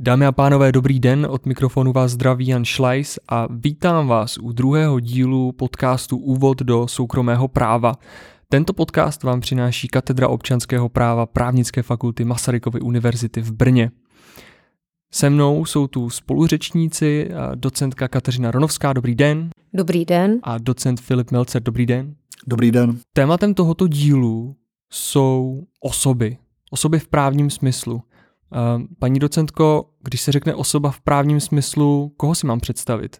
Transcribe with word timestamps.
Dámy 0.00 0.26
a 0.26 0.32
pánové, 0.32 0.72
dobrý 0.72 1.00
den, 1.00 1.26
od 1.30 1.46
mikrofonu 1.46 1.92
vás 1.92 2.12
zdraví 2.12 2.46
Jan 2.46 2.64
Schleis 2.64 3.18
a 3.28 3.46
vítám 3.50 4.08
vás 4.08 4.38
u 4.38 4.52
druhého 4.52 5.00
dílu 5.00 5.52
podcastu 5.52 6.16
Úvod 6.16 6.58
do 6.58 6.88
soukromého 6.88 7.48
práva. 7.48 7.94
Tento 8.48 8.72
podcast 8.72 9.22
vám 9.22 9.40
přináší 9.40 9.88
Katedra 9.88 10.28
občanského 10.28 10.88
práva 10.88 11.26
právnické 11.26 11.82
fakulty 11.82 12.24
Masarykovy 12.24 12.80
univerzity 12.80 13.40
v 13.40 13.52
Brně. 13.52 13.90
Se 15.12 15.30
mnou 15.30 15.64
jsou 15.64 15.86
tu 15.86 16.10
spoluřečníci, 16.10 17.30
docentka 17.54 18.08
Kateřina 18.08 18.50
Ronovská, 18.50 18.92
dobrý 18.92 19.14
den. 19.14 19.50
Dobrý 19.74 20.04
den. 20.04 20.38
A 20.42 20.58
docent 20.58 21.00
Filip 21.00 21.30
Melcer, 21.30 21.62
dobrý 21.62 21.86
den. 21.86 22.14
Dobrý 22.46 22.70
den. 22.70 22.98
Tématem 23.12 23.54
tohoto 23.54 23.88
dílu 23.88 24.56
jsou 24.92 25.66
osoby. 25.80 26.36
Osoby 26.70 26.98
v 26.98 27.08
právním 27.08 27.50
smyslu. 27.50 28.02
Paní 28.98 29.18
docentko, 29.18 29.84
když 30.02 30.20
se 30.20 30.32
řekne 30.32 30.54
osoba 30.54 30.90
v 30.90 31.00
právním 31.00 31.40
smyslu, 31.40 32.12
koho 32.16 32.34
si 32.34 32.46
mám 32.46 32.60
představit? 32.60 33.16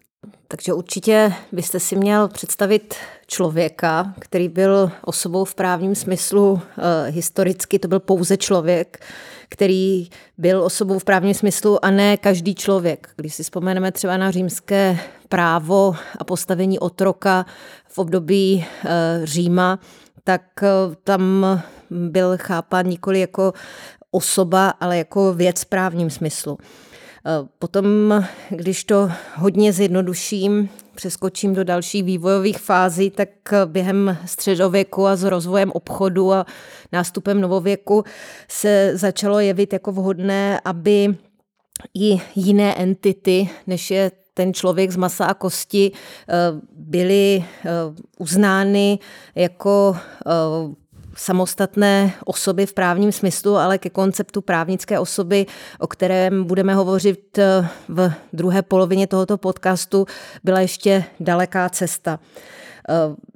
Takže 0.47 0.73
určitě 0.73 1.33
byste 1.51 1.79
si 1.79 1.95
měl 1.95 2.27
představit 2.27 2.95
člověka, 3.27 4.13
který 4.19 4.49
byl 4.49 4.91
osobou 5.05 5.45
v 5.45 5.55
právním 5.55 5.95
smyslu 5.95 6.61
e, 6.77 7.11
historicky, 7.11 7.79
to 7.79 7.87
byl 7.87 7.99
pouze 7.99 8.37
člověk, 8.37 9.05
který 9.49 10.09
byl 10.37 10.63
osobou 10.63 10.99
v 10.99 11.03
právním 11.03 11.33
smyslu 11.33 11.85
a 11.85 11.91
ne 11.91 12.17
každý 12.17 12.55
člověk. 12.55 13.09
Když 13.15 13.33
si 13.33 13.43
vzpomeneme 13.43 13.91
třeba 13.91 14.17
na 14.17 14.31
římské 14.31 14.99
právo 15.29 15.95
a 16.19 16.23
postavení 16.23 16.79
otroka 16.79 17.45
v 17.87 17.97
období 17.97 18.65
e, 18.85 19.21
Říma, 19.23 19.79
tak 20.23 20.63
e, 20.63 20.67
tam 21.03 21.45
byl 21.89 22.37
chápán 22.37 22.87
nikoli 22.87 23.19
jako 23.19 23.53
osoba, 24.11 24.69
ale 24.69 24.97
jako 24.97 25.33
věc 25.33 25.61
v 25.61 25.65
právním 25.65 26.09
smyslu. 26.09 26.57
Eh, 27.25 27.47
potom, 27.59 27.85
když 28.49 28.83
to 28.83 29.11
hodně 29.35 29.73
zjednoduším, 29.73 30.69
přeskočím 30.95 31.53
do 31.53 31.63
dalších 31.63 32.03
vývojových 32.03 32.59
fází, 32.59 33.09
tak 33.09 33.29
během 33.65 34.17
středověku 34.25 35.07
a 35.07 35.15
s 35.15 35.23
rozvojem 35.23 35.71
obchodu 35.71 36.33
a 36.33 36.45
nástupem 36.91 37.41
novověku 37.41 38.03
se 38.47 38.91
začalo 38.95 39.39
jevit 39.39 39.73
jako 39.73 39.91
vhodné, 39.91 40.59
aby 40.65 41.15
i 41.93 42.21
jiné 42.35 42.75
entity, 42.75 43.49
než 43.67 43.91
je 43.91 44.11
ten 44.33 44.53
člověk 44.53 44.91
z 44.91 44.95
masa 44.95 45.25
a 45.25 45.33
kosti, 45.33 45.91
eh, 45.91 46.33
byly 46.75 47.43
eh, 47.43 47.69
uznány 48.17 48.99
jako 49.35 49.95
samostatné 51.19 52.13
osoby 52.25 52.65
v 52.65 52.73
právním 52.73 53.11
smyslu, 53.11 53.55
ale 53.55 53.77
ke 53.77 53.89
konceptu 53.89 54.41
právnické 54.41 54.99
osoby, 54.99 55.45
o 55.79 55.87
kterém 55.87 56.43
budeme 56.43 56.75
hovořit 56.75 57.37
eh, 57.37 57.67
v 57.87 58.11
druhé 58.33 58.61
polovině 58.61 59.07
tohoto 59.07 59.37
podcastu, 59.37 60.05
byla 60.43 60.59
ještě 60.59 61.03
daleká 61.19 61.69
cesta. 61.69 62.19
Eh, 62.89 62.93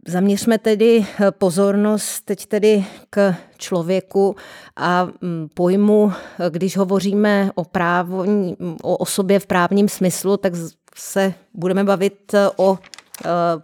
zaměřme 0.08 0.58
tedy 0.58 1.06
eh, 1.20 1.32
pozornost 1.32 2.22
teď 2.26 2.46
tedy 2.46 2.86
k 3.10 3.36
člověku 3.58 4.36
a 4.76 5.06
mm, 5.06 5.48
pojmu, 5.54 6.12
když 6.50 6.78
hovoříme 6.78 7.52
o, 7.56 7.64
právní, 7.64 8.58
o 8.82 8.98
osobě 8.98 9.40
v 9.40 9.46
právním 9.46 9.90
smyslu, 9.90 10.38
tak 10.38 10.54
se 10.96 11.34
budeme 11.54 11.84
bavit 11.84 12.36
o 12.56 12.78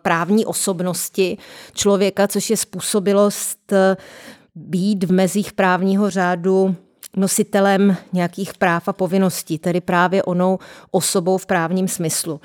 právní 0.02 0.46
osobnosti 0.46 1.38
člověka, 1.74 2.28
což 2.28 2.50
je 2.50 2.58
způsobilost 2.58 3.74
eh, 3.74 3.98
být 4.56 5.04
v 5.04 5.12
mezích 5.12 5.54
právního 5.54 6.10
řádu 6.10 6.76
nositelem 7.16 7.98
nějakých 8.14 8.54
práv 8.54 8.88
a 8.88 8.94
povinností, 8.94 9.58
tedy 9.58 9.82
právě 9.82 10.24
onou 10.24 10.60
osobou 10.92 11.38
v 11.38 11.46
právním 11.46 11.88
smyslu. 11.88 12.42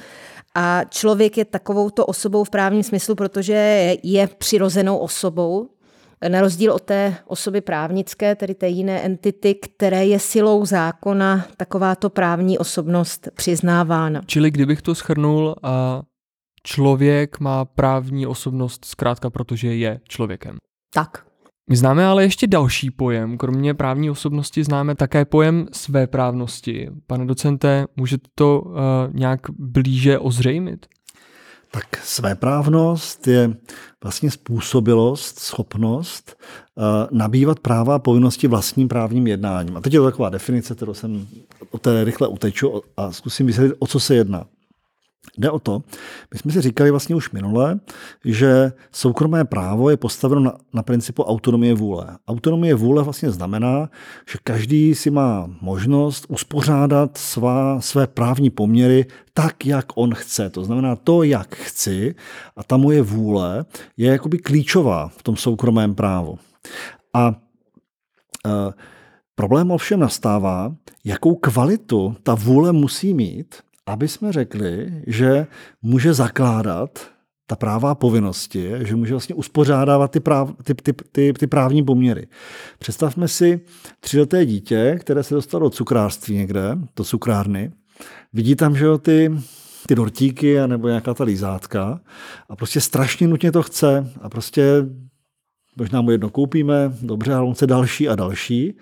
A 0.54 0.84
člověk 0.88 1.38
je 1.38 1.44
takovouto 1.44 2.06
osobou 2.06 2.44
v 2.44 2.50
právním 2.50 2.82
smyslu, 2.82 3.14
protože 3.14 3.96
je 4.02 4.26
přirozenou 4.26 4.98
osobou, 4.98 5.68
na 6.28 6.40
rozdíl 6.40 6.72
od 6.72 6.82
té 6.82 7.14
osoby 7.26 7.60
právnické, 7.60 8.34
tedy 8.34 8.54
té 8.54 8.68
jiné 8.68 9.00
entity, 9.02 9.54
které 9.54 10.06
je 10.06 10.18
silou 10.18 10.66
zákona 10.66 11.46
takováto 11.56 12.10
právní 12.10 12.58
osobnost 12.58 13.28
přiznávána. 13.34 14.20
Čili 14.26 14.50
kdybych 14.50 14.82
to 14.82 14.94
schrnul, 14.94 15.54
a 15.62 16.02
člověk 16.66 17.40
má 17.40 17.64
právní 17.64 18.26
osobnost 18.26 18.84
zkrátka, 18.84 19.30
protože 19.30 19.74
je 19.74 20.00
člověkem. 20.08 20.56
Tak. 20.94 21.26
My 21.70 21.76
známe 21.76 22.06
ale 22.06 22.22
ještě 22.22 22.46
další 22.46 22.90
pojem. 22.90 23.38
Kromě 23.38 23.74
právní 23.74 24.10
osobnosti 24.10 24.64
známe 24.64 24.94
také 24.94 25.24
pojem 25.24 25.66
své 25.72 26.06
právnosti. 26.06 26.90
Pane 27.06 27.26
docente, 27.26 27.86
můžete 27.96 28.28
to 28.34 28.60
uh, 28.60 28.72
nějak 29.12 29.40
blíže 29.58 30.18
ozřejmit? 30.18 30.86
Tak 31.70 32.04
svéprávnost 32.04 33.26
je 33.26 33.54
vlastně 34.02 34.30
způsobilost, 34.30 35.38
schopnost 35.38 36.36
uh, 36.74 36.84
nabývat 37.18 37.60
práva 37.60 37.94
a 37.94 37.98
povinnosti 37.98 38.48
vlastním 38.48 38.88
právním 38.88 39.26
jednáním. 39.26 39.76
A 39.76 39.80
teď 39.80 39.92
je 39.92 39.98
to 40.00 40.04
taková 40.04 40.28
definice, 40.28 40.74
kterou 40.74 40.94
jsem 40.94 41.26
o 41.70 41.78
té 41.78 42.04
rychle 42.04 42.28
uteču 42.28 42.82
a 42.96 43.12
zkusím 43.12 43.46
vysvětlit, 43.46 43.76
o 43.78 43.86
co 43.86 44.00
se 44.00 44.14
jedná. 44.14 44.46
Jde 45.38 45.50
o 45.50 45.58
to, 45.58 45.82
my 46.32 46.38
jsme 46.38 46.52
si 46.52 46.60
říkali 46.60 46.90
vlastně 46.90 47.14
už 47.14 47.30
minule, 47.30 47.80
že 48.24 48.72
soukromé 48.92 49.44
právo 49.44 49.90
je 49.90 49.96
postaveno 49.96 50.40
na, 50.40 50.54
na 50.72 50.82
principu 50.82 51.22
autonomie 51.22 51.74
vůle. 51.74 52.18
Autonomie 52.28 52.74
vůle 52.74 53.02
vlastně 53.02 53.30
znamená, 53.30 53.90
že 54.30 54.38
každý 54.44 54.94
si 54.94 55.10
má 55.10 55.50
možnost 55.60 56.26
uspořádat 56.28 57.18
svá, 57.18 57.80
své 57.80 58.06
právní 58.06 58.50
poměry 58.50 59.06
tak, 59.32 59.66
jak 59.66 59.86
on 59.94 60.14
chce. 60.14 60.50
To 60.50 60.64
znamená 60.64 60.96
to, 60.96 61.22
jak 61.22 61.54
chci 61.54 62.14
a 62.56 62.62
ta 62.62 62.76
moje 62.76 63.02
vůle 63.02 63.64
je 63.96 64.10
jakoby 64.10 64.38
klíčová 64.38 65.08
v 65.08 65.22
tom 65.22 65.36
soukromém 65.36 65.94
právu. 65.94 66.38
A 67.14 67.34
e, 68.46 68.72
problém 69.34 69.70
ovšem 69.70 70.00
nastává, 70.00 70.74
jakou 71.04 71.34
kvalitu 71.34 72.16
ta 72.22 72.34
vůle 72.34 72.72
musí 72.72 73.14
mít, 73.14 73.54
aby 73.86 74.08
jsme 74.08 74.32
řekli, 74.32 75.02
že 75.06 75.46
může 75.82 76.14
zakládat 76.14 77.14
ta 77.46 77.56
práva 77.56 77.90
a 77.90 77.94
povinnosti, 77.94 78.70
že 78.78 78.96
může 78.96 79.14
vlastně 79.14 79.34
uspořádávat 79.34 80.10
ty, 80.10 80.20
práv, 80.20 80.50
ty, 80.64 80.74
ty, 80.74 80.92
ty, 81.12 81.32
ty 81.32 81.46
právní 81.46 81.82
poměry. 81.82 82.26
Představme 82.78 83.28
si 83.28 83.60
tříleté 84.00 84.46
dítě, 84.46 84.96
které 85.00 85.22
se 85.22 85.34
dostalo 85.34 85.66
do 85.66 85.70
cukrářství 85.70 86.36
někde, 86.36 86.78
do 86.96 87.04
cukrárny, 87.04 87.72
vidí 88.32 88.56
tam, 88.56 88.76
že 88.76 88.84
jo, 88.84 88.98
ty, 88.98 89.32
ty 89.86 89.94
dortíky 89.94 90.56
nebo 90.66 90.88
nějaká 90.88 91.14
ta 91.14 91.24
lízátka 91.24 92.00
a 92.48 92.56
prostě 92.56 92.80
strašně 92.80 93.28
nutně 93.28 93.52
to 93.52 93.62
chce 93.62 94.12
a 94.20 94.28
prostě 94.28 94.64
možná 95.76 96.00
mu 96.00 96.10
jedno 96.10 96.30
koupíme, 96.30 96.92
dobře, 97.02 97.34
ale 97.34 97.46
on 97.46 97.54
chce 97.54 97.66
další 97.66 98.08
a 98.08 98.14
další 98.14 98.76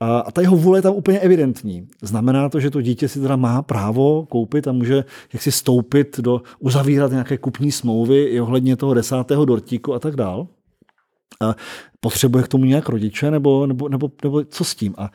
a 0.00 0.32
ta 0.32 0.40
jeho 0.40 0.56
vůle 0.56 0.78
je 0.78 0.82
tam 0.82 0.94
úplně 0.94 1.18
evidentní. 1.18 1.88
Znamená 2.02 2.48
to, 2.48 2.60
že 2.60 2.70
to 2.70 2.82
dítě 2.82 3.08
si 3.08 3.20
teda 3.20 3.36
má 3.36 3.62
právo 3.62 4.26
koupit 4.26 4.68
a 4.68 4.72
může 4.72 5.04
jaksi 5.32 5.52
stoupit 5.52 6.20
do, 6.20 6.42
uzavírat 6.58 7.10
nějaké 7.10 7.38
kupní 7.38 7.72
smlouvy 7.72 8.24
i 8.24 8.40
ohledně 8.40 8.76
toho 8.76 8.94
desátého 8.94 9.44
dortíku 9.44 9.94
a 9.94 9.98
tak 9.98 10.16
dál. 10.16 10.46
A 11.40 11.54
potřebuje 12.00 12.44
k 12.44 12.48
tomu 12.48 12.64
nějak 12.64 12.88
rodiče 12.88 13.30
nebo, 13.30 13.66
nebo, 13.66 13.88
nebo, 13.88 14.10
nebo 14.24 14.44
co 14.44 14.64
s 14.64 14.74
tím? 14.74 14.94
A 14.98 15.10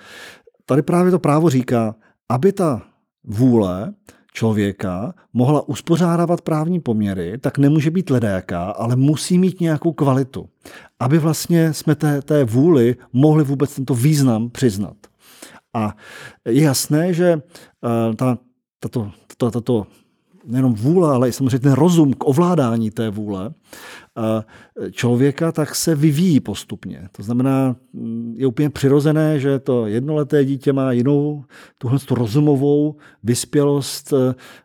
tady 0.66 0.82
právě 0.82 1.12
to 1.12 1.20
právo 1.20 1.50
říká, 1.50 1.96
aby 2.30 2.52
ta 2.52 2.82
vůle 3.24 3.94
člověka 4.36 5.14
mohla 5.34 5.70
uspořádávat 5.70 6.42
právní 6.42 6.80
poměry, 6.80 7.38
tak 7.38 7.58
nemůže 7.58 7.92
být 7.92 8.10
ledajaká, 8.10 8.64
ale 8.72 8.96
musí 8.96 9.38
mít 9.38 9.62
nějakou 9.62 9.94
kvalitu, 9.94 10.50
aby 11.00 11.18
vlastně 11.18 11.74
jsme 11.74 11.96
té, 11.96 12.22
té 12.22 12.44
vůli 12.44 12.96
mohli 13.14 13.44
vůbec 13.44 13.76
tento 13.76 13.96
význam 13.96 14.50
přiznat. 14.50 14.98
A 15.74 15.96
je 16.46 16.64
jasné, 16.64 17.14
že 17.14 17.36
uh, 17.36 18.16
ta, 18.16 18.38
tato, 18.80 19.12
tato, 19.28 19.52
tato 19.52 19.88
nejenom 20.46 20.74
vůle, 20.74 21.16
ale 21.16 21.30
i 21.30 21.32
samozřejmě 21.32 21.60
ten 21.60 21.74
rozum 21.74 22.14
k 22.14 22.28
ovládání 22.28 22.92
té 22.92 23.10
vůle 23.10 23.54
člověka, 24.92 25.52
tak 25.52 25.76
se 25.76 25.96
vyvíjí 25.96 26.40
postupně. 26.40 27.10
To 27.12 27.24
znamená, 27.24 27.76
mm, 27.94 28.34
je 28.38 28.48
úplně 28.48 28.70
přirozené, 28.70 29.40
že 29.40 29.60
to 29.60 29.88
jednoleté 29.88 30.46
dítě 30.46 30.74
má 30.74 30.92
jinou 30.92 31.46
tuhle 31.78 32.00
rozumovou 32.12 32.96
vyspělost, 33.24 34.14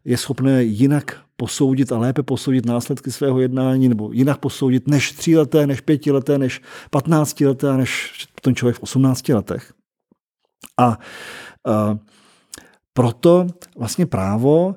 je 0.04 0.16
schopné 0.16 0.64
jinak 0.64 1.20
posoudit 1.36 1.92
a 1.92 1.98
lépe 1.98 2.22
posoudit 2.22 2.66
následky 2.66 3.12
svého 3.12 3.40
jednání, 3.40 3.88
nebo 3.88 4.12
jinak 4.12 4.38
posoudit 4.38 4.88
než 4.88 5.12
tříleté, 5.12 5.66
než 5.66 5.80
pětileté, 5.80 6.38
než 6.38 6.62
patnáctileté, 6.90 7.76
než 7.76 8.12
ten 8.42 8.54
člověk 8.54 8.76
v 8.76 8.82
osmnácti 8.82 9.34
letech. 9.34 9.72
A, 10.78 10.98
a 11.66 11.98
proto 12.92 13.46
vlastně 13.78 14.06
právo 14.06 14.74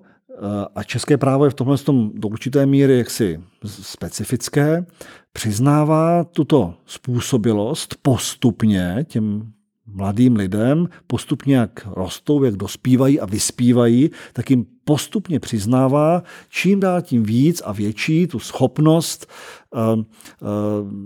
a 0.76 0.84
české 0.84 1.18
právo 1.18 1.46
je 1.46 1.52
v 1.52 1.54
tomhle 1.54 1.78
tom 1.78 2.12
do 2.14 2.28
určité 2.28 2.66
míry 2.66 2.98
jaksi 2.98 3.44
specifické, 3.66 4.86
přiznává 5.34 6.24
tuto 6.24 6.74
způsobilost 6.86 7.96
postupně 8.02 9.06
těm 9.08 9.52
mladým 9.86 10.36
lidem 10.36 10.88
postupně, 11.08 11.56
jak 11.56 11.88
rostou, 11.92 12.44
jak 12.44 12.56
dospívají 12.56 13.20
a 13.20 13.26
vyspívají, 13.26 14.10
tak 14.34 14.50
jim 14.50 14.66
postupně 14.86 15.40
přiznává 15.40 16.24
čím 16.50 16.80
dál 16.80 17.02
tím 17.02 17.24
víc 17.24 17.62
a 17.66 17.72
větší 17.72 18.28
tu 18.28 18.40
schopnost 18.40 19.32
uh, 19.72 19.80
uh, 19.80 20.04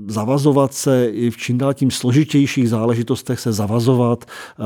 zavazovat 0.07 0.73
se 0.73 1.07
i 1.07 1.29
v 1.29 1.37
čím 1.37 1.57
dál 1.57 1.73
tím 1.73 1.91
složitějších 1.91 2.69
záležitostech 2.69 3.39
se 3.39 3.53
zavazovat, 3.53 4.25
uh, 4.59 4.65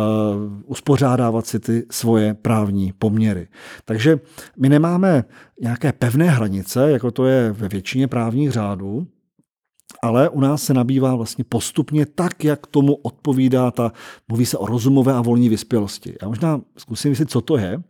uspořádávat 0.66 1.48
si 1.48 1.60
ty 1.60 1.86
svoje 1.92 2.34
právní 2.34 2.94
poměry. 3.00 3.48
Takže 3.86 4.20
my 4.58 4.70
nemáme 4.70 5.24
nějaké 5.62 5.94
pevné 5.94 6.30
hranice, 6.30 6.92
jako 6.92 7.12
to 7.12 7.26
je 7.26 7.52
ve 7.52 7.68
většině 7.68 8.08
právních 8.08 8.52
řádů, 8.52 9.08
ale 10.02 10.30
u 10.30 10.40
nás 10.40 10.64
se 10.64 10.74
nabývá 10.74 11.16
vlastně 11.16 11.44
postupně 11.50 12.06
tak, 12.06 12.44
jak 12.44 12.68
tomu 12.68 12.96
odpovídá 12.96 13.72
ta, 13.72 13.92
mluví 14.28 14.46
se 14.46 14.58
o 14.58 14.66
rozumové 14.66 15.14
a 15.14 15.22
volní 15.22 15.50
vyspělosti. 15.50 16.16
Já 16.22 16.28
možná 16.28 16.62
zkusím 16.78 17.12
vysvětlit, 17.12 17.32
co 17.32 17.42
to 17.42 17.58
je. 17.58 17.82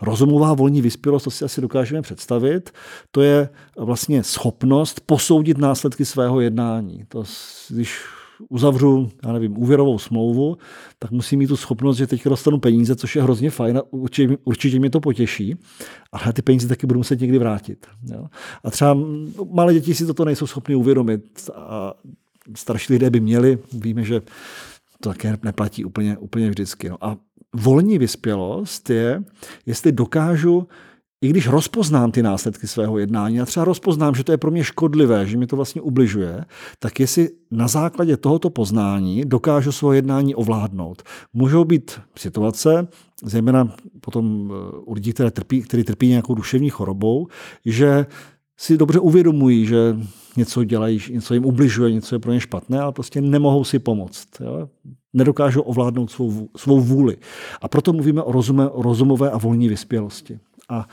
Rozumová 0.00 0.54
volní 0.54 0.82
vyspělost, 0.82 1.24
to 1.24 1.30
si 1.30 1.44
asi 1.44 1.60
dokážeme 1.60 2.02
představit, 2.02 2.70
to 3.10 3.22
je 3.22 3.48
vlastně 3.78 4.22
schopnost 4.22 5.00
posoudit 5.06 5.58
následky 5.58 6.04
svého 6.04 6.40
jednání. 6.40 7.04
To, 7.08 7.24
když 7.68 8.00
uzavřu, 8.48 9.10
já 9.26 9.32
nevím, 9.32 9.58
úvěrovou 9.58 9.98
smlouvu, 9.98 10.56
tak 10.98 11.10
musím 11.10 11.38
mít 11.38 11.46
tu 11.46 11.56
schopnost, 11.56 11.96
že 11.96 12.06
teď 12.06 12.24
dostanu 12.24 12.58
peníze, 12.58 12.96
což 12.96 13.16
je 13.16 13.22
hrozně 13.22 13.50
fajn 13.50 13.78
a 13.78 13.82
určitě, 13.90 14.36
určitě 14.44 14.78
mě 14.78 14.90
to 14.90 15.00
potěší, 15.00 15.56
ale 16.12 16.32
ty 16.32 16.42
peníze 16.42 16.68
taky 16.68 16.86
budu 16.86 17.00
muset 17.00 17.20
někdy 17.20 17.38
vrátit. 17.38 17.86
Jo? 18.12 18.26
A 18.64 18.70
třeba 18.70 18.96
malé 19.50 19.74
děti 19.74 19.94
si 19.94 20.06
toto 20.06 20.24
nejsou 20.24 20.46
schopni 20.46 20.74
uvědomit 20.74 21.50
a 21.54 21.94
starší 22.56 22.92
lidé 22.92 23.10
by 23.10 23.20
měli, 23.20 23.58
víme, 23.72 24.04
že 24.04 24.20
to 25.00 25.08
také 25.08 25.36
neplatí 25.42 25.84
úplně, 25.84 26.18
úplně 26.18 26.50
vždycky. 26.50 26.88
No. 26.88 27.04
A 27.04 27.16
volní 27.56 27.98
vyspělost 27.98 28.90
je, 28.90 29.24
jestli 29.66 29.92
dokážu 29.92 30.68
i 31.22 31.28
když 31.28 31.48
rozpoznám 31.48 32.12
ty 32.12 32.22
následky 32.22 32.66
svého 32.66 32.98
jednání 32.98 33.40
a 33.40 33.46
třeba 33.46 33.64
rozpoznám, 33.64 34.14
že 34.14 34.24
to 34.24 34.32
je 34.32 34.38
pro 34.38 34.50
mě 34.50 34.64
škodlivé, 34.64 35.26
že 35.26 35.36
mi 35.36 35.46
to 35.46 35.56
vlastně 35.56 35.80
ubližuje, 35.80 36.44
tak 36.78 37.00
jestli 37.00 37.28
na 37.50 37.68
základě 37.68 38.16
tohoto 38.16 38.50
poznání 38.50 39.24
dokážu 39.24 39.72
svoje 39.72 39.98
jednání 39.98 40.34
ovládnout. 40.34 41.02
Můžou 41.32 41.64
být 41.64 42.00
situace, 42.16 42.88
zejména 43.24 43.74
potom 44.00 44.52
eh, 44.52 44.78
u 44.84 44.92
lidí, 44.92 45.12
které 45.12 45.30
trpí, 45.30 45.62
který 45.62 45.84
trpí 45.84 46.08
nějakou 46.08 46.34
duševní 46.34 46.70
chorobou, 46.70 47.26
že 47.64 48.06
si 48.56 48.76
dobře 48.76 48.98
uvědomují, 48.98 49.66
že 49.66 49.96
něco 50.36 50.64
dělají, 50.64 51.00
něco 51.10 51.34
jim 51.34 51.44
ubližuje, 51.44 51.92
něco 51.92 52.14
je 52.14 52.18
pro 52.18 52.32
ně 52.32 52.40
špatné, 52.40 52.80
ale 52.80 52.92
prostě 52.92 53.20
nemohou 53.20 53.64
si 53.64 53.78
pomoct. 53.78 54.28
Jo? 54.40 54.68
Nedokážou 55.12 55.60
ovládnout 55.60 56.10
svou, 56.10 56.48
svou 56.56 56.80
vůli. 56.80 57.16
A 57.62 57.68
proto 57.68 57.92
mluvíme 57.92 58.22
o, 58.22 58.32
rozume, 58.32 58.68
o 58.68 58.82
rozumové 58.82 59.30
a 59.30 59.38
volní 59.38 59.68
vyspělosti. 59.68 60.38
A 60.70 60.86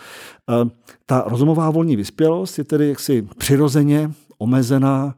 ta 1.06 1.24
rozumová 1.28 1.70
volní 1.70 1.96
vyspělost 1.96 2.58
je 2.58 2.64
tedy 2.64 2.88
jaksi 2.88 3.28
přirozeně 3.38 4.12
omezená 4.38 5.16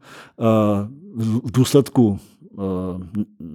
v 1.14 1.52
důsledku 1.52 2.18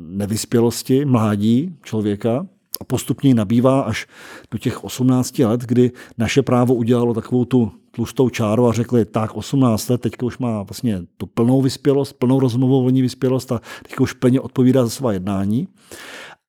nevyspělosti 0.10 1.06
mládí 1.06 1.76
člověka 1.84 2.48
a 2.82 2.84
postupně 2.84 3.36
nabývá 3.36 3.82
až 3.82 4.08
do 4.52 4.58
těch 4.58 4.84
18 4.84 5.40
let, 5.40 5.62
kdy 5.62 5.92
naše 6.18 6.42
právo 6.42 6.74
udělalo 6.74 7.14
takovou 7.14 7.46
tu 7.46 7.72
tlustou 7.92 8.30
čáru 8.30 8.68
a 8.68 8.74
řekli, 8.74 9.06
tak 9.06 9.36
18 9.36 9.90
let, 9.90 10.02
teďka 10.02 10.26
už 10.26 10.38
má 10.38 10.64
vlastně 10.64 11.02
tu 11.18 11.26
plnou 11.26 11.62
vyspělost, 11.62 12.14
plnou 12.14 12.40
rozumovou 12.40 12.82
volní 12.82 13.02
vyspělost 13.02 13.52
a 13.52 13.62
teďka 13.84 14.04
už 14.04 14.14
plně 14.14 14.42
odpovídá 14.42 14.84
za 14.84 14.90
svá 14.90 15.14
jednání. 15.14 15.68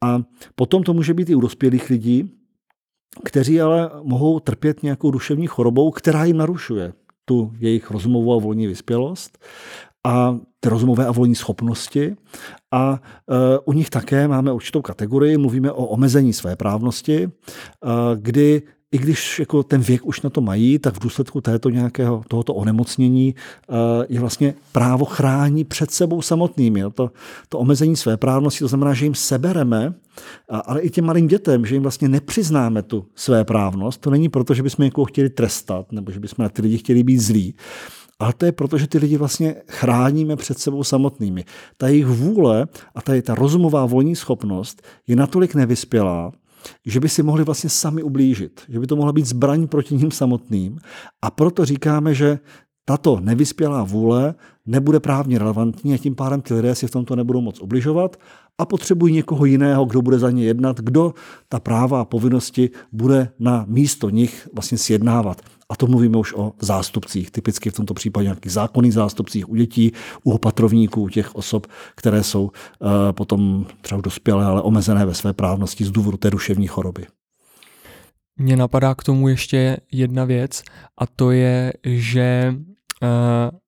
A 0.04 0.22
potom 0.54 0.82
to 0.82 0.94
může 0.94 1.14
být 1.14 1.30
i 1.30 1.34
u 1.34 1.40
dospělých 1.40 1.90
lidí, 1.90 2.30
kteří 3.24 3.60
ale 3.60 3.90
mohou 4.02 4.40
trpět 4.40 4.82
nějakou 4.82 5.10
duševní 5.10 5.46
chorobou, 5.46 5.90
která 5.90 6.24
jim 6.24 6.36
narušuje 6.36 6.92
tu 7.24 7.52
jejich 7.58 7.90
rozumovou 7.90 8.32
a 8.32 8.38
volní 8.38 8.66
vyspělost 8.66 9.38
a 10.06 10.38
ty 10.60 10.68
rozumové 10.68 11.06
a 11.06 11.12
volní 11.12 11.34
schopnosti. 11.34 12.16
A 12.72 12.90
uh, 12.90 13.36
u 13.64 13.72
nich 13.72 13.90
také 13.90 14.28
máme 14.28 14.52
určitou 14.52 14.82
kategorii, 14.82 15.38
mluvíme 15.38 15.72
o 15.72 15.86
omezení 15.86 16.32
své 16.32 16.56
právnosti, 16.56 17.26
uh, 17.26 17.30
kdy 18.16 18.62
i 18.92 18.98
když 18.98 19.38
jako 19.38 19.62
ten 19.62 19.80
věk 19.80 20.06
už 20.06 20.22
na 20.22 20.30
to 20.30 20.40
mají, 20.40 20.78
tak 20.78 20.94
v 20.94 21.02
důsledku 21.02 21.40
této 21.40 21.70
nějakého 21.70 22.22
tohoto 22.28 22.54
onemocnění 22.54 23.34
eh, 23.34 23.74
je 24.08 24.20
vlastně 24.20 24.54
právo 24.72 25.04
chrání 25.04 25.64
před 25.64 25.90
sebou 25.90 26.22
samotnými. 26.22 26.82
To, 26.94 27.10
to 27.48 27.58
omezení 27.58 27.96
své 27.96 28.16
právnosti, 28.16 28.60
to 28.60 28.68
znamená, 28.68 28.94
že 28.94 29.04
jim 29.04 29.14
sebereme, 29.14 29.94
ale 30.48 30.80
i 30.80 30.90
těm 30.90 31.04
malým 31.04 31.26
dětem, 31.26 31.66
že 31.66 31.74
jim 31.74 31.82
vlastně 31.82 32.08
nepřiznáme 32.08 32.82
tu 32.82 33.06
své 33.14 33.44
právnost. 33.44 34.00
To 34.00 34.10
není 34.10 34.28
proto, 34.28 34.54
že 34.54 34.62
bychom 34.62 34.84
někoho 34.84 35.04
chtěli 35.04 35.30
trestat, 35.30 35.92
nebo 35.92 36.12
že 36.12 36.20
bychom 36.20 36.42
na 36.42 36.48
ty 36.48 36.62
lidi 36.62 36.78
chtěli 36.78 37.02
být 37.02 37.18
zlí, 37.18 37.54
ale 38.18 38.32
to 38.32 38.46
je 38.46 38.52
proto, 38.52 38.78
že 38.78 38.86
ty 38.86 38.98
lidi 38.98 39.16
vlastně 39.16 39.54
chráníme 39.68 40.36
před 40.36 40.58
sebou 40.58 40.84
samotnými. 40.84 41.44
Ta 41.76 41.88
jejich 41.88 42.06
vůle 42.06 42.66
a 42.94 43.02
ta, 43.02 43.12
ta 43.22 43.34
rozumová 43.34 43.86
volní 43.86 44.16
schopnost 44.16 44.82
je 45.06 45.16
natolik 45.16 45.54
nevyspělá, 45.54 46.32
že 46.86 47.00
by 47.00 47.08
si 47.08 47.22
mohli 47.22 47.44
vlastně 47.44 47.70
sami 47.70 48.02
ublížit, 48.02 48.60
že 48.68 48.80
by 48.80 48.86
to 48.86 48.96
mohla 48.96 49.12
být 49.12 49.26
zbraň 49.26 49.66
proti 49.66 49.94
ním 49.96 50.10
samotným. 50.10 50.78
A 51.22 51.30
proto 51.30 51.64
říkáme, 51.64 52.14
že 52.14 52.38
tato 52.84 53.20
nevyspělá 53.20 53.84
vůle 53.84 54.34
nebude 54.66 55.00
právně 55.00 55.38
relevantní 55.38 55.94
a 55.94 55.98
tím 55.98 56.14
pádem 56.14 56.40
ty 56.40 56.54
lidé 56.54 56.74
si 56.74 56.86
v 56.86 56.90
tomto 56.90 57.16
nebudou 57.16 57.40
moc 57.40 57.60
ubližovat 57.60 58.16
a 58.58 58.66
potřebují 58.66 59.14
někoho 59.14 59.44
jiného, 59.44 59.84
kdo 59.84 60.02
bude 60.02 60.18
za 60.18 60.30
ně 60.30 60.44
jednat, 60.44 60.80
kdo 60.80 61.14
ta 61.48 61.60
práva 61.60 62.00
a 62.00 62.04
povinnosti 62.04 62.70
bude 62.92 63.28
na 63.38 63.64
místo 63.68 64.10
nich 64.10 64.48
vlastně 64.54 64.78
sjednávat. 64.78 65.42
A 65.72 65.76
to 65.76 65.86
mluvíme 65.86 66.18
už 66.18 66.34
o 66.34 66.52
zástupcích, 66.60 67.30
typicky 67.30 67.70
v 67.70 67.74
tomto 67.74 67.94
případě 67.94 68.24
nějakých 68.24 68.52
zákonných 68.52 68.92
zástupcích 68.94 69.48
u 69.48 69.54
dětí, 69.54 69.92
u 70.24 70.32
opatrovníků, 70.32 71.02
u 71.02 71.08
těch 71.08 71.34
osob, 71.34 71.66
které 71.94 72.22
jsou 72.22 72.42
uh, 72.44 72.50
potom 73.12 73.66
třeba 73.80 74.00
dospělé, 74.00 74.44
ale 74.44 74.62
omezené 74.62 75.06
ve 75.06 75.14
své 75.14 75.32
právnosti 75.32 75.84
z 75.84 75.90
důvodu 75.90 76.16
té 76.16 76.30
duševní 76.30 76.66
choroby. 76.66 77.06
Mně 78.38 78.56
napadá 78.56 78.94
k 78.94 79.04
tomu 79.04 79.28
ještě 79.28 79.76
jedna 79.92 80.24
věc 80.24 80.62
a 80.98 81.06
to 81.06 81.30
je, 81.30 81.72
že 81.84 82.54
uh, 83.02 83.58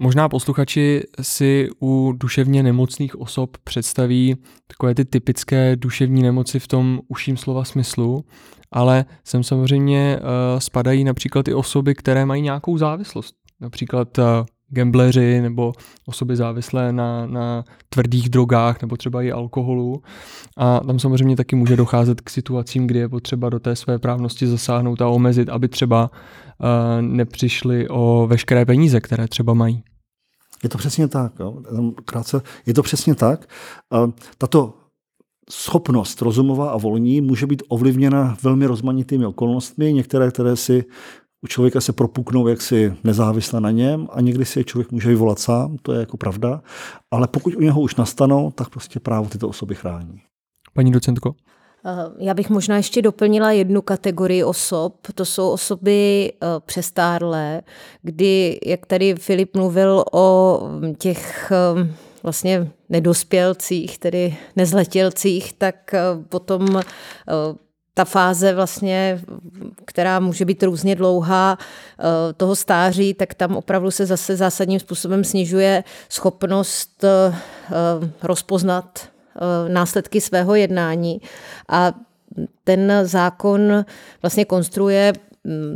možná 0.00 0.28
posluchači 0.28 1.02
si 1.20 1.68
u 1.82 2.12
duševně 2.16 2.62
nemocných 2.62 3.20
osob 3.20 3.56
představí 3.64 4.36
takové 4.66 4.94
ty 4.94 5.04
typické 5.04 5.76
duševní 5.76 6.22
nemoci 6.22 6.58
v 6.60 6.68
tom 6.68 7.00
užším 7.08 7.36
slova 7.36 7.64
smyslu, 7.64 8.24
ale 8.72 9.04
sem 9.24 9.42
samozřejmě 9.42 10.18
uh, 10.18 10.58
spadají 10.58 11.04
například 11.04 11.48
i 11.48 11.54
osoby, 11.54 11.94
které 11.94 12.26
mají 12.26 12.42
nějakou 12.42 12.78
závislost. 12.78 13.34
Například 13.60 14.18
uh, 14.18 14.24
gambleři 14.74 15.40
nebo 15.40 15.72
osoby 16.06 16.36
závislé 16.36 16.92
na, 16.92 17.26
na 17.26 17.64
tvrdých 17.88 18.28
drogách 18.28 18.82
nebo 18.82 18.96
třeba 18.96 19.22
i 19.22 19.32
alkoholu. 19.32 20.02
A 20.56 20.80
tam 20.80 20.98
samozřejmě 20.98 21.36
taky 21.36 21.56
může 21.56 21.76
docházet 21.76 22.20
k 22.20 22.30
situacím, 22.30 22.86
kdy 22.86 22.98
je 22.98 23.08
potřeba 23.08 23.48
do 23.48 23.60
té 23.60 23.76
své 23.76 23.98
právnosti 23.98 24.46
zasáhnout 24.46 25.02
a 25.02 25.08
omezit, 25.08 25.48
aby 25.48 25.68
třeba 25.68 26.10
uh, 26.10 26.68
nepřišli 27.00 27.88
o 27.88 28.26
veškeré 28.30 28.66
peníze, 28.66 29.00
které 29.00 29.28
třeba 29.28 29.54
mají. 29.54 29.82
Je 30.62 30.68
to 30.68 30.78
přesně 30.78 31.08
tak. 31.08 31.32
Jo. 31.40 31.62
Krátce, 32.04 32.42
je 32.66 32.74
to 32.74 32.82
přesně 32.82 33.14
tak. 33.14 33.48
Tato 34.38 34.74
schopnost 35.50 36.22
rozumová 36.22 36.70
a 36.70 36.76
volní 36.76 37.20
může 37.20 37.46
být 37.46 37.62
ovlivněna 37.68 38.36
velmi 38.42 38.66
rozmanitými 38.66 39.26
okolnostmi, 39.26 39.92
některé, 39.92 40.30
které 40.30 40.56
si 40.56 40.84
u 41.42 41.46
člověka 41.46 41.80
se 41.80 41.92
propuknou 41.92 42.48
jaksi 42.48 42.94
nezávisle 43.04 43.60
na 43.60 43.70
něm 43.70 44.08
a 44.12 44.20
někdy 44.20 44.44
si 44.44 44.60
je 44.60 44.64
člověk 44.64 44.92
může 44.92 45.08
vyvolat 45.08 45.38
sám, 45.38 45.76
to 45.82 45.92
je 45.92 46.00
jako 46.00 46.16
pravda, 46.16 46.62
ale 47.10 47.28
pokud 47.28 47.54
u 47.54 47.60
něho 47.60 47.80
už 47.80 47.96
nastanou, 47.96 48.50
tak 48.50 48.68
prostě 48.68 49.00
právo 49.00 49.28
tyto 49.28 49.48
osoby 49.48 49.74
chrání. 49.74 50.20
Paní 50.74 50.92
docentko? 50.92 51.34
Eh, 51.86 52.10
já 52.18 52.34
bych 52.34 52.50
možná 52.50 52.76
ještě 52.76 53.02
doplnila 53.02 53.52
jednu 53.52 53.82
kategorii 53.82 54.44
osob. 54.44 54.96
To 55.14 55.24
jsou 55.24 55.50
osoby 55.50 56.32
eh, 56.32 56.46
přestárlé, 56.66 57.62
kdy, 58.02 58.60
jak 58.66 58.86
tady 58.86 59.14
Filip 59.14 59.56
mluvil 59.56 60.04
o 60.12 60.60
těch 60.98 61.52
eh, 61.52 61.94
vlastně 62.22 62.70
nedospělcích, 62.88 63.98
tedy 63.98 64.36
nezletělcích, 64.56 65.52
tak 65.52 65.94
potom 66.28 66.80
ta 67.94 68.04
fáze 68.04 68.54
vlastně, 68.54 69.20
která 69.84 70.20
může 70.20 70.44
být 70.44 70.62
různě 70.62 70.96
dlouhá 70.96 71.58
toho 72.36 72.56
stáří, 72.56 73.14
tak 73.14 73.34
tam 73.34 73.56
opravdu 73.56 73.90
se 73.90 74.06
zase 74.06 74.36
zásadním 74.36 74.80
způsobem 74.80 75.24
snižuje 75.24 75.84
schopnost 76.08 77.04
rozpoznat 78.22 79.12
Eh, 79.36 79.68
následky 79.68 80.20
svého 80.20 80.54
jednání. 80.54 81.20
A 81.68 81.92
ten 82.64 82.92
zákon 83.02 83.84
vlastně 84.22 84.44
konstruuje 84.44 85.12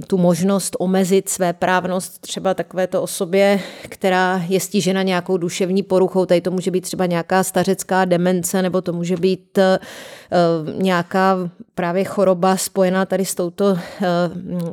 tu 0.06 0.18
možnost 0.18 0.76
omezit 0.78 1.28
své 1.28 1.52
právnost 1.52 2.18
třeba 2.20 2.54
takovéto 2.54 3.02
osobě, 3.02 3.60
která 3.88 4.44
je 4.48 4.60
stižena 4.60 5.02
nějakou 5.02 5.36
duševní 5.36 5.82
poruchou. 5.82 6.26
Tady 6.26 6.40
to 6.40 6.50
může 6.50 6.70
být 6.70 6.80
třeba 6.80 7.06
nějaká 7.06 7.42
stařecká 7.42 8.04
demence, 8.04 8.62
nebo 8.62 8.80
to 8.80 8.92
může 8.92 9.16
být 9.16 9.58
uh, 9.58 10.82
nějaká 10.82 11.50
právě 11.74 12.04
choroba 12.04 12.56
spojená 12.56 13.06
tady 13.06 13.24
s 13.24 13.34
touto 13.34 13.64
uh, 13.72 13.78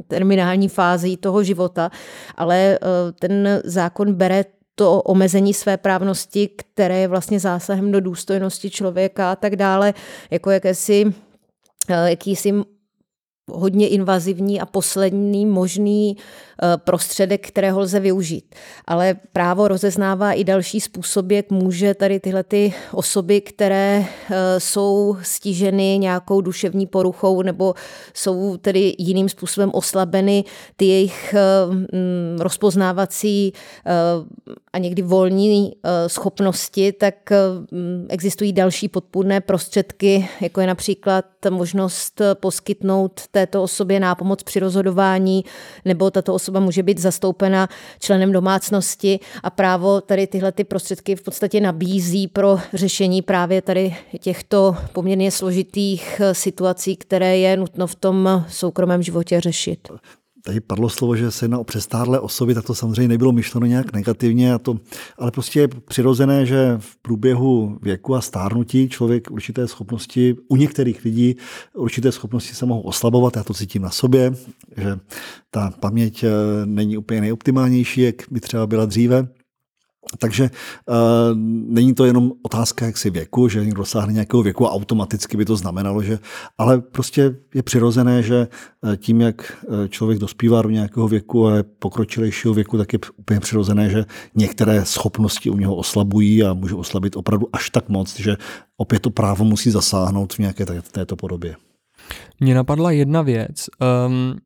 terminální 0.08 0.70
fází 0.70 1.18
toho 1.18 1.44
života. 1.44 1.92
Ale 2.36 2.80
uh, 2.82 2.88
ten 3.20 3.62
zákon 3.64 4.14
bere 4.14 4.46
to 4.76 5.02
omezení 5.02 5.54
své 5.54 5.78
právnosti, 5.78 6.48
které 6.48 7.00
je 7.00 7.08
vlastně 7.08 7.40
zásahem 7.40 7.92
do 7.92 8.02
důstojnosti 8.02 8.70
člověka 8.70 9.32
a 9.32 9.36
tak 9.36 9.56
dále, 9.56 9.94
jako 10.32 10.52
jakési 10.52 11.14
jakýsi 12.06 12.54
hodně 13.52 13.88
invazivní 13.90 14.62
a 14.62 14.66
poslední 14.66 15.46
možný 15.46 16.18
prostředek, 16.78 17.48
kterého 17.48 17.80
lze 17.80 18.00
využít. 18.00 18.56
Ale 18.86 19.16
právo 19.34 19.68
rozeznává 19.68 20.34
i 20.34 20.44
další 20.44 20.82
způsoby, 20.82 21.36
jak 21.36 21.50
může 21.50 21.94
tady 21.94 22.20
tyhle 22.20 22.44
ty 22.44 22.74
osoby, 22.92 23.42
které 23.42 24.06
eh, 24.06 24.60
jsou 24.60 25.18
stíženy 25.22 25.98
nějakou 25.98 26.42
duševní 26.42 26.88
poruchou 26.88 27.42
nebo 27.42 27.74
jsou 28.14 28.58
tedy 28.58 28.96
jiným 29.00 29.30
způsobem 29.30 29.72
oslabeny, 29.74 30.44
ty 30.76 30.86
jejich 30.86 31.34
eh, 31.34 31.74
mm, 31.74 32.38
rozpoznávací 32.40 33.54
a 34.74 34.78
někdy 34.78 35.02
volní 35.02 35.74
schopnosti, 36.08 36.92
tak 36.92 37.16
mm, 37.72 38.08
existují 38.10 38.54
další 38.54 38.88
podpůrné 38.88 39.42
prostředky, 39.42 40.30
jako 40.42 40.62
je 40.62 40.68
například 40.68 41.26
možnost 41.50 42.22
poskytnout 42.34 43.22
této 43.32 43.64
osobě 43.64 44.00
nápomoc 44.00 44.44
při 44.44 44.60
rozhodování, 44.60 45.46
nebo 45.86 46.12
tato 46.12 46.34
osoba 46.34 46.43
může 46.52 46.84
být 46.84 46.98
zastoupena 46.98 47.70
členem 48.00 48.32
domácnosti 48.32 49.20
a 49.44 49.50
právo 49.50 50.02
tady 50.02 50.28
tyhle 50.28 50.52
ty 50.52 50.64
prostředky 50.64 51.16
v 51.16 51.22
podstatě 51.24 51.62
nabízí 51.62 52.28
pro 52.28 52.60
řešení 52.74 53.22
právě 53.22 53.62
tady 53.62 53.96
těchto 54.20 54.76
poměrně 54.94 55.32
složitých 55.32 56.22
situací, 56.32 56.96
které 56.96 57.38
je 57.38 57.58
nutno 57.58 57.88
v 57.88 57.96
tom 57.96 58.46
soukromém 58.50 59.04
životě 59.04 59.42
řešit 59.42 59.88
tady 60.46 60.60
padlo 60.60 60.90
slovo, 60.90 61.16
že 61.16 61.32
se 61.32 61.46
jedná 61.46 61.60
o 61.60 61.64
přestárlé 61.64 62.20
osoby, 62.20 62.54
tak 62.54 62.66
to 62.66 62.76
samozřejmě 62.76 63.08
nebylo 63.08 63.32
myšleno 63.32 63.66
nějak 63.66 63.94
negativně, 63.94 64.54
a 64.54 64.58
to, 64.58 64.80
ale 65.18 65.32
prostě 65.32 65.60
je 65.60 65.68
přirozené, 65.68 66.46
že 66.46 66.76
v 66.80 66.98
průběhu 66.98 67.78
věku 67.82 68.16
a 68.16 68.22
stárnutí 68.22 68.90
člověk 68.90 69.32
určité 69.32 69.68
schopnosti, 69.68 70.36
u 70.48 70.56
některých 70.56 71.04
lidí 71.06 71.36
určité 71.74 72.12
schopnosti 72.12 72.56
se 72.56 72.66
mohou 72.66 72.82
oslabovat, 72.82 73.36
já 73.36 73.44
to 73.44 73.54
cítím 73.54 73.82
na 73.82 73.90
sobě, 73.90 74.34
že 74.78 75.00
ta 75.52 75.74
paměť 75.80 76.24
eh, 76.24 76.30
není 76.66 76.98
úplně 76.98 77.22
nejoptimálnější, 77.22 78.02
jak 78.02 78.16
by 78.32 78.40
třeba 78.40 78.68
byla 78.68 78.86
dříve. 78.86 79.28
Takže 80.18 80.44
uh, 80.44 80.96
není 81.68 81.94
to 81.94 82.06
jenom 82.06 82.32
otázka 82.42 82.86
jaksi 82.86 83.10
věku, 83.10 83.48
že 83.48 83.66
někdo 83.66 83.82
dosáhne 83.82 84.14
nějakého 84.14 84.44
věku 84.44 84.68
a 84.68 84.72
automaticky 84.72 85.38
by 85.38 85.46
to 85.46 85.56
znamenalo, 85.56 86.04
že, 86.04 86.20
ale 86.58 86.82
prostě 86.82 87.36
je 87.54 87.64
přirozené, 87.64 88.24
že 88.24 88.48
eh, 88.48 88.98
tím, 88.98 89.22
jak 89.22 89.66
eh, 89.66 89.90
člověk 89.90 90.20
dospívá 90.20 90.62
do 90.62 90.70
nějakého 90.70 91.08
věku 91.08 91.48
a 91.48 91.56
je 91.56 91.64
pokročilejšího 91.64 92.54
věku, 92.54 92.78
tak 92.78 92.94
je 92.94 93.00
úplně 93.18 93.40
přirozené, 93.40 93.90
že 93.90 94.06
některé 94.36 94.86
schopnosti 94.86 95.50
u 95.50 95.58
něho 95.58 95.76
oslabují 95.76 96.44
a 96.44 96.54
můžou 96.54 96.78
oslabit 96.78 97.16
opravdu 97.16 97.48
až 97.54 97.70
tak 97.70 97.90
moc, 97.90 98.20
že 98.20 98.38
opět 98.78 99.00
to 99.00 99.10
právo 99.10 99.46
musí 99.46 99.72
zasáhnout 99.72 100.34
v 100.34 100.40
nějaké 100.40 100.66
této 100.92 101.16
podobě. 101.16 101.56
Mně 102.40 102.56
napadla 102.56 102.92
jedna 102.92 103.22
věc. 103.22 103.70
Um, 104.08 104.38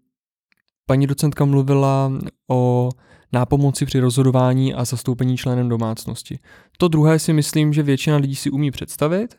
paní 0.86 1.08
docentka 1.08 1.46
mluvila 1.46 2.12
o 2.50 2.90
nápomoci 3.34 3.86
při 3.86 4.00
rozhodování 4.00 4.74
a 4.74 4.86
zastoupení 4.86 5.38
členem 5.38 5.70
domácnosti. 5.70 6.40
To 6.78 6.88
druhé 6.88 7.20
si 7.20 7.34
myslím, 7.34 7.74
že 7.74 7.84
většina 7.84 8.18
lidí 8.18 8.36
si 8.36 8.50
umí 8.50 8.72
představit, 8.72 9.36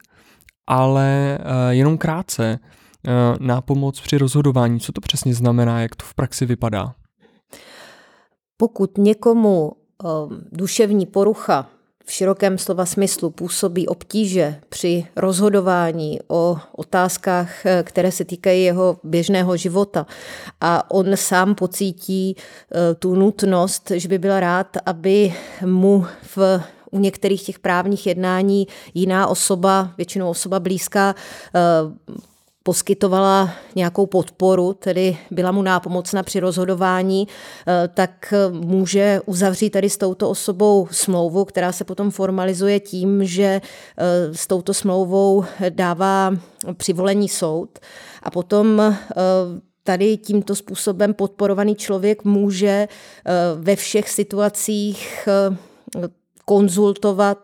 ale 0.67 1.39
uh, 1.41 1.47
jenom 1.71 1.99
krátce. 1.99 2.59
Uh, 3.09 3.47
nápomoc 3.47 4.01
při 4.01 4.19
rozhodování, 4.19 4.81
co 4.81 4.93
to 4.93 5.01
přesně 5.01 5.35
znamená, 5.35 5.81
jak 5.81 5.97
to 5.97 6.05
v 6.05 6.15
praxi 6.15 6.47
vypadá? 6.47 6.95
Pokud 8.57 8.99
někomu 8.99 9.73
uh, 10.05 10.33
duševní 10.53 11.07
porucha 11.07 11.71
v 12.09 12.13
širokém 12.13 12.59
slova 12.59 12.87
smyslu 12.87 13.31
působí 13.31 13.87
obtíže 13.87 14.61
při 14.69 15.07
rozhodování 15.17 16.19
o 16.29 16.57
otázkách, 16.73 17.51
které 17.83 18.13
se 18.13 18.25
týkají 18.25 18.65
jeho 18.65 18.97
běžného 19.05 19.57
života. 19.57 20.07
A 20.61 20.91
on 20.91 21.17
sám 21.17 21.55
pocítí 21.55 22.37
eh, 22.37 22.95
tu 22.95 23.15
nutnost, 23.15 23.93
že 23.95 24.09
by 24.09 24.19
byl 24.19 24.41
rád, 24.41 24.77
aby 24.87 25.35
mu 25.65 26.07
v 26.37 26.61
u 26.91 26.99
některých 26.99 27.43
těch 27.43 27.59
právních 27.59 28.07
jednání 28.07 28.67
jiná 28.95 29.27
osoba, 29.27 29.93
většinou 29.97 30.31
osoba 30.31 30.61
blízká, 30.61 31.15
eh, 31.55 31.61
poskytovala 32.69 33.51
nějakou 33.77 34.07
podporu, 34.07 34.73
tedy 34.73 35.19
byla 35.31 35.53
mu 35.53 35.63
nápomocna 35.63 36.23
při 36.23 36.41
rozhodování, 36.41 37.29
eh, 37.67 37.89
tak 37.95 38.35
může 38.51 39.21
uzavřít 39.27 39.71
tady 39.71 39.91
s 39.91 39.97
touto 39.97 40.31
osobou 40.31 40.89
smlouvu, 40.91 41.45
která 41.45 41.73
se 41.73 41.85
potom 41.85 42.11
formalizuje 42.11 42.81
tím, 42.81 43.25
že 43.25 43.61
eh, 43.61 44.35
s 44.35 44.47
touto 44.47 44.75
smlouvou 44.75 45.45
dává 45.69 46.37
přivolení 46.77 47.29
soud. 47.29 47.79
A 48.23 48.31
potom 48.31 48.81
eh, 48.81 48.95
tady 49.85 50.17
tímto 50.17 50.55
způsobem 50.55 51.15
podporovaný 51.15 51.75
člověk 51.75 52.25
může 52.25 52.89
ve 53.55 53.77
všech 53.77 54.09
situacích 54.09 55.29
konzultovat 56.49 57.39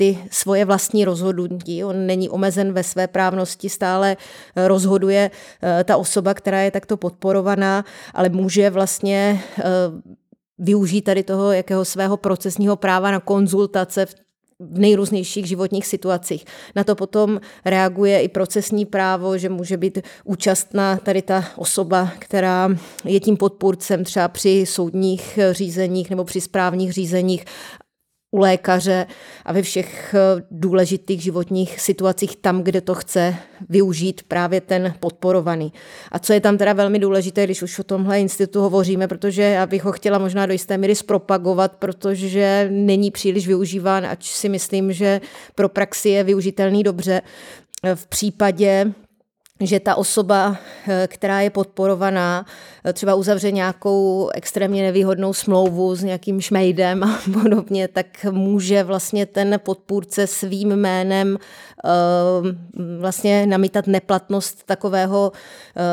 ty 0.00 0.18
svoje 0.30 0.64
vlastní 0.64 1.04
rozhodnutí. 1.04 1.84
On 1.84 2.06
není 2.06 2.28
omezen 2.28 2.72
ve 2.72 2.82
své 2.82 3.08
právnosti, 3.08 3.68
stále 3.68 4.16
eh, 4.16 4.68
rozhoduje 4.68 5.30
eh, 5.30 5.84
ta 5.84 5.96
osoba, 5.96 6.34
která 6.34 6.60
je 6.60 6.70
takto 6.70 6.96
podporovaná, 6.96 7.84
ale 8.14 8.28
může 8.28 8.70
vlastně 8.70 9.40
eh, 9.58 9.62
využít 10.58 11.02
tady 11.02 11.22
toho 11.22 11.52
jakého 11.52 11.84
svého 11.84 12.16
procesního 12.16 12.76
práva 12.76 13.10
na 13.10 13.20
konzultace 13.20 14.06
v 14.06 14.14
v 14.60 14.78
nejrůznějších 14.78 15.46
životních 15.46 15.86
situacích. 15.86 16.44
Na 16.76 16.84
to 16.84 16.94
potom 16.94 17.40
reaguje 17.64 18.20
i 18.22 18.28
procesní 18.28 18.86
právo, 18.86 19.38
že 19.38 19.48
může 19.48 19.76
být 19.76 19.98
účastná 20.24 20.96
tady 20.96 21.22
ta 21.22 21.44
osoba, 21.56 22.12
která 22.18 22.68
je 23.04 23.20
tím 23.20 23.36
podpůrcem 23.36 24.04
třeba 24.04 24.28
při 24.28 24.64
soudních 24.66 25.38
řízeních 25.52 26.10
nebo 26.10 26.24
při 26.24 26.40
správních 26.40 26.92
řízeních 26.92 27.44
u 28.30 28.38
lékaře 28.38 29.06
a 29.44 29.52
ve 29.52 29.62
všech 29.62 30.14
eh, 30.14 30.42
důležitých 30.50 31.22
životních 31.22 31.80
situacích 31.80 32.36
tam, 32.36 32.62
kde 32.62 32.80
to 32.80 32.94
chce 32.94 33.36
využít 33.68 34.22
právě 34.28 34.60
ten 34.60 34.94
podporovaný. 35.00 35.72
A 36.12 36.18
co 36.18 36.32
je 36.32 36.40
tam 36.40 36.58
teda 36.58 36.72
velmi 36.72 36.98
důležité, 36.98 37.44
když 37.44 37.62
už 37.62 37.78
o 37.78 37.84
tomhle 37.84 38.20
institutu 38.20 38.60
hovoříme, 38.60 39.08
protože 39.08 39.42
já 39.42 39.66
bych 39.66 39.84
ho 39.84 39.92
chtěla 39.92 40.18
možná 40.18 40.46
do 40.46 40.52
jisté 40.52 40.78
míry 40.78 40.94
zpropagovat, 40.94 41.72
protože 41.76 42.68
není 42.72 43.10
příliš 43.10 43.46
využíván, 43.46 44.06
ač 44.06 44.30
si 44.30 44.48
myslím, 44.48 44.92
že 44.92 45.20
pro 45.54 45.68
praxi 45.68 46.08
je 46.08 46.24
využitelný 46.24 46.82
dobře. 46.82 47.22
V 47.94 48.06
případě 48.06 48.92
že 49.60 49.80
ta 49.80 49.94
osoba, 49.94 50.56
eh, 50.88 51.08
která 51.10 51.40
je 51.40 51.50
podporovaná, 51.50 52.46
eh, 52.84 52.92
třeba 52.92 53.14
uzavře 53.14 53.52
nějakou 53.52 54.30
extrémně 54.34 54.82
nevýhodnou 54.82 55.32
smlouvu 55.32 55.94
s 55.94 56.02
nějakým 56.02 56.40
šmejdem 56.40 57.04
a 57.04 57.18
podobně, 57.42 57.88
tak 57.88 58.06
může 58.30 58.84
vlastně 58.84 59.26
ten 59.26 59.60
podpůrce 59.64 60.26
svým 60.26 60.68
jménem 60.68 61.38
eh, 61.84 61.90
vlastně 62.98 63.46
namítat 63.46 63.86
neplatnost 63.86 64.66
takového 64.66 65.32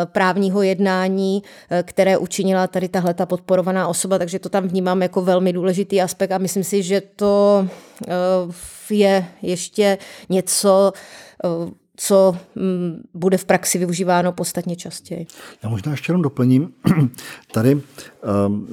právního 0.06 0.62
jednání, 0.62 1.44
které 1.84 2.18
učinila 2.18 2.68
tady 2.68 2.90
tahle 2.90 3.14
ta 3.14 3.26
podporovaná 3.26 3.88
osoba, 3.88 4.18
takže 4.18 4.40
to 4.40 4.50
tam 4.50 4.68
vnímám 4.68 5.02
jako 5.02 5.22
velmi 5.22 5.54
důležitý 5.54 6.02
aspekt 6.02 6.32
a 6.32 6.38
myslím 6.38 6.64
si, 6.64 6.84
že 6.84 7.02
to 7.02 7.68
je 8.90 9.26
ještě 9.42 9.98
něco, 10.30 10.92
co 11.98 12.38
mm, 12.56 13.02
bude 13.14 13.38
v 13.38 13.46
praxi 13.46 13.78
využíváno 13.78 14.32
podstatně 14.32 14.76
častěji. 14.76 15.28
Já 15.64 15.70
možná 15.70 15.92
ještě 15.92 16.12
jenom 16.12 16.22
doplním. 16.22 16.74
Tady 17.52 17.82
um, 18.48 18.68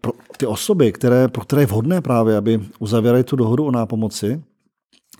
pro 0.00 0.12
ty 0.36 0.46
osoby, 0.46 0.92
které, 0.92 1.28
pro 1.28 1.42
které 1.42 1.62
je 1.62 1.66
vhodné 1.66 2.00
právě, 2.00 2.36
aby 2.36 2.60
uzavěraly 2.78 3.24
tu 3.24 3.36
dohodu 3.36 3.64
o 3.64 3.70
nápomoci, 3.70 4.42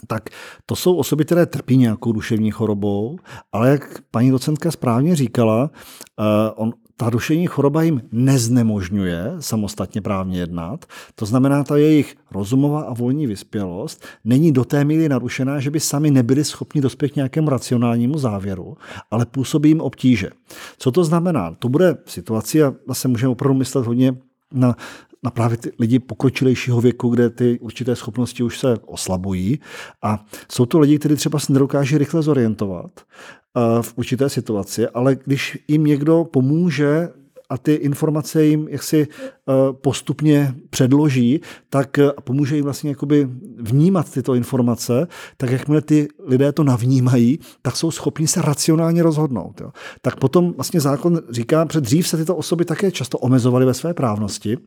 tak 0.07 0.23
to 0.66 0.76
jsou 0.76 0.97
osoby, 0.97 1.25
které 1.25 1.47
trpí 1.47 1.76
nějakou 1.76 2.12
duševní 2.12 2.50
chorobou, 2.50 3.18
ale 3.52 3.71
jak 3.71 4.02
paní 4.11 4.30
docentka 4.30 4.71
správně 4.71 5.16
říkala, 5.16 5.71
uh, 6.18 6.26
on, 6.57 6.73
ta 7.00 7.11
duševní 7.11 7.47
choroba 7.47 7.83
jim 7.83 8.02
neznemožňuje 8.12 9.33
samostatně 9.40 10.00
právně 10.00 10.38
jednat. 10.38 10.85
To 11.14 11.26
znamená, 11.26 11.64
ta 11.64 11.76
jejich 11.76 12.17
rozumová 12.31 12.81
a 12.81 12.95
volní 12.95 13.26
vyspělost 13.26 14.05
není 14.25 14.52
do 14.52 14.64
té 14.64 14.85
míry 14.85 15.09
narušená, 15.09 15.61
že 15.61 15.71
by 15.71 15.81
sami 15.81 16.11
nebyli 16.11 16.45
schopni 16.45 16.81
dospět 16.81 17.09
k 17.09 17.17
nějakému 17.17 17.50
racionálnímu 17.50 18.19
závěru, 18.19 18.76
ale 19.11 19.26
působí 19.26 19.69
jim 19.69 19.81
obtíže. 19.81 20.31
Co 20.78 20.93
to 20.93 21.05
znamená? 21.05 21.55
To 21.59 21.69
bude 21.69 21.97
situace, 22.07 22.64
a 22.64 22.75
zase 22.88 23.09
můžeme 23.09 23.33
opravdu 23.33 23.59
myslet 23.59 23.87
hodně 23.87 24.17
na 24.52 24.76
na 25.23 25.31
právě 25.31 25.57
ty 25.57 25.73
lidi 25.79 25.99
pokročilejšího 25.99 26.81
věku, 26.81 27.09
kde 27.09 27.31
ty 27.31 27.59
určité 27.61 27.97
schopnosti 27.97 28.43
už 28.43 28.59
se 28.59 28.77
oslabují. 28.87 29.61
A 30.03 30.25
jsou 30.53 30.67
to 30.67 30.79
lidi, 30.79 30.99
kteří 30.99 31.15
třeba 31.15 31.39
se 31.39 31.53
nedokáží 31.53 31.99
rychle 31.99 32.23
zorientovat 32.23 32.91
eh, 33.01 33.83
v 33.83 33.93
určité 33.97 34.29
situaci, 34.29 34.89
ale 34.89 35.17
když 35.25 35.59
jim 35.69 35.85
někdo 35.85 36.25
pomůže 36.25 37.09
a 37.51 37.59
ty 37.59 37.75
informace 37.75 38.45
jim 38.45 38.69
jaksi 38.71 39.07
eh, 39.09 39.53
postupně 39.73 40.55
předloží, 40.71 41.41
tak 41.71 41.99
eh, 41.99 42.11
pomůže 42.25 42.57
jim 42.57 42.65
vlastně 42.65 42.91
jakoby 42.91 43.29
vnímat 43.59 44.13
tyto 44.13 44.35
informace, 44.35 45.07
tak 45.37 45.51
jakmile 45.51 45.83
ty 45.83 46.09
lidé 46.27 46.53
to 46.53 46.65
navnímají, 46.65 47.39
tak 47.63 47.77
jsou 47.77 47.91
schopni 47.91 48.29
se 48.29 48.43
racionálně 48.43 49.03
rozhodnout. 49.03 49.61
Jo. 49.61 49.71
Tak 50.03 50.17
potom 50.17 50.53
vlastně 50.53 50.81
zákon 50.81 51.21
říká, 51.31 51.67
že 51.73 51.81
dřív 51.81 52.09
se 52.09 52.17
tyto 52.17 52.37
osoby 52.37 52.65
také 52.65 52.91
často 52.91 53.19
omezovaly 53.19 53.67
ve 53.67 53.75
své 53.75 53.95
právnosti, 53.95 54.59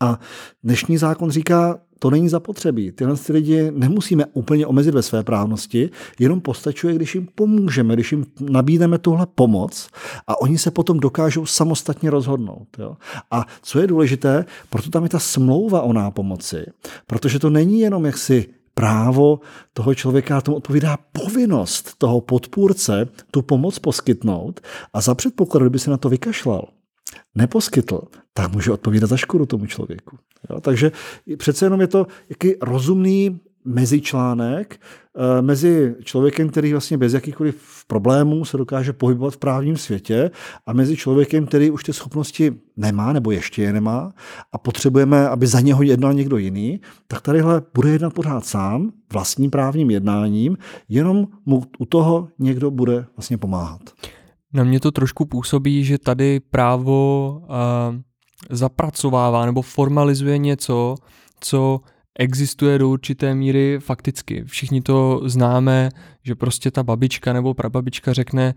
a 0.00 0.20
dnešní 0.64 0.98
zákon 0.98 1.30
říká, 1.30 1.78
to 1.98 2.10
není 2.10 2.28
zapotřebí. 2.28 2.92
Tyhle 2.92 3.16
ty 3.16 3.32
lidi 3.32 3.70
nemusíme 3.70 4.26
úplně 4.32 4.66
omezit 4.66 4.94
ve 4.94 5.02
své 5.02 5.22
právnosti, 5.22 5.90
jenom 6.18 6.40
postačuje, 6.40 6.94
když 6.94 7.14
jim 7.14 7.28
pomůžeme, 7.34 7.94
když 7.94 8.12
jim 8.12 8.26
nabídneme 8.40 8.98
tuhle 8.98 9.26
pomoc 9.34 9.88
a 10.26 10.40
oni 10.40 10.58
se 10.58 10.70
potom 10.70 11.00
dokážou 11.00 11.46
samostatně 11.46 12.10
rozhodnout. 12.10 12.68
Jo? 12.78 12.96
A 13.30 13.46
co 13.62 13.80
je 13.80 13.86
důležité, 13.86 14.44
proto 14.70 14.90
tam 14.90 15.02
je 15.02 15.08
ta 15.08 15.18
smlouva 15.18 15.82
o 15.82 15.92
nápomoci, 15.92 16.66
protože 17.06 17.38
to 17.38 17.50
není 17.50 17.80
jenom 17.80 18.04
jaksi 18.04 18.46
právo 18.74 19.40
toho 19.72 19.94
člověka, 19.94 20.40
tomu 20.40 20.56
odpovídá 20.56 20.98
povinnost 21.12 21.94
toho 21.98 22.20
podpůrce 22.20 23.08
tu 23.30 23.42
pomoc 23.42 23.78
poskytnout 23.78 24.60
a 24.92 25.00
za 25.00 25.14
předpokladu, 25.14 25.64
kdyby 25.64 25.78
se 25.78 25.90
na 25.90 25.96
to 25.96 26.08
vykašlal, 26.08 26.68
neposkytl, 27.34 28.00
tak 28.32 28.52
může 28.52 28.72
odpovídat 28.72 29.06
za 29.06 29.16
škodu 29.16 29.46
tomu 29.46 29.66
člověku. 29.66 30.16
Jo? 30.50 30.60
Takže 30.60 30.92
přece 31.36 31.66
jenom 31.66 31.80
je 31.80 31.86
to 31.86 32.06
jaký 32.28 32.54
rozumný 32.62 33.40
mezičlánek 33.64 34.80
eh, 34.80 35.42
mezi 35.42 35.94
člověkem, 36.04 36.48
který 36.48 36.72
vlastně 36.72 36.98
bez 36.98 37.12
jakýchkoliv 37.12 37.84
problémů 37.86 38.44
se 38.44 38.56
dokáže 38.56 38.92
pohybovat 38.92 39.34
v 39.34 39.38
právním 39.38 39.76
světě 39.76 40.30
a 40.66 40.72
mezi 40.72 40.96
člověkem, 40.96 41.46
který 41.46 41.70
už 41.70 41.84
ty 41.84 41.92
schopnosti 41.92 42.52
nemá 42.76 43.12
nebo 43.12 43.30
ještě 43.30 43.62
je 43.62 43.72
nemá 43.72 44.12
a 44.52 44.58
potřebujeme, 44.58 45.28
aby 45.28 45.46
za 45.46 45.60
něho 45.60 45.82
jednal 45.82 46.14
někdo 46.14 46.36
jiný, 46.36 46.80
tak 47.06 47.20
tadyhle 47.20 47.62
bude 47.74 47.90
jednat 47.90 48.14
pořád 48.14 48.46
sám 48.46 48.92
vlastním 49.12 49.50
právním 49.50 49.90
jednáním, 49.90 50.56
jenom 50.88 51.28
mu 51.46 51.62
u 51.78 51.86
toho 51.86 52.28
někdo 52.38 52.70
bude 52.70 53.06
vlastně 53.16 53.38
pomáhat. 53.38 53.80
Na 54.54 54.64
mě 54.64 54.80
to 54.80 54.90
trošku 54.90 55.24
působí, 55.24 55.84
že 55.84 55.98
tady 55.98 56.40
právo 56.40 57.30
uh, 57.42 57.46
zapracovává 58.50 59.46
nebo 59.46 59.62
formalizuje 59.62 60.38
něco, 60.38 60.94
co 61.40 61.80
existuje 62.18 62.78
do 62.78 62.88
určité 62.88 63.34
míry 63.34 63.78
fakticky. 63.80 64.44
Všichni 64.46 64.82
to 64.82 65.20
známe, 65.24 65.88
že 66.22 66.34
prostě 66.34 66.70
ta 66.70 66.82
babička 66.82 67.32
nebo 67.32 67.54
prababička 67.54 68.12
řekne, 68.12 68.54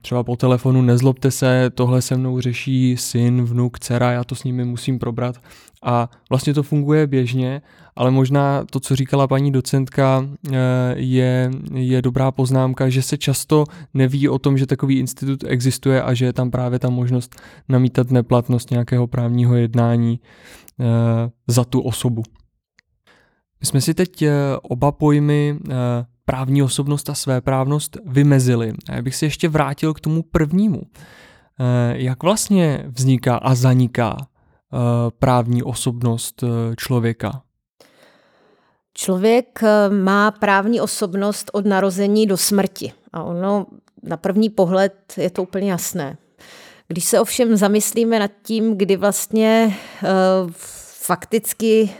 třeba 0.00 0.24
po 0.24 0.36
telefonu 0.36 0.82
nezlobte 0.82 1.30
se, 1.30 1.70
tohle 1.74 2.02
se 2.02 2.16
mnou 2.16 2.40
řeší 2.40 2.96
syn, 2.96 3.44
vnuk, 3.44 3.78
dcera, 3.78 4.12
já 4.12 4.24
to 4.24 4.34
s 4.34 4.44
nimi 4.44 4.64
musím 4.64 4.98
probrat. 4.98 5.36
A 5.82 6.10
vlastně 6.30 6.54
to 6.54 6.62
funguje 6.62 7.06
běžně, 7.06 7.62
ale 7.96 8.10
možná 8.10 8.64
to, 8.70 8.80
co 8.80 8.96
říkala 8.96 9.28
paní 9.28 9.52
docentka, 9.52 10.28
e, 10.52 10.58
je, 10.96 11.50
je 11.74 12.02
dobrá 12.02 12.32
poznámka, 12.32 12.88
že 12.88 13.02
se 13.02 13.18
často 13.18 13.64
neví 13.94 14.28
o 14.28 14.38
tom, 14.38 14.58
že 14.58 14.66
takový 14.66 14.98
institut 14.98 15.44
existuje 15.46 16.02
a 16.02 16.14
že 16.14 16.24
je 16.24 16.32
tam 16.32 16.50
právě 16.50 16.78
ta 16.78 16.90
možnost 16.90 17.36
namítat 17.68 18.10
neplatnost 18.10 18.70
nějakého 18.70 19.06
právního 19.06 19.56
jednání 19.56 20.20
e, 20.80 20.84
za 21.46 21.64
tu 21.64 21.80
osobu. 21.80 22.22
My 23.60 23.66
jsme 23.66 23.80
si 23.80 23.94
teď 23.94 24.22
e, 24.22 24.32
oba 24.62 24.92
pojmy 24.92 25.58
právní 26.26 26.62
osobnost 26.62 27.10
a 27.10 27.14
svéprávnost 27.14 27.96
vymezili. 28.04 28.72
A 28.88 28.94
já 28.94 29.02
bych 29.02 29.16
se 29.16 29.26
ještě 29.26 29.48
vrátil 29.48 29.94
k 29.94 30.00
tomu 30.00 30.22
prvnímu. 30.22 30.82
Eh, 31.60 31.94
jak 31.96 32.22
vlastně 32.22 32.84
vzniká 32.88 33.36
a 33.36 33.54
zaniká 33.54 34.16
eh, 34.20 34.76
právní 35.18 35.62
osobnost 35.62 36.42
eh, 36.42 36.76
člověka? 36.76 37.42
Člověk 38.94 39.60
má 40.02 40.30
právní 40.30 40.80
osobnost 40.80 41.50
od 41.52 41.66
narození 41.66 42.26
do 42.26 42.36
smrti. 42.36 42.92
A 43.12 43.22
ono 43.22 43.66
na 44.02 44.16
první 44.16 44.50
pohled 44.50 44.94
je 45.16 45.30
to 45.30 45.42
úplně 45.42 45.70
jasné. 45.70 46.16
Když 46.88 47.04
se 47.04 47.20
ovšem 47.20 47.56
zamyslíme 47.56 48.18
nad 48.18 48.30
tím, 48.42 48.76
kdy 48.76 48.96
vlastně 48.96 49.76
fakticky 50.78 51.90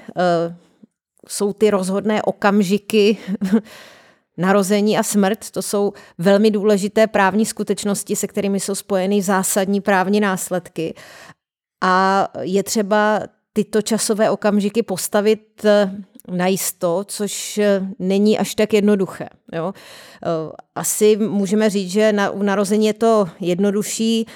jsou 1.28 1.52
ty 1.52 1.70
rozhodné 1.70 2.22
okamžiky 2.22 3.16
Narození 4.38 4.98
a 4.98 5.02
smrt 5.02 5.50
to 5.50 5.62
jsou 5.62 5.92
velmi 6.18 6.50
důležité 6.50 7.06
právní 7.06 7.46
skutečnosti, 7.46 8.16
se 8.16 8.26
kterými 8.26 8.60
jsou 8.60 8.74
spojeny 8.74 9.22
zásadní 9.22 9.80
právní 9.80 10.20
následky. 10.20 10.94
A 11.84 12.28
je 12.40 12.62
třeba 12.62 13.20
tyto 13.56 13.82
časové 13.82 14.30
okamžiky 14.30 14.82
postavit 14.82 15.64
eh, 15.64 15.90
najisto, 16.30 17.04
což 17.06 17.58
eh, 17.58 17.86
není 17.98 18.38
až 18.38 18.54
tak 18.54 18.72
jednoduché. 18.72 19.28
Jo. 19.52 19.72
Eh, 20.22 20.28
asi 20.74 21.16
můžeme 21.16 21.70
říct, 21.70 21.90
že 21.90 22.12
na, 22.12 22.30
u 22.30 22.42
narození 22.42 22.86
je 22.86 22.94
to 22.94 23.28
jednodušší. 23.40 24.26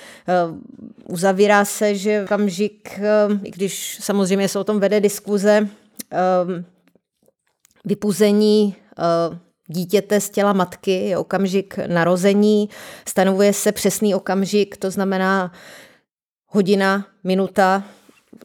Uzavírá 1.09 1.65
se, 1.65 1.95
že 1.95 2.23
okamžik, 2.25 3.01
i 3.45 3.51
když 3.51 3.99
samozřejmě 4.01 4.49
se 4.49 4.59
o 4.59 4.65
tom 4.65 4.81
vede 4.81 5.01
diskuze, 5.01 5.69
vypuzení 7.85 8.75
dítěte 9.71 10.21
z 10.21 10.31
těla 10.31 10.53
matky, 10.53 10.91
je 10.91 11.19
okamžik 11.19 11.79
narození, 11.87 12.69
stanovuje 13.09 13.53
se 13.53 13.73
přesný 13.73 14.15
okamžik, 14.15 14.77
to 14.77 14.91
znamená 14.91 15.53
hodina, 16.47 17.07
minuta, 17.25 17.85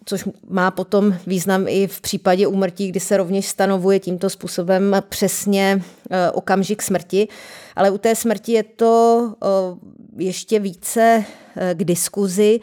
což 0.05 0.23
má 0.49 0.71
potom 0.71 1.15
význam 1.27 1.65
i 1.67 1.88
v 1.88 2.01
případě 2.01 2.47
úmrtí, 2.47 2.88
kdy 2.88 2.99
se 2.99 3.17
rovněž 3.17 3.47
stanovuje 3.47 3.99
tímto 3.99 4.29
způsobem 4.29 4.95
přesně 5.09 5.81
e, 6.09 6.31
okamžik 6.31 6.81
smrti. 6.81 7.27
Ale 7.75 7.89
u 7.89 7.97
té 7.97 8.15
smrti 8.15 8.51
je 8.51 8.63
to 8.63 9.33
e, 9.43 10.23
ještě 10.23 10.59
více 10.59 11.25
e, 11.55 11.75
k 11.75 11.83
diskuzi, 11.83 12.59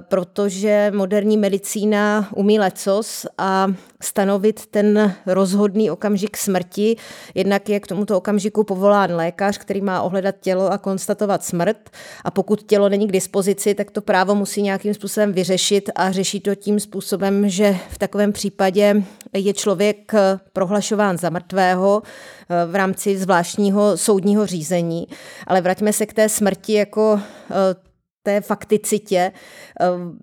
protože 0.00 0.92
moderní 0.94 1.36
medicína 1.36 2.28
umí 2.34 2.58
lecos 2.58 3.26
a 3.38 3.72
stanovit 4.02 4.66
ten 4.66 5.14
rozhodný 5.26 5.90
okamžik 5.90 6.36
smrti. 6.36 6.96
Jednak 7.34 7.68
je 7.68 7.80
k 7.80 7.86
tomuto 7.86 8.16
okamžiku 8.16 8.64
povolán 8.64 9.14
lékař, 9.14 9.58
který 9.58 9.80
má 9.80 10.02
ohledat 10.02 10.34
tělo 10.40 10.72
a 10.72 10.78
konstatovat 10.78 11.44
smrt. 11.44 11.90
A 12.24 12.30
pokud 12.30 12.62
tělo 12.62 12.88
není 12.88 13.08
k 13.08 13.12
dispozici, 13.12 13.74
tak 13.74 13.90
to 13.90 14.02
právo 14.02 14.34
musí 14.34 14.62
nějakým 14.62 14.94
způsobem 14.94 15.32
vyřešit 15.32 15.90
a 15.94 16.12
řeší 16.12 16.40
to 16.40 16.54
tím 16.54 16.80
způsobem, 16.80 17.48
že 17.48 17.76
v 17.90 17.98
takovém 17.98 18.32
případě 18.32 19.02
je 19.32 19.52
člověk 19.52 20.12
prohlašován 20.52 21.18
za 21.18 21.30
mrtvého 21.30 22.02
eh, 22.02 22.66
v 22.66 22.74
rámci 22.74 23.18
zvláštního 23.18 23.96
soudního 23.96 24.46
řízení. 24.46 25.06
Ale 25.46 25.60
vraťme 25.60 25.92
se 25.92 26.06
k 26.06 26.12
té 26.12 26.28
smrti 26.28 26.72
jako 26.72 27.20
eh, 27.50 27.93
té 28.24 28.40
fakticitě. 28.40 29.32
Ehm, 29.80 30.18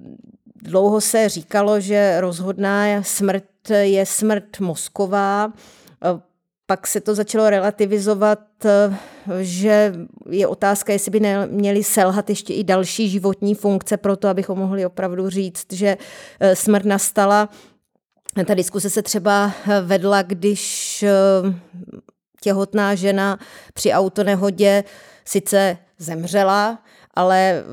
dlouho 0.63 1.01
se 1.01 1.29
říkalo, 1.29 1.79
že 1.79 2.21
rozhodná 2.21 3.03
smrt 3.03 3.43
je 3.81 4.05
smrt 4.05 4.59
mozková, 4.59 5.53
ehm, 6.01 6.21
pak 6.65 6.87
se 6.87 7.01
to 7.01 7.15
začalo 7.15 7.49
relativizovat, 7.49 8.39
ehm, 8.65 8.97
že 9.41 9.93
je 10.29 10.47
otázka, 10.47 10.93
jestli 10.93 11.11
by 11.11 11.19
neměly 11.19 11.83
selhat 11.83 12.29
ještě 12.29 12.53
i 12.53 12.63
další 12.63 13.09
životní 13.09 13.55
funkce 13.55 13.97
pro 13.97 14.15
to, 14.15 14.27
abychom 14.27 14.59
mohli 14.59 14.85
opravdu 14.85 15.29
říct, 15.29 15.73
že 15.73 15.97
smrt 16.53 16.85
nastala. 16.85 17.49
Ta 18.45 18.53
diskuse 18.53 18.89
se 18.89 19.01
třeba 19.01 19.51
vedla, 19.81 20.21
když 20.21 21.05
těhotná 22.41 22.95
žena 22.95 23.39
při 23.73 23.91
autonehodě 23.91 24.83
sice 25.25 25.77
zemřela, 25.97 26.79
ale 27.13 27.63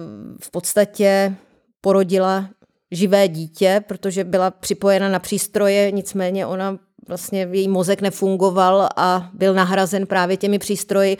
v 0.42 0.50
podstatě 0.50 1.34
porodila 1.80 2.48
živé 2.90 3.28
dítě, 3.28 3.84
protože 3.88 4.24
byla 4.24 4.50
připojena 4.50 5.08
na 5.08 5.18
přístroje, 5.18 5.92
nicméně 5.92 6.46
ona 6.46 6.78
vlastně 7.08 7.48
její 7.52 7.68
mozek 7.68 8.00
nefungoval 8.00 8.88
a 8.96 9.30
byl 9.32 9.54
nahrazen 9.54 10.06
právě 10.06 10.36
těmi 10.36 10.58
přístroji. 10.58 11.16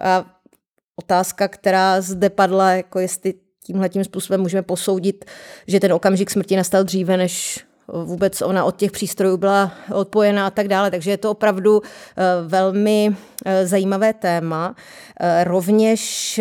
A 0.00 0.24
otázka, 0.96 1.48
která 1.48 2.00
zde 2.00 2.30
padla, 2.30 2.70
jako 2.70 2.98
jestli 2.98 3.34
tímhle 3.64 3.88
tím 3.88 4.04
způsobem 4.04 4.40
můžeme 4.40 4.62
posoudit, 4.62 5.24
že 5.66 5.80
ten 5.80 5.92
okamžik 5.92 6.30
smrti 6.30 6.56
nastal 6.56 6.84
dříve, 6.84 7.16
než 7.16 7.64
vůbec 7.92 8.42
ona 8.42 8.64
od 8.64 8.76
těch 8.76 8.90
přístrojů 8.90 9.36
byla 9.36 9.72
odpojena 9.94 10.46
a 10.46 10.50
tak 10.50 10.68
dále. 10.68 10.90
Takže 10.90 11.10
je 11.10 11.16
to 11.16 11.30
opravdu 11.30 11.82
velmi 12.46 13.16
zajímavé 13.64 14.12
téma. 14.12 14.74
Rovněž 15.44 16.40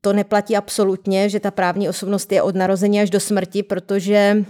to 0.00 0.12
neplatí 0.12 0.56
absolutně, 0.56 1.28
že 1.28 1.40
ta 1.40 1.50
právní 1.50 1.88
osobnost 1.88 2.32
je 2.32 2.42
od 2.42 2.54
narození 2.54 3.00
až 3.00 3.10
do 3.10 3.20
smrti, 3.20 3.62
protože 3.62 4.44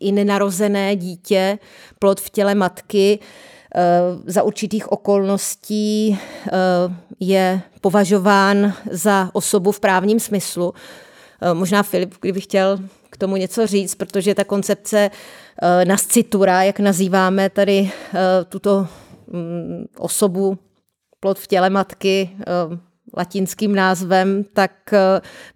i 0.00 0.12
nenarozené 0.12 0.96
dítě, 0.96 1.58
plod 1.98 2.20
v 2.20 2.30
těle 2.30 2.54
matky, 2.54 3.18
za 4.26 4.42
určitých 4.42 4.92
okolností 4.92 6.18
je 7.20 7.60
považován 7.80 8.74
za 8.90 9.30
osobu 9.32 9.72
v 9.72 9.80
právním 9.80 10.20
smyslu. 10.20 10.74
Možná 11.52 11.82
Filip, 11.82 12.14
kdyby 12.20 12.40
chtěl 12.40 12.78
tomu 13.22 13.36
něco 13.36 13.66
říct, 13.66 13.94
protože 13.94 14.34
ta 14.34 14.44
koncepce 14.44 15.10
nascitura, 15.84 16.62
jak 16.62 16.80
nazýváme 16.80 17.50
tady 17.50 17.90
tuto 18.48 18.86
mm, 19.32 19.84
osobu, 19.98 20.58
plod 21.20 21.38
v 21.38 21.46
těle 21.46 21.70
matky, 21.70 22.30
latinským 23.16 23.74
názvem, 23.74 24.44
tak 24.52 24.94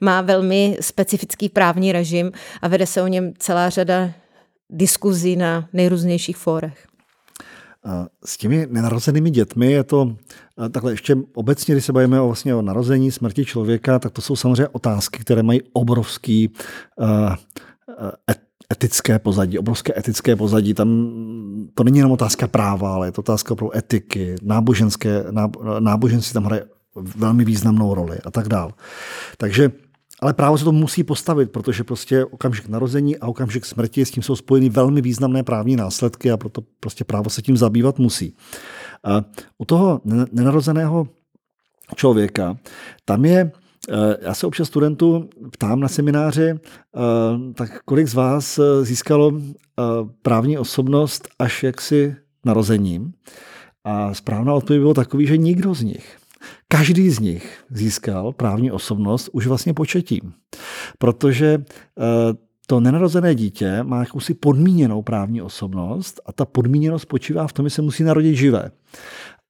má 0.01 0.21
velmi 0.21 0.79
specifický 0.81 1.49
právní 1.49 1.93
režim 1.93 2.33
a 2.63 2.69
vede 2.69 2.87
se 2.87 3.03
o 3.03 3.07
něm 3.07 3.33
celá 3.39 3.71
řada 3.71 4.11
diskuzí 4.71 5.37
na 5.37 5.69
nejrůznějších 5.73 6.37
fórech. 6.37 6.86
S 8.25 8.37
těmi 8.37 8.67
nenarozenými 8.71 9.31
dětmi 9.31 9.73
je 9.73 9.85
to 9.85 10.17
takhle 10.71 10.93
ještě 10.93 11.17
obecně, 11.35 11.75
když 11.75 11.85
se 11.85 11.93
bavíme 11.93 12.21
o, 12.21 12.27
vlastně 12.27 12.55
o 12.55 12.63
narození, 12.63 13.11
smrti 13.11 13.45
člověka, 13.45 13.99
tak 13.99 14.13
to 14.13 14.23
jsou 14.23 14.37
samozřejmě 14.37 14.69
otázky, 14.69 15.19
které 15.19 15.43
mají 15.43 15.61
obrovský 15.73 16.51
uh, 16.97 17.35
etické 18.73 19.19
pozadí, 19.19 19.59
obrovské 19.59 19.93
etické 19.99 20.37
pozadí. 20.37 20.75
Tam 20.75 21.11
to 21.75 21.85
není 21.85 21.99
jenom 21.99 22.13
otázka 22.13 22.49
práva, 22.49 22.95
ale 22.95 23.07
je 23.07 23.13
to 23.13 23.21
otázka 23.21 23.55
pro 23.55 23.77
etiky, 23.77 24.35
náboženské, 24.43 25.25
náboženství 25.81 26.35
tam 26.35 26.45
hraje 26.45 26.65
velmi 27.17 27.45
významnou 27.45 27.95
roli 27.95 28.19
a 28.25 28.31
tak 28.31 28.49
dál. 28.49 28.73
Takže 29.37 29.73
ale 30.21 30.35
právo 30.35 30.59
se 30.59 30.65
to 30.65 30.73
musí 30.73 31.05
postavit, 31.05 31.51
protože 31.51 31.85
prostě 31.85 32.25
okamžik 32.25 32.69
narození 32.69 33.19
a 33.19 33.27
okamžik 33.27 33.65
smrti, 33.65 34.05
s 34.05 34.11
tím 34.11 34.23
jsou 34.23 34.37
spojeny 34.37 34.69
velmi 34.69 35.01
významné 35.01 35.43
právní 35.43 35.77
následky 35.77 36.31
a 36.31 36.37
proto 36.37 36.63
prostě 36.81 37.05
právo 37.05 37.31
se 37.31 37.43
tím 37.43 37.57
zabývat 37.57 37.99
musí. 37.99 38.35
A 39.05 39.25
u 39.59 39.65
toho 39.65 40.01
nenarozeného 40.33 41.09
člověka, 41.97 42.57
tam 43.05 43.25
je, 43.25 43.53
eh, 43.91 44.17
já 44.21 44.35
se 44.35 44.47
občas 44.47 44.69
studentů 44.69 45.29
ptám 45.53 45.81
na 45.81 45.89
semináři, 45.89 46.51
eh, 46.51 46.59
tak 47.55 47.83
kolik 47.85 48.09
z 48.09 48.15
vás 48.15 48.59
eh, 48.59 48.85
získalo 48.85 49.33
právní 50.23 50.59
osobnost 50.59 51.29
až 51.39 51.63
jaksi 51.63 52.17
narozením? 52.45 53.13
A 53.85 54.15
správná 54.15 54.55
odpověď 54.55 54.81
bylo 54.81 54.95
takový, 54.95 55.27
že 55.27 55.37
nikdo 55.37 55.75
z 55.75 55.83
nich. 55.83 56.17
Každý 56.69 57.11
z 57.11 57.19
nich 57.19 57.65
získal 57.71 58.33
právní 58.33 58.71
osobnost 58.71 59.29
už 59.33 59.47
vlastně 59.47 59.75
početím, 59.75 60.33
protože 60.99 61.59
eh, 61.59 62.03
to 62.67 62.81
nenarozené 62.81 63.35
dítě 63.35 63.83
má 63.83 64.01
jakousi 64.01 64.35
podmíněnou 64.35 65.03
právní 65.03 65.43
osobnost 65.43 66.21
a 66.27 66.33
ta 66.33 66.45
podmíněnost 66.45 67.03
spočívá 67.03 67.47
v 67.47 67.53
tom, 67.53 67.67
že 67.67 67.71
se 67.71 67.83
musí 67.83 68.03
narodit 68.03 68.37
živé. 68.37 68.71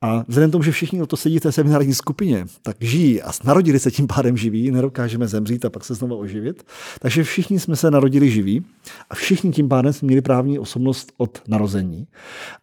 A 0.03 0.25
vzhledem 0.29 0.51
k 0.51 0.53
tomu, 0.53 0.65
že 0.65 0.73
všichni, 0.73 0.99
kdo 0.99 1.07
to 1.07 1.17
sedí 1.17 1.39
v 1.39 1.43
té 1.43 1.53
seminární 1.53 1.95
skupině, 1.95 2.47
tak 2.63 2.77
žijí 2.81 3.23
a 3.23 3.31
narodili 3.45 3.79
se 3.79 3.91
tím 3.91 4.07
pádem 4.07 4.37
živí, 4.37 4.71
nedokážeme 4.71 5.29
zemřít 5.29 5.65
a 5.65 5.71
pak 5.71 5.85
se 5.85 5.95
znovu 5.95 6.17
oživit. 6.19 6.67
Takže 7.01 7.25
všichni 7.25 7.61
jsme 7.61 7.77
se 7.77 7.91
narodili 7.91 8.31
živí 8.31 8.65
a 9.11 9.15
všichni 9.15 9.51
tím 9.51 9.69
pádem 9.69 9.93
jsme 9.93 10.07
měli 10.07 10.23
právní 10.23 10.59
osobnost 10.59 11.13
od 11.17 11.43
narození. 11.49 12.07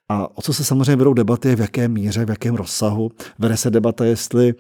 A 0.10 0.38
o 0.38 0.42
co 0.42 0.54
se 0.54 0.64
samozřejmě 0.64 0.96
vedou 0.96 1.14
debaty, 1.14 1.56
v 1.56 1.60
jaké 1.60 1.88
míře, 1.88 2.26
v 2.26 2.30
jakém 2.30 2.56
rozsahu. 2.56 3.12
Vede 3.40 3.58
se 3.58 3.70
debata, 3.70 4.06
jestli 4.06 4.54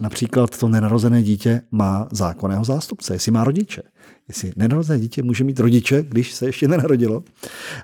například 0.00 0.58
to 0.58 0.68
nenarozené 0.68 1.22
dítě 1.22 1.62
má 1.70 2.08
zákonného 2.12 2.64
zástupce, 2.64 3.14
jestli 3.14 3.32
má 3.32 3.44
rodiče. 3.44 3.82
Jestli 4.28 4.52
nenarozené 4.56 5.00
dítě 5.00 5.22
může 5.22 5.44
mít 5.44 5.60
rodiče, 5.60 6.02
když 6.08 6.34
se 6.34 6.46
ještě 6.46 6.68
nenarodilo. 6.68 7.24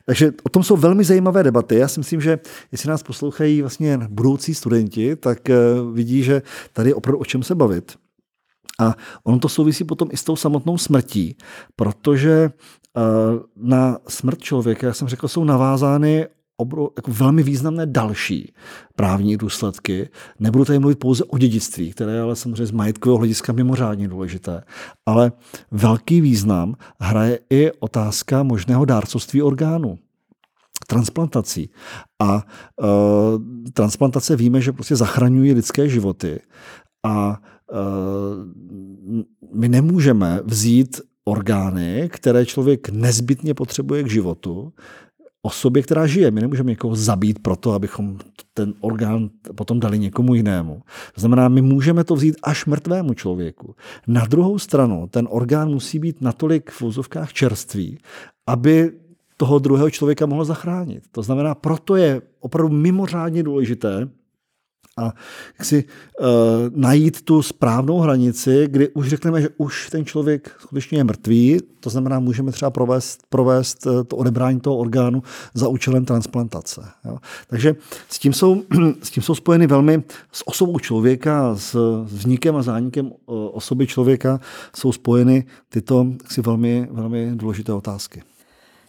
Takže 0.07 0.33
o 0.42 0.48
tom 0.48 0.62
jsou 0.62 0.76
velmi 0.76 1.04
zajímavé 1.04 1.42
debaty. 1.42 1.76
Já 1.76 1.88
si 1.88 2.00
myslím, 2.00 2.20
že 2.20 2.38
jestli 2.72 2.88
nás 2.88 3.02
poslouchají 3.02 3.61
vlastně 3.61 3.98
budoucí 4.11 4.54
studenti, 4.54 5.16
tak 5.16 5.50
eh, 5.50 5.57
vidí, 5.92 6.22
že 6.22 6.42
tady 6.72 6.90
je 6.90 6.94
opravdu 6.94 7.18
o 7.18 7.24
čem 7.24 7.42
se 7.42 7.54
bavit. 7.54 7.92
A 8.80 8.94
ono 9.24 9.38
to 9.38 9.48
souvisí 9.48 9.85
potom 9.85 10.09
i 10.12 10.16
s 10.16 10.24
tou 10.24 10.37
samotnou 10.37 10.78
smrtí, 10.78 11.37
protože 11.76 12.50
eh, 12.96 13.00
na 13.57 13.98
smrt 14.09 14.40
člověka, 14.40 14.87
jak 14.87 14.96
jsem 14.96 15.09
řekl, 15.09 15.28
jsou 15.28 15.44
navázány 15.44 16.26
obro, 16.64 16.88
jako 16.96 17.12
velmi 17.12 17.42
významné 17.42 17.87
další 17.87 18.53
právní 18.96 19.37
důsledky. 19.37 20.09
Nebudu 20.40 20.64
tady 20.64 20.79
mluvit 20.79 20.98
pouze 20.98 21.24
o 21.24 21.38
dědictví, 21.38 21.92
které 21.92 22.12
je 22.12 22.20
ale 22.20 22.37
samozřejmě 22.37 22.66
z 22.66 22.70
majetkového 22.70 23.18
hlediska 23.18 23.53
mimořádně 23.53 24.09
důležité, 24.09 24.64
ale 25.07 25.33
velký 25.70 26.20
význam 26.20 26.74
hraje 27.00 27.38
i 27.50 27.70
otázka 27.81 28.42
možného 28.42 28.85
dárcovství 28.85 29.42
orgánů 29.42 29.98
transplantací. 30.87 31.70
A 32.20 32.42
e, 32.42 32.87
transplantace 33.72 34.37
víme, 34.37 34.61
že 34.61 34.72
prostě 34.72 34.96
zachraňují 34.96 35.53
lidské 35.53 35.88
životy. 35.88 36.40
A 37.05 37.40
e, 37.40 37.77
my 39.55 39.68
nemůžeme 39.68 40.40
vzít 40.44 41.00
orgány, 41.24 42.09
které 42.12 42.46
člověk 42.46 42.88
nezbytně 42.88 43.55
potřebuje 43.55 44.03
k 44.03 44.11
životu, 44.11 44.72
osobě, 45.44 45.83
která 45.83 46.07
žije. 46.07 46.30
My 46.30 46.40
nemůžeme 46.40 46.70
někoho 46.70 46.96
zabít 46.96 47.38
proto, 47.38 47.72
abychom 47.72 48.18
ten 48.54 48.74
orgán 48.80 49.30
potom 49.54 49.80
dali 49.80 49.98
někomu 49.98 50.35
jinému. 50.35 50.83
To 51.14 51.20
znamená, 51.20 51.48
my 51.48 51.62
můžeme 51.62 52.04
to 52.04 52.14
vzít 52.14 52.37
až 52.42 52.66
mrtvému 52.66 53.14
člověku. 53.14 53.74
Na 54.07 54.24
druhou 54.24 54.59
stranu, 54.59 55.07
ten 55.11 55.28
orgán 55.30 55.70
musí 55.70 55.98
být 55.98 56.20
natolik 56.20 56.70
v 56.70 56.83
úzovkách 56.83 57.33
čerstvý, 57.33 57.98
aby 58.46 58.92
toho 59.37 59.59
druhého 59.59 59.90
člověka 59.90 60.26
mohl 60.26 60.44
zachránit. 60.44 61.04
To 61.12 61.22
znamená, 61.22 61.54
proto 61.54 61.96
je 61.96 62.22
opravdu 62.40 62.76
mimořádně 62.76 63.42
důležité, 63.42 64.09
a 64.96 65.12
jak 65.59 65.64
si 65.64 65.85
uh, 65.85 66.26
najít 66.74 67.22
tu 67.22 67.42
správnou 67.42 67.98
hranici, 67.98 68.66
kdy 68.70 68.88
už 68.88 69.09
řekneme, 69.09 69.40
že 69.42 69.48
už 69.57 69.90
ten 69.90 70.04
člověk 70.04 70.57
skutečně 70.59 70.98
je 70.98 71.04
mrtvý, 71.04 71.61
to 71.85 71.90
znamená, 71.90 72.20
můžeme 72.20 72.52
třeba 72.52 72.70
provést, 72.70 73.22
provést 73.28 73.87
eh, 73.87 74.04
to 74.04 74.16
odebrání 74.16 74.61
toho 74.61 74.76
orgánu 74.76 75.22
za 75.54 75.68
účelem 75.68 76.04
transplantace. 76.04 76.88
Jo. 77.04 77.18
Takže 77.46 77.76
s 78.09 78.18
tím, 78.18 78.33
jsou, 78.33 78.62
s 79.02 79.11
tím 79.11 79.22
jsou 79.22 79.35
spojeny 79.35 79.66
velmi 79.66 80.02
s 80.33 80.48
osobou 80.48 80.78
člověka, 80.78 81.57
s 81.57 82.02
vznikem 82.04 82.57
a 82.57 82.62
zánikem 82.62 83.07
eh, 83.07 83.33
osoby 83.52 83.87
člověka 83.87 84.40
jsou 84.76 84.92
spojeny 84.92 85.44
tyto 85.68 86.07
si 86.28 86.42
velmi, 86.42 86.88
velmi 86.90 87.33
důležité 87.35 87.72
otázky. 87.72 88.22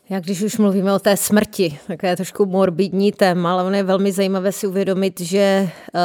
Jak 0.10 0.24
když 0.24 0.42
už 0.42 0.58
mluvíme 0.58 0.94
o 0.94 1.00
té 1.00 1.18
smrti, 1.18 1.80
je 2.04 2.16
trošku 2.16 2.46
morbidní 2.46 3.12
téma, 3.12 3.52
ale 3.54 3.64
ono 3.64 3.76
je 3.76 3.84
velmi 3.84 4.12
zajímavé 4.12 4.52
si 4.52 4.68
uvědomit, 4.68 5.20
že 5.20 5.70
uh, 5.94 6.00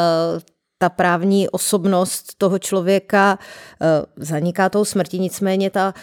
ta 0.78 0.88
právní 0.88 1.48
osobnost 1.48 2.34
toho 2.38 2.58
člověka 2.58 3.38
uh, 3.38 4.24
zaniká 4.24 4.68
tou 4.68 4.84
smrti, 4.84 5.18
nicméně 5.18 5.70
ta 5.70 5.94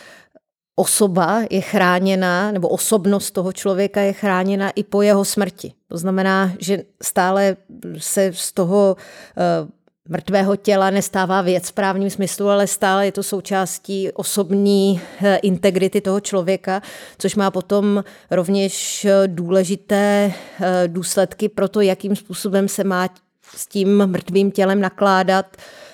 osoba 0.76 1.42
je 1.50 1.62
chráněna, 1.62 2.52
nebo 2.52 2.70
osobnost 2.70 3.32
toho 3.32 3.54
člověka 3.54 4.02
je 4.02 4.14
chráněna 4.14 4.70
i 4.70 4.84
po 4.84 5.02
jeho 5.02 5.26
smrti. 5.26 5.74
To 5.88 5.98
znamená, 5.98 6.52
že 6.60 6.84
stále 7.04 7.58
se 7.98 8.32
z 8.34 8.54
toho 8.54 8.96
uh, 8.98 9.70
mrtvého 10.10 10.56
těla 10.56 10.90
nestává 10.90 11.42
věc 11.42 11.70
v 11.70 11.74
právním 11.74 12.10
smyslu, 12.10 12.50
ale 12.50 12.68
stále 12.68 13.06
je 13.06 13.12
to 13.12 13.24
součástí 13.24 14.12
osobní 14.12 15.02
eh, 15.22 15.36
integrity 15.36 16.02
toho 16.02 16.20
člověka, 16.20 16.82
což 17.18 17.36
má 17.36 17.52
potom 17.52 18.04
rovněž 18.32 19.06
eh, 19.06 19.28
důležité 19.28 20.34
eh, 20.62 20.88
důsledky 20.88 21.50
pro 21.50 21.68
to, 21.68 21.82
jakým 21.82 22.16
způsobem 22.16 22.68
se 22.68 22.84
má 22.84 23.10
s 23.56 23.68
tím 23.68 24.06
mrtvým 24.06 24.52
tělem 24.52 24.82
nakládat. 24.82 25.46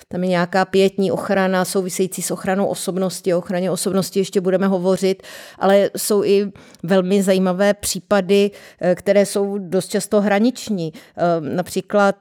Tam 0.08 0.22
je 0.22 0.28
nějaká 0.28 0.64
pětní 0.64 1.12
ochrana 1.12 1.64
související 1.64 2.22
s 2.22 2.30
ochranou 2.30 2.66
osobnosti. 2.66 3.34
O 3.34 3.38
ochraně 3.38 3.70
osobnosti 3.70 4.20
ještě 4.20 4.40
budeme 4.40 4.66
hovořit, 4.66 5.22
ale 5.58 5.90
jsou 5.96 6.24
i 6.24 6.52
velmi 6.82 7.22
zajímavé 7.22 7.74
případy, 7.74 8.50
které 8.94 9.26
jsou 9.26 9.58
dost 9.58 9.88
často 9.88 10.20
hraniční. 10.20 10.92
Například 11.40 12.16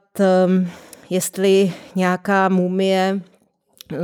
jestli 1.14 1.74
nějaká 1.96 2.50
mumie 2.50 3.20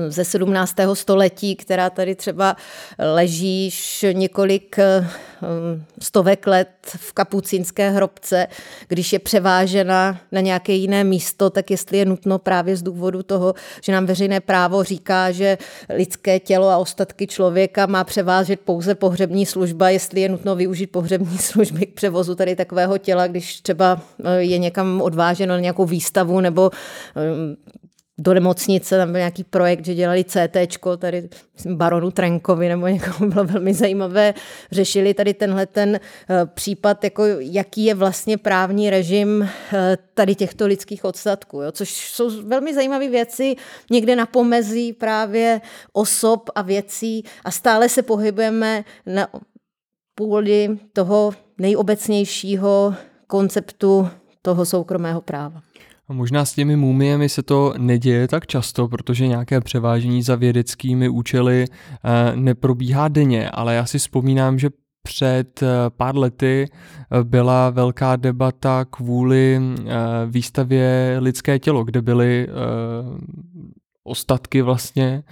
ze 0.07 0.25
17. 0.25 0.75
století, 0.93 1.55
která 1.55 1.89
tady 1.89 2.15
třeba 2.15 2.55
leží 3.13 3.69
několik 4.11 4.79
eh, 4.79 5.07
stovek 6.01 6.47
let 6.47 6.67
v 6.97 7.13
kapucínské 7.13 7.89
hrobce, 7.89 8.47
když 8.87 9.13
je 9.13 9.19
převážena 9.19 10.19
na 10.31 10.41
nějaké 10.41 10.73
jiné 10.73 11.03
místo, 11.03 11.49
tak 11.49 11.71
jestli 11.71 11.97
je 11.97 12.05
nutno 12.05 12.39
právě 12.39 12.75
z 12.75 12.81
důvodu 12.81 13.23
toho, 13.23 13.53
že 13.83 13.91
nám 13.91 14.05
veřejné 14.05 14.39
právo 14.39 14.83
říká, 14.83 15.31
že 15.31 15.57
lidské 15.89 16.39
tělo 16.39 16.69
a 16.69 16.77
ostatky 16.77 17.27
člověka 17.27 17.85
má 17.85 18.03
převážet 18.03 18.59
pouze 18.59 18.95
pohřební 18.95 19.45
služba, 19.45 19.89
jestli 19.89 20.21
je 20.21 20.29
nutno 20.29 20.55
využít 20.55 20.87
pohřební 20.87 21.37
služby 21.37 21.85
k 21.85 21.93
převozu 21.93 22.35
tady 22.35 22.55
takového 22.55 22.97
těla, 22.97 23.27
když 23.27 23.61
třeba 23.61 24.01
eh, 24.23 24.35
je 24.41 24.57
někam 24.57 25.01
odváženo 25.01 25.53
na 25.53 25.59
nějakou 25.59 25.85
výstavu 25.85 26.39
nebo 26.39 26.71
eh, 27.15 27.78
do 28.19 28.34
nemocnice, 28.34 28.97
tam 28.97 29.12
byl 29.12 29.17
nějaký 29.17 29.43
projekt, 29.43 29.86
že 29.86 29.95
dělali 29.95 30.23
CT, 30.23 30.58
tady 30.97 31.29
myslím, 31.53 31.75
baronu 31.75 32.12
Trenkovi 32.12 32.69
nebo 32.69 32.88
někomu 32.88 33.29
bylo 33.34 33.45
velmi 33.45 33.73
zajímavé, 33.73 34.34
řešili 34.71 35.13
tady 35.13 35.34
tenhle 35.34 35.65
ten 35.65 35.95
eh, 35.95 36.45
případ, 36.45 37.03
jako 37.03 37.23
jaký 37.39 37.86
je 37.86 37.95
vlastně 37.95 38.38
právní 38.38 38.89
režim 38.89 39.49
eh, 39.73 39.97
tady 40.13 40.36
těchto 40.36 40.67
lidských 40.67 41.05
odstatků, 41.05 41.62
jo? 41.62 41.71
což 41.71 41.89
jsou 41.89 42.43
velmi 42.43 42.73
zajímavé 42.73 43.10
věci, 43.10 43.55
někde 43.91 44.15
na 44.15 44.25
pomezí 44.25 44.93
právě 44.93 45.62
osob 45.93 46.49
a 46.55 46.62
věcí 46.62 47.23
a 47.45 47.51
stále 47.51 47.89
se 47.89 48.01
pohybujeme 48.01 48.84
na 49.05 49.27
půli 50.15 50.77
toho 50.93 51.32
nejobecnějšího 51.58 52.95
konceptu 53.27 54.10
toho 54.41 54.65
soukromého 54.65 55.21
práva. 55.21 55.62
Možná 56.11 56.45
s 56.45 56.53
těmi 56.53 56.75
mumiemi 56.75 57.29
se 57.29 57.43
to 57.43 57.73
neděje 57.77 58.27
tak 58.27 58.47
často, 58.47 58.87
protože 58.87 59.27
nějaké 59.27 59.61
převážení 59.61 60.23
za 60.23 60.35
vědeckými 60.35 61.09
účely 61.09 61.65
eh, 61.65 62.35
neprobíhá 62.35 63.07
denně, 63.07 63.49
ale 63.49 63.75
já 63.75 63.85
si 63.85 63.97
vzpomínám, 63.97 64.59
že 64.59 64.69
před 65.03 65.63
eh, 65.63 65.67
pár 65.89 66.17
lety 66.17 66.65
eh, 66.65 67.23
byla 67.23 67.69
velká 67.69 68.15
debata 68.15 68.85
kvůli 68.89 69.61
výstavě 70.27 71.17
Lidské 71.19 71.59
tělo, 71.59 71.83
kde 71.83 72.01
byly 72.01 72.47
ostatky 74.03 74.61
vlastně 74.61 75.23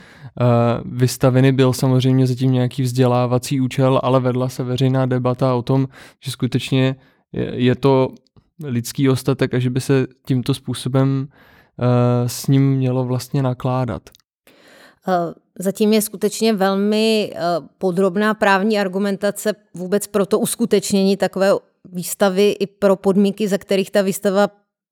vystaveny. 0.86 1.52
Byl 1.52 1.74
samozřejmě 1.74 2.28
zatím 2.28 2.52
nějaký 2.52 2.82
vzdělávací 2.82 3.62
účel, 3.62 4.00
ale 4.04 4.20
vedla 4.20 4.50
se 4.50 4.64
veřejná 4.64 5.06
debata 5.06 5.56
o 5.56 5.62
tom, 5.62 5.88
že 6.24 6.32
skutečně 6.32 6.96
je 7.54 7.76
to 7.76 8.10
lidský 8.64 9.10
ostatek 9.10 9.54
a 9.54 9.60
že 9.60 9.70
by 9.70 9.82
se 9.82 10.08
tímto 10.26 10.54
způsobem 10.54 11.28
uh, 11.78 11.86
s 12.28 12.48
ním 12.48 12.72
mělo 12.72 13.06
vlastně 13.06 13.44
nakládat. 13.44 14.10
Eh, 15.08 15.34
zatím 15.60 15.94
je 15.94 16.02
skutečně 16.02 16.54
velmi 16.54 17.34
eh, 17.36 17.40
podrobná 17.78 18.34
právní 18.34 18.80
argumentace 18.80 19.54
vůbec 19.74 20.08
pro 20.08 20.26
to 20.26 20.40
uskutečnění 20.40 21.18
takové 21.18 21.52
výstavy 21.92 22.52
i 22.60 22.68
pro 22.68 22.96
podmínky, 22.96 23.48
za 23.48 23.58
kterých 23.58 23.92
ta 23.92 24.02
výstava 24.02 24.48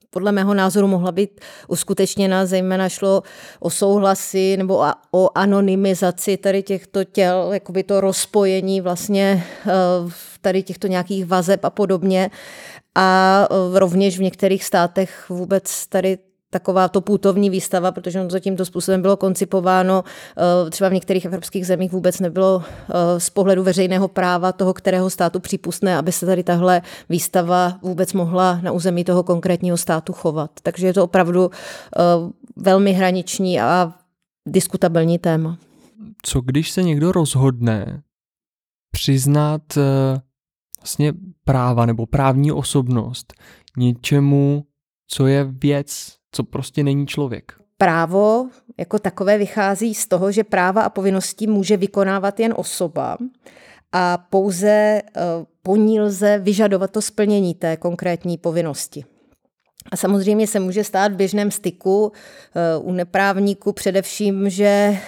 podle 0.10 0.32
mého 0.32 0.54
názoru 0.54 0.88
mohla 0.88 1.12
být 1.12 1.42
uskutečněna, 1.68 2.46
zejména 2.46 2.90
šlo 2.90 3.24
o 3.60 3.70
souhlasy 3.70 4.58
nebo 4.58 4.84
o 5.12 5.38
anonymizaci 5.38 6.38
tady 6.38 6.64
těchto 6.64 7.04
těl, 7.04 7.50
jakoby 7.54 7.84
to 7.84 8.02
rozpojení 8.02 8.82
vlastně 8.82 9.44
tady 10.42 10.64
těchto 10.64 10.88
nějakých 10.88 11.26
vazeb 11.26 11.66
a 11.66 11.70
podobně 11.70 12.30
a 12.96 13.48
e, 13.76 13.80
rovněž 13.80 14.18
v 14.18 14.22
některých 14.22 14.64
státech 14.64 15.26
vůbec 15.30 15.88
tady 15.88 16.18
taková 16.50 16.88
to 16.88 17.02
putovní 17.02 17.50
výstava, 17.50 17.92
protože 17.92 18.22
on 18.22 18.28
tímto 18.40 18.66
způsobem 18.66 19.02
bylo 19.02 19.18
koncipováno, 19.18 20.04
e, 20.68 20.70
třeba 20.70 20.90
v 20.90 20.94
některých 20.94 21.26
evropských 21.26 21.68
zemích 21.68 21.92
vůbec 21.92 22.20
nebylo 22.20 22.64
e, 22.64 23.20
z 23.20 23.30
pohledu 23.30 23.64
veřejného 23.64 24.08
práva 24.08 24.52
toho, 24.52 24.74
kterého 24.74 25.10
státu 25.10 25.40
přípustné, 25.40 25.98
aby 25.98 26.12
se 26.12 26.26
tady 26.26 26.44
tahle 26.44 26.82
výstava 27.10 27.80
vůbec 27.82 28.14
mohla 28.14 28.60
na 28.64 28.72
území 28.72 29.04
toho 29.04 29.24
konkrétního 29.24 29.78
státu 29.78 30.14
chovat. 30.14 30.52
Takže 30.64 30.88
je 30.88 30.94
to 30.94 31.04
opravdu 31.04 31.50
velmi 32.56 32.94
hraniční 32.94 33.62
a 33.62 33.94
diskutabilní 34.48 35.20
téma. 35.20 35.58
Co 36.22 36.42
když 36.42 36.72
se 36.72 36.84
někdo 36.84 37.12
rozhodne 37.12 38.02
přiznat 38.92 39.62
vlastně 40.86 41.14
práva 41.44 41.86
nebo 41.86 42.06
právní 42.06 42.52
osobnost 42.52 43.34
něčemu, 43.78 44.66
co 45.08 45.28
je 45.28 45.44
věc, 45.44 46.16
co 46.32 46.44
prostě 46.44 46.84
není 46.84 47.08
člověk. 47.08 47.52
Právo 47.78 48.50
jako 48.78 49.00
takové 49.00 49.38
vychází 49.38 49.94
z 49.94 50.08
toho, 50.08 50.32
že 50.32 50.44
práva 50.44 50.82
a 50.82 50.90
povinnosti 50.90 51.48
může 51.48 51.78
vykonávat 51.78 52.40
jen 52.40 52.54
osoba 52.58 53.18
a 53.92 54.18
pouze 54.18 54.70
eh, 54.70 55.02
po 55.62 55.76
ní 55.76 56.00
lze 56.00 56.40
vyžadovat 56.40 56.92
to 56.92 57.02
splnění 57.02 57.54
té 57.54 57.78
konkrétní 57.78 58.38
povinnosti. 58.38 59.06
A 59.92 59.98
samozřejmě 59.98 60.48
se 60.48 60.60
může 60.60 60.84
stát 60.84 61.12
v 61.12 61.16
běžném 61.16 61.52
styku 61.52 62.12
eh, 62.56 62.78
u 62.78 62.92
neprávníků 62.92 63.74
především, 63.74 64.50
že 64.50 64.66
eh, 64.66 65.00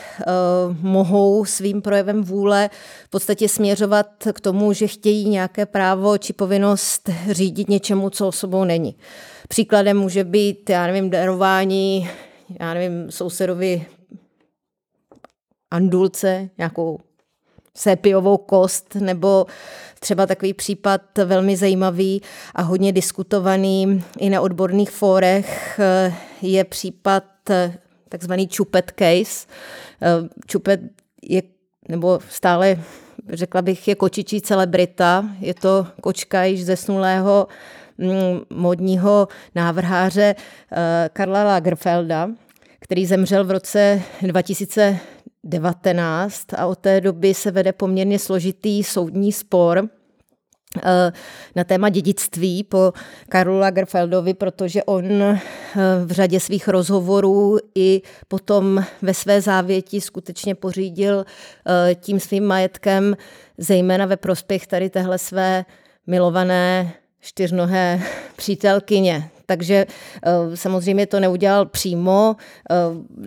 mohou 0.81 1.45
svým 1.45 1.81
projevem 1.81 2.23
vůle 2.23 2.69
v 3.05 3.09
podstatě 3.09 3.49
směřovat 3.49 4.07
k 4.33 4.41
tomu, 4.41 4.73
že 4.73 4.87
chtějí 4.87 5.29
nějaké 5.29 5.65
právo 5.65 6.17
či 6.17 6.33
povinnost 6.33 7.09
řídit 7.29 7.69
něčemu, 7.69 8.09
co 8.09 8.27
osobou 8.27 8.63
není. 8.63 8.95
Příkladem 9.47 9.97
může 9.97 10.23
být, 10.23 10.69
já 10.69 10.87
nevím, 10.87 11.09
darování, 11.09 12.09
já 12.59 12.73
nevím, 12.73 13.11
sousedovi 13.11 13.85
andulce, 15.71 16.49
nějakou 16.57 16.99
sépiovou 17.77 18.37
kost, 18.37 18.95
nebo 18.95 19.45
třeba 19.99 20.25
takový 20.25 20.53
případ 20.53 21.01
velmi 21.25 21.57
zajímavý 21.57 22.21
a 22.55 22.61
hodně 22.61 22.91
diskutovaný 22.91 24.03
i 24.19 24.29
na 24.29 24.41
odborných 24.41 24.91
fórech 24.91 25.79
eh, 25.79 26.13
je 26.41 26.63
případ 26.63 27.23
eh, 27.49 27.73
takzvaný 28.09 28.47
Čupet 28.47 28.91
case. 28.99 29.47
Eh, 30.01 30.29
Čupet 30.45 30.79
je, 31.21 31.41
nebo 31.89 32.19
stále 32.29 32.77
řekla 33.29 33.61
bych, 33.61 33.87
je 33.87 33.95
kočičí 33.95 34.41
celebrita. 34.41 35.25
Je 35.39 35.53
to 35.53 35.87
kočka 36.01 36.43
již 36.43 36.65
zesnulého 36.65 37.47
mm, 37.97 38.41
modního 38.49 39.27
návrháře 39.55 40.35
Karla 41.13 41.43
Lagerfelda, 41.43 42.29
který 42.79 43.05
zemřel 43.05 43.45
v 43.45 43.51
roce 43.51 44.01
2000 44.21 44.99
19 45.47 46.53
a 46.57 46.65
od 46.65 46.77
té 46.79 47.01
doby 47.01 47.33
se 47.33 47.51
vede 47.51 47.73
poměrně 47.73 48.19
složitý 48.19 48.83
soudní 48.83 49.31
spor 49.31 49.89
eh, 50.83 51.11
na 51.55 51.63
téma 51.63 51.89
dědictví 51.89 52.63
po 52.63 52.93
Karlu 53.29 53.59
Lagerfeldovi, 53.59 54.33
protože 54.33 54.83
on 54.83 55.21
eh, 55.21 55.39
v 56.05 56.11
řadě 56.11 56.39
svých 56.39 56.67
rozhovorů 56.67 57.57
i 57.75 58.01
potom 58.27 58.83
ve 59.01 59.13
své 59.13 59.41
závěti 59.41 60.01
skutečně 60.01 60.55
pořídil 60.55 61.25
eh, 61.67 61.95
tím 61.95 62.19
svým 62.19 62.45
majetkem, 62.45 63.17
zejména 63.57 64.05
ve 64.05 64.17
prospěch 64.17 64.67
tady 64.67 64.89
téhle 64.89 65.17
své 65.17 65.65
milované 66.07 66.93
čtyřnohé 67.19 68.01
přítelkyně. 68.35 69.29
Takže 69.49 69.85
eh, 70.23 70.57
samozřejmě 70.57 71.05
to 71.05 71.19
neudělal 71.19 71.65
přímo, 71.65 72.35
eh, 72.71 72.75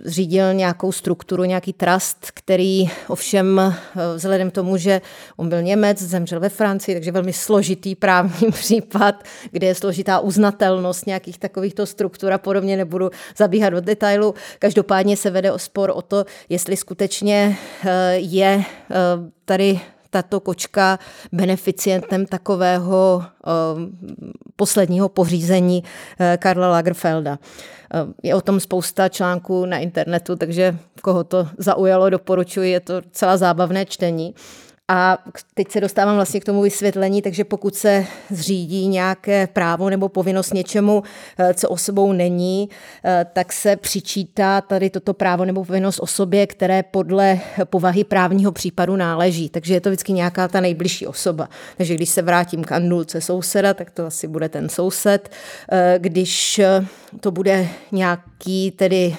řídil 0.05 0.53
nějakou 0.53 0.91
strukturu, 0.91 1.43
nějaký 1.43 1.73
trust, 1.73 2.31
který 2.33 2.89
ovšem 3.07 3.59
eh, 3.59 3.75
vzhledem 4.15 4.51
k 4.51 4.53
tomu, 4.53 4.77
že 4.77 5.01
on 5.37 5.49
byl 5.49 5.61
Němec, 5.61 6.01
zemřel 6.01 6.39
ve 6.39 6.49
Francii, 6.49 6.95
takže 6.95 7.11
velmi 7.11 7.33
složitý 7.33 7.95
právní 7.95 8.51
případ, 8.51 9.23
kde 9.51 9.67
je 9.67 9.75
složitá 9.75 10.19
uznatelnost 10.19 11.07
nějakých 11.07 11.39
takovýchto 11.39 11.85
struktur 11.85 12.33
a 12.33 12.37
podobně, 12.37 12.77
nebudu 12.77 13.09
zabíhat 13.37 13.69
do 13.69 13.81
detailu. 13.81 14.33
Každopádně 14.59 15.17
se 15.17 15.29
vede 15.29 15.51
o 15.51 15.59
spor 15.59 15.91
o 15.95 16.01
to, 16.01 16.25
jestli 16.49 16.77
skutečně 16.77 17.57
je 18.15 18.63
tady 19.45 19.79
tato 20.11 20.39
kočka 20.39 20.99
beneficientem 21.31 22.25
takového 22.25 23.23
uh, 23.23 23.51
posledního 24.55 25.09
pořízení 25.09 25.83
uh, 25.83 26.25
Karla 26.37 26.69
Lagerfelda. 26.69 27.31
Uh, 27.31 28.11
je 28.23 28.35
o 28.35 28.41
tom 28.41 28.59
spousta 28.59 29.09
článků 29.09 29.65
na 29.65 29.77
internetu, 29.77 30.35
takže 30.35 30.77
koho 31.01 31.23
to 31.23 31.47
zaujalo, 31.57 32.09
doporučuji, 32.09 32.71
je 32.71 32.79
to 32.79 33.01
celá 33.11 33.37
zábavné 33.37 33.85
čtení. 33.85 34.35
A 34.93 35.17
teď 35.53 35.71
se 35.71 35.81
dostávám 35.81 36.15
vlastně 36.15 36.39
k 36.39 36.45
tomu 36.45 36.61
vysvětlení, 36.61 37.21
takže 37.21 37.43
pokud 37.43 37.75
se 37.75 38.05
zřídí 38.29 38.87
nějaké 38.87 39.47
právo 39.47 39.89
nebo 39.89 40.09
povinnost 40.09 40.53
něčemu, 40.53 41.03
eh, 41.37 41.53
co 41.53 41.69
osobou 41.69 42.13
není, 42.13 42.69
eh, 43.05 43.25
tak 43.33 43.53
se 43.53 43.75
přičítá 43.75 44.61
tady 44.61 44.89
toto 44.89 45.13
právo 45.13 45.45
nebo 45.45 45.65
povinnost 45.65 45.99
osobě, 45.99 46.47
které 46.47 46.83
podle 46.83 47.39
povahy 47.65 48.03
právního 48.03 48.51
případu 48.51 48.95
náleží. 48.95 49.49
Takže 49.49 49.73
je 49.73 49.81
to 49.81 49.89
vždycky 49.89 50.13
nějaká 50.13 50.47
ta 50.47 50.61
nejbližší 50.61 51.07
osoba. 51.07 51.49
Takže 51.77 51.95
když 51.95 52.09
se 52.09 52.21
vrátím 52.21 52.63
k 52.63 52.71
andulce 52.71 53.21
souseda, 53.21 53.73
tak 53.73 53.91
to 53.91 54.05
asi 54.05 54.27
bude 54.27 54.49
ten 54.49 54.69
soused. 54.69 55.29
Eh, 55.71 55.95
když 55.97 56.61
to 57.19 57.31
bude 57.31 57.67
nějaký 57.91 58.71
tedy 58.71 59.15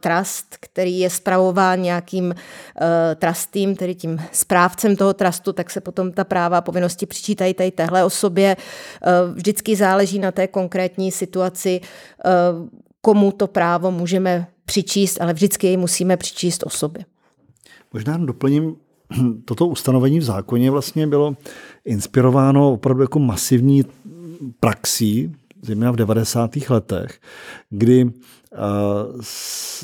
trust, 0.00 0.56
který 0.60 0.98
je 0.98 1.10
zpravován 1.10 1.82
nějakým 1.82 2.34
trustým, 3.18 3.76
tedy 3.76 3.94
tím 3.94 4.22
správcem 4.32 4.96
toho 4.96 5.13
trustu, 5.14 5.52
tak 5.52 5.70
se 5.70 5.80
potom 5.80 6.12
ta 6.12 6.24
práva 6.24 6.58
a 6.58 6.60
povinnosti 6.60 7.06
přičítají 7.06 7.54
tady 7.54 7.70
téhle 7.70 8.04
osobě. 8.04 8.56
Eh, 8.56 9.10
vždycky 9.34 9.76
záleží 9.76 10.18
na 10.18 10.32
té 10.32 10.46
konkrétní 10.46 11.12
situaci, 11.12 11.80
eh, 11.80 12.30
komu 13.00 13.32
to 13.32 13.46
právo 13.46 13.90
můžeme 13.90 14.46
přičíst, 14.64 15.20
ale 15.20 15.32
vždycky 15.32 15.66
jej 15.66 15.76
musíme 15.76 16.16
přičíst 16.16 16.62
osobě. 16.66 17.04
Možná 17.92 18.18
doplním, 18.18 18.76
toto 19.44 19.66
ustanovení 19.66 20.18
v 20.18 20.22
zákoně 20.22 20.70
vlastně 20.70 21.06
bylo 21.06 21.36
inspirováno 21.84 22.72
opravdu 22.72 23.02
jako 23.02 23.18
masivní 23.18 23.84
praxí, 24.60 25.32
zejména 25.62 25.90
v 25.90 25.96
90. 25.96 26.50
letech, 26.70 27.20
kdy 27.70 28.10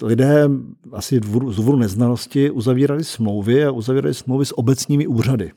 lidé 0.03 0.49
asi 0.93 1.21
z 1.49 1.57
důvodu 1.57 1.79
neznalosti 1.79 2.51
uzavírali 2.51 3.05
smlouvy 3.05 3.65
a 3.65 3.71
uzavírali 3.71 4.15
smlouvy 4.15 4.47
s 4.47 4.59
obecními 4.59 5.07
úřady. 5.07 5.53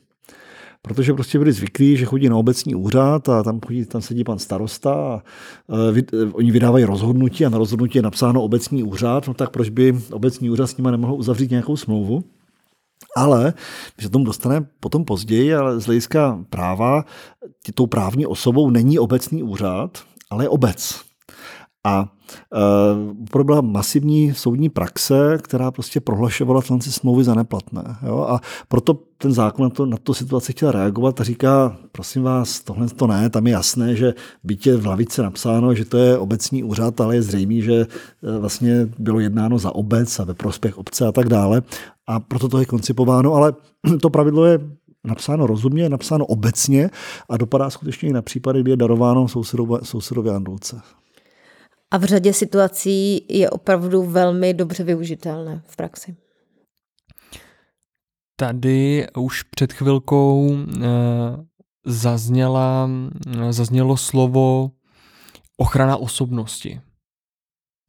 Protože 0.82 1.14
prostě 1.14 1.38
byli 1.38 1.52
zvyklí, 1.52 1.96
že 1.96 2.04
chodí 2.04 2.28
na 2.28 2.36
obecní 2.36 2.74
úřad 2.74 3.28
a 3.28 3.42
tam, 3.42 3.60
chodí, 3.66 3.84
tam 3.84 4.02
sedí 4.02 4.24
pan 4.24 4.38
starosta 4.38 4.92
a 4.94 5.22
uh, 5.66 6.30
oni 6.32 6.50
vydávají 6.50 6.84
rozhodnutí 6.84 7.46
a 7.46 7.48
na 7.48 7.58
rozhodnutí 7.58 7.98
je 7.98 8.02
napsáno 8.02 8.42
obecní 8.42 8.82
úřad, 8.82 9.28
no 9.28 9.34
tak 9.34 9.50
proč 9.50 9.68
by 9.68 9.98
obecní 10.12 10.50
úřad 10.50 10.66
s 10.66 10.76
nimi 10.76 10.90
nemohl 10.90 11.14
uzavřít 11.14 11.50
nějakou 11.50 11.76
smlouvu? 11.76 12.24
Ale, 13.16 13.54
my 13.96 14.02
se 14.02 14.10
tomu 14.10 14.24
dostaneme 14.24 14.66
potom 14.80 15.04
později, 15.04 15.54
ale 15.54 15.80
z 15.80 15.84
hlediska 15.84 16.44
práva, 16.50 17.04
tou 17.74 17.86
právní 17.86 18.26
osobou 18.26 18.70
není 18.70 18.98
obecný 18.98 19.42
úřad, 19.42 19.98
ale 20.30 20.48
obec. 20.48 21.04
A 21.84 22.08
uh, 23.36 23.44
byla 23.44 23.60
masivní 23.60 24.34
soudní 24.34 24.68
praxe, 24.68 25.38
která 25.42 25.70
prostě 25.70 26.00
prohlašovala 26.00 26.62
tyhle 26.62 26.80
smlouvy 26.80 27.24
za 27.24 27.34
neplatné. 27.34 27.96
Jo? 28.06 28.26
A 28.28 28.40
proto 28.68 28.98
ten 29.18 29.32
zákon 29.32 29.62
na 29.62 29.70
to, 29.70 29.86
na 29.86 29.96
to 29.96 30.14
situaci 30.14 30.52
chtěl 30.52 30.70
reagovat 30.70 31.20
a 31.20 31.24
říká, 31.24 31.76
prosím 31.92 32.22
vás, 32.22 32.60
tohle 32.60 32.88
to 32.88 33.06
ne, 33.06 33.30
tam 33.30 33.46
je 33.46 33.52
jasné, 33.52 33.96
že 33.96 34.14
bytě 34.44 34.76
v 34.76 34.86
lavice 34.86 35.22
napsáno, 35.22 35.74
že 35.74 35.84
to 35.84 35.98
je 35.98 36.18
obecní 36.18 36.62
úřad, 36.62 37.00
ale 37.00 37.14
je 37.14 37.22
zřejmé, 37.22 37.60
že 37.60 37.74
eh, 37.74 38.38
vlastně 38.38 38.88
bylo 38.98 39.20
jednáno 39.20 39.58
za 39.58 39.74
obec 39.74 40.20
a 40.20 40.24
ve 40.24 40.34
prospěch 40.34 40.78
obce 40.78 41.06
a 41.06 41.12
tak 41.12 41.28
dále. 41.28 41.62
A 42.06 42.20
proto 42.20 42.48
to 42.48 42.58
je 42.58 42.66
koncipováno, 42.66 43.34
ale 43.34 43.54
to 44.00 44.10
pravidlo 44.10 44.44
je 44.44 44.58
napsáno 45.04 45.46
rozumně, 45.46 45.88
napsáno 45.88 46.26
obecně 46.26 46.90
a 47.28 47.36
dopadá 47.36 47.70
skutečně 47.70 48.08
i 48.08 48.12
na 48.12 48.22
případy, 48.22 48.60
kdy 48.60 48.70
je 48.70 48.76
darováno 48.76 49.28
sousedové, 49.28 49.78
sousedové 49.82 50.34
andulce 50.34 50.80
a 51.90 51.98
v 51.98 52.04
řadě 52.04 52.32
situací 52.32 53.26
je 53.28 53.50
opravdu 53.50 54.02
velmi 54.02 54.54
dobře 54.54 54.84
využitelné 54.84 55.62
v 55.66 55.76
praxi. 55.76 56.16
Tady 58.36 59.06
už 59.16 59.42
před 59.42 59.72
chvilkou 59.72 60.56
eh, 60.56 60.86
zazněla, 61.86 62.90
zaznělo 63.50 63.96
slovo 63.96 64.70
ochrana 65.56 65.96
osobnosti. 65.96 66.80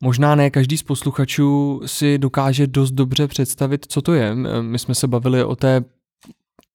Možná 0.03 0.35
ne 0.35 0.49
každý 0.49 0.77
z 0.77 0.83
posluchačů 0.83 1.81
si 1.85 2.17
dokáže 2.17 2.67
dost 2.67 2.91
dobře 2.91 3.27
představit, 3.27 3.85
co 3.89 4.01
to 4.01 4.13
je. 4.13 4.35
My 4.61 4.79
jsme 4.79 4.95
se 4.95 5.07
bavili 5.07 5.43
o 5.43 5.55
té 5.55 5.83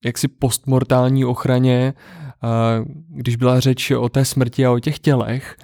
jaksi 0.05 0.29
postmortální 0.29 1.25
ochraně, 1.25 1.95
eh, 1.95 2.85
když 3.09 3.37
byla 3.37 3.61
řeč 3.61 3.91
o 3.91 4.09
té 4.09 4.25
smrti 4.25 4.67
a 4.67 4.73
o 4.73 4.79
těch 4.79 4.99
tělech. 4.99 5.57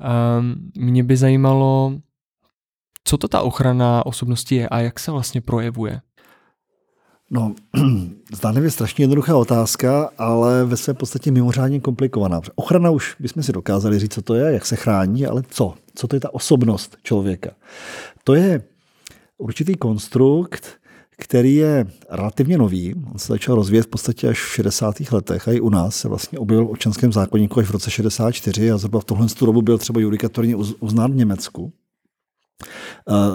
Ehm, 0.00 0.70
mě 0.76 1.04
by 1.04 1.16
zajímalo, 1.16 1.92
co 3.04 3.18
to 3.18 3.28
ta 3.28 3.40
ochrana 3.40 4.06
osobnosti 4.06 4.54
je 4.54 4.68
a 4.68 4.78
jak 4.78 5.00
se 5.00 5.10
vlastně 5.10 5.40
projevuje? 5.40 6.00
No, 7.30 7.54
zdánlivě 8.32 8.70
strašně 8.70 9.02
jednoduchá 9.02 9.36
otázka, 9.36 10.10
ale 10.18 10.64
ve 10.64 10.76
své 10.76 10.94
podstatě 10.94 11.30
mimořádně 11.30 11.80
komplikovaná. 11.80 12.40
Ochrana 12.54 12.90
už 12.90 13.16
bychom 13.20 13.42
si 13.42 13.52
dokázali 13.52 13.98
říct, 13.98 14.14
co 14.14 14.22
to 14.22 14.34
je, 14.34 14.52
jak 14.52 14.66
se 14.66 14.76
chrání, 14.76 15.26
ale 15.26 15.42
co? 15.48 15.74
Co 15.94 16.08
to 16.08 16.16
je 16.16 16.20
ta 16.20 16.34
osobnost 16.34 16.96
člověka? 17.02 17.50
To 18.24 18.34
je 18.34 18.62
určitý 19.38 19.74
konstrukt, 19.74 20.66
který 21.18 21.54
je 21.54 21.86
relativně 22.10 22.58
nový. 22.58 22.94
On 23.12 23.18
se 23.18 23.32
začal 23.32 23.54
rozvíjet 23.54 23.82
v 23.82 23.88
podstatě 23.88 24.28
až 24.28 24.42
v 24.42 24.54
60. 24.54 24.94
letech 25.12 25.48
a 25.48 25.52
i 25.52 25.60
u 25.60 25.68
nás 25.68 25.96
se 25.96 26.08
vlastně 26.08 26.38
objevil 26.38 26.66
v 26.66 26.70
občanském 26.70 27.12
zákonníku 27.12 27.60
až 27.60 27.66
v 27.66 27.70
roce 27.70 27.90
64 27.90 28.70
a 28.70 28.78
zhruba 28.78 29.00
v 29.00 29.04
tohle 29.04 29.26
dobu 29.40 29.62
byl 29.62 29.78
třeba 29.78 30.00
judikatorně 30.00 30.56
uznán 30.56 31.12
v 31.12 31.16
Německu. 31.16 31.72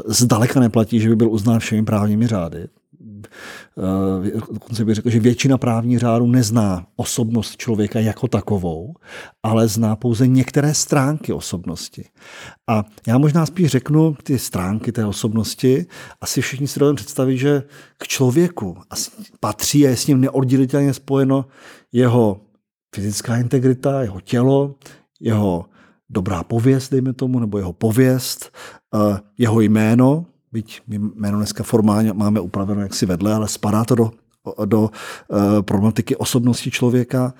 Zdaleka 0.05 0.59
neplatí, 0.59 0.99
že 0.99 1.09
by 1.09 1.15
byl 1.15 1.29
uznán 1.29 1.59
všemi 1.59 1.83
právními 1.83 2.27
řády. 2.27 2.67
Eh, 3.77 4.31
dokonce 4.51 4.86
bych 4.86 4.95
řekl, 4.95 5.10
že 5.10 5.19
většina 5.19 5.57
právní 5.57 5.99
řádu 5.99 6.27
nezná 6.27 6.88
osobnost 6.95 7.57
člověka 7.57 7.99
jako 7.99 8.27
takovou, 8.27 8.93
ale 9.43 9.67
zná 9.67 9.95
pouze 9.95 10.27
některé 10.27 10.73
stránky 10.73 11.34
osobnosti. 11.34 12.05
A 12.69 12.84
já 13.07 13.17
možná 13.17 13.45
spíš 13.45 13.71
řeknu 13.71 14.15
ty 14.23 14.39
stránky 14.39 14.91
té 14.91 15.05
osobnosti. 15.05 15.86
Asi 16.21 16.41
všichni 16.41 16.67
si 16.67 16.79
dovedeme 16.79 16.95
představit, 16.95 17.38
že 17.38 17.63
k 17.97 18.07
člověku 18.07 18.77
patří 19.39 19.88
a 19.88 19.89
je 19.89 19.97
s 19.97 20.07
ním 20.07 20.21
neoddělitelně 20.21 20.93
spojeno 20.93 21.45
jeho 21.91 22.41
fyzická 22.95 23.38
integrita, 23.38 24.01
jeho 24.01 24.21
tělo, 24.21 24.75
jeho 25.19 25.65
dobrá 26.10 26.43
pověst, 26.43 26.91
dejme 26.91 27.13
tomu, 27.13 27.39
nebo 27.39 27.57
jeho 27.57 27.73
pověst, 27.73 28.51
eh, 28.95 29.19
jeho 29.38 29.62
jméno, 29.62 30.25
byť 30.51 30.81
jméno 30.87 31.37
dneska 31.37 31.63
formálně 31.63 32.13
máme 32.13 32.39
upraveno 32.39 32.81
jaksi 32.81 33.05
vedle, 33.05 33.33
ale 33.33 33.47
spadá 33.47 33.85
to 33.85 33.95
do, 33.95 34.11
do 34.65 34.81
uh, 34.81 34.89
problematiky 35.61 36.15
osobnosti 36.15 36.71
člověka, 36.71 37.33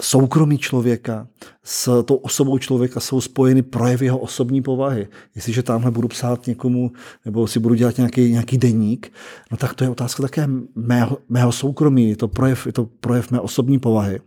soukromí 0.00 0.58
člověka 0.58 1.26
s 1.64 2.02
tou 2.02 2.14
osobou 2.14 2.58
člověka 2.58 3.00
jsou 3.00 3.20
spojeny 3.20 3.62
projevy 3.62 4.06
jeho 4.06 4.18
osobní 4.18 4.62
povahy. 4.62 5.08
Jestliže 5.34 5.62
tamhle 5.62 5.90
budu 5.90 6.08
psát 6.08 6.46
někomu, 6.46 6.92
nebo 7.24 7.46
si 7.46 7.58
budu 7.58 7.74
dělat 7.74 7.96
nějaký, 7.96 8.30
nějaký 8.30 8.58
deník, 8.58 9.12
no 9.50 9.56
tak 9.56 9.74
to 9.74 9.84
je 9.84 9.90
otázka 9.90 10.22
také 10.22 10.48
mého, 10.74 11.18
mého 11.28 11.52
soukromí, 11.52 12.10
je 12.10 12.16
to, 12.16 12.28
projev, 12.28 12.66
je 12.66 12.72
to 12.72 12.88
projev 13.00 13.30
mé 13.30 13.40
osobní 13.40 13.78
povahy. 13.78 14.20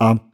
A 0.00 0.29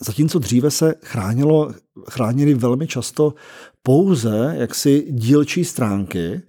Zatímco 0.00 0.38
dříve 0.38 0.70
se 0.70 0.94
chránilo, 1.04 1.72
chránili 2.10 2.54
velmi 2.54 2.86
často 2.86 3.34
pouze 3.82 4.54
jaksi 4.58 5.06
dílčí 5.10 5.64
stránky 5.64 6.40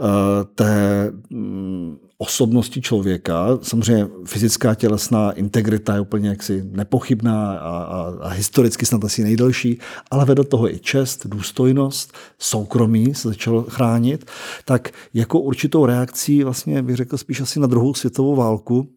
uh, 0.00 0.06
té 0.54 1.12
um, 1.30 1.98
osobnosti 2.18 2.80
člověka. 2.80 3.58
Samozřejmě 3.62 4.08
fyzická 4.24 4.74
tělesná 4.74 5.32
integrita 5.32 5.94
je 5.94 6.00
úplně 6.00 6.28
jaksi 6.28 6.64
nepochybná 6.70 7.58
a, 7.58 7.78
a, 7.78 8.14
a 8.20 8.28
historicky 8.28 8.86
snad 8.86 9.04
asi 9.04 9.22
nejdelší, 9.22 9.78
ale 10.10 10.24
vedle 10.24 10.44
toho 10.44 10.70
i 10.70 10.78
čest, 10.78 11.26
důstojnost, 11.26 12.12
soukromí 12.38 13.14
se 13.14 13.28
začalo 13.28 13.62
chránit. 13.62 14.30
Tak 14.64 14.90
jako 15.14 15.40
určitou 15.40 15.86
reakcí 15.86 16.44
vlastně 16.44 16.82
bych 16.82 16.96
řekl 16.96 17.18
spíš 17.18 17.40
asi 17.40 17.60
na 17.60 17.66
druhou 17.66 17.94
světovou 17.94 18.36
válku, 18.36 18.88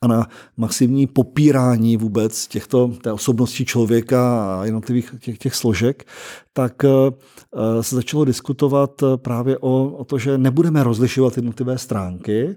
a 0.00 0.06
na 0.06 0.26
masivní 0.56 1.06
popírání 1.06 1.96
vůbec 1.96 2.46
těchto, 2.48 2.88
té 2.88 3.12
osobnosti 3.12 3.64
člověka 3.64 4.54
a 4.60 4.64
jednotlivých 4.64 5.14
těch, 5.18 5.38
těch 5.38 5.54
složek, 5.54 6.04
tak 6.52 6.84
uh, 6.84 7.80
se 7.80 7.96
začalo 7.96 8.24
diskutovat 8.24 9.02
eh, 9.02 9.16
právě 9.16 9.58
o, 9.58 9.90
o 9.90 10.04
to, 10.04 10.18
že 10.18 10.38
nebudeme 10.38 10.84
rozlišovat 10.84 11.36
jednotlivé 11.36 11.78
stránky, 11.78 12.56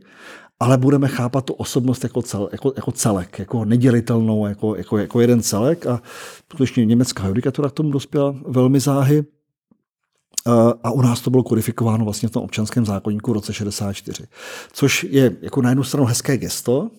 ale 0.60 0.78
budeme 0.78 1.08
chápat 1.08 1.46
tu 1.46 1.54
osobnost 1.54 2.04
jako, 2.04 2.22
cel, 2.22 2.50
jako, 2.52 2.74
jako 2.76 2.92
celek, 2.92 3.40
jako 3.40 3.66
nedělitelnou, 3.66 4.48
jako, 4.48 4.76
jako, 4.76 4.98
jako 4.98 5.22
jeden 5.22 5.42
celek. 5.42 5.86
A 5.86 6.02
skutečně 6.52 6.86
německá 6.86 7.28
judikatura 7.28 7.70
k 7.70 7.74
tomu 7.74 7.92
dospěla 7.92 8.36
velmi 8.48 8.80
záhy. 8.80 9.24
A 10.84 10.92
u 10.92 11.02
nás 11.02 11.22
to 11.22 11.30
bylo 11.30 11.44
kodifikováno 11.44 12.06
vlastně 12.06 12.30
v 12.30 12.32
tom 12.32 12.44
občanském 12.44 12.86
zákonníku 12.86 13.32
v 13.32 13.34
roce 13.34 13.54
64. 13.54 14.24
Což 14.74 15.04
je 15.10 15.36
jako 15.42 15.62
na 15.62 15.70
jednu 15.70 15.84
stranu 15.84 16.06
hezké 16.06 16.38
gesto, 16.38 16.90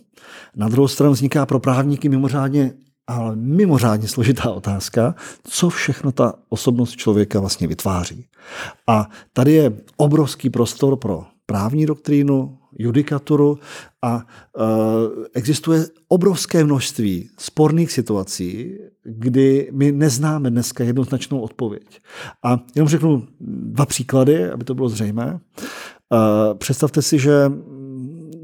na 0.56 0.68
druhou 0.68 0.88
stranu 0.88 1.12
vzniká 1.12 1.46
pro 1.46 1.60
právníky 1.60 2.08
mimořádně 2.08 2.72
ale 3.06 3.36
mimořádně 3.36 4.08
složitá 4.08 4.50
otázka, 4.50 5.14
co 5.44 5.68
všechno 5.68 6.12
ta 6.12 6.34
osobnost 6.48 6.96
člověka 6.96 7.40
vlastně 7.40 7.66
vytváří. 7.66 8.26
A 8.86 9.08
tady 9.32 9.52
je 9.52 9.72
obrovský 9.96 10.50
prostor 10.50 10.96
pro 10.96 11.24
právní 11.46 11.86
doktrínu, 11.86 12.58
judikaturu 12.78 13.58
a 14.02 14.14
uh, 14.16 14.22
existuje 15.34 15.86
obrovské 16.08 16.64
množství 16.64 17.28
sporných 17.38 17.92
situací, 17.92 18.78
kdy 19.04 19.70
my 19.72 19.92
neznáme 19.92 20.50
dneska 20.50 20.84
jednoznačnou 20.84 21.40
odpověď. 21.40 22.00
A 22.44 22.60
jenom 22.74 22.88
řeknu 22.88 23.26
dva 23.40 23.86
příklady, 23.86 24.50
aby 24.50 24.64
to 24.64 24.74
bylo 24.74 24.88
zřejmé. 24.88 25.32
Uh, 25.32 26.58
představte 26.58 27.02
si, 27.02 27.18
že 27.18 27.52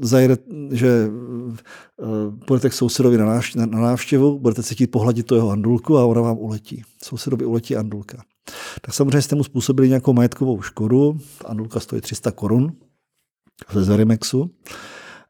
zajede, 0.01 0.37
že 0.71 1.09
půjdete 2.47 2.69
k 2.69 2.73
sousedovi 2.73 3.17
na, 3.17 3.25
návštěvu, 3.25 3.65
na 3.65 3.81
návštěvu, 3.81 4.39
budete 4.39 4.61
chtít 4.61 4.87
pohladit 4.87 5.25
to 5.25 5.35
jeho 5.35 5.49
andulku 5.49 5.97
a 5.97 6.05
ona 6.05 6.21
vám 6.21 6.37
uletí. 6.37 6.81
Sousedovi 7.03 7.45
uletí 7.45 7.75
andulka. 7.75 8.17
Tak 8.81 8.93
samozřejmě 8.93 9.21
jste 9.21 9.35
mu 9.35 9.43
způsobili 9.43 9.87
nějakou 9.87 10.13
majetkovou 10.13 10.61
škodu. 10.61 11.17
Andulka 11.45 11.79
stojí 11.79 12.01
300 12.01 12.31
korun 12.31 12.73
ze 13.71 13.83
Zerimexu. 13.83 14.51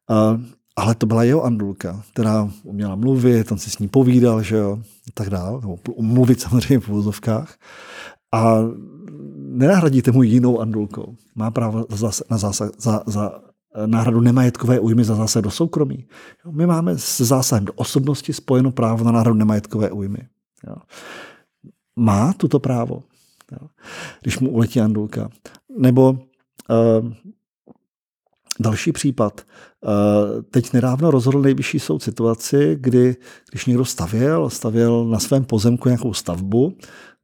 A, 0.09 0.39
ale 0.75 0.95
to 0.95 1.05
byla 1.05 1.23
jeho 1.23 1.43
andulka, 1.43 2.03
která 2.13 2.49
uměla 2.63 2.95
mluvit, 2.95 3.51
on 3.51 3.57
si 3.57 3.69
s 3.69 3.79
ní 3.79 3.87
povídal, 3.87 4.43
že 4.43 4.55
jo, 4.55 4.79
a 5.07 5.11
tak 5.13 5.29
dále. 5.29 5.61
Nebo 5.61 5.77
mluvit 5.99 6.41
samozřejmě 6.41 6.79
v 6.79 6.89
úvozovkách. 6.89 7.57
A 8.33 8.57
nenahradíte 9.37 10.11
mu 10.11 10.23
jinou 10.23 10.59
andulkou. 10.59 11.15
Má 11.35 11.51
právo 11.51 11.85
za, 11.89 12.11
na 12.31 12.37
zásah, 12.37 12.69
za, 12.77 13.03
za 13.05 13.31
náhradu 13.85 14.21
nemajetkové 14.21 14.79
újmy 14.79 15.03
za 15.03 15.15
zásah 15.15 15.41
do 15.41 15.51
soukromí. 15.51 16.05
My 16.51 16.65
máme 16.65 16.97
s 16.97 17.21
zásahem 17.21 17.65
do 17.65 17.73
osobnosti 17.73 18.33
spojeno 18.33 18.71
právo 18.71 19.03
na 19.05 19.11
náhradu 19.11 19.37
nemajetkové 19.37 19.91
újmy. 19.91 20.19
Jo. 20.67 20.75
Má 21.95 22.33
tuto 22.33 22.59
právo, 22.59 23.03
jo. 23.51 23.67
když 24.21 24.39
mu 24.39 24.49
uletí 24.49 24.81
andulka. 24.81 25.29
Nebo 25.77 26.11
uh, 26.11 27.13
Další 28.59 28.91
případ. 28.91 29.41
Eh, 29.41 30.41
teď 30.51 30.73
nedávno 30.73 31.11
rozhodl 31.11 31.41
nejvyšší 31.41 31.79
soud 31.79 32.03
situaci, 32.03 32.77
kdy 32.79 33.15
když 33.51 33.65
někdo 33.65 33.85
stavěl, 33.85 34.49
stavěl 34.49 35.05
na 35.05 35.19
svém 35.19 35.43
pozemku 35.43 35.89
nějakou 35.89 36.13
stavbu, 36.13 36.73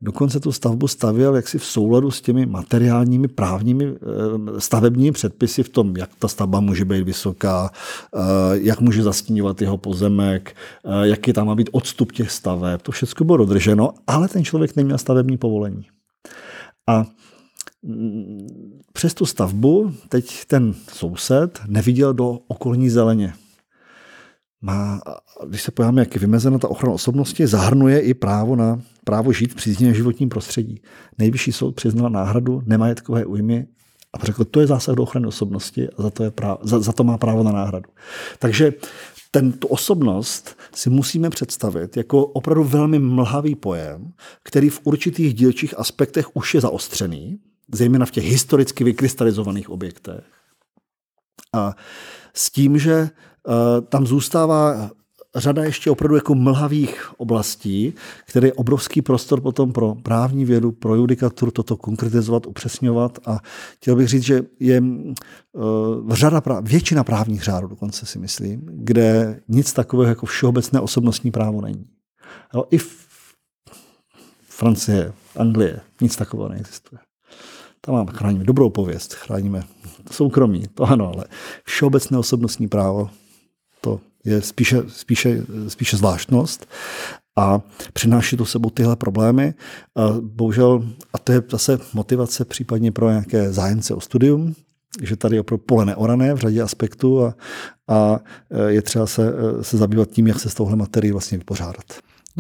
dokonce 0.02 0.40
tu 0.40 0.52
stavbu 0.52 0.88
stavěl 0.88 1.36
jaksi 1.36 1.58
v 1.58 1.66
souladu 1.66 2.12
s 2.12 2.22
těmi 2.22 2.46
materiálními 2.46 3.28
právními 3.28 3.86
eh, 3.86 4.62
stavebními 4.62 5.12
předpisy 5.12 5.64
v 5.64 5.70
tom, 5.70 5.98
jak 5.98 6.10
ta 6.20 6.28
stavba 6.28 6.60
může 6.60 6.86
být 6.86 7.04
vysoká, 7.04 7.72
eh, 8.16 8.20
jak 8.54 8.82
může 8.82 9.04
zastíňovat 9.04 9.62
jeho 9.62 9.78
pozemek, 9.78 10.56
jaký 11.04 11.34
tam 11.34 11.48
má 11.48 11.56
být 11.56 11.70
odstup 11.72 12.12
těch 12.12 12.32
staveb. 12.32 12.82
To 12.82 12.92
všechno 12.92 13.26
bylo 13.26 13.38
dodrženo, 13.38 13.94
ale 14.08 14.28
ten 14.28 14.44
člověk 14.44 14.76
neměl 14.76 14.98
stavební 14.98 15.38
povolení. 15.38 15.86
A 16.88 17.06
přes 19.00 19.14
tu 19.14 19.26
stavbu 19.26 19.94
teď 20.10 20.46
ten 20.46 20.74
soused 20.94 21.62
neviděl 21.68 22.14
do 22.14 22.40
okolní 22.48 22.90
zeleně. 22.90 23.34
Má, 24.62 25.02
když 25.48 25.62
se 25.62 25.72
podíváme, 25.72 26.02
jak 26.02 26.16
je 26.16 26.22
vymezena 26.22 26.60
ta 26.60 26.68
ochrana 26.68 26.94
osobnosti, 26.94 27.48
zahrnuje 27.48 28.00
i 28.00 28.14
právo 28.14 28.56
na 28.56 28.82
právo 29.04 29.34
žít 29.34 29.52
v 29.52 29.56
příznivém 29.56 29.96
životním 29.96 30.30
prostředí. 30.30 30.82
Nejvyšší 31.18 31.52
soud 31.52 31.76
přiznal 31.76 32.10
náhradu 32.10 32.62
nemajetkové 32.66 33.26
újmy 33.26 33.68
a 34.14 34.26
řekl, 34.26 34.46
to 34.46 34.60
je 34.60 34.68
zásah 34.68 34.96
do 34.96 35.04
ochrany 35.04 35.28
osobnosti 35.28 35.90
a 35.90 36.02
za 36.02 36.10
to, 36.10 36.24
je 36.24 36.32
právo, 36.32 36.58
za, 36.62 36.80
za 36.80 36.92
to 36.92 37.04
má 37.04 37.18
právo 37.18 37.44
na 37.44 37.52
náhradu. 37.52 37.90
Takže 38.40 38.74
ten, 39.32 39.52
tu 39.52 39.68
osobnost 39.68 40.58
si 40.74 40.90
musíme 40.90 41.30
představit 41.30 41.98
jako 41.98 42.26
opravdu 42.26 42.64
velmi 42.64 43.00
mlhavý 43.00 43.56
pojem, 43.56 44.12
který 44.44 44.70
v 44.70 44.82
určitých 44.84 45.34
dílčích 45.34 45.80
aspektech 45.80 46.36
už 46.36 46.54
je 46.56 46.62
zaostřený, 46.62 47.40
zejména 47.74 48.06
v 48.06 48.12
těch 48.12 48.26
historicky 48.26 48.84
vykrystalizovaných 48.84 49.70
objektech. 49.70 50.24
A 51.54 51.76
s 52.34 52.52
tím, 52.52 52.78
že 52.78 52.94
eh, 52.94 53.82
tam 53.82 54.08
zůstává 54.08 54.90
řada 55.36 55.64
ještě 55.64 55.92
opravdu 55.92 56.16
jako 56.16 56.36
mlhavých 56.36 57.20
oblastí, 57.20 57.94
které 58.26 58.48
je 58.48 58.54
obrovský 58.54 59.02
prostor 59.02 59.42
potom 59.42 59.74
pro 59.74 59.96
právní 59.96 60.46
vědu, 60.46 60.72
pro 60.72 60.96
judikaturu 60.96 61.52
toto 61.52 61.78
konkretizovat, 61.78 62.46
upřesňovat 62.46 63.20
a 63.26 63.40
chtěl 63.76 63.96
bych 63.96 64.08
říct, 64.08 64.24
že 64.24 64.42
je 64.60 64.82
uh, 64.82 66.14
řada, 66.14 66.42
většina 66.62 67.04
právních 67.04 67.44
řádů 67.44 67.68
dokonce 67.68 68.06
si 68.06 68.20
myslím, 68.20 68.62
kde 68.74 69.40
nic 69.48 69.74
takového 69.74 70.10
jako 70.10 70.26
všeobecné 70.26 70.80
osobnostní 70.80 71.32
právo 71.32 71.62
není. 71.62 71.86
I 72.72 72.78
v 72.78 73.08
Francie, 74.48 75.14
Anglie, 75.36 75.80
nic 76.02 76.16
takového 76.16 76.50
neexistuje. 76.50 77.00
Tam 77.82 77.96
máme, 77.96 78.12
chráníme 78.14 78.44
dobrou 78.44 78.70
pověst, 78.70 79.14
chráníme 79.14 79.64
soukromí, 80.12 80.64
to 80.74 80.84
ano, 80.84 81.12
ale 81.16 81.26
všeobecné 81.64 82.18
osobnostní 82.18 82.68
právo, 82.68 83.10
to 83.82 84.00
je 84.26 84.42
spíše, 84.42 84.84
spíše, 84.88 85.44
spíše 85.68 85.98
zvláštnost 85.98 86.68
a 87.36 87.62
přináší 87.94 88.38
to 88.38 88.46
sebou 88.46 88.70
tyhle 88.70 88.96
problémy. 88.96 89.54
A 89.96 90.02
bohužel, 90.22 90.84
a 91.14 91.18
to 91.18 91.32
je 91.32 91.42
zase 91.52 91.80
motivace 91.94 92.46
případně 92.46 92.92
pro 92.92 93.10
nějaké 93.10 93.54
zájemce 93.54 93.94
o 93.94 94.02
studium, 94.02 94.56
že 95.02 95.16
tady 95.16 95.36
je 95.36 95.42
opravdu 95.42 95.64
pole 95.66 95.86
neorané 95.86 96.34
v 96.34 96.38
řadě 96.38 96.62
aspektů 96.62 97.24
a, 97.24 97.36
a 97.88 98.20
je 98.68 98.82
třeba 98.82 99.08
se, 99.08 99.34
se 99.62 99.78
zabývat 99.78 100.10
tím, 100.10 100.28
jak 100.28 100.40
se 100.40 100.50
s 100.50 100.54
touhle 100.54 100.76
materií 100.76 101.12
vlastně 101.12 101.38
vypořádat. 101.38 101.86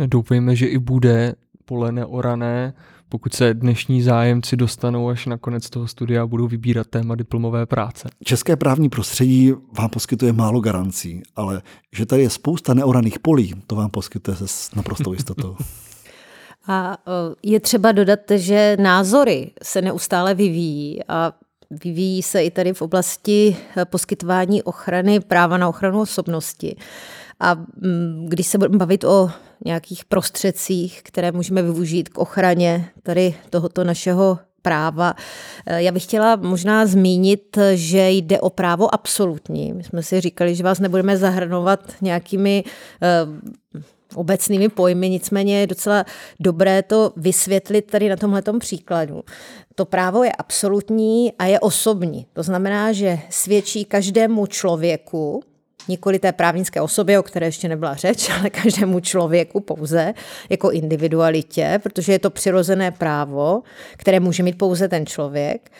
Doufejme, 0.05 0.55
že 0.55 0.67
i 0.67 0.77
bude 0.77 1.35
pole 1.65 1.91
neorané, 1.91 2.73
pokud 3.09 3.33
se 3.33 3.53
dnešní 3.53 4.01
zájemci 4.01 4.57
dostanou 4.57 5.09
až 5.09 5.25
na 5.25 5.37
konec 5.37 5.69
toho 5.69 5.87
studia 5.87 6.23
a 6.23 6.27
budou 6.27 6.47
vybírat 6.47 6.87
téma 6.87 7.15
diplomové 7.15 7.65
práce. 7.65 8.09
České 8.23 8.55
právní 8.55 8.89
prostředí 8.89 9.53
vám 9.77 9.89
poskytuje 9.89 10.33
málo 10.33 10.59
garancí, 10.59 11.21
ale 11.35 11.61
že 11.93 12.05
tady 12.05 12.21
je 12.21 12.29
spousta 12.29 12.73
neoraných 12.73 13.19
polí, 13.19 13.53
to 13.67 13.75
vám 13.75 13.89
poskytuje 13.89 14.37
se 14.37 14.47
s 14.47 14.75
naprostou 14.75 15.13
jistotou. 15.13 15.55
A 16.67 16.97
je 17.43 17.59
třeba 17.59 17.91
dodat, 17.91 18.19
že 18.35 18.77
názory 18.79 19.51
se 19.63 19.81
neustále 19.81 20.33
vyvíjí 20.35 20.99
a 21.07 21.33
vyvíjí 21.69 22.21
se 22.21 22.43
i 22.43 22.51
tady 22.51 22.73
v 22.73 22.81
oblasti 22.81 23.57
poskytování 23.89 24.63
ochrany, 24.63 25.19
práva 25.19 25.57
na 25.57 25.69
ochranu 25.69 26.01
osobnosti. 26.01 26.75
A 27.39 27.55
když 28.27 28.47
se 28.47 28.57
budeme 28.57 28.77
bavit 28.77 29.03
o 29.03 29.31
nějakých 29.65 30.05
prostředcích, 30.05 31.01
které 31.03 31.31
můžeme 31.31 31.61
využít 31.61 32.09
k 32.09 32.17
ochraně 32.17 32.89
tady 33.03 33.35
tohoto 33.49 33.83
našeho 33.83 34.39
práva. 34.61 35.15
Eh, 35.65 35.81
já 35.81 35.91
bych 35.91 36.03
chtěla 36.03 36.35
možná 36.35 36.85
zmínit, 36.85 37.57
že 37.73 38.09
jde 38.09 38.39
o 38.39 38.49
právo 38.49 38.93
absolutní. 38.93 39.73
My 39.73 39.83
jsme 39.83 40.03
si 40.03 40.21
říkali, 40.21 40.55
že 40.55 40.63
vás 40.63 40.79
nebudeme 40.79 41.17
zahrnovat 41.17 41.79
nějakými 42.01 42.63
uh, 42.63 43.79
obecnými 44.15 44.69
pojmy, 44.69 45.09
nicméně 45.09 45.59
je 45.59 45.67
docela 45.67 46.05
dobré 46.39 46.83
to 46.83 47.13
vysvětlit 47.15 47.81
tady 47.81 48.09
na 48.09 48.15
tomhletom 48.15 48.59
příkladu. 48.59 49.23
To 49.75 49.85
právo 49.85 50.23
je 50.23 50.31
absolutní 50.31 51.33
a 51.39 51.45
je 51.45 51.59
osobní. 51.59 52.25
To 52.33 52.43
znamená, 52.43 52.91
že 52.91 53.19
svědčí 53.29 53.85
každému 53.85 54.45
člověku, 54.45 55.43
nikoli 55.87 56.19
té 56.19 56.31
právnické 56.31 56.81
osobě, 56.81 57.19
o 57.19 57.23
které 57.23 57.47
ještě 57.47 57.69
nebyla 57.69 57.95
řeč, 57.95 58.29
ale 58.39 58.49
každému 58.49 58.99
člověku 58.99 59.59
pouze, 59.59 60.13
jako 60.49 60.71
individualitě, 60.71 61.79
protože 61.83 62.11
je 62.11 62.19
to 62.19 62.29
přirozené 62.29 62.91
právo, 62.91 63.61
které 63.97 64.19
může 64.19 64.43
mít 64.43 64.57
pouze 64.57 64.87
ten 64.87 65.05
člověk. 65.05 65.71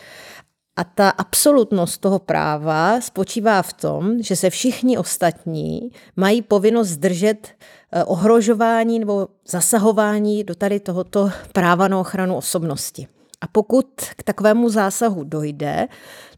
A 0.76 0.84
ta 0.84 1.10
absolutnost 1.10 2.00
toho 2.00 2.18
práva 2.18 3.00
spočívá 3.00 3.62
v 3.62 3.72
tom, 3.72 4.22
že 4.22 4.36
se 4.36 4.50
všichni 4.50 4.98
ostatní 4.98 5.90
mají 6.16 6.42
povinnost 6.42 6.88
zdržet 6.88 7.48
eh, 7.92 8.04
ohrožování 8.04 8.98
nebo 8.98 9.28
zasahování 9.48 10.44
do 10.44 10.54
tady 10.54 10.80
tohoto 10.80 11.30
práva 11.52 11.88
na 11.88 11.98
ochranu 11.98 12.36
osobnosti. 12.36 13.06
A 13.40 13.46
pokud 13.46 13.86
k 14.16 14.22
takovému 14.22 14.68
zásahu 14.68 15.24
dojde, 15.24 15.88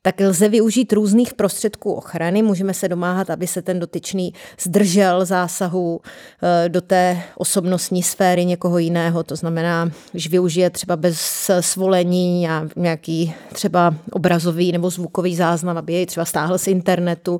tak 0.02 0.20
lze 0.20 0.48
využít 0.48 0.92
různých 0.92 1.34
prostředků 1.34 1.92
ochrany. 1.92 2.42
Můžeme 2.42 2.74
se 2.74 2.88
domáhat, 2.88 3.30
aby 3.30 3.46
se 3.46 3.62
ten 3.62 3.80
dotyčný 3.80 4.34
zdržel 4.60 5.24
zásahu 5.24 6.00
eh, 6.42 6.68
do 6.68 6.80
té 6.80 7.22
osobnostní 7.36 8.02
sféry 8.02 8.44
někoho 8.44 8.78
jiného. 8.78 9.22
To 9.22 9.36
znamená, 9.36 9.90
že 10.14 10.28
využije 10.28 10.70
třeba 10.70 10.96
bez 10.96 11.50
svolení 11.60 12.48
a 12.48 12.68
nějaký 12.76 13.34
třeba 13.52 13.94
obrazový 14.12 14.72
nebo 14.72 14.90
zvukový 14.90 15.36
záznam, 15.36 15.78
aby 15.78 15.92
jej 15.92 16.06
třeba 16.06 16.24
stáhl 16.24 16.58
z 16.58 16.66
internetu. 16.66 17.38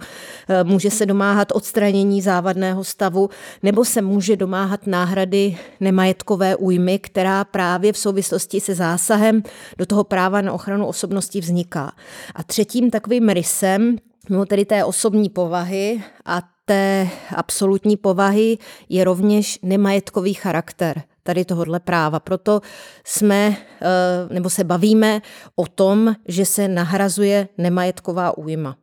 Eh, 0.48 0.64
může 0.64 0.90
se 0.90 1.06
domáhat 1.06 1.48
odstranění 1.52 2.22
závadného 2.22 2.84
stavu 2.84 3.30
nebo 3.62 3.84
se 3.84 4.02
může 4.02 4.36
domáhat 4.36 4.86
náhrady 4.86 5.58
nemajetkové 5.80 6.56
újmy, 6.56 6.98
která 6.98 7.44
právě 7.44 7.92
v 7.92 7.98
souvislosti 7.98 8.60
se 8.60 8.74
zásahem 8.74 9.42
do 9.78 9.86
toho 9.86 10.04
práva 10.04 10.40
na 10.40 10.52
ochranu 10.52 10.86
osobnosti 10.86 11.40
vzniká. 11.40 11.92
A 12.34 12.42
třetím 12.52 12.90
takovým 12.90 13.28
rysem, 13.28 13.96
mimo 14.28 14.46
tedy 14.46 14.64
té 14.64 14.84
osobní 14.84 15.28
povahy 15.28 16.02
a 16.24 16.42
té 16.64 17.08
absolutní 17.36 17.96
povahy 17.96 18.58
je 18.88 19.04
rovněž 19.04 19.58
nemajetkový 19.62 20.34
charakter 20.34 21.02
tady 21.22 21.44
tohohle 21.44 21.80
práva. 21.80 22.20
Proto 22.20 22.60
jsme, 23.04 23.56
eh, 23.82 24.34
nebo 24.34 24.50
se 24.50 24.64
bavíme 24.64 25.20
o 25.56 25.66
tom, 25.66 26.14
že 26.28 26.44
se 26.44 26.68
nahrazuje 26.68 27.48
nemajetková 27.58 28.38
újma. 28.38 28.76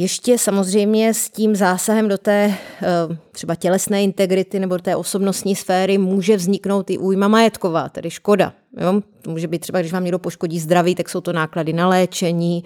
Ještě 0.00 0.38
samozřejmě 0.38 1.14
s 1.14 1.30
tím 1.30 1.56
zásahem 1.56 2.08
do 2.08 2.18
té 2.18 2.54
eh, 2.82 3.16
třeba 3.32 3.54
tělesné 3.54 4.02
integrity 4.02 4.58
nebo 4.58 4.78
té 4.78 4.96
osobnostní 4.96 5.56
sféry 5.56 5.98
může 5.98 6.36
vzniknout 6.36 6.90
i 6.90 6.98
újma 6.98 7.28
majetková, 7.28 7.88
tedy 7.88 8.10
škoda. 8.10 8.52
Jo? 8.80 9.02
To 9.22 9.30
může 9.30 9.48
být 9.48 9.58
třeba, 9.58 9.80
když 9.80 9.92
vám 9.92 10.04
někdo 10.04 10.18
poškodí 10.18 10.60
zdraví, 10.60 10.94
tak 10.94 11.08
jsou 11.08 11.20
to 11.20 11.32
náklady 11.32 11.72
na 11.72 11.88
léčení, 11.88 12.64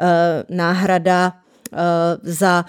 eh, 0.00 0.44
náhrada 0.48 1.32
eh, 1.72 1.78
za 2.22 2.64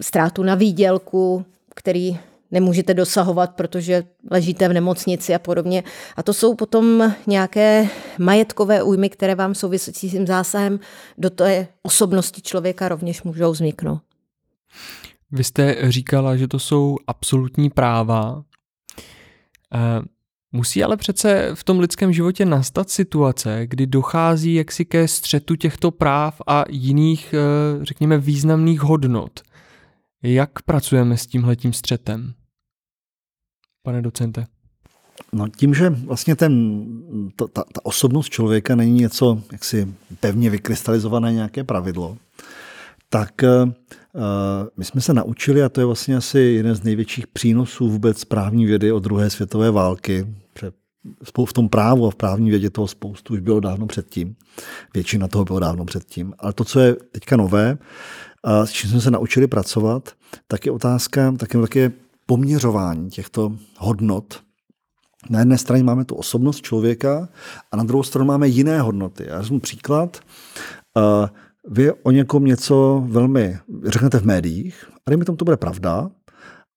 ztrátu 0.00 0.42
na 0.42 0.54
výdělku, 0.54 1.44
který 1.74 2.18
nemůžete 2.54 2.94
dosahovat, 2.94 3.50
protože 3.50 4.04
ležíte 4.30 4.68
v 4.68 4.72
nemocnici 4.72 5.34
a 5.34 5.38
podobně. 5.38 5.84
A 6.16 6.22
to 6.22 6.32
jsou 6.32 6.54
potom 6.54 7.14
nějaké 7.26 7.88
majetkové 8.18 8.82
újmy, 8.82 9.10
které 9.10 9.34
vám 9.34 9.54
souvisí 9.54 10.08
s 10.08 10.10
tím 10.10 10.26
zásahem 10.26 10.80
do 11.18 11.30
té 11.30 11.68
osobnosti 11.82 12.42
člověka 12.42 12.88
rovněž 12.88 13.22
můžou 13.22 13.52
vzniknout. 13.52 14.00
Vy 15.30 15.44
jste 15.44 15.76
říkala, 15.92 16.36
že 16.36 16.48
to 16.48 16.58
jsou 16.58 16.96
absolutní 17.06 17.70
práva. 17.70 18.42
Eh, 19.74 20.02
musí 20.52 20.84
ale 20.84 20.96
přece 20.96 21.50
v 21.54 21.64
tom 21.64 21.78
lidském 21.78 22.12
životě 22.12 22.44
nastat 22.44 22.90
situace, 22.90 23.66
kdy 23.66 23.86
dochází 23.86 24.54
jaksi 24.54 24.84
ke 24.84 25.08
střetu 25.08 25.56
těchto 25.56 25.90
práv 25.90 26.40
a 26.46 26.64
jiných, 26.70 27.34
eh, 27.34 27.84
řekněme, 27.84 28.18
významných 28.18 28.80
hodnot. 28.80 29.40
Jak 30.22 30.62
pracujeme 30.62 31.16
s 31.16 31.26
tímhletím 31.26 31.72
střetem? 31.72 32.34
Pane 33.84 34.02
docente? 34.02 34.46
No 35.32 35.48
tím, 35.48 35.74
že 35.74 35.90
vlastně 35.90 36.36
ten, 36.36 36.84
ta, 37.36 37.44
ta, 37.52 37.64
ta 37.72 37.80
osobnost 37.82 38.28
člověka 38.28 38.74
není 38.74 38.92
něco 39.00 39.42
jaksi 39.52 39.94
pevně 40.20 40.50
vykrystalizované 40.50 41.32
nějaké 41.32 41.64
pravidlo, 41.64 42.16
tak 43.08 43.30
uh, 43.42 43.72
my 44.76 44.84
jsme 44.84 45.00
se 45.00 45.14
naučili, 45.14 45.62
a 45.62 45.68
to 45.68 45.80
je 45.80 45.84
vlastně 45.84 46.16
asi 46.16 46.38
jeden 46.38 46.74
z 46.74 46.82
největších 46.82 47.26
přínosů 47.26 47.90
vůbec 47.90 48.24
právní 48.24 48.66
vědy 48.66 48.92
od 48.92 49.02
druhé 49.02 49.30
světové 49.30 49.70
války, 49.70 50.26
v 51.46 51.52
tom 51.52 51.68
právu 51.68 52.06
a 52.06 52.10
v 52.10 52.14
právní 52.14 52.50
vědě 52.50 52.70
toho 52.70 52.88
spoustu 52.88 53.34
už 53.34 53.40
bylo 53.40 53.60
dávno 53.60 53.86
předtím. 53.86 54.36
Většina 54.94 55.28
toho 55.28 55.44
bylo 55.44 55.60
dávno 55.60 55.84
předtím. 55.84 56.34
Ale 56.38 56.52
to, 56.52 56.64
co 56.64 56.80
je 56.80 56.96
teďka 57.12 57.36
nové, 57.36 57.78
s 58.64 58.70
čím 58.70 58.90
jsme 58.90 59.00
se 59.00 59.10
naučili 59.10 59.46
pracovat, 59.46 60.12
tak 60.48 60.66
je 60.66 60.72
otázka, 60.72 61.32
tak 61.32 61.74
je 61.74 61.92
poměřování 62.26 63.10
těchto 63.10 63.52
hodnot. 63.78 64.42
Na 65.30 65.38
jedné 65.38 65.58
straně 65.58 65.84
máme 65.84 66.04
tu 66.04 66.14
osobnost 66.14 66.62
člověka 66.62 67.28
a 67.72 67.76
na 67.76 67.84
druhou 67.84 68.02
stranu 68.02 68.26
máme 68.26 68.48
jiné 68.48 68.80
hodnoty. 68.80 69.24
Já 69.28 69.38
vezmu 69.38 69.60
příklad. 69.60 70.20
Vy 71.68 71.92
o 71.92 72.10
někom 72.10 72.44
něco 72.44 73.04
velmi 73.06 73.58
řeknete 73.84 74.18
v 74.18 74.24
médiích, 74.24 74.84
a 75.06 75.10
dejme 75.10 75.24
tomu, 75.24 75.36
to 75.36 75.44
bude 75.44 75.56
pravda, 75.56 76.10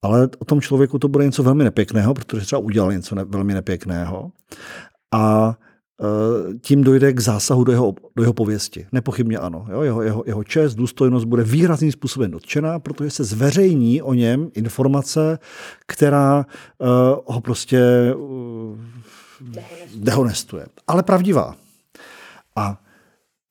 ale 0.01 0.29
o 0.39 0.45
tom 0.45 0.61
člověku 0.61 0.99
to 0.99 1.07
bude 1.07 1.25
něco 1.25 1.43
velmi 1.43 1.63
nepěkného, 1.63 2.13
protože 2.13 2.45
třeba 2.45 2.59
udělal 2.59 2.91
něco 2.91 3.15
ne, 3.15 3.23
velmi 3.23 3.53
nepěkného. 3.53 4.31
A 5.13 5.55
Eh, 5.59 5.66
tím 6.61 6.83
dojde 6.83 7.13
k 7.13 7.19
zásahu 7.19 7.63
do 7.63 7.71
jeho, 7.71 7.95
do 8.15 8.23
jeho 8.23 8.33
pověsti. 8.33 8.87
Nepochybně 8.91 9.37
ano. 9.37 9.67
Jo? 9.71 9.81
Jeho, 9.81 10.01
jeho, 10.01 10.23
jeho 10.25 10.43
čest, 10.43 10.75
důstojnost 10.75 11.25
bude 11.25 11.43
výrazným 11.43 11.91
způsobem 11.91 12.31
dotčená, 12.31 12.79
protože 12.79 13.09
se 13.09 13.23
zveřejní 13.23 14.01
o 14.01 14.13
něm 14.13 14.49
informace, 14.53 15.39
která 15.87 16.45
uh, 16.77 16.87
ho 17.35 17.41
prostě 17.41 18.13
uh, 18.15 18.77
dehonestuje. 19.95 20.65
Ale 20.87 21.03
pravdivá. 21.03 21.55
A 22.55 22.81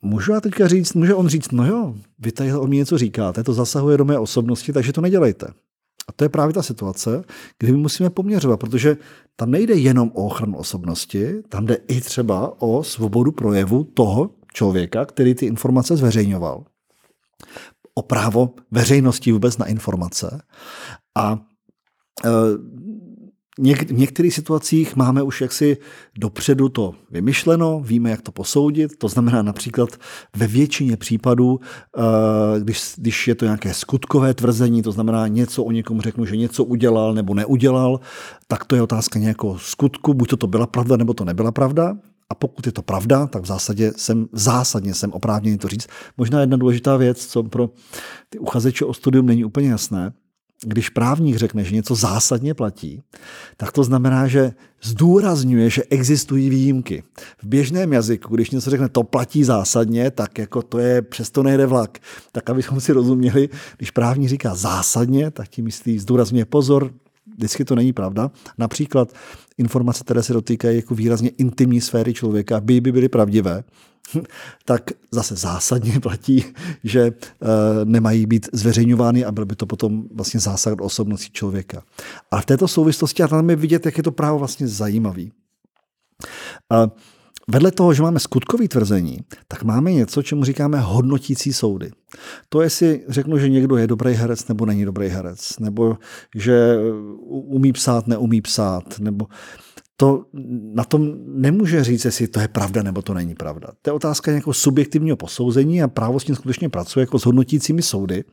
Můžu 0.03 0.33
já 0.33 0.41
teďka 0.41 0.69
říct, 0.69 0.95
může 0.95 1.15
on 1.15 1.29
říct, 1.29 1.53
no 1.53 1.67
jo, 1.67 1.95
vy 2.19 2.33
tady 2.33 2.55
o 2.55 2.67
mě 2.67 2.77
něco 2.77 2.99
říkáte, 2.99 3.45
to 3.45 3.53
zasahuje 3.53 3.99
do 3.99 4.05
mé 4.05 4.19
osobnosti, 4.19 4.73
takže 4.73 4.93
to 4.93 5.01
nedělejte. 5.01 5.47
A 6.09 6.13
to 6.17 6.25
je 6.25 6.29
právě 6.29 6.55
ta 6.55 6.63
situace, 6.63 7.25
kdy 7.59 7.73
my 7.73 7.79
musíme 7.79 8.11
poměřovat, 8.11 8.61
protože 8.61 8.97
tam 9.37 9.51
nejde 9.51 9.75
jenom 9.75 10.11
o 10.15 10.27
ochranu 10.27 10.57
osobnosti, 10.57 11.43
tam 11.49 11.67
jde 11.67 11.75
i 11.89 12.01
třeba 12.01 12.63
o 12.63 12.83
svobodu 12.83 13.33
projevu 13.33 13.85
toho 13.85 14.31
člověka, 14.53 15.05
který 15.05 15.35
ty 15.35 15.47
informace 15.47 15.97
zveřejňoval. 15.97 16.65
O 17.95 18.03
právo 18.03 18.55
veřejnosti 18.71 19.33
vůbec 19.33 19.59
na 19.59 19.67
informace. 19.67 20.41
A 21.17 21.39
e, 22.25 22.31
Něk, 23.59 23.91
v 23.91 23.99
některých 23.99 24.35
situacích 24.35 24.97
máme 24.97 25.23
už 25.23 25.41
jaksi 25.41 25.77
dopředu 26.19 26.69
to 26.69 26.95
vymyšleno, 27.11 27.81
víme, 27.81 28.11
jak 28.11 28.23
to 28.23 28.33
posoudit. 28.33 28.99
To 28.99 29.09
znamená 29.09 29.43
například 29.43 29.89
ve 30.37 30.47
většině 30.47 30.97
případů, 30.97 31.61
eh, 31.99 32.61
když, 32.61 32.93
když 32.97 33.29
je 33.29 33.35
to 33.35 33.45
nějaké 33.45 33.75
skutkové 33.75 34.35
tvrzení, 34.35 34.83
to 34.83 34.93
znamená 34.93 35.27
něco 35.29 35.65
o 35.65 35.71
někom 35.71 36.01
řeknu, 36.01 36.25
že 36.25 36.37
něco 36.37 36.65
udělal 36.65 37.15
nebo 37.15 37.35
neudělal, 37.35 38.01
tak 38.47 38.65
to 38.65 38.75
je 38.75 38.83
otázka 38.83 39.19
nějakého 39.19 39.59
skutku, 39.59 40.15
buď 40.15 40.29
to, 40.29 40.37
to 40.37 40.47
byla 40.47 40.67
pravda, 40.67 40.97
nebo 40.97 41.15
to 41.15 41.25
nebyla 41.25 41.53
pravda. 41.53 41.97
A 42.31 42.35
pokud 42.35 42.67
je 42.67 42.73
to 42.73 42.83
pravda, 42.83 43.27
tak 43.27 43.43
v 43.43 43.47
zásadě 43.47 43.93
jsem, 43.97 44.27
zásadně 44.33 44.95
jsem 44.95 45.13
oprávněný 45.13 45.59
to 45.59 45.69
říct. 45.69 45.87
Možná 46.17 46.41
jedna 46.41 46.57
důležitá 46.57 46.97
věc, 46.97 47.27
co 47.27 47.43
pro 47.43 47.71
ty 48.31 48.39
uchazeče 48.39 48.85
o 48.85 48.95
studium 48.95 49.27
není 49.27 49.45
úplně 49.45 49.69
jasné, 49.69 50.13
když 50.65 50.89
právník 50.89 51.37
řekne, 51.37 51.65
že 51.65 51.75
něco 51.75 51.95
zásadně 51.95 52.55
platí, 52.55 53.03
tak 53.57 53.73
to 53.73 53.85
znamená, 53.85 54.27
že 54.27 54.53
zdůrazňuje, 54.83 55.71
že 55.71 55.83
existují 55.91 56.51
výjimky. 56.51 57.03
V 57.39 57.47
běžném 57.47 57.93
jazyku, 57.93 58.35
když 58.35 58.51
něco 58.51 58.71
řekne, 58.71 58.89
to 58.89 59.03
platí 59.03 59.45
zásadně, 59.45 60.11
tak 60.11 60.39
jako 60.39 60.63
to 60.63 60.79
je, 60.79 61.03
přesto 61.03 61.43
nejde 61.43 61.67
vlak. 61.67 61.99
Tak 62.33 62.51
abychom 62.51 62.81
si 62.81 62.93
rozuměli, 62.93 63.49
když 63.77 63.91
právník 63.91 64.29
říká 64.29 64.55
zásadně, 64.55 65.31
tak 65.31 65.49
tím 65.49 65.65
myslí, 65.65 65.99
zdůrazňuje 65.99 66.45
pozor, 66.45 66.91
vždycky 67.37 67.65
to 67.65 67.75
není 67.75 67.93
pravda. 67.93 68.31
Například 68.59 69.13
informace, 69.59 70.05
které 70.05 70.23
se 70.23 70.33
dotýkají 70.33 70.77
jako 70.77 70.95
výrazně 70.95 71.29
intimní 71.29 71.81
sféry 71.81 72.15
člověka, 72.15 72.61
by 72.61 72.81
by 72.81 72.93
byly 72.93 73.09
pravdivé, 73.09 73.65
tak 74.65 74.91
zase 75.11 75.37
zásadně 75.37 76.01
platí, 76.01 76.45
že 76.85 77.01
eh, 77.03 77.47
nemají 77.85 78.27
být 78.27 78.49
zveřejňovány 78.53 79.25
a 79.25 79.33
byl 79.33 79.47
by 79.47 79.57
to 79.57 79.67
potom 79.67 80.05
vlastně 80.15 80.41
zásah 80.41 80.75
do 80.75 80.85
osobnosti 80.85 81.31
člověka. 81.33 81.83
A 82.31 82.41
v 82.41 82.47
této 82.47 82.69
souvislosti 82.69 83.23
a 83.23 83.29
tam 83.29 83.51
je 83.51 83.57
vidět, 83.57 83.87
jak 83.87 83.97
je 83.97 84.03
to 84.03 84.13
právo 84.13 84.39
vlastně 84.39 84.69
zajímavý. 84.69 85.33
A 86.71 86.91
Vedle 87.51 87.71
toho, 87.71 87.95
že 87.95 88.03
máme 88.03 88.21
skutkový 88.21 88.69
tvrzení, 88.69 89.19
tak 89.49 89.63
máme 89.63 89.93
něco, 89.93 90.23
čemu 90.23 90.45
říkáme 90.45 90.81
hodnotící 90.81 91.53
soudy. 91.53 91.91
To 92.49 92.63
je 92.63 92.71
si 92.71 93.05
řeknu, 93.09 93.39
že 93.39 93.49
někdo 93.49 93.77
je 93.77 93.87
dobrý 93.87 94.13
herec 94.13 94.49
nebo 94.49 94.67
není 94.67 94.85
dobrý 94.85 95.09
herec, 95.09 95.59
nebo 95.59 95.99
že 96.35 96.77
umí 97.29 97.73
psát, 97.73 98.07
neumí 98.07 98.41
psát, 98.41 98.99
nebo 98.99 99.27
to 99.97 100.25
na 100.75 100.85
tom 100.85 101.15
nemůže 101.27 101.85
říct, 101.85 102.05
jestli 102.05 102.29
to 102.29 102.41
je 102.41 102.49
pravda 102.49 102.83
nebo 102.83 103.03
to 103.03 103.15
není 103.15 103.35
pravda. 103.35 103.69
To 103.83 103.91
je 103.91 103.95
otázka 103.95 104.31
nějakého 104.31 104.55
subjektivního 104.55 105.17
posouzení 105.17 105.83
a 105.83 105.89
právo 105.89 106.21
s 106.21 106.25
tím 106.25 106.35
skutečně 106.35 106.69
pracuje 106.69 107.03
jako 107.03 107.19
s 107.19 107.25
hodnotícími 107.27 107.83
soudy 107.83 108.25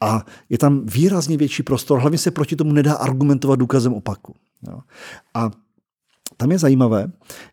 a 0.00 0.24
je 0.48 0.58
tam 0.58 0.86
výrazně 0.86 1.36
větší 1.36 1.62
prostor, 1.62 2.00
hlavně 2.00 2.18
se 2.18 2.30
proti 2.30 2.56
tomu 2.56 2.72
nedá 2.72 2.94
argumentovat 2.94 3.58
důkazem 3.58 3.92
opaku. 3.92 4.34
Jo. 4.68 4.78
A 5.34 5.50
tam 6.36 6.52
je 6.52 6.58
zajímavé, 6.58 7.06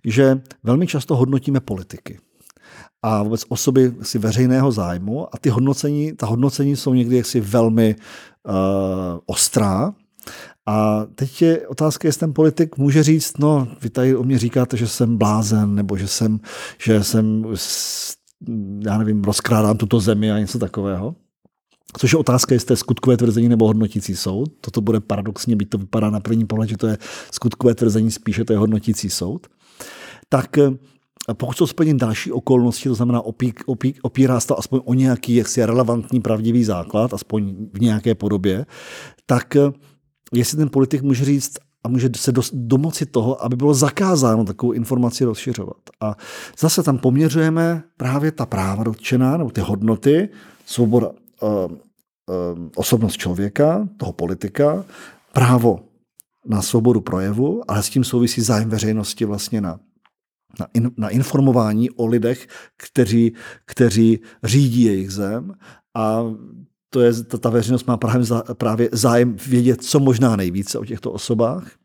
že 0.05 0.41
velmi 0.63 0.88
často 0.88 1.15
hodnotíme 1.15 1.59
politiky 1.59 2.19
a 3.01 3.23
vůbec 3.23 3.45
osoby 3.49 3.93
si 4.01 4.19
veřejného 4.19 4.71
zájmu 4.71 5.36
a 5.36 5.38
ty 5.41 5.49
hodnocení, 5.49 6.13
ta 6.13 6.25
hodnocení 6.25 6.75
jsou 6.75 6.93
někdy 6.93 7.15
jaksi 7.15 7.39
velmi 7.39 7.95
uh, 8.47 8.53
ostrá 9.25 9.93
a 10.65 11.05
teď 11.15 11.41
je 11.41 11.67
otázka, 11.67 12.07
jestli 12.07 12.19
ten 12.19 12.34
politik 12.34 12.77
může 12.77 13.03
říct, 13.03 13.38
no, 13.38 13.67
vy 13.82 13.89
tady 13.89 14.15
o 14.15 14.23
mě 14.23 14.38
říkáte, 14.38 14.77
že 14.77 14.88
jsem 14.88 15.17
blázen, 15.17 15.75
nebo 15.75 15.97
že 15.97 16.07
jsem, 16.07 16.39
že 16.77 17.03
jsem 17.03 17.43
já 18.86 18.97
nevím, 18.97 19.23
rozkrádám 19.23 19.77
tuto 19.77 19.99
zemi 19.99 20.32
a 20.32 20.39
něco 20.39 20.59
takového. 20.59 21.15
Což 21.97 22.11
je 22.11 22.19
otázka, 22.19 22.55
jestli 22.55 22.67
to 22.67 22.73
je 22.73 22.77
skutkové 22.77 23.17
tvrzení 23.17 23.49
nebo 23.49 23.67
hodnotící 23.67 24.15
soud. 24.15 24.51
Toto 24.61 24.82
bude 24.82 24.99
paradoxně, 24.99 25.55
být 25.55 25.69
to 25.69 25.77
vypadá 25.77 26.09
na 26.09 26.19
první 26.19 26.45
pohled, 26.45 26.69
že 26.69 26.77
to 26.77 26.88
je 26.88 26.97
skutkové 27.32 27.75
tvrzení, 27.75 28.11
spíše 28.11 28.45
to 28.45 28.53
je 28.53 28.59
hodnotící 28.59 29.09
soud. 29.09 29.47
Tak 30.29 30.57
eh, 30.57 30.71
pokud 31.34 31.57
jsou 31.57 31.67
splněny 31.67 31.99
další 31.99 32.32
okolnosti, 32.32 32.89
to 32.89 32.95
znamená 32.95 33.21
opí, 33.21 33.53
opí, 33.65 33.95
opírá 34.01 34.39
se 34.39 34.47
to 34.47 34.59
aspoň 34.59 34.82
o 34.86 34.93
nějaký 34.93 35.36
jaksi 35.36 35.65
relevantní 35.65 36.21
pravdivý 36.21 36.63
základ, 36.63 37.13
aspoň 37.13 37.55
v 37.73 37.82
nějaké 37.82 38.15
podobě, 38.15 38.65
tak 39.25 39.55
eh, 39.55 39.71
jestli 40.34 40.57
ten 40.57 40.69
politik 40.69 41.01
může 41.01 41.25
říct 41.25 41.53
a 41.84 41.89
může 41.89 42.09
se 42.15 42.34
domoci 42.53 43.05
toho, 43.05 43.43
aby 43.43 43.55
bylo 43.55 43.73
zakázáno 43.73 44.45
takovou 44.45 44.71
informaci 44.71 45.25
rozšiřovat. 45.25 45.77
A 46.01 46.15
zase 46.59 46.84
tam 46.84 46.97
poměřujeme 46.97 47.84
právě 47.97 48.32
ta 48.32 48.45
práva 48.45 48.84
dotčená, 48.84 49.38
nebo 49.38 49.49
ty 49.49 49.61
hodnoty, 49.61 50.29
svoboda, 50.65 51.11
osobnost 52.75 53.17
člověka, 53.17 53.87
toho 53.97 54.13
politika, 54.13 54.85
právo 55.33 55.79
na 56.45 56.61
svobodu 56.61 57.01
projevu, 57.01 57.61
ale 57.67 57.83
s 57.83 57.89
tím 57.89 58.03
souvisí 58.03 58.41
zájem 58.41 58.69
veřejnosti 58.69 59.25
vlastně 59.25 59.61
na, 59.61 59.79
na, 60.59 60.67
in, 60.73 60.91
na 60.97 61.09
informování 61.09 61.89
o 61.89 62.05
lidech, 62.05 62.47
kteří, 62.77 63.35
kteří 63.65 64.19
řídí 64.43 64.83
jejich 64.83 65.11
zem. 65.11 65.53
A 65.95 66.23
to 66.89 67.01
je, 67.01 67.23
ta, 67.23 67.37
ta 67.37 67.49
veřejnost 67.49 67.87
má 67.87 67.97
právě, 67.97 68.25
právě 68.53 68.89
zájem 68.91 69.35
vědět 69.47 69.83
co 69.83 69.99
možná 69.99 70.35
nejvíce 70.35 70.79
o 70.79 70.85
těchto 70.85 71.11
osobách 71.11 71.80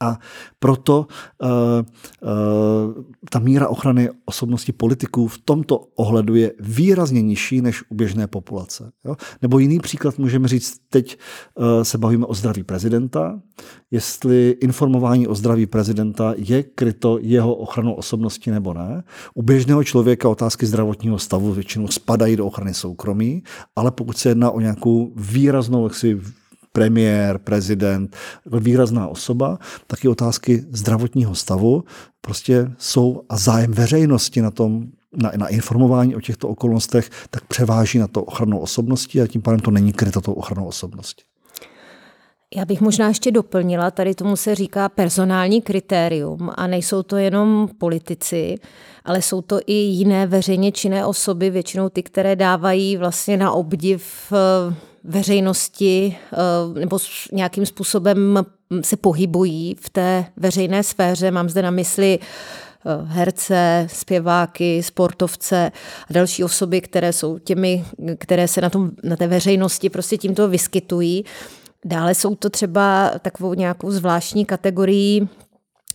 a 0.00 0.18
proto 0.58 1.06
uh, 1.42 1.48
uh, 1.48 3.04
ta 3.30 3.38
míra 3.38 3.68
ochrany 3.68 4.10
osobnosti 4.24 4.72
politiků 4.72 5.28
v 5.28 5.38
tomto 5.38 5.78
ohledu 5.96 6.34
je 6.34 6.52
výrazně 6.60 7.22
nižší 7.22 7.60
než 7.60 7.82
u 7.88 7.94
běžné 7.94 8.26
populace. 8.26 8.92
Jo? 9.04 9.16
Nebo 9.42 9.58
jiný 9.58 9.78
příklad 9.78 10.18
můžeme 10.18 10.48
říct, 10.48 10.78
teď 10.90 11.18
uh, 11.54 11.64
se 11.82 11.98
bavíme 11.98 12.26
o 12.26 12.34
zdraví 12.34 12.62
prezidenta, 12.62 13.40
jestli 13.90 14.56
informování 14.60 15.28
o 15.28 15.34
zdraví 15.34 15.66
prezidenta 15.66 16.34
je 16.36 16.62
kryto 16.62 17.18
jeho 17.20 17.54
ochranou 17.54 17.92
osobnosti 17.92 18.50
nebo 18.50 18.74
ne. 18.74 19.04
U 19.34 19.42
běžného 19.42 19.84
člověka 19.84 20.28
otázky 20.28 20.66
zdravotního 20.66 21.18
stavu 21.18 21.52
většinou 21.52 21.88
spadají 21.88 22.36
do 22.36 22.46
ochrany 22.46 22.74
soukromí, 22.74 23.42
ale 23.76 23.90
pokud 23.90 24.16
se 24.16 24.28
jedná 24.28 24.50
o 24.50 24.60
nějakou 24.60 25.12
výraznou 25.16 25.84
jaksi, 25.84 26.20
premiér, 26.76 27.38
prezident, 27.38 28.16
výrazná 28.46 29.08
osoba, 29.08 29.58
taky 29.86 30.08
otázky 30.08 30.64
zdravotního 30.70 31.34
stavu 31.34 31.84
prostě 32.20 32.70
jsou 32.78 33.22
a 33.28 33.36
zájem 33.36 33.72
veřejnosti 33.72 34.42
na 34.42 34.50
tom, 34.50 34.84
na, 35.12 35.32
na 35.36 35.48
informování 35.48 36.16
o 36.16 36.20
těchto 36.20 36.48
okolnostech, 36.48 37.10
tak 37.30 37.44
převáží 37.46 37.98
na 37.98 38.06
to 38.06 38.24
ochranou 38.24 38.58
osobnosti 38.58 39.22
a 39.22 39.26
tím 39.26 39.42
pádem 39.42 39.60
to 39.60 39.70
není 39.70 39.92
kryto 39.92 40.20
tou 40.20 40.32
ochranou 40.32 40.66
osobnosti. 40.66 41.24
Já 42.56 42.64
bych 42.64 42.80
možná 42.80 43.08
ještě 43.08 43.30
doplnila, 43.30 43.90
tady 43.90 44.14
tomu 44.14 44.36
se 44.36 44.54
říká 44.54 44.88
personální 44.88 45.62
kritérium 45.62 46.50
a 46.56 46.66
nejsou 46.66 47.02
to 47.02 47.16
jenom 47.16 47.68
politici, 47.78 48.54
ale 49.04 49.22
jsou 49.22 49.42
to 49.42 49.60
i 49.66 49.72
jiné 49.72 50.26
veřejně 50.26 50.72
činné 50.72 51.06
osoby, 51.06 51.50
většinou 51.50 51.88
ty, 51.88 52.02
které 52.02 52.36
dávají 52.36 52.96
vlastně 52.96 53.36
na 53.36 53.52
obdiv 53.52 54.32
eh, 54.32 54.95
veřejnosti 55.06 56.16
eh, 56.32 56.78
nebo 56.80 56.98
nějakým 57.32 57.66
způsobem 57.66 58.44
se 58.80 58.96
pohybují 58.96 59.76
v 59.80 59.90
té 59.90 60.24
veřejné 60.36 60.82
sféře. 60.82 61.30
Mám 61.30 61.48
zde 61.48 61.62
na 61.62 61.70
mysli 61.70 62.18
eh, 62.18 63.04
herce, 63.04 63.86
zpěváky, 63.90 64.82
sportovce 64.82 65.72
a 66.10 66.12
další 66.12 66.44
osoby, 66.44 66.80
které 66.80 67.12
jsou 67.12 67.38
těmi, 67.38 67.84
které 68.18 68.48
se 68.48 68.60
na, 68.60 68.70
tom, 68.70 68.90
na 69.02 69.16
té 69.16 69.26
veřejnosti 69.26 69.90
prostě 69.90 70.16
tímto 70.16 70.48
vyskytují. 70.48 71.24
Dále 71.84 72.14
jsou 72.14 72.34
to 72.34 72.50
třeba 72.50 73.12
takovou 73.22 73.54
nějakou 73.54 73.90
zvláštní 73.90 74.44
kategorii 74.44 75.28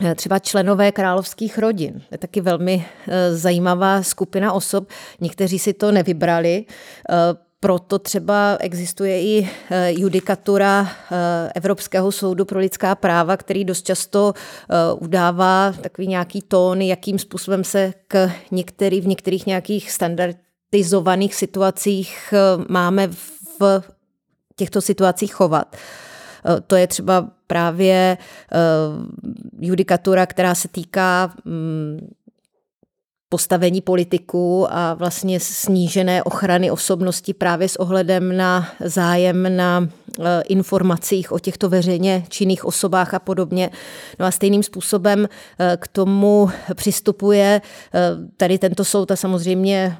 eh, 0.03 0.15
třeba 0.15 0.39
členové 0.39 0.91
královských 0.91 1.57
rodin. 1.57 2.01
Je 2.11 2.17
taky 2.17 2.41
velmi 2.41 2.85
zajímavá 3.33 4.03
skupina 4.03 4.53
osob. 4.53 4.89
Někteří 5.21 5.59
si 5.59 5.73
to 5.73 5.91
nevybrali, 5.91 6.65
proto 7.61 7.99
třeba 7.99 8.57
existuje 8.59 9.21
i 9.21 9.49
eh, 9.69 9.91
judikatura 9.91 10.87
eh, 11.11 11.51
Evropského 11.55 12.11
soudu 12.11 12.45
pro 12.45 12.59
lidská 12.59 12.95
práva, 12.95 13.37
který 13.37 13.65
dost 13.65 13.85
často 13.85 14.33
eh, 14.35 14.93
udává 14.93 15.73
takový 15.81 16.07
nějaký 16.07 16.41
tón, 16.41 16.81
jakým 16.81 17.19
způsobem 17.19 17.63
se 17.63 17.93
k 18.07 18.29
některý, 18.51 19.01
v 19.01 19.07
některých 19.07 19.45
nějakých 19.45 19.91
standardizovaných 19.91 21.35
situacích 21.35 22.33
máme 22.69 23.07
v 23.59 23.81
těchto 24.55 24.81
situacích 24.81 25.33
chovat. 25.33 25.75
To 26.67 26.75
je 26.75 26.87
třeba 26.87 27.31
právě 27.47 28.17
judikatura, 29.59 30.25
která 30.25 30.55
se 30.55 30.67
týká 30.67 31.33
mm, 31.45 32.07
postavení 33.31 33.81
politiků 33.81 34.67
a 34.69 34.93
vlastně 34.93 35.39
snížené 35.39 36.23
ochrany 36.23 36.71
osobnosti 36.71 37.33
právě 37.33 37.69
s 37.69 37.75
ohledem 37.75 38.37
na 38.37 38.67
zájem 38.79 39.55
na 39.55 39.87
e, 40.19 40.41
informacích 40.41 41.31
o 41.31 41.39
těchto 41.39 41.69
veřejně 41.69 42.23
činných 42.29 42.65
osobách 42.65 43.13
a 43.13 43.19
podobně. 43.19 43.69
No 44.19 44.25
a 44.25 44.31
stejným 44.31 44.63
způsobem 44.63 45.29
e, 45.59 45.77
k 45.77 45.87
tomu 45.87 46.49
přistupuje 46.75 47.45
e, 47.45 47.61
tady 48.37 48.57
tento 48.57 48.83
soud 48.85 49.11
a 49.11 49.15
samozřejmě 49.15 49.97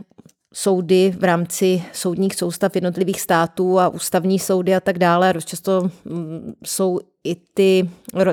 soudy 0.53 1.13
v 1.19 1.23
rámci 1.23 1.83
soudních 1.93 2.35
soustav 2.35 2.75
jednotlivých 2.75 3.21
států 3.21 3.79
a 3.79 3.89
ústavní 3.89 4.39
soudy 4.39 4.75
a 4.75 4.79
tak 4.79 4.99
dále. 4.99 5.33
Často 5.45 5.89
mm, 6.05 6.53
jsou 6.65 6.99
i 7.23 7.35
ty, 7.53 7.89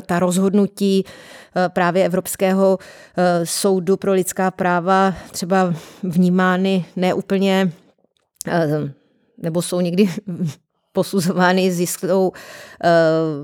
ta 0.07 0.19
rozhodnutí 0.19 1.05
eh, 1.05 1.69
právě 1.69 2.05
Evropského 2.05 2.79
eh, 3.17 3.47
soudu 3.47 3.97
pro 3.97 4.13
lidská 4.13 4.51
práva 4.51 5.15
třeba 5.31 5.75
vnímány 6.03 6.85
neúplně, 6.97 7.73
eh, 8.49 8.69
nebo 9.39 9.63
jsou 9.63 9.81
někdy 9.81 10.09
posuzovány 10.93 11.71
s 11.71 11.81
jistou 11.81 12.33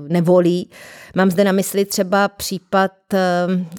nevolí. 0.07 0.69
Mám 1.15 1.31
zde 1.31 1.43
na 1.43 1.51
mysli 1.51 1.85
třeba 1.85 2.27
případ 2.27 2.91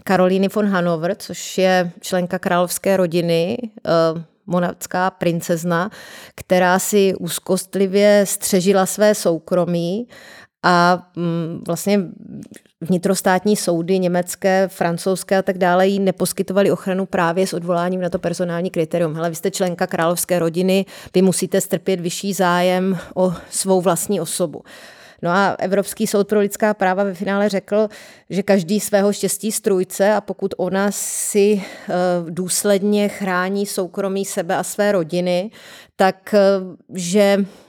Karolíny 0.05 0.49
von 0.49 0.67
Hanover, 0.67 1.17
což 1.19 1.59
je 1.59 1.91
členka 2.01 2.39
královské 2.39 2.97
rodiny, 2.97 3.59
monacká 4.47 5.11
princezna, 5.11 5.91
která 6.35 6.79
si 6.79 7.15
úzkostlivě 7.15 8.25
střežila 8.27 8.87
své 8.87 9.15
soukromí 9.15 10.09
a 10.63 11.09
mm, 11.17 11.63
vlastně 11.67 12.01
vnitrostátní 12.81 13.57
soudy, 13.57 13.99
německé, 13.99 14.69
francouzské 14.69 15.39
a 15.39 15.43
tak 15.43 15.59
dále, 15.59 15.89
jí 15.89 15.99
neposkytovali 15.99 16.71
ochranu 16.71 17.07
právě 17.07 17.47
s 17.47 17.53
odvoláním 17.53 18.01
na 18.01 18.11
to 18.11 18.19
personální 18.19 18.71
kritérium. 18.71 19.15
Hele, 19.15 19.31
vy 19.31 19.37
jste 19.37 19.51
členka 19.51 19.87
královské 19.87 20.39
rodiny, 20.39 20.87
vy 21.15 21.23
musíte 21.23 21.61
strpět 21.61 22.01
vyšší 22.01 22.33
zájem 22.33 22.99
o 23.15 23.33
svou 23.51 23.81
vlastní 23.81 24.21
osobu. 24.21 24.63
No 25.23 25.31
a 25.31 25.57
Evropský 25.59 26.07
soud 26.07 26.29
pro 26.29 26.41
lidská 26.41 26.75
práva 26.75 27.05
ve 27.05 27.15
finále 27.15 27.49
řekl, 27.49 27.89
že 28.31 28.43
každý 28.43 28.81
svého 28.81 29.13
štěstí 29.13 29.53
strůjce 29.53 30.13
a 30.13 30.21
pokud 30.21 30.55
ona 30.57 30.91
si 30.91 31.63
eh, 31.63 31.93
důsledně 32.31 33.09
chrání 33.09 33.67
soukromí 33.67 34.25
sebe 34.25 34.57
a 34.57 34.63
své 34.63 34.93
rodiny, 34.93 35.51
tak 35.97 36.35
eh, 36.35 36.41
že 36.95 37.21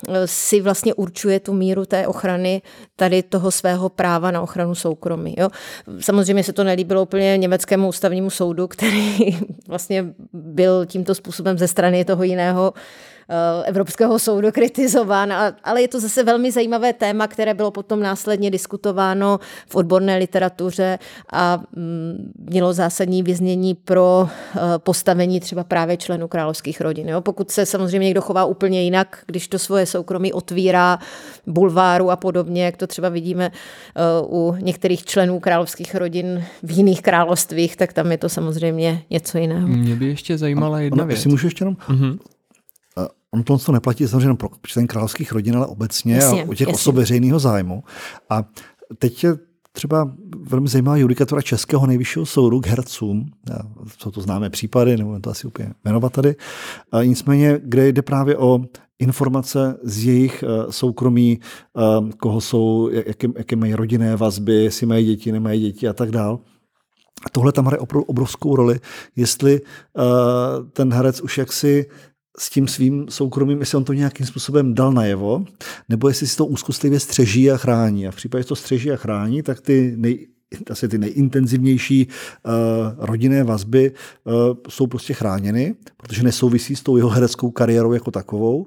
eh, 0.08 0.28
si 0.28 0.62
vlastně 0.62 0.94
určuje 0.94 1.40
tu 1.40 1.54
míru 1.54 1.86
té 1.86 2.08
ochrany 2.08 2.62
tady 2.96 3.24
toho 3.24 3.52
svého 3.52 3.90
práva 3.90 4.32
na 4.32 4.42
ochranu 4.42 4.76
soukromí. 4.76 5.36
Jo. 5.38 5.50
Samozřejmě 6.00 6.44
se 6.44 6.54
to 6.54 6.64
nelíbilo 6.64 7.02
úplně 7.02 7.38
německému 7.38 7.88
ústavnímu 7.88 8.30
soudu, 8.30 8.68
který 8.68 9.18
vlastně 9.68 10.06
byl 10.34 10.86
tímto 10.86 11.16
způsobem 11.16 11.58
ze 11.58 11.68
strany 11.68 12.06
toho 12.06 12.24
jiného 12.24 12.74
Evropského 13.66 14.20
soudu 14.20 14.52
kritizován, 14.52 15.34
ale 15.64 15.82
je 15.82 15.88
to 15.88 16.00
zase 16.00 16.24
velmi 16.24 16.52
zajímavé 16.52 16.94
téma, 16.94 17.28
které 17.28 17.54
bylo 17.54 17.72
potom 17.72 18.00
následně 18.00 18.52
diskutováno 18.52 19.40
v 19.68 19.76
odborné 19.76 20.18
literatuře 20.18 21.00
a 21.34 21.60
mm, 21.76 22.32
mělo 22.50 22.74
zásadní 22.74 23.24
vyznění 23.24 23.76
pro 23.76 24.30
eh, 24.30 24.60
postavení 24.78 25.40
třeba 25.40 25.64
právě 25.64 25.98
členů 25.98 26.28
královských 26.28 26.82
rodin. 26.82 27.10
Jo? 27.10 27.22
Pokud 27.22 27.52
se 27.52 27.66
samozřejmě 27.66 28.06
někdo 28.06 28.22
chová 28.22 28.46
úplně 28.46 28.84
jinak, 28.84 29.24
když 29.28 29.48
to 29.48 29.60
svoje 29.60 29.86
soukromí 29.86 30.34
otvírá 30.34 31.00
bulváru 31.48 32.12
a 32.12 32.16
podobně, 32.16 32.66
jak 32.66 32.78
to 32.78 32.88
třeba 32.88 33.10
vidíme 33.10 33.52
eh, 33.52 34.02
u 34.24 34.56
některých 34.60 35.06
členů 35.06 35.40
královských 35.40 35.96
rodin 35.96 36.44
v 36.64 36.72
jiných 36.72 37.02
královstvích, 37.02 37.76
tak 37.76 37.94
tam 37.94 38.12
je 38.12 38.18
to 38.18 38.30
samozřejmě 38.30 39.02
něco 39.10 39.38
jiného. 39.38 39.68
Mě 39.68 39.96
by 39.96 40.06
ještě 40.06 40.38
zajímala 40.38 40.80
jedna 40.80 41.02
ano, 41.02 41.08
věc. 41.08 41.18
Jestli 41.18 41.30
můžu 41.30 41.48
ještě 41.48 41.62
jenom, 41.62 41.76
uh-huh. 41.76 42.18
On 43.34 43.44
to, 43.44 43.58
to 43.58 43.72
neplatí 43.72 44.08
samozřejmě 44.08 44.34
pro 44.34 44.50
člen 44.64 44.88
královských 44.88 45.32
rodin, 45.32 45.58
ale 45.58 45.66
obecně 45.66 46.16
jasně, 46.16 46.44
a 46.44 46.46
u 46.46 46.54
těch 46.54 46.68
jasně. 46.68 46.74
osob 46.74 46.96
veřejného 46.96 47.40
zájmu. 47.40 47.84
A 48.30 48.44
teď 49.00 49.24
je 49.24 49.38
třeba 49.72 50.12
velmi 50.42 50.68
zajímavá 50.68 50.98
judikatura 50.98 51.42
Českého 51.42 51.88
nejvyššího 51.88 52.26
soudu 52.26 52.60
k 52.60 52.68
hercům. 52.68 53.26
Jsou 54.00 54.12
to 54.12 54.22
známé 54.22 54.50
případy, 54.50 54.98
nebo 54.98 55.20
to 55.20 55.30
asi 55.30 55.48
úplně 55.48 55.74
jmenovat 55.86 56.14
tady. 56.14 56.36
A 56.92 57.04
nicméně, 57.04 57.60
kde 57.64 57.88
jde 57.88 58.02
právě 58.02 58.38
o 58.38 58.60
informace 59.00 59.78
z 59.84 60.06
jejich 60.06 60.44
eh, 60.44 60.72
soukromí, 60.72 61.40
eh, 61.40 62.12
koho 62.18 62.42
jsou, 62.42 62.90
jaké, 62.92 63.28
jaké 63.38 63.56
mají 63.56 63.74
rodinné 63.74 64.16
vazby, 64.16 64.54
jestli 64.54 64.86
mají 64.86 65.06
děti, 65.06 65.32
nemají 65.32 65.62
děti 65.62 65.88
a 65.88 65.94
tak 65.94 66.12
dál. 66.12 66.40
A 67.26 67.30
tohle 67.30 67.52
tam 67.52 67.66
hraje 67.66 67.80
obrovskou 67.80 68.56
roli, 68.56 68.80
jestli 69.16 69.62
uh, 69.62 70.04
ten 70.70 70.94
herec 70.94 71.22
už 71.22 71.38
jaksi 71.38 71.86
s 72.40 72.50
tím 72.50 72.68
svým 72.68 73.06
soukromím, 73.10 73.60
jestli 73.60 73.78
on 73.78 73.84
to 73.84 73.94
nějakým 73.94 74.26
způsobem 74.26 74.74
dal 74.74 74.92
najevo, 74.92 75.46
nebo 75.90 76.08
jestli 76.08 76.28
si 76.28 76.38
to 76.38 76.46
úzkostlivě 76.46 77.00
střeží 77.00 77.52
a 77.52 77.58
chrání. 77.58 78.08
A 78.08 78.12
v 78.12 78.16
případě, 78.16 78.44
že 78.44 78.48
to 78.48 78.56
střeží 78.56 78.92
a 78.92 78.96
chrání, 78.96 79.44
tak 79.44 79.62
ty 79.62 79.94
nej, 79.98 80.28
asi 80.72 80.88
ty 80.88 80.98
nejintenzivnější 80.98 82.08
uh, 82.08 82.52
rodinné 83.06 83.44
vazby 83.44 83.92
uh, 84.24 84.34
jsou 84.70 84.88
prostě 84.88 85.14
chráněny, 85.14 85.76
protože 85.98 86.24
nesouvisí 86.24 86.76
s 86.76 86.82
tou 86.82 86.98
jeho 86.98 87.10
hereckou 87.10 87.52
kariérou 87.52 87.94
jako 87.94 88.12
takovou. 88.12 88.66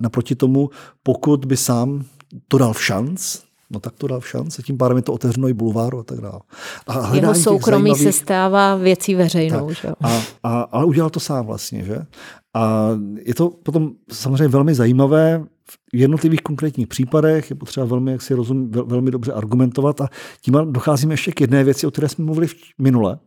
Naproti 0.00 0.34
tomu, 0.34 0.70
pokud 1.02 1.44
by 1.44 1.56
sám 1.56 2.04
to 2.48 2.58
dal 2.58 2.72
v 2.72 2.84
šanc, 2.84 3.38
no 3.70 3.80
tak 3.80 3.94
to 3.94 4.06
dal 4.06 4.20
v 4.20 4.28
šance, 4.28 4.62
tím 4.62 4.78
pádem 4.78 4.96
je 4.96 5.02
to 5.02 5.12
otevřeno 5.12 5.48
i 5.48 5.52
bulváru 5.52 5.98
a 5.98 6.02
tak 6.02 6.20
dále. 6.20 6.40
A 6.86 7.14
Jeho 7.14 7.34
soukromí 7.34 7.90
zajímavých... 7.90 8.02
se 8.02 8.12
stává 8.12 8.76
věcí 8.76 9.14
veřejnou. 9.14 9.68
Tak. 9.68 9.76
Že? 9.76 9.88
A, 10.02 10.22
a, 10.42 10.60
ale 10.60 10.84
udělal 10.84 11.10
to 11.10 11.20
sám 11.20 11.46
vlastně, 11.46 11.84
že? 11.84 12.06
A 12.54 12.90
je 13.24 13.34
to 13.34 13.50
potom 13.50 13.92
samozřejmě 14.12 14.48
velmi 14.48 14.74
zajímavé 14.74 15.44
v 15.70 15.96
jednotlivých 15.96 16.40
konkrétních 16.40 16.88
případech, 16.88 17.50
je 17.50 17.56
potřeba 17.56 17.86
velmi, 17.86 18.12
jak 18.12 18.22
si 18.22 18.34
rozum, 18.34 18.70
velmi 18.70 19.10
dobře 19.10 19.32
argumentovat 19.32 20.00
a 20.00 20.08
tím 20.40 20.54
docházíme 20.72 21.12
ještě 21.12 21.32
k 21.32 21.40
jedné 21.40 21.64
věci, 21.64 21.86
o 21.86 21.90
které 21.90 22.08
jsme 22.08 22.24
mluvili 22.24 22.46
v 22.46 22.54
minule, 22.78 23.18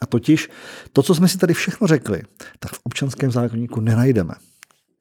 a 0.00 0.06
totiž 0.06 0.48
to, 0.92 1.02
co 1.02 1.14
jsme 1.14 1.28
si 1.28 1.38
tady 1.38 1.54
všechno 1.54 1.86
řekli, 1.86 2.22
tak 2.58 2.72
v 2.72 2.80
občanském 2.82 3.30
zákonníku 3.30 3.80
nenajdeme. 3.80 4.34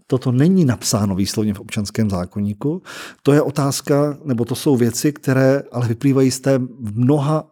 Toto 0.07 0.31
není 0.31 0.65
napsáno 0.65 1.15
výslovně 1.15 1.53
v 1.53 1.59
občanském 1.59 2.09
zákonníku. 2.09 2.81
To 3.23 3.33
je 3.33 3.41
otázka, 3.41 4.17
nebo 4.23 4.45
to 4.45 4.55
jsou 4.55 4.77
věci, 4.77 5.13
které 5.13 5.63
ale 5.71 5.87
vyplývají 5.87 6.31
z 6.31 6.39
té 6.39 6.59
mnoha 6.79 7.51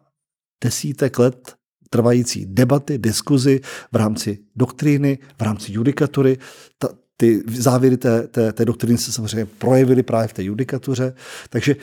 desítek 0.64 1.20
let 1.20 1.56
trvající 1.96 2.46
debaty, 2.46 2.98
diskuzi 2.98 3.62
v 3.92 3.96
rámci 3.96 4.40
doktríny, 4.56 5.18
v 5.40 5.42
rámci 5.42 5.72
judikatury. 5.72 6.38
Ta, 6.78 6.90
ty 7.18 7.44
závěry 7.48 7.98
té, 7.98 8.28
té, 8.28 8.54
té 8.54 8.66
doktríny 8.66 8.98
se 8.98 9.12
samozřejmě 9.12 9.46
projevily 9.46 10.04
právě 10.04 10.28
v 10.28 10.34
té 10.34 10.44
judikatuře. 10.44 11.14
Takže 11.50 11.76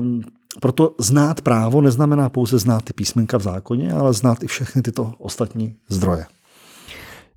um, 0.00 0.22
proto 0.60 0.94
znát 1.00 1.40
právo 1.40 1.80
neznamená 1.80 2.28
pouze 2.28 2.58
znát 2.58 2.84
ty 2.84 2.92
písmenka 2.92 3.38
v 3.38 3.42
zákoně, 3.42 3.92
ale 3.92 4.12
znát 4.12 4.42
i 4.42 4.46
všechny 4.46 4.82
tyto 4.82 5.12
ostatní 5.18 5.76
zdroje. 5.88 6.24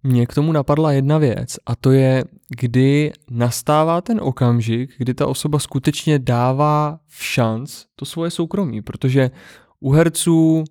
Mně 0.03 0.25
k 0.25 0.33
tomu 0.33 0.51
napadla 0.51 0.91
jedna 0.91 1.17
věc 1.17 1.55
a 1.65 1.75
to 1.75 1.91
je, 1.91 2.23
kdy 2.59 3.11
nastává 3.31 4.01
ten 4.01 4.19
okamžik, 4.23 4.89
kdy 4.97 5.13
ta 5.13 5.27
osoba 5.27 5.59
skutečně 5.59 6.19
dává 6.19 6.99
v 7.07 7.23
šanc 7.23 7.83
to 7.95 8.05
svoje 8.05 8.31
soukromí, 8.31 8.81
protože 8.81 9.31
u 9.79 9.91
herců 9.91 10.63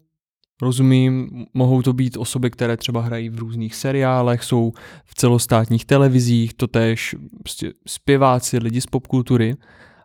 Rozumím, 0.63 1.29
mohou 1.55 1.83
to 1.83 1.93
být 1.93 2.17
osoby, 2.17 2.51
které 2.51 2.77
třeba 2.77 3.01
hrají 3.01 3.29
v 3.29 3.39
různých 3.39 3.75
seriálech, 3.75 4.45
jsou 4.45 4.73
v 5.05 5.15
celostátních 5.15 5.85
televizích, 5.85 6.55
totéž 6.55 7.17
prostě 7.39 7.73
zpěváci, 7.87 8.59
lidi 8.59 8.81
z 8.81 8.87
popkultury, 8.87 9.57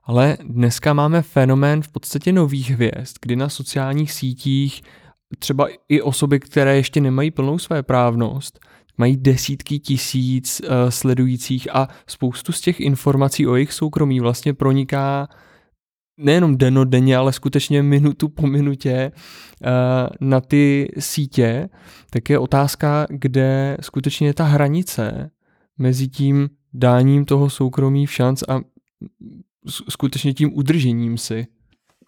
ale 0.04 0.38
dneska 0.44 0.94
máme 0.94 1.22
fenomén 1.22 1.82
v 1.82 1.88
podstatě 1.88 2.32
nových 2.34 2.72
hvězd, 2.72 3.16
kdy 3.22 3.36
na 3.36 3.50
sociálních 3.50 4.12
sítích 4.12 4.82
třeba 5.40 5.68
i 5.90 6.02
osoby, 6.02 6.40
které 6.40 6.76
ještě 6.76 7.02
nemají 7.02 7.32
plnou 7.32 7.60
své 7.60 7.84
právnost, 7.84 8.60
mají 8.98 9.18
desítky 9.18 9.80
tisíc 9.80 10.62
uh, 10.62 10.70
sledujících 10.90 11.76
a 11.76 11.88
spoustu 12.08 12.52
z 12.52 12.62
těch 12.62 12.80
informací 12.80 13.48
o 13.48 13.56
jejich 13.56 13.74
soukromí 13.74 14.20
vlastně 14.20 14.54
proniká 14.54 15.28
nejenom 16.20 16.58
denodenně, 16.58 17.18
ale 17.18 17.34
skutečně 17.34 17.84
minutu 17.84 18.30
po 18.30 18.48
minutě 18.48 19.12
uh, 19.12 19.70
na 20.30 20.42
ty 20.42 20.92
sítě, 21.00 21.70
tak 22.10 22.30
je 22.30 22.40
otázka, 22.40 23.08
kde 23.10 23.78
skutečně 23.82 24.28
je 24.28 24.34
ta 24.34 24.44
hranice 24.44 25.32
mezi 25.78 26.08
tím 26.08 26.50
dáním 26.74 27.26
toho 27.26 27.50
soukromí 27.50 28.06
v 28.06 28.12
šanc 28.12 28.44
a 28.50 28.60
skutečně 29.90 30.34
tím 30.34 30.58
udržením 30.58 31.18
si 31.18 31.48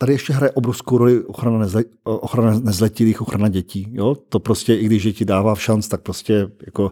tady 0.02 0.14
ještě 0.14 0.34
hraje 0.34 0.52
obrovskou 0.52 0.98
roli 0.98 1.24
ochrana, 1.24 1.58
nezle, 1.58 1.84
ochrana 2.04 2.60
nezletilých, 2.60 3.22
ochrana 3.22 3.50
dětí. 3.50 3.88
Jo? 3.92 4.16
To 4.30 4.40
prostě, 4.40 4.76
i 4.76 4.86
když 4.86 5.04
děti 5.04 5.26
dává 5.26 5.56
v 5.56 5.62
šanc, 5.62 5.88
tak 5.88 6.02
prostě 6.02 6.48
jako 6.66 6.92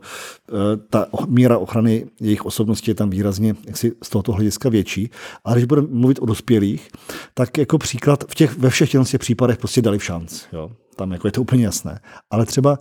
eh, 0.50 0.54
ta 0.90 1.06
míra 1.28 1.58
ochrany 1.58 2.06
jejich 2.22 2.46
osobnosti 2.46 2.92
je 2.92 2.96
tam 2.96 3.10
výrazně 3.10 3.56
jaksi 3.66 3.92
z 4.04 4.10
tohoto 4.10 4.32
hlediska 4.32 4.70
větší. 4.70 5.10
Ale 5.44 5.56
když 5.56 5.66
budeme 5.66 5.88
mluvit 5.92 6.20
o 6.22 6.26
dospělých, 6.26 6.90
tak 7.34 7.58
jako 7.58 7.78
příklad 7.78 8.24
v 8.28 8.36
těch, 8.36 8.58
ve 8.58 8.70
všech 8.70 8.90
těch 8.90 9.20
případech 9.20 9.58
prostě 9.58 9.82
dali 9.82 9.98
v 9.98 10.04
šanc. 10.04 10.44
Jo? 10.54 10.72
Tam 10.96 11.12
jako 11.12 11.28
je 11.28 11.32
to 11.32 11.42
úplně 11.42 11.66
jasné. 11.66 12.00
Ale 12.32 12.46
třeba 12.46 12.80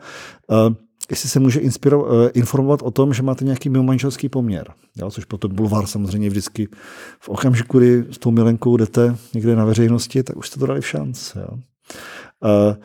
uh, 0.50 0.56
jestli 1.10 1.28
se 1.28 1.40
může 1.40 1.60
eh, 1.60 2.28
informovat 2.34 2.82
o 2.82 2.90
tom, 2.90 3.14
že 3.14 3.22
máte 3.22 3.44
nějaký 3.44 3.68
mimomanželský 3.68 4.28
poměr. 4.28 4.72
Jo? 4.96 5.10
Což 5.10 5.24
potom 5.24 5.54
bulvár 5.54 5.86
samozřejmě 5.86 6.28
vždycky 6.28 6.68
v 7.20 7.28
okamžiku, 7.28 7.78
kdy 7.78 8.04
s 8.10 8.18
tou 8.18 8.30
milenkou 8.30 8.76
jdete 8.76 9.16
někde 9.34 9.56
na 9.56 9.64
veřejnosti, 9.64 10.22
tak 10.22 10.36
už 10.36 10.48
jste 10.48 10.60
to 10.60 10.66
dali 10.66 10.80
v 10.80 10.88
šanc. 10.88 11.34
Jo? 11.36 11.48
Uh, 11.50 12.76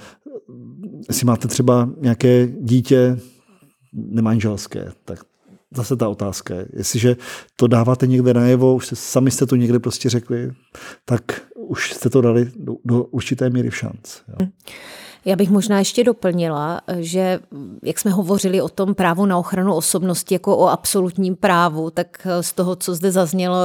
jestli 1.10 1.26
máte 1.26 1.48
třeba 1.48 1.90
nějaké 2.02 2.48
dítě 2.48 3.20
nemanželské, 3.94 4.92
tak 5.06 5.20
zase 5.76 5.96
ta 5.96 6.10
otázka 6.10 6.56
je, 6.56 6.68
jestliže 6.74 7.16
to 7.56 7.68
dáváte 7.68 8.08
někde 8.08 8.34
najevo, 8.34 8.76
už 8.76 8.86
jste, 8.86 8.96
sami 8.96 9.32
jste 9.32 9.46
to 9.46 9.56
někde 9.56 9.80
prostě 9.80 10.10
řekli, 10.10 10.52
tak 11.06 11.42
už 11.56 11.94
jste 11.94 12.10
to 12.10 12.22
dali 12.22 12.52
do, 12.56 12.76
do 12.86 13.04
určité 13.04 13.50
míry 13.50 13.70
v 13.70 13.78
šanc. 13.78 14.18
Jo. 14.28 14.48
Já 15.26 15.36
bych 15.36 15.50
možná 15.50 15.80
ještě 15.80 16.04
doplnila, 16.04 16.82
že 17.00 17.40
jak 17.84 18.00
jsme 18.00 18.12
hovořili 18.12 18.62
o 18.62 18.70
tom 18.70 18.96
právu 18.96 19.26
na 19.26 19.38
ochranu 19.38 19.76
osobnosti 19.76 20.36
jako 20.36 20.58
o 20.58 20.68
absolutním 20.68 21.36
právu, 21.36 21.90
tak 21.90 22.28
z 22.42 22.54
toho, 22.54 22.76
co 22.76 22.96
zde 22.96 23.12
zaznělo, 23.12 23.58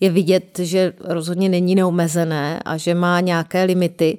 je 0.00 0.10
vidět, 0.10 0.58
že 0.58 0.92
rozhodně 1.00 1.48
není 1.48 1.74
neomezené 1.74 2.60
a 2.64 2.76
že 2.76 2.94
má 2.94 3.20
nějaké 3.20 3.64
limity. 3.64 4.18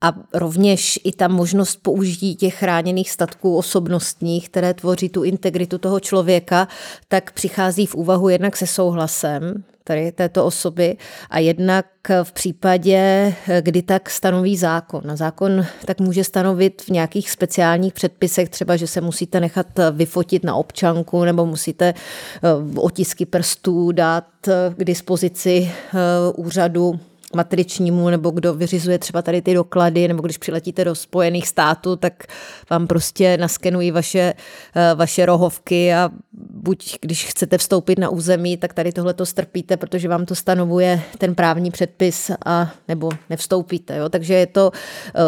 A 0.00 0.12
rovněž 0.34 1.00
i 1.04 1.12
ta 1.12 1.28
možnost 1.28 1.78
použití 1.82 2.36
těch 2.36 2.54
chráněných 2.54 3.10
statků 3.10 3.56
osobnostních, 3.56 4.48
které 4.48 4.74
tvoří 4.74 5.08
tu 5.08 5.24
integritu 5.24 5.78
toho 5.78 6.00
člověka, 6.00 6.68
tak 7.08 7.32
přichází 7.32 7.86
v 7.86 7.94
úvahu 7.94 8.28
jednak 8.28 8.56
se 8.56 8.66
souhlasem 8.66 9.64
tady 9.88 10.12
této 10.12 10.44
osoby 10.44 10.96
a 11.30 11.38
jednak 11.38 11.86
v 12.22 12.32
případě, 12.32 13.34
kdy 13.60 13.82
tak 13.82 14.10
stanoví 14.10 14.56
zákon. 14.56 15.02
Zákon 15.14 15.66
tak 15.84 16.00
může 16.00 16.24
stanovit 16.24 16.82
v 16.82 16.88
nějakých 16.88 17.30
speciálních 17.30 17.92
předpisech, 17.92 18.48
třeba, 18.48 18.76
že 18.76 18.86
se 18.86 19.00
musíte 19.00 19.40
nechat 19.40 19.66
vyfotit 19.92 20.44
na 20.44 20.54
občanku 20.54 21.24
nebo 21.24 21.46
musíte 21.46 21.88
eh, 21.88 22.78
otisky 22.80 23.26
prstů 23.26 23.92
dát 23.92 24.26
eh, 24.48 24.74
k 24.76 24.84
dispozici 24.84 25.70
eh, 25.70 25.98
úřadu 26.36 27.00
matričnímu, 27.34 28.10
nebo 28.10 28.30
kdo 28.30 28.54
vyřizuje 28.54 28.98
třeba 28.98 29.22
tady 29.22 29.42
ty 29.42 29.54
doklady, 29.54 30.08
nebo 30.08 30.22
když 30.22 30.38
přiletíte 30.38 30.84
do 30.84 30.94
Spojených 30.94 31.48
států, 31.48 31.96
tak 31.96 32.24
vám 32.70 32.86
prostě 32.86 33.36
naskenují 33.36 33.90
vaše, 33.90 34.34
eh, 34.76 34.94
vaše 34.94 35.26
rohovky 35.26 35.94
a 35.94 36.10
buď 36.50 36.96
když 37.00 37.26
chcete 37.26 37.58
vstoupit 37.58 37.98
na 37.98 38.08
území, 38.08 38.56
tak 38.56 38.74
tady 38.74 38.92
tohle 38.92 39.14
to 39.14 39.26
strpíte, 39.26 39.76
protože 39.76 40.08
vám 40.08 40.26
to 40.26 40.34
stanovuje 40.34 41.02
ten 41.18 41.34
právní 41.34 41.70
předpis 41.70 42.30
a 42.46 42.72
nebo 42.88 43.10
nevstoupíte. 43.30 43.96
Jo? 43.96 44.08
Takže 44.08 44.34
je 44.34 44.46
to 44.46 44.70
eh, 44.74 45.20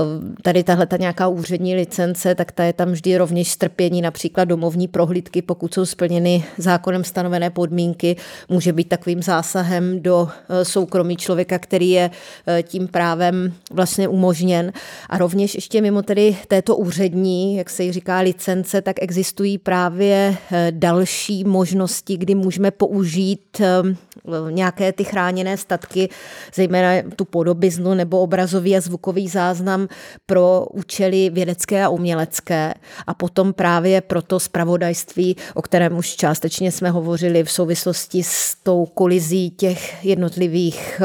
tady 0.43 0.63
tahle 0.63 0.87
ta 0.87 0.97
nějaká 0.97 1.29
úřední 1.29 1.75
licence, 1.75 2.35
tak 2.35 2.53
ta 2.53 2.65
je 2.65 2.73
tam 2.73 2.93
vždy 2.93 3.17
rovněž 3.17 3.51
strpění, 3.51 4.03
například 4.03 4.45
domovní 4.45 4.89
prohlídky, 4.89 5.43
pokud 5.43 5.75
jsou 5.75 5.87
splněny 5.87 6.45
zákonem 6.59 7.05
stanovené 7.05 7.51
podmínky, 7.51 8.17
může 8.49 8.73
být 8.73 8.89
takovým 8.89 9.23
zásahem 9.23 10.03
do 10.03 10.29
eh, 10.49 10.65
soukromí 10.65 11.17
člověka, 11.17 11.59
který 11.59 11.90
je 11.91 12.11
eh, 12.47 12.63
tím 12.63 12.89
právem 12.89 13.53
vlastně 13.71 14.09
umožněn. 14.09 14.73
A 15.09 15.19
rovněž 15.19 15.55
ještě 15.55 15.81
mimo 15.81 16.03
tedy 16.03 16.37
této 16.49 16.77
úřední, 16.77 17.57
jak 17.57 17.71
se 17.71 17.85
jí 17.85 17.93
říká, 17.93 18.19
licence, 18.19 18.83
tak 18.83 18.97
existují 19.03 19.59
právě 19.59 20.37
eh, 20.53 20.73
další 20.75 21.45
možnosti, 21.45 22.17
kdy 22.17 22.35
můžeme 22.35 22.71
použít 22.71 23.61
eh, 23.61 23.67
nějaké 24.51 24.93
ty 24.93 25.05
chráněné 25.05 25.57
statky, 25.57 26.09
zejména 26.55 27.11
tu 27.17 27.25
podobiznu 27.25 27.95
nebo 27.95 28.21
obrazový 28.21 28.77
a 28.77 28.81
zvukový 28.81 29.29
záznam 29.29 29.89
pro 30.27 30.67
účely 30.73 31.31
vědecké 31.31 31.85
a 31.85 31.89
umělecké 31.89 32.75
a 33.07 33.15
potom 33.15 33.53
právě 33.53 34.01
pro 34.01 34.23
to 34.23 34.41
spravodajství, 34.41 35.37
o 35.55 35.63
kterém 35.63 35.99
už 35.99 36.17
částečně 36.17 36.73
jsme 36.73 36.91
hovořili 36.91 37.45
v 37.45 37.51
souvislosti 37.51 38.23
s 38.23 38.55
tou 38.63 38.87
kolizí 38.87 39.51
těch 39.51 40.05
jednotlivých 40.05 41.01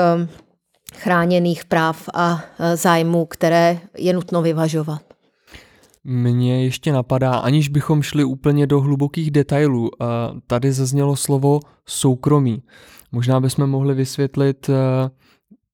chráněných 0.95 1.65
práv 1.65 2.09
a 2.13 2.43
e, 2.59 2.77
zájmů, 2.77 3.25
které 3.25 3.79
je 3.97 4.13
nutno 4.13 4.41
vyvažovat. 4.41 5.01
Mně 6.03 6.63
ještě 6.63 6.91
napadá, 6.91 7.33
aniž 7.35 7.69
bychom 7.69 8.01
šli 8.01 8.23
úplně 8.23 8.67
do 8.67 8.81
hlubokých 8.81 9.31
detailů, 9.31 9.89
e, 9.93 10.05
tady 10.47 10.71
zaznělo 10.71 11.15
slovo 11.15 11.59
soukromí. 11.85 12.63
Možná 13.11 13.39
bychom 13.39 13.67
mohli 13.67 13.95
vysvětlit, 13.95 14.69
e, 14.69 14.73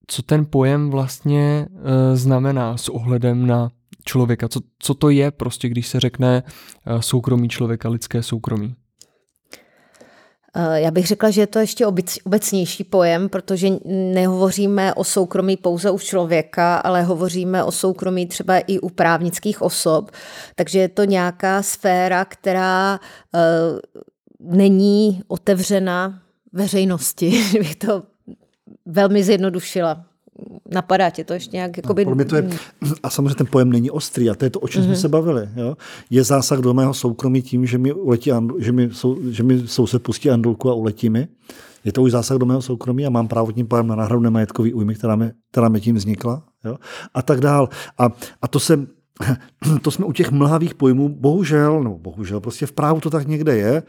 co 0.08 0.22
ten 0.22 0.46
pojem 0.50 0.90
vlastně 0.90 1.68
znamená 2.14 2.78
s 2.78 2.90
ohledem 2.90 3.48
na 3.48 3.72
člověka. 4.06 4.48
Co, 4.48 4.60
co 4.80 4.94
to 4.94 5.10
je 5.10 5.32
prostě, 5.32 5.70
když 5.70 5.88
se 5.88 6.00
řekne 6.00 6.44
soukromí 7.00 7.50
člověka, 7.50 7.90
lidské 7.90 8.24
soukromí? 8.24 8.76
Eh, 10.56 10.82
já 10.82 10.92
bych 10.92 11.08
řekla, 11.08 11.30
že 11.30 11.42
je 11.42 11.48
to 11.48 11.60
ještě 11.60 11.86
obecnější 12.26 12.84
pojem, 12.84 13.30
protože 13.30 13.68
nehovoříme 13.86 14.94
o 14.94 15.04
soukromí 15.04 15.58
pouze 15.58 15.92
u 15.92 16.00
člověka, 16.00 16.78
ale 16.78 17.04
hovoříme 17.04 17.64
o 17.64 17.72
soukromí 17.72 18.28
třeba 18.28 18.60
i 18.60 18.80
u 18.80 18.90
právnických 18.90 19.62
osob. 19.62 20.12
Takže 20.56 20.80
je 20.80 20.90
to 20.90 21.04
nějaká 21.04 21.62
sféra, 21.62 22.26
která 22.26 23.00
eh, 23.36 23.40
není 24.40 25.22
otevřena 25.28 26.22
veřejnosti, 26.54 27.44
bych 27.60 27.76
to 27.76 28.04
velmi 28.86 29.24
zjednodušila 29.24 30.11
napadá 30.72 31.10
tě 31.10 31.24
to 31.24 31.34
ještě 31.34 31.58
nějak? 31.58 31.78
Jakoby... 31.78 32.06
No, 32.06 32.26
to 32.26 32.36
je, 32.36 32.50
a 33.04 33.10
samozřejmě 33.10 33.36
ten 33.36 33.48
pojem 33.48 33.72
není 33.72 33.92
ostrý 33.92 34.30
a 34.30 34.36
to 34.36 34.46
je 34.46 34.50
to, 34.50 34.60
o 34.60 34.68
čem 34.68 34.82
mm-hmm. 34.82 34.86
jsme 34.86 34.94
mhm. 34.94 35.02
se 35.02 35.10
bavili. 35.10 35.50
Jo? 35.56 35.76
Je 36.10 36.24
zásah 36.24 36.60
do 36.60 36.74
mého 36.74 36.94
soukromí 36.94 37.42
tím, 37.42 37.66
že 37.66 37.78
mi, 37.78 37.94
uletí, 37.94 38.32
že 38.60 38.72
mi, 38.72 38.90
sou, 38.92 39.18
že 39.32 39.44
mi 39.44 39.68
soused 39.68 40.04
pustí 40.04 40.30
andulku 40.30 40.70
a 40.70 40.74
uletí 40.74 41.10
mi. 41.10 41.28
Je 41.86 41.92
to 41.92 42.02
už 42.02 42.12
zásah 42.12 42.38
do 42.38 42.46
mého 42.46 42.62
soukromí 42.62 43.06
a 43.06 43.10
mám 43.10 43.28
právo 43.28 43.52
tím 43.52 43.68
pádem 43.68 43.88
na 43.88 43.96
náhradu 43.96 44.22
nemajetkový 44.22 44.74
újmy, 44.74 44.96
která 44.96 45.16
mi, 45.16 45.32
která 45.52 45.70
mi 45.70 45.82
tím 45.82 45.96
vznikla. 45.96 46.44
Jo? 46.66 46.78
A 47.14 47.22
tak 47.22 47.40
dál. 47.40 47.70
A, 47.98 48.10
a 48.42 48.48
to 48.48 48.60
se 48.60 48.88
to 49.82 49.92
jsme 49.92 50.06
u 50.06 50.12
těch 50.12 50.32
mlhavých 50.32 50.76
pojmů, 50.76 51.10
bohužel, 51.10 51.84
nebo 51.84 51.98
bohužel, 51.98 52.40
prostě 52.40 52.66
v 52.66 52.72
právu 52.72 53.00
to 53.00 53.10
tak 53.10 53.28
někde 53.28 53.56
je 53.56 53.84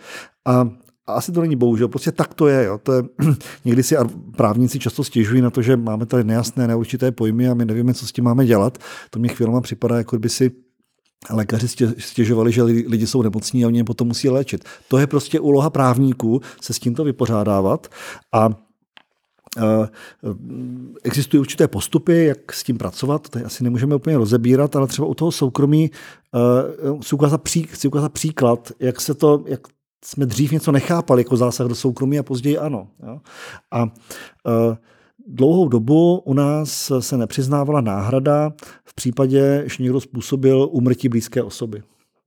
a 0.47 0.69
a 1.07 1.13
asi 1.13 1.33
to 1.33 1.41
není 1.41 1.57
bohužel, 1.57 1.89
prostě 1.89 2.13
tak 2.13 2.35
to 2.35 2.49
je. 2.49 2.65
Jo. 2.65 2.79
To 2.83 2.93
je 2.93 3.03
někdy 3.65 3.83
si 3.83 3.97
právníci 4.37 4.79
často 4.79 5.05
stěžují 5.05 5.43
na 5.43 5.51
to, 5.51 5.63
že 5.63 5.77
máme 5.77 6.07
tady 6.07 6.25
nejasné, 6.25 6.67
neurčité 6.67 7.13
pojmy 7.13 7.49
a 7.49 7.55
my 7.55 7.65
nevíme, 7.65 7.95
co 7.95 8.07
s 8.07 8.13
tím 8.13 8.25
máme 8.25 8.47
dělat. 8.47 8.79
To 9.11 9.19
mě 9.19 9.29
chvílema 9.29 9.61
připadá, 9.61 9.97
jako 9.97 10.19
by 10.19 10.29
si 10.29 10.51
lékaři 11.31 11.69
stěžovali, 11.99 12.53
že 12.53 12.63
lidi 12.63 13.07
jsou 13.07 13.23
nemocní 13.23 13.65
a 13.65 13.67
oni 13.67 13.79
je 13.79 13.85
potom 13.85 14.09
musí 14.09 14.29
léčit. 14.29 14.65
To 14.89 14.99
je 14.99 15.07
prostě 15.07 15.41
úloha 15.41 15.71
právníků 15.71 16.41
se 16.61 16.73
s 16.73 16.79
tímto 16.79 17.05
vypořádávat 17.05 17.89
a 18.33 18.51
Existují 21.03 21.41
určité 21.41 21.69
postupy, 21.69 22.25
jak 22.25 22.53
s 22.53 22.63
tím 22.63 22.79
pracovat, 22.79 23.29
to 23.29 23.39
asi 23.45 23.65
nemůžeme 23.65 23.95
úplně 23.95 24.19
rozebírat, 24.19 24.77
ale 24.77 24.87
třeba 24.87 25.09
u 25.09 25.15
toho 25.15 25.33
soukromí 25.33 25.91
chci 27.03 27.15
ukázat, 27.15 27.49
chci 27.67 27.89
ukázat 27.89 28.13
příklad, 28.13 28.73
jak 28.81 29.01
se 29.01 29.15
to, 29.15 29.45
jak 29.47 29.61
jsme 30.05 30.27
dřív 30.27 30.53
něco 30.53 30.73
nechápali 30.73 31.21
jako 31.21 31.37
zásah 31.37 31.67
do 31.67 31.75
soukromí 31.75 32.19
a 32.19 32.23
později 32.23 32.59
ano. 32.59 32.89
Jo? 33.07 33.21
A 33.71 33.89
dlouhou 35.27 35.69
dobu 35.69 36.19
u 36.19 36.35
nás 36.35 36.93
se 37.01 37.17
nepřiznávala 37.17 37.81
náhrada 37.81 38.53
v 38.85 38.95
případě, 38.95 39.65
že 39.67 39.83
někdo 39.83 40.01
způsobil 40.01 40.69
úmrtí 40.71 41.09
blízké 41.09 41.43
osoby. 41.43 41.83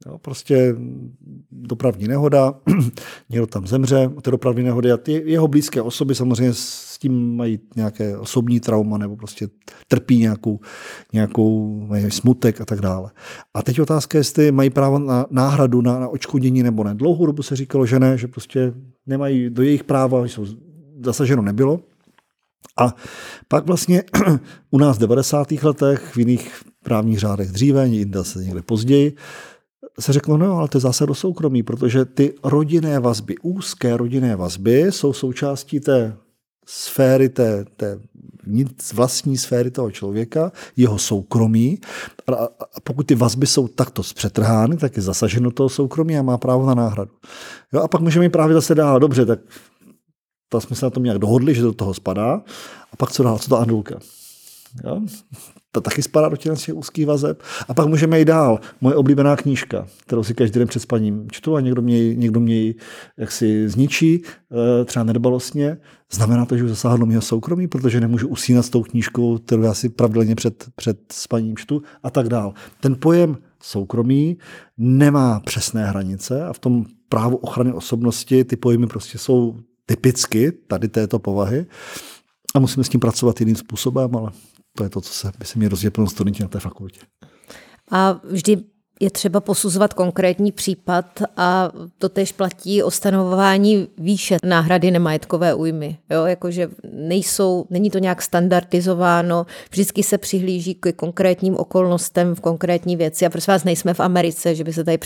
Jo, 0.05 0.17
prostě 0.17 0.75
dopravní 1.51 2.07
nehoda, 2.07 2.53
někdo 3.29 3.47
tam 3.47 3.67
zemře, 3.67 4.09
ty 4.21 4.31
dopravní 4.31 4.63
nehody 4.63 4.91
a 4.91 4.97
ty 4.97 5.23
jeho 5.25 5.47
blízké 5.47 5.81
osoby 5.81 6.15
samozřejmě 6.15 6.53
s 6.53 6.97
tím 6.97 7.35
mají 7.35 7.59
nějaké 7.75 8.17
osobní 8.17 8.59
trauma 8.59 8.97
nebo 8.97 9.15
prostě 9.15 9.47
trpí 9.87 10.17
nějakou, 10.17 10.59
nějakou 11.13 11.79
smutek 12.09 12.61
a 12.61 12.65
tak 12.65 12.81
dále. 12.81 13.11
A 13.53 13.61
teď 13.61 13.79
otázka 13.79 14.17
je, 14.17 14.19
jestli 14.19 14.51
mají 14.51 14.69
právo 14.69 14.99
na 14.99 15.25
náhradu, 15.29 15.81
na, 15.81 15.99
na 15.99 16.07
očkodnění 16.07 16.63
nebo 16.63 16.83
ne. 16.83 16.95
Dlouhou 16.95 17.25
dobu 17.25 17.43
se 17.43 17.55
říkalo, 17.55 17.85
že 17.85 17.99
ne, 17.99 18.17
že 18.17 18.27
prostě 18.27 18.73
nemají 19.05 19.49
do 19.49 19.63
jejich 19.63 19.83
práva, 19.83 20.25
jsou 20.25 20.45
zasaženo 21.03 21.41
nebylo. 21.41 21.79
A 22.77 22.95
pak 23.47 23.67
vlastně 23.67 24.03
u 24.71 24.77
nás 24.77 24.97
v 24.97 24.99
90. 24.99 25.51
letech, 25.51 26.15
v 26.15 26.17
jiných 26.17 26.61
právních 26.83 27.19
řádech 27.19 27.51
dříve, 27.51 27.87
jinde 27.87 28.23
se 28.23 28.39
někde 28.39 28.61
později, 28.61 29.15
se 29.99 30.13
řeklo, 30.13 30.37
no 30.37 30.57
ale 30.57 30.67
to 30.67 30.77
je 30.77 30.81
zase 30.81 31.05
do 31.05 31.15
soukromí, 31.15 31.63
protože 31.63 32.05
ty 32.05 32.33
rodinné 32.43 32.99
vazby, 32.99 33.35
úzké 33.41 33.97
rodinné 33.97 34.35
vazby 34.35 34.79
jsou 34.79 35.13
součástí 35.13 35.79
té 35.79 36.17
sféry, 36.65 37.29
té, 37.29 37.65
té 37.77 37.99
vlastní 38.93 39.37
sféry 39.37 39.71
toho 39.71 39.91
člověka, 39.91 40.51
jeho 40.77 40.97
soukromí. 40.97 41.79
A 42.31 42.65
pokud 42.83 43.07
ty 43.07 43.15
vazby 43.15 43.47
jsou 43.47 43.67
takto 43.67 44.03
zpřetrhány, 44.03 44.77
tak 44.77 44.95
je 44.97 45.01
zasaženo 45.01 45.51
toho 45.51 45.69
soukromí 45.69 46.17
a 46.17 46.21
má 46.21 46.37
právo 46.37 46.65
na 46.65 46.75
náhradu. 46.75 47.11
Jo, 47.73 47.81
a 47.81 47.87
pak 47.87 48.01
můžeme 48.01 48.29
právě 48.29 48.53
zase 48.53 48.75
dál, 48.75 48.99
dobře, 48.99 49.25
tak 49.25 49.39
to 50.49 50.61
jsme 50.61 50.75
se 50.75 50.85
na 50.85 50.89
tom 50.89 51.03
nějak 51.03 51.19
dohodli, 51.19 51.55
že 51.55 51.61
do 51.61 51.73
toho 51.73 51.93
spadá. 51.93 52.41
A 52.91 52.95
pak 52.97 53.11
co 53.11 53.23
dál, 53.23 53.39
co 53.39 53.49
to 53.49 53.59
andulka? 53.59 53.99
Jo? 54.83 55.01
To 55.75 55.81
taky 55.81 56.01
spadá 56.01 56.29
do 56.29 56.37
těch 56.37 56.53
úzkých 56.73 57.05
vazeb. 57.05 57.41
A 57.67 57.73
pak 57.73 57.87
můžeme 57.87 58.19
jít 58.19 58.25
dál. 58.25 58.59
Moje 58.81 58.95
oblíbená 58.95 59.35
knížka, 59.35 59.87
kterou 60.05 60.23
si 60.23 60.33
každý 60.33 60.59
den 60.59 60.67
před 60.67 60.79
spaním 60.79 61.27
čtu 61.31 61.55
a 61.55 61.61
někdo 61.61 61.81
mě, 61.81 62.15
někdo 62.15 62.39
mě 62.39 62.55
ji 62.55 62.75
jaksi 63.17 63.69
zničí, 63.69 64.21
eh, 64.81 64.85
třeba 64.85 65.03
nedbalostně. 65.03 65.77
Znamená 66.11 66.45
to, 66.45 66.57
že 66.57 66.63
už 66.63 66.69
zasáhlo 66.69 67.05
mého 67.05 67.21
soukromí, 67.21 67.67
protože 67.67 67.99
nemůžu 67.99 68.27
usínat 68.27 68.65
s 68.65 68.69
tou 68.69 68.83
knížkou, 68.83 69.37
kterou 69.37 69.61
já 69.61 69.73
si 69.73 69.89
pravidelně 69.89 70.35
před, 70.35 70.65
před 70.75 70.97
spaním 71.11 71.57
čtu 71.57 71.81
a 72.03 72.09
tak 72.09 72.29
dál. 72.29 72.53
Ten 72.79 72.95
pojem 72.99 73.37
soukromí 73.63 74.37
nemá 74.77 75.39
přesné 75.39 75.85
hranice 75.85 76.45
a 76.45 76.53
v 76.53 76.59
tom 76.59 76.85
právu 77.09 77.37
ochrany 77.37 77.73
osobnosti 77.73 78.43
ty 78.43 78.55
pojmy 78.55 78.87
prostě 78.87 79.17
jsou 79.17 79.55
typicky 79.85 80.51
tady 80.51 80.87
této 80.87 81.19
povahy 81.19 81.65
a 82.55 82.59
musíme 82.59 82.83
s 82.83 82.89
tím 82.89 82.99
pracovat 82.99 83.39
jiným 83.39 83.55
způsobem, 83.55 84.15
ale 84.15 84.31
to 84.75 84.83
je 84.83 84.89
to, 84.89 85.01
co 85.01 85.13
se, 85.13 85.31
by 85.39 85.45
se 85.45 85.59
mě 85.59 85.69
rozdělilo 85.69 86.09
studenti 86.09 86.43
na 86.43 86.49
té 86.49 86.59
fakultě. 86.59 86.99
A 87.91 88.19
vždy 88.23 88.57
je 88.99 89.11
třeba 89.11 89.39
posuzovat 89.39 89.93
konkrétní 89.93 90.51
případ 90.51 91.05
a 91.37 91.71
to 91.97 92.09
tež 92.09 92.31
platí 92.31 92.83
o 92.83 92.91
stanovování 92.91 93.87
výše 93.97 94.37
náhrady 94.43 94.91
nemajetkové 94.91 95.53
újmy. 95.53 95.97
Jo, 96.09 96.25
jakože 96.25 96.69
nejsou, 96.93 97.65
není 97.69 97.89
to 97.89 97.99
nějak 97.99 98.21
standardizováno, 98.21 99.45
vždycky 99.71 100.03
se 100.03 100.17
přihlíží 100.17 100.75
k 100.75 100.91
konkrétním 100.95 101.57
okolnostem 101.57 102.35
v 102.35 102.39
konkrétní 102.39 102.95
věci 102.95 103.25
a 103.25 103.29
prosím 103.29 103.51
vás, 103.51 103.63
nejsme 103.63 103.93
v 103.93 103.99
Americe, 103.99 104.55
že 104.55 104.63
by 104.63 104.73
se 104.73 104.83
tady 104.83 104.97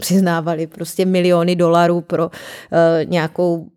přiznávali 0.00 0.66
prostě 0.66 1.04
miliony 1.04 1.56
dolarů 1.56 2.00
pro 2.00 2.26
uh, 2.26 2.30
nějakou 3.04 3.68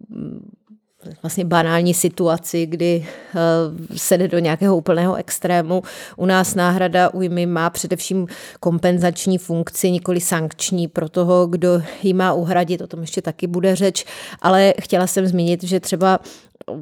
vlastně 1.24 1.46
banální 1.46 1.94
situaci, 1.94 2.66
kdy 2.66 3.06
eh, 3.36 3.98
se 3.98 4.18
jde 4.18 4.28
do 4.28 4.40
nějakého 4.40 4.78
úplného 4.78 5.16
extrému. 5.16 5.84
U 6.18 6.26
nás 6.26 6.56
náhrada 6.56 7.14
újmy 7.14 7.46
má 7.46 7.70
především 7.70 8.28
kompenzační 8.60 9.38
funkci, 9.38 9.92
nikoli 9.92 10.22
sankční 10.22 10.88
pro 10.88 11.10
toho, 11.10 11.48
kdo 11.48 11.82
ji 12.04 12.14
má 12.14 12.34
uhradit, 12.34 12.82
o 12.82 12.88
tom 12.88 13.02
ještě 13.02 13.22
taky 13.22 13.48
bude 13.48 13.76
řeč, 13.76 14.06
ale 14.42 14.74
chtěla 14.82 15.08
jsem 15.08 15.28
zmínit, 15.28 15.64
že 15.64 15.80
třeba 15.80 16.20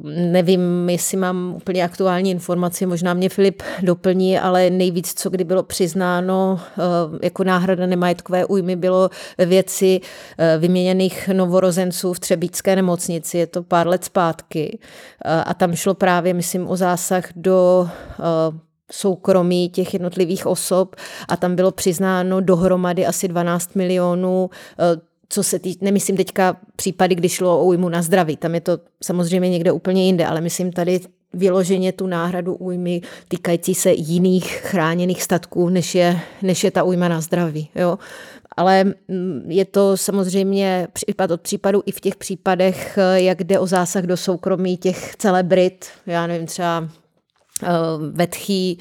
nevím, 0.04 0.90
jestli 0.90 1.16
mám 1.16 1.54
úplně 1.56 1.84
aktuální 1.84 2.30
informaci, 2.30 2.86
možná 2.86 3.14
mě 3.14 3.28
Filip 3.28 3.62
doplní, 3.82 4.38
ale 4.38 4.70
nejvíc, 4.70 5.14
co 5.14 5.30
kdy 5.30 5.44
bylo 5.44 5.62
přiznáno 5.62 6.60
eh, 6.60 6.82
jako 7.22 7.44
náhrada 7.44 7.86
nemajetkové 7.86 8.44
újmy, 8.44 8.76
bylo 8.76 9.10
věci 9.38 10.00
eh, 10.38 10.58
vyměněných 10.58 11.28
novorozenců 11.28 12.12
v 12.12 12.20
Třebíčské 12.20 12.76
nemocnici, 12.76 13.38
je 13.38 13.46
to 13.46 13.62
pár 13.62 13.88
let 13.88 14.04
zpátky. 14.04 14.78
Eh, 15.24 15.44
a 15.44 15.54
tam 15.54 15.74
šlo 15.74 15.94
právě, 15.94 16.34
myslím, 16.34 16.68
o 16.68 16.76
zásah 16.76 17.24
do 17.36 17.88
soukromí 18.92 19.68
těch 19.68 19.92
jednotlivých 19.92 20.46
osob 20.46 20.96
a 21.28 21.36
tam 21.36 21.56
bylo 21.56 21.70
přiznáno 21.70 22.40
dohromady 22.40 23.06
asi 23.06 23.28
12 23.28 23.74
milionů 23.74 24.50
co 25.30 25.42
se 25.42 25.58
tý, 25.58 25.74
nemyslím 25.80 26.16
teďka 26.16 26.56
případy, 26.76 27.14
kdy 27.14 27.28
šlo 27.28 27.60
o 27.60 27.64
újmu 27.64 27.88
na 27.88 28.02
zdraví, 28.02 28.36
tam 28.36 28.54
je 28.54 28.60
to 28.60 28.78
samozřejmě 29.02 29.50
někde 29.50 29.72
úplně 29.72 30.06
jinde, 30.06 30.26
ale 30.26 30.40
myslím 30.40 30.72
tady 30.72 31.00
vyloženě 31.32 31.92
tu 31.92 32.06
náhradu 32.06 32.54
újmy 32.54 33.00
týkající 33.28 33.74
se 33.74 33.92
jiných 33.92 34.46
chráněných 34.46 35.22
statků, 35.22 35.68
než 35.68 35.94
je, 35.94 36.20
než 36.42 36.64
je 36.64 36.70
ta 36.70 36.82
újma 36.82 37.08
na 37.08 37.20
zdraví. 37.20 37.68
Jo? 37.74 37.98
Ale 38.56 38.84
mm, 38.84 39.44
je 39.48 39.64
to 39.64 39.96
samozřejmě 39.96 40.88
případ 40.92 41.30
od 41.30 41.40
případu 41.40 41.82
i 41.86 41.92
v 41.92 42.00
těch 42.00 42.16
případech, 42.16 42.98
jak 43.14 43.44
jde 43.44 43.58
o 43.58 43.66
zásah 43.66 44.04
do 44.04 44.16
soukromí 44.16 44.76
těch 44.76 45.16
celebrit, 45.16 45.86
já 46.06 46.26
nevím, 46.26 46.46
třeba 46.46 46.80
uh, 46.80 47.68
vetchý, 48.12 48.78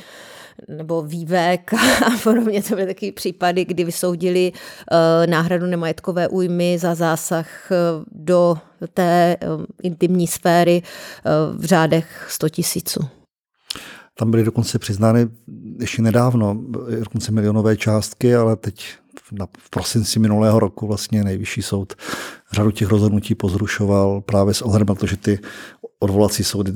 nebo 0.67 1.01
vývek 1.01 1.73
a 2.05 2.17
podobně. 2.23 2.63
To 2.63 2.75
byly 2.75 2.87
taky 2.87 3.11
případy, 3.11 3.65
kdy 3.65 3.83
vysoudili 3.83 4.51
eh, 4.91 5.27
náhradu 5.27 5.65
nemajetkové 5.65 6.27
újmy 6.27 6.77
za 6.79 6.95
zásah 6.95 7.71
eh, 7.71 7.75
do 8.11 8.57
té 8.93 9.37
eh, 9.41 9.47
intimní 9.83 10.27
sféry 10.27 10.81
v 11.57 11.65
řádech 11.65 12.25
100 12.29 12.49
tisíců. 12.49 12.99
Tam 14.17 14.31
byly 14.31 14.43
dokonce 14.43 14.79
přiznány 14.79 15.27
ještě 15.79 16.01
nedávno 16.01 16.57
dokonce 16.99 17.31
milionové 17.31 17.77
částky, 17.77 18.35
ale 18.35 18.55
teď 18.55 18.85
v 19.59 19.69
prosinci 19.69 20.19
minulého 20.19 20.59
roku 20.59 20.87
vlastně 20.87 21.23
nejvyšší 21.23 21.61
soud 21.61 21.93
řadu 22.51 22.71
těch 22.71 22.87
rozhodnutí 22.87 23.35
pozrušoval 23.35 24.21
právě 24.21 24.53
s 24.53 24.61
ohledem 24.61 24.87
na 24.87 24.95
to, 24.95 25.05
že 25.05 25.17
ty 25.17 25.39
odvolací 25.99 26.43
soudy 26.43 26.73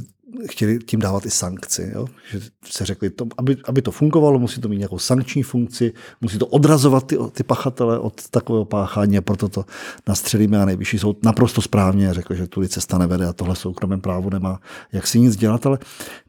chtěli 0.49 0.79
tím 0.79 0.99
dávat 0.99 1.25
i 1.25 1.29
sankci. 1.29 1.91
Jo? 1.95 2.07
Že 2.31 2.39
se 2.65 2.86
řekli, 2.86 3.09
to, 3.09 3.27
aby, 3.38 3.57
aby 3.65 3.81
to 3.81 3.91
fungovalo, 3.91 4.39
musí 4.39 4.61
to 4.61 4.69
mít 4.69 4.77
nějakou 4.77 4.99
sankční 4.99 5.43
funkci, 5.43 5.93
musí 6.21 6.38
to 6.38 6.47
odrazovat 6.47 7.07
ty, 7.07 7.17
ty 7.31 7.43
pachatele 7.43 7.99
od 7.99 8.29
takového 8.29 8.65
páchání 8.65 9.17
a 9.17 9.21
proto 9.21 9.49
to 9.49 9.65
nastřelíme 10.07 10.61
a 10.61 10.65
nejvyšší 10.65 10.99
soud 10.99 11.23
naprosto 11.23 11.61
správně 11.61 12.13
řekl, 12.13 12.34
že 12.34 12.47
tudy 12.47 12.69
cesta 12.69 12.97
nevede 12.97 13.27
a 13.27 13.34
tohle 13.34 13.55
soukromém 13.55 14.01
právu 14.01 14.29
nemá 14.29 14.59
jak 14.91 15.07
si 15.07 15.19
nic 15.19 15.36
dělat, 15.36 15.65
ale 15.65 15.79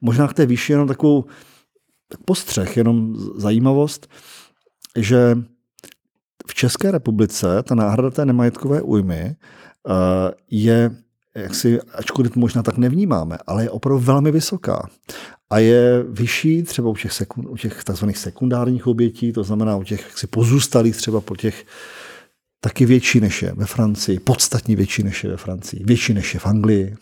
možná 0.00 0.28
k 0.28 0.34
té 0.34 0.46
výši 0.46 0.72
jenom 0.72 0.88
takovou 0.88 1.24
tak 2.09 2.20
postřeh, 2.24 2.76
jenom 2.76 3.14
zajímavost, 3.36 4.09
že 4.96 5.38
v 6.46 6.55
České 6.55 6.90
republice 6.90 7.62
ta 7.62 7.74
náhrada 7.74 8.11
té 8.11 8.24
nemajetkové 8.24 8.82
újmy 8.82 9.14
eh, 9.14 9.34
je 10.50 11.03
jak 11.37 11.55
si, 11.55 11.80
ačkoliv 11.80 12.37
možná 12.37 12.62
tak 12.62 12.78
nevnímáme, 12.78 13.39
ale 13.47 13.62
je 13.62 13.70
opravdu 13.70 14.05
velmi 14.05 14.30
vysoká. 14.30 14.89
a 15.51 15.59
je 15.59 16.03
vyšší 16.03 16.62
třeba 16.62 16.89
u 16.89 16.95
těch, 16.95 17.12
sekund, 17.12 17.47
u 17.51 17.57
těch 17.57 17.85
takzvaných 17.85 18.18
sekundárních 18.18 18.87
obětí, 18.87 19.32
to 19.32 19.45
znamená 19.45 19.76
u 19.76 19.82
těch 19.82 20.01
jaksi 20.01 20.26
pozůstalých 20.26 20.97
třeba 20.97 21.20
po 21.20 21.37
těch 21.37 21.66
taky 22.61 22.87
větší 22.87 23.20
než 23.20 23.43
je 23.43 23.53
ve 23.57 23.66
Francii, 23.66 24.20
podstatně 24.20 24.76
větší 24.76 25.03
než 25.03 25.24
je 25.24 25.30
ve 25.30 25.37
Francii, 25.37 25.85
větší 25.85 26.14
než 26.14 26.35
je 26.35 26.41
v 26.41 26.47
Anglii. 26.47 26.97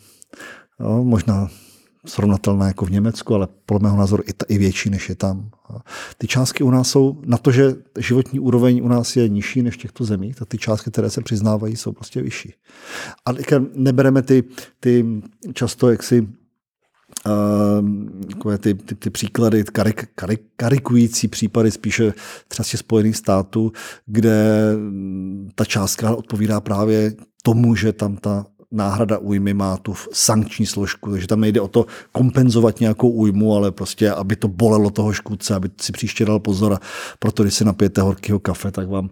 Jo, 0.81 1.05
možná 1.05 1.49
srovnatelná 2.07 2.67
jako 2.67 2.85
v 2.87 2.91
Německu, 2.91 3.35
ale 3.35 3.49
podle 3.67 3.89
mého 3.89 3.97
názoru 3.97 4.23
i, 4.27 4.33
ta, 4.33 4.47
i 4.49 4.59
větší, 4.59 4.91
než 4.91 5.09
je 5.09 5.15
tam. 5.15 5.51
Ty 6.19 6.27
částky 6.27 6.65
u 6.65 6.71
nás 6.71 6.91
jsou, 6.91 7.21
na 7.27 7.39
to, 7.39 7.51
že 7.51 7.75
životní 7.99 8.41
úroveň 8.41 8.81
u 8.85 8.89
nás 8.89 9.17
je 9.17 9.29
nižší 9.29 9.63
než 9.63 9.75
v 9.75 9.79
těchto 9.79 10.05
zemích, 10.05 10.37
tak 10.37 10.49
ty 10.49 10.59
částky, 10.59 10.91
které 10.91 11.11
se 11.11 11.21
přiznávají, 11.21 11.77
jsou 11.77 11.93
prostě 11.93 12.23
vyšší. 12.23 12.55
A 13.27 13.31
nebereme 13.75 14.23
ty, 14.23 14.45
ty 14.81 15.07
často 15.55 15.91
jaksi 15.91 16.29
Uh, 17.27 18.57
ty, 18.59 18.75
ty, 18.75 18.95
ty 18.95 19.11
příklady, 19.11 19.65
karik, 19.65 20.09
karik, 20.15 20.43
karikující 20.57 21.29
případy 21.29 21.71
spíše 21.71 22.13
třeba 22.49 22.65
z 22.65 22.79
Spojených 22.79 23.17
států, 23.17 23.73
kde 24.07 24.73
ta 25.55 25.65
částka 25.65 26.17
odpovídá 26.17 26.61
právě 26.61 27.15
tomu, 27.43 27.75
že 27.75 27.93
tam 27.93 28.17
ta 28.17 28.47
náhrada 28.73 29.19
újmy 29.19 29.55
má 29.55 29.77
tu 29.77 29.95
sankční 30.13 30.67
složku, 30.67 31.11
takže 31.11 31.27
tam 31.27 31.41
nejde 31.41 31.61
o 31.61 31.69
to 31.69 31.87
kompenzovat 32.13 32.81
nějakou 32.81 33.11
újmu, 33.11 33.55
ale 33.57 33.73
prostě, 33.73 34.11
aby 34.11 34.37
to 34.37 34.49
bolelo 34.49 34.91
toho 34.91 35.13
škůdce, 35.13 35.55
aby 35.55 35.71
si 35.81 35.93
příště 35.93 36.25
dal 36.25 36.39
pozor 36.39 36.73
a 36.73 36.81
proto, 37.19 37.43
když 37.43 37.55
si 37.55 37.65
napijete 37.65 38.01
horkého 38.01 38.39
kafe, 38.39 38.71
tak 38.71 38.89
vám 38.89 39.11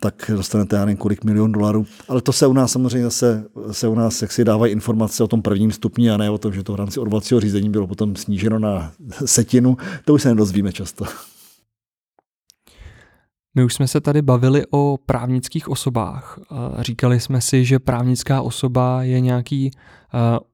tak 0.00 0.30
dostanete, 0.36 0.76
já 0.76 0.84
nevím, 0.84 0.96
kolik 0.96 1.24
milion 1.24 1.52
dolarů. 1.52 1.86
Ale 2.08 2.20
to 2.20 2.32
se 2.32 2.46
u 2.46 2.52
nás 2.52 2.72
samozřejmě 2.72 3.04
zase, 3.04 3.44
se 3.70 3.88
u 3.88 3.94
nás 3.94 4.22
jak 4.22 4.32
si 4.32 4.44
dávají 4.44 4.72
informace 4.72 5.24
o 5.24 5.28
tom 5.28 5.42
prvním 5.42 5.72
stupni 5.72 6.10
a 6.10 6.16
ne 6.16 6.30
o 6.30 6.38
tom, 6.38 6.52
že 6.52 6.62
to 6.62 6.72
v 6.72 6.76
rámci 6.76 7.00
odvolacího 7.00 7.40
řízení 7.40 7.70
bylo 7.70 7.86
potom 7.86 8.16
sníženo 8.16 8.58
na 8.58 8.92
setinu. 9.24 9.76
To 10.04 10.14
už 10.14 10.22
se 10.22 10.28
nedozvíme 10.28 10.72
často. 10.72 11.04
My 13.54 13.64
už 13.64 13.74
jsme 13.74 13.88
se 13.88 14.00
tady 14.00 14.22
bavili 14.22 14.64
o 14.70 14.98
právnických 15.06 15.68
osobách. 15.68 16.38
Říkali 16.78 17.20
jsme 17.20 17.40
si, 17.40 17.64
že 17.64 17.78
právnická 17.78 18.42
osoba 18.42 19.02
je 19.02 19.20
nějaký 19.20 19.70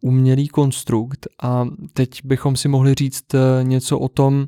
umělý 0.00 0.48
konstrukt 0.48 1.26
a 1.42 1.64
teď 1.92 2.20
bychom 2.24 2.56
si 2.56 2.68
mohli 2.68 2.94
říct 2.94 3.34
e, 3.34 3.38
něco 3.62 3.98
o 3.98 4.08
tom, 4.08 4.46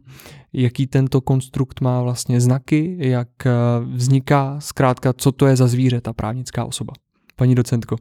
jaký 0.52 0.86
tento 0.86 1.20
konstrukt 1.20 1.80
má 1.80 2.02
vlastně 2.02 2.40
znaky, 2.40 2.96
jak 2.98 3.46
e, 3.46 3.50
vzniká, 3.94 4.56
zkrátka, 4.60 5.12
co 5.12 5.32
to 5.32 5.46
je 5.46 5.56
za 5.56 5.66
zvíře, 5.66 6.00
ta 6.00 6.12
právnická 6.12 6.64
osoba. 6.64 6.92
Paní 7.36 7.54
docentko. 7.54 7.96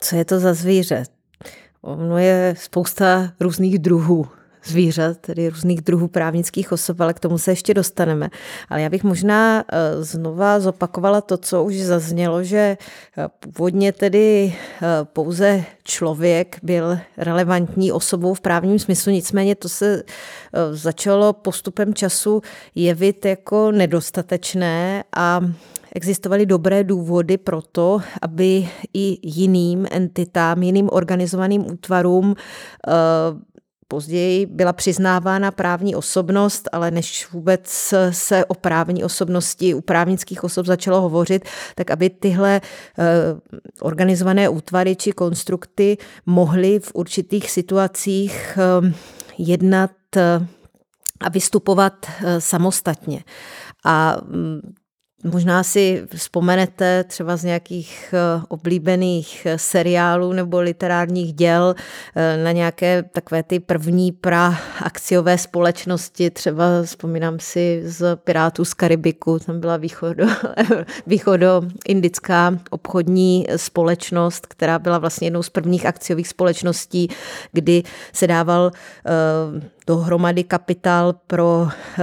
Co 0.00 0.16
je 0.16 0.24
to 0.24 0.40
za 0.40 0.54
zvíře? 0.54 1.04
Ono 1.82 2.18
je 2.18 2.54
spousta 2.58 3.32
různých 3.40 3.78
druhů 3.78 4.26
zvířat, 4.64 5.18
tedy 5.18 5.48
různých 5.48 5.80
druhů 5.80 6.08
právnických 6.08 6.72
osob, 6.72 7.00
ale 7.00 7.14
k 7.14 7.20
tomu 7.20 7.38
se 7.38 7.52
ještě 7.52 7.74
dostaneme. 7.74 8.30
Ale 8.68 8.82
já 8.82 8.88
bych 8.88 9.04
možná 9.04 9.64
eh, 9.72 10.04
znova 10.04 10.60
zopakovala 10.60 11.20
to, 11.20 11.36
co 11.36 11.64
už 11.64 11.76
zaznělo, 11.76 12.42
že 12.42 12.76
eh, 13.18 13.28
původně 13.40 13.92
tedy 13.92 14.54
eh, 14.54 14.86
pouze 15.04 15.64
člověk 15.84 16.58
byl 16.62 16.98
relevantní 17.16 17.92
osobou 17.92 18.34
v 18.34 18.40
právním 18.40 18.78
smyslu, 18.78 19.12
nicméně 19.12 19.54
to 19.54 19.68
se 19.68 20.02
začalo 20.72 21.32
postupem 21.32 21.94
času 21.94 22.42
jevit 22.74 23.24
jako 23.24 23.70
nedostatečné 23.72 25.04
a 25.16 25.40
existovaly 25.94 26.46
dobré 26.46 26.84
důvody 26.84 27.38
pro 27.38 27.62
to, 27.62 28.00
aby 28.22 28.68
i 28.94 29.18
jiným 29.22 29.86
entitám, 29.90 30.62
jiným 30.62 30.88
organizovaným 30.92 31.70
útvarům 31.70 32.34
Později 33.90 34.46
byla 34.46 34.72
přiznávána 34.72 35.50
právní 35.50 35.94
osobnost, 35.94 36.68
ale 36.72 36.90
než 36.90 37.28
vůbec 37.32 37.94
se 38.10 38.44
o 38.44 38.54
právní 38.54 39.04
osobnosti 39.04 39.74
u 39.74 39.80
právnických 39.80 40.44
osob 40.44 40.66
začalo 40.66 41.00
hovořit, 41.00 41.44
tak 41.74 41.90
aby 41.90 42.10
tyhle 42.10 42.60
eh, 42.60 43.04
organizované 43.80 44.48
útvary 44.48 44.96
či 44.96 45.12
konstrukty 45.12 45.98
mohly 46.26 46.80
v 46.80 46.90
určitých 46.94 47.50
situacích 47.50 48.58
eh, 48.58 48.92
jednat 49.38 49.90
eh, 50.16 50.46
a 51.20 51.28
vystupovat 51.28 52.06
samostatně. 52.38 53.24
A 53.84 54.16
mm, 54.22 54.74
Možná 55.24 55.62
si 55.62 56.02
vzpomenete 56.16 57.04
třeba 57.04 57.36
z 57.36 57.44
nějakých 57.44 58.14
eh, 58.14 58.42
oblíbených 58.48 59.46
eh, 59.46 59.58
seriálů 59.58 60.32
nebo 60.32 60.60
literárních 60.60 61.32
děl 61.32 61.74
eh, 62.16 62.44
na 62.44 62.52
nějaké 62.52 63.02
takové 63.02 63.42
ty 63.42 63.60
první 63.60 64.12
pra 64.12 64.58
akciové 64.82 65.38
společnosti. 65.38 66.30
Třeba 66.30 66.64
vzpomínám 66.84 67.38
si 67.40 67.82
z 67.84 68.16
Pirátů 68.16 68.64
z 68.64 68.74
Karibiku, 68.74 69.38
tam 69.38 69.60
byla 69.60 69.76
východo, 69.76 70.26
východo-indická 71.06 72.58
obchodní 72.70 73.46
společnost, 73.56 74.46
která 74.46 74.78
byla 74.78 74.98
vlastně 74.98 75.26
jednou 75.26 75.42
z 75.42 75.50
prvních 75.50 75.86
akciových 75.86 76.28
společností, 76.28 77.08
kdy 77.52 77.82
se 78.12 78.26
dával 78.26 78.70
dohromady 79.86 80.44
kapitál 80.44 81.12
pro 81.26 81.68
eh, 81.68 82.02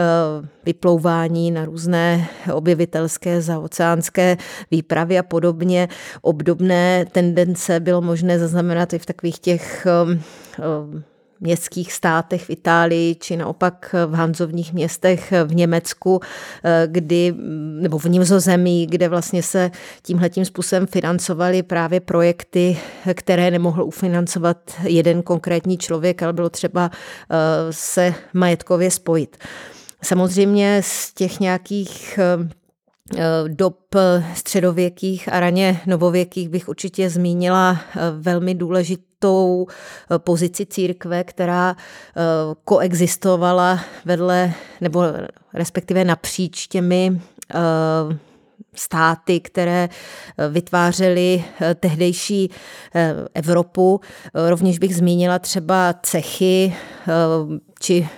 vyplouvání 0.65 1.51
na 1.51 1.65
různé 1.65 2.27
objevitelské 2.53 3.41
zaoceánské 3.41 4.37
výpravy 4.71 5.19
a 5.19 5.23
podobně. 5.23 5.87
Obdobné 6.21 7.05
tendence 7.11 7.79
bylo 7.79 8.01
možné 8.01 8.39
zaznamenat 8.39 8.93
i 8.93 8.99
v 8.99 9.05
takových 9.05 9.39
těch 9.39 9.85
eh, 9.85 10.19
eh, 10.59 11.16
městských 11.39 11.93
státech 11.93 12.43
v 12.43 12.49
Itálii 12.49 13.15
či 13.15 13.37
naopak 13.37 13.95
v 14.07 14.13
hanzovních 14.13 14.73
městech 14.73 15.33
v 15.45 15.55
Německu, 15.55 16.19
kdy, 16.85 17.33
nebo 17.81 17.97
v 17.97 18.05
Nizozemí, 18.05 18.87
kde 18.87 19.09
vlastně 19.09 19.43
se 19.43 19.71
tímhletím 20.01 20.45
způsobem 20.45 20.87
financovaly 20.87 21.63
právě 21.63 21.99
projekty, 21.99 22.77
které 23.13 23.51
nemohl 23.51 23.83
ufinancovat 23.83 24.57
jeden 24.83 25.21
konkrétní 25.21 25.77
člověk, 25.77 26.23
ale 26.23 26.33
bylo 26.33 26.49
třeba 26.49 26.91
eh, 26.91 27.35
se 27.71 28.13
majetkově 28.33 28.91
spojit. 28.91 29.37
Samozřejmě 30.03 30.81
z 30.83 31.13
těch 31.13 31.39
nějakých 31.39 32.19
eh, 32.19 32.49
dob 33.47 33.95
středověkých 34.33 35.33
a 35.33 35.39
raně 35.39 35.81
novověkých 35.85 36.49
bych 36.49 36.69
určitě 36.69 37.09
zmínila 37.09 37.79
eh, 37.79 37.99
velmi 38.11 38.55
důležitou 38.55 39.67
eh, 39.69 40.19
pozici 40.19 40.65
církve, 40.65 41.23
která 41.23 41.75
eh, 41.75 42.21
koexistovala 42.63 43.79
vedle 44.05 44.53
nebo 44.81 45.03
respektive 45.53 46.05
napříč 46.05 46.67
těmi 46.67 47.21
státy, 48.75 49.39
které 49.39 49.89
vytvářely 50.49 51.43
tehdejší 51.79 52.51
Evropu. 53.33 54.01
Rovněž 54.33 54.79
bych 54.79 54.95
zmínila 54.95 55.39
třeba 55.39 55.93
Cechy 56.03 56.75
či 57.79 58.09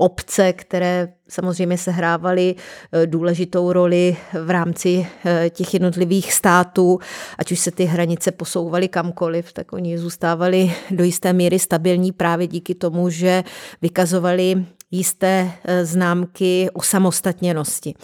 obce, 0.00 0.52
které 0.52 1.08
samozřejmě 1.28 1.78
sehrávaly 1.78 2.54
eh, 2.92 3.06
důležitou 3.06 3.72
roli 3.72 4.16
v 4.44 4.50
rámci 4.50 5.06
eh, 5.24 5.50
těch 5.50 5.74
jednotlivých 5.74 6.32
států, 6.32 6.98
ať 7.38 7.52
už 7.52 7.58
se 7.58 7.70
ty 7.70 7.84
hranice 7.84 8.32
posouvaly 8.32 8.88
kamkoliv, 8.88 9.52
tak 9.52 9.72
oni 9.72 9.98
zůstávali 9.98 10.72
do 10.90 11.04
jisté 11.04 11.32
míry 11.32 11.58
stabilní 11.58 12.12
právě 12.12 12.46
díky 12.46 12.74
tomu, 12.74 13.10
že 13.10 13.44
vykazovali 13.82 14.64
jisté 14.90 15.50
eh, 15.64 15.84
známky 15.84 16.70
osamostatněnosti. 16.72 17.94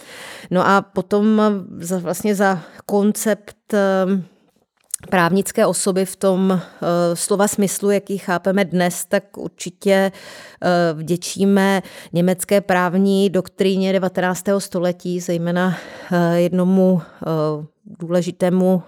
No 0.50 0.68
a 0.68 0.82
potom 0.82 1.42
vlastně 2.00 2.34
za 2.34 2.62
koncept 2.86 3.74
právnické 5.06 5.66
osoby 5.66 6.04
v 6.04 6.16
tom 6.16 6.50
uh, 6.50 6.88
slova 7.14 7.48
smyslu, 7.48 7.90
jaký 7.90 8.18
chápeme 8.18 8.64
dnes, 8.64 9.04
tak 9.04 9.36
určitě 9.36 10.12
uh, 10.12 10.98
vděčíme 10.98 11.82
německé 12.12 12.60
právní 12.60 13.30
doktríně 13.30 13.92
19. 13.92 14.44
století, 14.58 15.20
zejména 15.20 15.66
uh, 16.12 16.18
jednomu 16.34 17.02
důležitému 17.84 18.82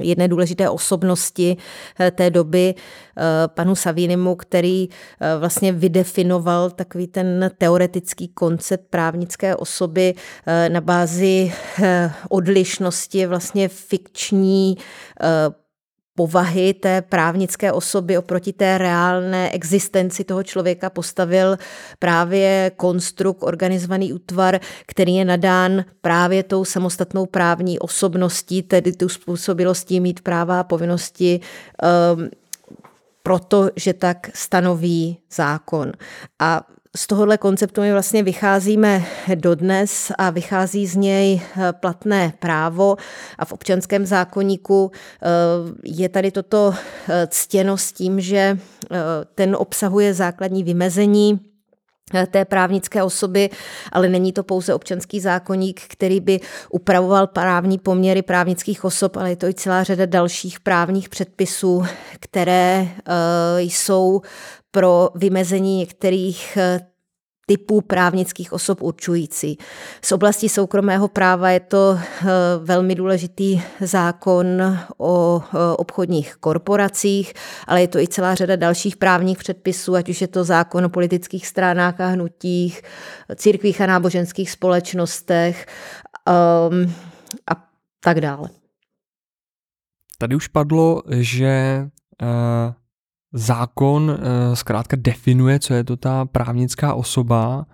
jedné 0.00 0.28
důležité 0.28 0.70
osobnosti 0.70 1.56
eh, 2.00 2.10
té 2.10 2.30
doby, 2.30 2.74
eh, 2.74 3.22
panu 3.46 3.74
Savinimu, 3.74 4.34
který 4.34 4.88
eh, 4.88 5.38
vlastně 5.38 5.72
vydefinoval 5.72 6.70
takový 6.70 7.06
ten 7.06 7.50
teoretický 7.58 8.28
koncept 8.28 8.86
právnické 8.90 9.56
osoby 9.56 10.14
na 10.68 10.80
bázi 10.80 11.52
odlišnosti 12.28 13.26
vlastně 13.26 13.68
fikční 13.68 14.76
povahy 16.16 16.74
té 16.74 17.02
právnické 17.02 17.72
osoby 17.72 18.18
oproti 18.18 18.52
té 18.52 18.78
reálné 18.78 19.50
existenci 19.50 20.24
toho 20.24 20.42
člověka 20.42 20.90
postavil 20.90 21.56
právě 21.98 22.72
konstrukt, 22.76 23.42
organizovaný 23.42 24.12
útvar, 24.12 24.60
který 24.86 25.14
je 25.14 25.24
nadán 25.24 25.84
právě 26.00 26.42
tou 26.42 26.64
samostatnou 26.64 27.26
právní 27.26 27.78
osobností, 27.78 28.62
tedy 28.62 28.92
tu 28.92 29.08
způsobilostí 29.08 30.00
mít 30.00 30.20
práva 30.20 30.60
a 30.60 30.64
povinnosti 30.64 31.40
um, 32.16 32.28
protože 33.22 33.92
tak 33.92 34.30
stanoví 34.34 35.18
zákon. 35.30 35.92
A 36.38 36.62
z 36.96 37.06
tohohle 37.06 37.38
konceptu 37.38 37.80
my 37.80 37.92
vlastně 37.92 38.22
vycházíme 38.22 39.04
dodnes 39.34 40.12
a 40.18 40.30
vychází 40.30 40.86
z 40.86 40.96
něj 40.96 41.40
eh, 41.56 41.72
platné 41.72 42.32
právo 42.38 42.96
a 43.38 43.44
v 43.44 43.52
občanském 43.52 44.06
zákonníku 44.06 44.90
eh, 44.92 45.28
je 45.84 46.08
tady 46.08 46.30
toto 46.30 46.74
eh, 47.08 47.26
ctěno 47.30 47.76
s 47.76 47.92
tím, 47.92 48.20
že 48.20 48.58
ten 49.34 49.56
obsahuje 49.58 50.14
základní 50.14 50.64
vymezení 50.64 51.40
té 52.30 52.44
právnické 52.44 53.02
osoby, 53.02 53.50
ale 53.92 54.08
není 54.08 54.32
to 54.32 54.42
pouze 54.42 54.74
občanský 54.74 55.20
zákonník, 55.20 55.80
který 55.88 56.20
by 56.20 56.40
upravoval 56.70 57.26
právní 57.26 57.78
poměry 57.78 58.22
právnických 58.22 58.84
osob, 58.84 59.16
ale 59.16 59.30
je 59.30 59.36
to 59.36 59.46
i 59.46 59.54
celá 59.54 59.82
řada 59.82 60.06
dalších 60.06 60.60
právních 60.60 61.08
předpisů, 61.08 61.84
které 62.20 62.88
jsou 63.56 64.22
pro 64.76 65.08
vymezení 65.14 65.78
některých 65.78 66.58
typů 67.46 67.80
právnických 67.80 68.52
osob 68.52 68.82
určující. 68.82 69.58
Z 70.04 70.12
oblasti 70.12 70.48
soukromého 70.48 71.08
práva 71.08 71.50
je 71.50 71.60
to 71.60 71.98
eh, 71.98 72.26
velmi 72.58 72.94
důležitý 72.94 73.62
zákon 73.80 74.46
o 74.98 75.42
eh, 75.42 75.56
obchodních 75.76 76.36
korporacích, 76.36 77.32
ale 77.66 77.80
je 77.80 77.88
to 77.88 77.98
i 77.98 78.08
celá 78.08 78.34
řada 78.34 78.56
dalších 78.56 78.96
právních 78.96 79.38
předpisů, 79.38 79.94
ať 79.94 80.08
už 80.08 80.20
je 80.20 80.28
to 80.28 80.44
zákon 80.44 80.84
o 80.84 80.88
politických 80.88 81.46
stranách 81.46 82.00
a 82.00 82.06
hnutích, 82.06 82.82
církvích 83.36 83.80
a 83.80 83.86
náboženských 83.86 84.50
společnostech 84.50 85.66
um, 86.70 86.94
a 87.50 87.64
tak 88.00 88.20
dále. 88.20 88.48
Tady 90.18 90.36
už 90.36 90.48
padlo, 90.48 91.02
že 91.10 91.88
zákon 93.32 94.10
eh, 94.10 94.56
zkrátka 94.56 94.96
definuje, 95.00 95.58
co 95.58 95.74
je 95.74 95.84
to 95.84 95.96
ta 95.96 96.24
právnická 96.24 96.94
osoba. 96.94 97.66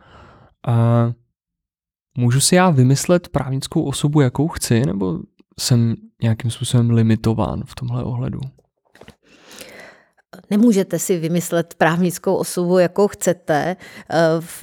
Můžu 2.19 2.41
si 2.41 2.55
já 2.55 2.71
vymyslet 2.71 3.29
právnickou 3.29 3.83
osobu, 3.83 4.21
jakou 4.21 4.49
chci, 4.49 4.87
nebo 4.87 5.19
jsem 5.61 5.95
nějakým 6.23 6.51
způsobem 6.51 6.91
limitován 6.91 7.63
v 7.67 7.75
tomhle 7.75 8.05
ohledu? 8.05 8.41
Nemůžete 10.51 10.99
si 10.99 11.19
vymyslet 11.19 11.75
právnickou 11.75 12.35
osobu, 12.35 12.79
jakou 12.79 13.09
chcete. 13.09 13.77
Eh, 14.11 14.17
v 14.41 14.63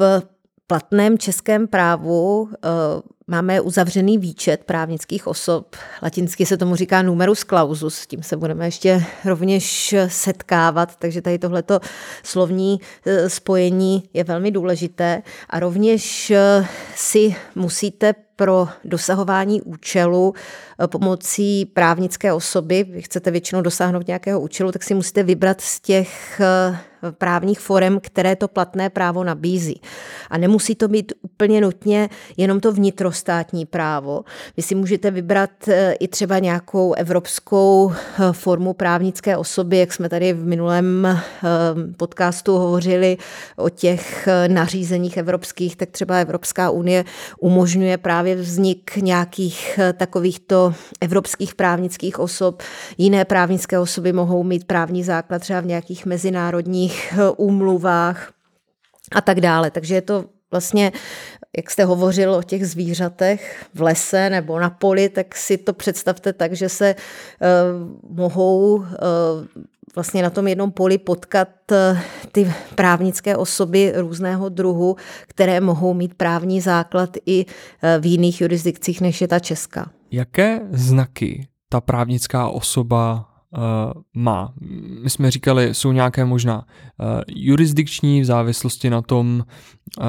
platném 0.69 1.17
českém 1.17 1.67
právu 1.67 2.49
eh, 2.53 2.67
máme 3.27 3.61
uzavřený 3.61 4.17
výčet 4.17 4.63
právnických 4.63 5.27
osob. 5.27 5.75
Latinsky 6.03 6.45
se 6.45 6.57
tomu 6.57 6.75
říká 6.75 7.01
numerus 7.01 7.39
clausus, 7.39 7.95
s 7.95 8.07
tím 8.07 8.23
se 8.23 8.37
budeme 8.37 8.67
ještě 8.67 9.03
rovněž 9.25 9.95
setkávat, 10.07 10.95
takže 10.95 11.21
tady 11.21 11.39
tohleto 11.39 11.79
slovní 12.23 12.81
eh, 13.05 13.29
spojení 13.29 14.03
je 14.13 14.23
velmi 14.23 14.51
důležité 14.51 15.21
a 15.49 15.59
rovněž 15.59 16.31
eh, 16.31 16.65
si 16.95 17.35
musíte 17.55 18.13
pro 18.35 18.67
dosahování 18.83 19.61
účelu 19.61 20.33
pomocí 20.87 21.65
právnické 21.65 22.33
osoby, 22.33 22.83
vy 22.83 23.01
chcete 23.01 23.31
většinou 23.31 23.61
dosáhnout 23.61 24.07
nějakého 24.07 24.39
účelu, 24.39 24.71
tak 24.71 24.83
si 24.83 24.93
musíte 24.93 25.23
vybrat 25.23 25.61
z 25.61 25.81
těch 25.81 26.41
právních 27.17 27.59
forem, 27.59 27.99
které 28.03 28.35
to 28.35 28.47
platné 28.47 28.89
právo 28.89 29.23
nabízí. 29.23 29.81
A 30.29 30.37
nemusí 30.37 30.75
to 30.75 30.87
být 30.87 31.13
úplně 31.21 31.61
nutně 31.61 32.09
jenom 32.37 32.59
to 32.59 32.71
vnitrostátní 32.71 33.65
právo. 33.65 34.21
Vy 34.57 34.63
si 34.63 34.75
můžete 34.75 35.11
vybrat 35.11 35.49
eh, 35.67 35.93
i 35.93 36.07
třeba 36.07 36.39
nějakou 36.39 36.93
evropskou 36.93 37.91
eh, 37.91 38.33
formu 38.33 38.73
právnické 38.73 39.37
osoby, 39.37 39.77
jak 39.77 39.93
jsme 39.93 40.09
tady 40.09 40.33
v 40.33 40.45
minulém 40.45 41.05
eh, 41.05 41.17
podcastu 41.97 42.57
hovořili 42.57 43.17
o 43.55 43.69
těch 43.69 44.27
nařízeních 44.47 45.17
evropských, 45.17 45.75
tak 45.75 45.89
třeba 45.89 46.17
Evropská 46.17 46.69
unie 46.69 47.05
umožňuje 47.39 47.97
právě 47.97 48.35
vznik 48.35 48.95
nějakých 48.95 49.79
takovýchto 49.97 50.68
evropských 51.01 51.55
právnických 51.55 52.19
osob. 52.19 52.63
Jiné 52.97 53.25
právnické 53.25 53.79
osoby 53.79 54.13
mohou 54.13 54.43
mít 54.43 54.67
právní 54.67 55.03
základ 55.03 55.39
třeba 55.39 55.59
v 55.59 55.65
nějakých 55.65 56.05
mezinárodních 56.05 57.13
eh, 57.13 57.29
úmluvách 57.37 58.31
a 59.11 59.21
tak 59.21 59.41
dále. 59.41 59.71
Takže 59.71 59.95
je 59.95 60.01
to 60.01 60.25
vlastně, 60.51 60.91
jak 61.57 61.71
jste 61.71 61.85
hovořil 61.85 62.33
o 62.33 62.43
těch 62.43 62.67
zvířatech 62.67 63.65
v 63.73 63.81
lese 63.81 64.29
nebo 64.29 64.59
na 64.59 64.69
poli, 64.69 65.09
tak 65.09 65.35
si 65.35 65.57
to 65.57 65.73
představte 65.73 66.33
tak, 66.33 66.53
že 66.53 66.69
se 66.69 66.95
uh, 66.95 68.17
mohou 68.17 68.75
uh, 68.75 68.85
vlastně 69.95 70.23
na 70.23 70.29
tom 70.29 70.47
jednom 70.47 70.71
poli 70.71 70.97
potkat 70.97 71.49
ty 72.31 72.53
právnické 72.75 73.37
osoby 73.37 73.93
různého 73.95 74.49
druhu, 74.49 74.95
které 75.27 75.61
mohou 75.61 75.93
mít 75.93 76.13
právní 76.13 76.61
základ 76.61 77.17
i 77.25 77.45
v 77.99 78.05
jiných 78.05 78.41
jurisdikcích, 78.41 79.01
než 79.01 79.21
je 79.21 79.27
ta 79.27 79.39
česká. 79.39 79.91
Jaké 80.11 80.61
znaky 80.71 81.47
ta 81.69 81.81
právnická 81.81 82.49
osoba 82.49 83.29
uh, 83.57 83.61
má. 84.13 84.53
My 85.03 85.09
jsme 85.09 85.31
říkali, 85.31 85.73
jsou 85.73 85.91
nějaké 85.91 86.25
možná 86.25 86.57
uh, 86.57 86.65
jurisdikční 87.27 88.21
v 88.21 88.25
závislosti 88.25 88.89
na 88.89 89.01
tom, 89.01 89.43
uh, 89.99 90.05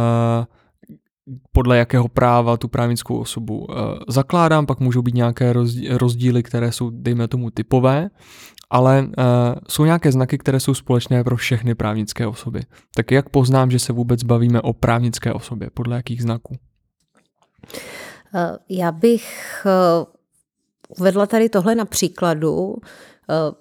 podle 1.52 1.78
jakého 1.78 2.08
práva 2.08 2.56
tu 2.56 2.68
právnickou 2.68 3.18
osobu 3.18 3.58
uh, 3.58 3.74
zakládám, 4.08 4.66
pak 4.66 4.80
můžou 4.80 5.02
být 5.02 5.14
nějaké 5.14 5.54
rozdíly, 5.88 6.42
které 6.42 6.72
jsou, 6.72 6.90
dejme 6.90 7.28
tomu, 7.28 7.50
typové, 7.50 8.10
ale 8.70 9.08
jsou 9.68 9.84
nějaké 9.84 10.12
znaky, 10.12 10.38
které 10.38 10.60
jsou 10.60 10.74
společné 10.74 11.24
pro 11.24 11.36
všechny 11.36 11.74
právnické 11.74 12.26
osoby. 12.26 12.60
Tak 12.94 13.10
jak 13.10 13.28
poznám, 13.28 13.70
že 13.70 13.78
se 13.78 13.92
vůbec 13.92 14.22
bavíme 14.22 14.60
o 14.60 14.72
právnické 14.72 15.32
osobě? 15.32 15.70
Podle 15.74 15.96
jakých 15.96 16.22
znaků? 16.22 16.56
Já 18.68 18.92
bych 18.92 19.66
uvedla 20.98 21.26
tady 21.26 21.48
tohle 21.48 21.74
na 21.74 21.84
příkladu. 21.84 22.76
Eh, 23.30 23.54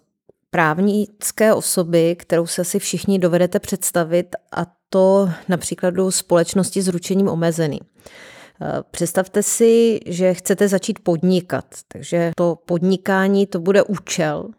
právnické 0.52 1.54
osoby, 1.54 2.16
kterou 2.20 2.48
se 2.48 2.64
si 2.64 2.80
všichni 2.80 3.20
dovedete 3.20 3.60
představit, 3.60 4.36
a 4.52 4.66
to 4.90 5.30
například 5.50 5.90
do 5.90 6.12
společnosti 6.12 6.82
s 6.82 6.88
ručením 6.88 7.28
omezený. 7.28 7.80
Eh, 8.62 8.84
představte 8.92 9.44
si, 9.44 10.00
že 10.06 10.34
chcete 10.34 10.68
začít 10.68 11.00
podnikat, 11.00 11.66
takže 11.88 12.32
to 12.38 12.58
podnikání 12.66 13.48
to 13.48 13.60
bude 13.60 13.84
účel 13.84 14.50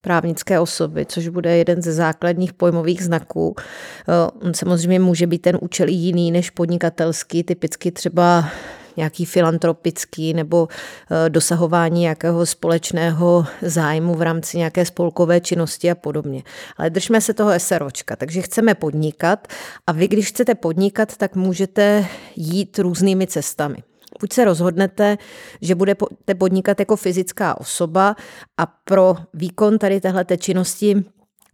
právnické 0.00 0.60
osoby, 0.60 1.06
což 1.06 1.28
bude 1.28 1.56
jeden 1.56 1.82
ze 1.82 1.92
základních 1.92 2.52
pojmových 2.52 3.04
znaků. 3.04 3.54
Eh, 3.58 4.52
samozřejmě 4.54 5.00
může 5.00 5.26
být 5.26 5.42
ten 5.42 5.58
účel 5.60 5.88
i 5.88 5.92
jiný 5.92 6.30
než 6.30 6.50
podnikatelský, 6.50 7.42
typicky 7.44 7.92
třeba 7.92 8.48
nějaký 8.96 9.24
filantropický 9.24 10.34
nebo 10.34 10.68
eh, 10.70 11.30
dosahování 11.30 12.00
nějakého 12.00 12.46
společného 12.46 13.46
zájmu 13.62 14.14
v 14.14 14.22
rámci 14.22 14.58
nějaké 14.58 14.84
spolkové 14.84 15.40
činnosti 15.40 15.90
a 15.90 15.94
podobně. 15.94 16.42
Ale 16.76 16.90
držme 16.90 17.20
se 17.20 17.34
toho 17.34 17.50
SROčka, 17.58 18.16
takže 18.16 18.42
chceme 18.42 18.74
podnikat 18.74 19.48
a 19.86 19.92
vy, 19.92 20.08
když 20.08 20.28
chcete 20.28 20.54
podnikat, 20.54 21.16
tak 21.16 21.36
můžete 21.36 22.06
jít 22.36 22.78
různými 22.78 23.26
cestami. 23.26 23.76
Buď 24.20 24.32
se 24.32 24.44
rozhodnete, 24.44 25.18
že 25.60 25.74
budete 25.74 26.34
podnikat 26.38 26.80
jako 26.80 26.96
fyzická 26.96 27.60
osoba 27.60 28.16
a 28.58 28.66
pro 28.66 29.16
výkon 29.34 29.78
tady 29.78 30.00
téhle 30.00 30.24
činnosti 30.38 31.04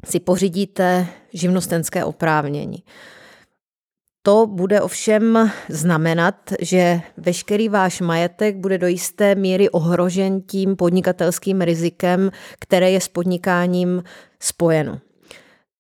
si 0.05 0.21
pořídíte 0.21 1.07
živnostenské 1.33 2.05
oprávnění. 2.05 2.83
To 4.27 4.47
bude 4.47 4.81
ovšem 4.81 5.51
znamenat, 5.69 6.35
že 6.61 7.01
veškerý 7.17 7.69
váš 7.69 8.01
majetek 8.01 8.57
bude 8.57 8.79
do 8.79 8.87
jisté 8.87 9.35
míry 9.35 9.71
ohrožen 9.71 10.41
tím 10.43 10.77
podnikatelským 10.77 11.61
rizikem, 11.61 12.31
které 12.59 12.91
je 12.91 13.01
s 13.01 13.09
podnikáním 13.09 14.03
spojeno. 14.41 14.99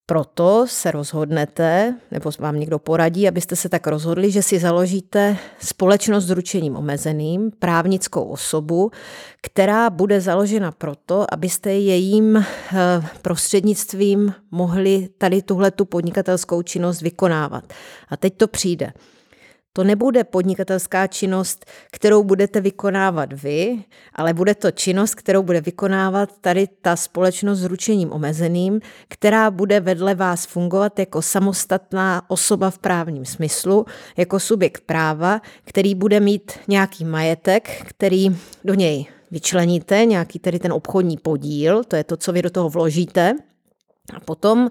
Proto 0.08 0.66
se 0.68 0.90
rozhodnete, 0.90 1.94
nebo 2.10 2.30
vám 2.38 2.60
někdo 2.60 2.78
poradí, 2.78 3.28
abyste 3.28 3.56
se 3.56 3.68
tak 3.68 3.86
rozhodli, 3.86 4.30
že 4.30 4.42
si 4.42 4.58
založíte 4.58 5.36
společnost 5.58 6.24
s 6.24 6.30
ručením 6.30 6.76
omezeným, 6.76 7.50
právnickou 7.58 8.24
osobu, 8.24 8.90
která 9.42 9.90
bude 9.90 10.20
založena 10.20 10.72
proto, 10.72 11.34
abyste 11.34 11.72
jejím 11.72 12.36
eh, 12.36 12.44
prostřednictvím 13.22 14.34
mohli 14.50 15.08
tady 15.18 15.42
tuhle 15.42 15.70
tu 15.70 15.84
podnikatelskou 15.84 16.62
činnost 16.62 17.02
vykonávat. 17.02 17.72
A 18.08 18.16
teď 18.16 18.36
to 18.36 18.48
přijde. 18.48 18.92
To 19.76 19.84
nebude 19.84 20.24
podnikatelská 20.24 21.06
činnost, 21.06 21.66
kterou 21.92 22.24
budete 22.24 22.60
vykonávat 22.60 23.32
vy, 23.32 23.84
ale 24.14 24.34
bude 24.34 24.54
to 24.54 24.70
činnost, 24.70 25.14
kterou 25.14 25.42
bude 25.42 25.60
vykonávat 25.60 26.38
tady 26.40 26.68
ta 26.82 26.96
společnost 26.96 27.58
s 27.58 27.64
ručením 27.64 28.12
omezeným, 28.12 28.80
která 29.08 29.50
bude 29.50 29.80
vedle 29.80 30.14
vás 30.14 30.46
fungovat 30.46 30.98
jako 30.98 31.22
samostatná 31.22 32.22
osoba 32.28 32.70
v 32.70 32.78
právním 32.78 33.24
smyslu, 33.24 33.86
jako 34.16 34.40
subjekt 34.40 34.82
práva, 34.86 35.40
který 35.64 35.94
bude 35.94 36.20
mít 36.20 36.52
nějaký 36.68 37.04
majetek, 37.04 37.70
který 37.86 38.36
do 38.64 38.74
něj 38.74 39.06
vyčleníte, 39.30 40.04
nějaký 40.04 40.38
tedy 40.38 40.58
ten 40.58 40.72
obchodní 40.72 41.16
podíl, 41.16 41.84
to 41.84 41.96
je 41.96 42.04
to, 42.04 42.16
co 42.16 42.32
vy 42.32 42.42
do 42.42 42.50
toho 42.50 42.68
vložíte, 42.68 43.34
A 44.16 44.20
potom 44.20 44.68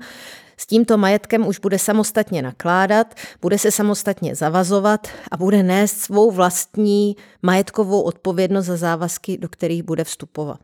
s 0.57 0.65
tímto 0.67 0.97
majetkem 0.97 1.47
už 1.47 1.59
bude 1.59 1.79
samostatně 1.79 2.41
nakládat, 2.41 3.15
bude 3.41 3.57
se 3.57 3.71
samostatně 3.71 4.35
zavazovat 4.35 5.07
a 5.31 5.37
bude 5.37 5.63
nést 5.63 6.01
svou 6.01 6.31
vlastní 6.31 7.15
majetkovou 7.41 8.01
odpovědnost 8.01 8.65
za 8.65 8.77
závazky, 8.77 9.37
do 9.37 9.49
kterých 9.49 9.83
bude 9.83 10.03
vstupovat. 10.03 10.59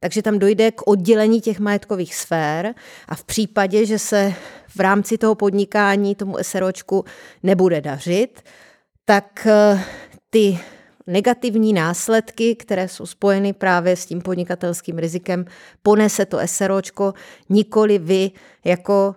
Takže 0.00 0.22
tam 0.22 0.38
dojde 0.38 0.70
k 0.70 0.86
oddělení 0.86 1.40
těch 1.40 1.60
majetkových 1.60 2.14
sfér 2.14 2.74
a 3.08 3.14
v 3.14 3.24
případě, 3.24 3.86
že 3.86 3.98
se 3.98 4.34
v 4.68 4.80
rámci 4.80 5.18
toho 5.18 5.34
podnikání 5.34 6.14
tomu 6.14 6.36
SROčku 6.42 7.04
nebude 7.42 7.80
dařit, 7.80 8.42
tak 9.04 9.46
eh, 9.46 9.84
ty 10.30 10.58
negativní 11.06 11.72
následky, 11.72 12.54
které 12.54 12.88
jsou 12.88 13.06
spojeny 13.06 13.52
právě 13.52 13.96
s 13.96 14.06
tím 14.06 14.20
podnikatelským 14.20 14.98
rizikem, 14.98 15.44
ponese 15.82 16.26
to 16.26 16.38
SROčko, 16.44 17.14
nikoli 17.48 17.98
vy 17.98 18.30
jako 18.64 19.14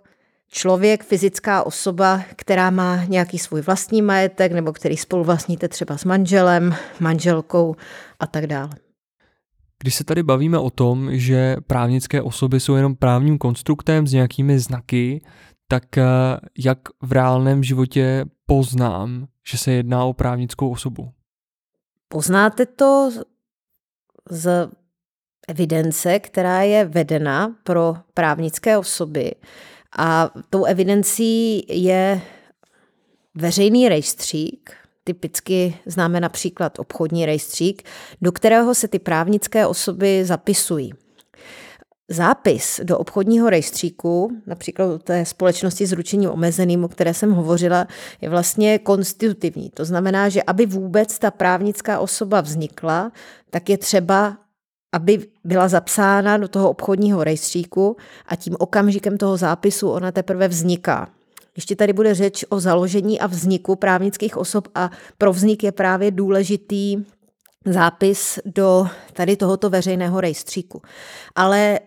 člověk, 0.52 1.04
fyzická 1.04 1.64
osoba, 1.64 2.22
která 2.36 2.70
má 2.70 3.04
nějaký 3.04 3.38
svůj 3.38 3.62
vlastní 3.62 4.02
majetek 4.02 4.52
nebo 4.52 4.74
který 4.74 4.98
spoluvlastníte 4.98 5.68
třeba 5.68 5.98
s 5.98 6.06
manželem, 6.06 6.76
manželkou 7.00 7.76
a 8.20 8.28
tak 8.28 8.48
dále. 8.48 8.70
Když 9.80 9.96
se 9.96 10.04
tady 10.04 10.24
bavíme 10.24 10.58
o 10.58 10.70
tom, 10.70 11.10
že 11.12 11.56
právnické 11.68 12.22
osoby 12.22 12.60
jsou 12.60 12.76
jenom 12.76 12.96
právním 12.96 13.38
konstruktem 13.38 14.08
s 14.08 14.14
nějakými 14.14 14.60
znaky, 14.60 15.22
tak 15.68 15.98
eh, 15.98 16.04
jak 16.58 16.80
v 17.02 17.12
reálném 17.12 17.64
životě 17.64 18.26
poznám, 18.46 19.28
že 19.48 19.58
se 19.58 19.72
jedná 19.72 20.06
o 20.06 20.14
právnickou 20.14 20.70
osobu? 20.70 21.12
Poznáte 22.08 22.66
to 22.66 23.12
z 24.30 24.70
evidence, 25.48 26.20
která 26.20 26.62
je 26.62 26.86
vedena 26.86 27.56
pro 27.64 27.96
právnické 28.14 28.78
osoby. 28.78 29.32
A 29.98 30.30
tou 30.50 30.66
evidencí 30.66 31.66
je 31.84 32.22
veřejný 33.36 33.90
rejstřík, 33.90 34.74
typicky 35.04 35.78
známe 35.86 36.20
například 36.20 36.80
obchodní 36.80 37.26
rejstřík, 37.26 37.84
do 38.22 38.32
kterého 38.32 38.76
se 38.76 38.88
ty 38.88 39.00
právnické 39.00 39.68
osoby 39.68 40.26
zapisují. 40.26 40.94
Zápis 42.10 42.82
do 42.84 42.98
obchodního 42.98 43.50
rejstříku, 43.50 44.32
například 44.46 45.04
té 45.04 45.26
společnosti 45.26 45.86
s 45.88 45.92
ručením 45.92 46.30
omezeným, 46.30 46.84
o 46.84 46.88
které 46.88 47.14
jsem 47.14 47.32
hovořila, 47.32 47.88
je 48.22 48.30
vlastně 48.30 48.80
konstitutivní. 48.80 49.70
To 49.70 49.86
znamená, 49.86 50.30
že 50.30 50.44
aby 50.44 50.66
vůbec 50.66 51.20
ta 51.20 51.32
právnická 51.32 52.00
osoba 52.00 52.42
vznikla, 52.42 53.12
tak 53.50 53.70
je 53.70 53.78
třeba, 53.78 54.38
aby 54.96 55.28
byla 55.44 55.68
zapsána 55.68 56.38
do 56.38 56.48
toho 56.48 56.70
obchodního 56.70 57.24
rejstříku 57.24 57.98
a 58.28 58.36
tím 58.36 58.56
okamžikem 58.60 59.18
toho 59.18 59.38
zápisu 59.38 59.90
ona 59.90 60.12
teprve 60.12 60.48
vzniká. 60.48 61.10
Ještě 61.56 61.76
tady 61.76 61.94
bude 61.94 62.14
řeč 62.14 62.46
o 62.50 62.60
založení 62.60 63.20
a 63.20 63.28
vzniku 63.28 63.76
právnických 63.76 64.38
osob 64.38 64.68
a 64.76 64.92
pro 65.18 65.34
vznik 65.34 65.64
je 65.64 65.72
právě 65.72 66.12
důležitý 66.12 66.98
zápis 67.66 68.40
do 68.46 68.88
tady 69.14 69.36
tohoto 69.36 69.70
veřejného 69.70 70.22
rejstříku. 70.22 70.82
Ale 71.36 71.80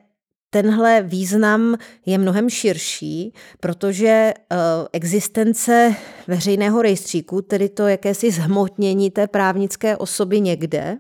tenhle 0.51 1.03
význam 1.03 1.77
je 2.07 2.19
mnohem 2.19 2.51
širší, 2.51 3.35
protože 3.61 4.09
eh, 4.09 4.57
existence 4.93 5.95
veřejného 6.27 6.83
rejstříku, 6.83 7.43
tedy 7.43 7.69
to 7.69 7.89
jakési 7.89 8.31
zhmotnění 8.31 9.11
té 9.11 9.27
právnické 9.27 9.97
osoby 9.97 10.41
někde, 10.41 10.99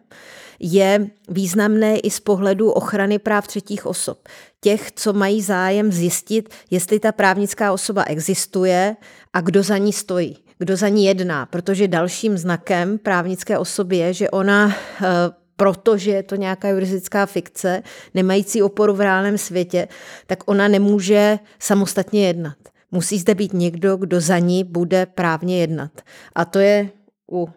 je 0.60 1.10
významné 1.28 1.98
i 1.98 2.10
z 2.10 2.20
pohledu 2.20 2.70
ochrany 2.70 3.18
práv 3.18 3.47
třetích 3.47 3.86
osob. 3.86 4.28
Těch, 4.60 4.93
co 4.93 5.12
mají 5.12 5.43
zájem 5.43 5.93
zjistit, 5.93 6.48
jestli 6.70 7.01
ta 7.01 7.12
právnická 7.12 7.72
osoba 7.72 8.05
existuje 8.05 8.97
a 9.32 9.40
kdo 9.40 9.62
za 9.62 9.78
ní 9.78 9.93
stojí, 9.93 10.36
kdo 10.59 10.77
za 10.77 10.89
ní 10.89 11.05
jedná, 11.05 11.47
protože 11.47 11.89
dalším 11.89 12.39
znakem 12.39 12.98
právnické 12.98 13.59
osoby 13.59 13.97
je, 13.97 14.14
že 14.14 14.31
ona 14.31 14.74
eh, 15.02 15.39
protože 15.60 16.10
je 16.10 16.22
to 16.22 16.36
nějaká 16.36 16.68
juridická 16.68 17.26
fikce, 17.26 17.82
nemající 18.14 18.62
oporu 18.62 18.94
v 18.94 19.00
reálném 19.00 19.38
světě, 19.38 19.88
tak 20.26 20.50
ona 20.50 20.68
nemůže 20.68 21.38
samostatně 21.58 22.26
jednat. 22.26 22.56
Musí 22.90 23.18
zde 23.18 23.34
být 23.34 23.52
někdo, 23.52 23.96
kdo 23.96 24.20
za 24.20 24.38
ní 24.38 24.64
bude 24.64 25.06
právně 25.06 25.60
jednat. 25.60 25.90
A 26.34 26.44
to 26.44 26.58
je 26.58 26.88
u 27.32 27.48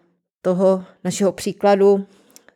toho 0.41 0.83
našeho 1.03 1.31
příkladu 1.31 2.05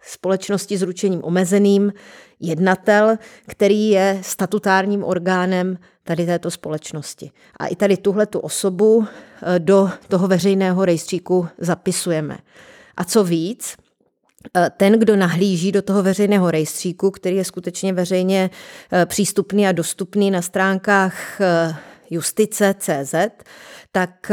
společnosti 0.02 0.78
s 0.78 0.82
ručením 0.82 1.24
omezeným 1.24 1.94
jednatel, 2.40 3.18
který 3.48 3.90
je 3.90 4.20
statutárním 4.22 5.04
orgánem 5.04 5.78
tady 6.04 6.26
této 6.26 6.52
společnosti. 6.52 7.32
A 7.60 7.68
i 7.68 7.76
tady 7.76 7.98
tuhle 7.98 8.26
tu 8.26 8.40
osobu 8.40 9.06
eh, 9.06 9.60
do 9.60 9.90
toho 10.08 10.28
veřejného 10.28 10.86
rejstříku 10.86 11.48
zapisujeme. 11.58 12.38
A 12.98 13.04
co 13.04 13.24
víc, 13.24 13.78
ten, 14.78 14.94
kdo 15.00 15.16
nahlíží 15.16 15.72
do 15.72 15.82
toho 15.82 16.04
veřejného 16.04 16.52
rejstříku, 16.52 17.12
který 17.12 17.36
je 17.36 17.46
skutečně 17.46 17.94
veřejně 17.94 18.50
eh, 18.92 19.06
přístupný 19.06 19.68
a 19.68 19.72
dostupný 19.72 20.32
na 20.32 20.42
stránkách 20.42 21.42
eh, 21.42 21.76
justice.cz, 22.10 23.16
tak 23.92 24.32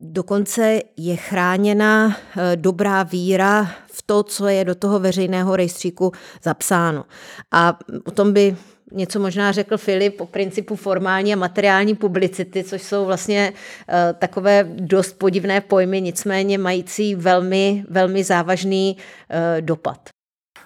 dokonce 0.00 0.80
je 0.96 1.16
chráněna 1.16 2.16
dobrá 2.54 3.02
víra 3.02 3.70
v 3.86 4.02
to, 4.02 4.22
co 4.22 4.46
je 4.46 4.64
do 4.64 4.74
toho 4.74 4.98
veřejného 4.98 5.56
rejstříku 5.56 6.12
zapsáno. 6.42 7.04
A 7.52 7.78
o 8.04 8.10
tom 8.10 8.32
by 8.32 8.56
něco 8.92 9.20
možná 9.20 9.52
řekl 9.52 9.76
Filip 9.76 10.20
o 10.20 10.26
principu 10.26 10.76
formální 10.76 11.32
a 11.32 11.36
materiální 11.36 11.94
publicity, 11.94 12.64
což 12.64 12.82
jsou 12.82 13.06
vlastně 13.06 13.52
uh, 13.52 13.94
takové 14.18 14.68
dost 14.80 15.18
podivné 15.18 15.60
pojmy, 15.60 16.00
nicméně 16.00 16.58
mající 16.58 17.14
velmi, 17.14 17.84
velmi 17.90 18.24
závažný 18.24 18.96
uh, 18.96 19.60
dopad. 19.60 20.08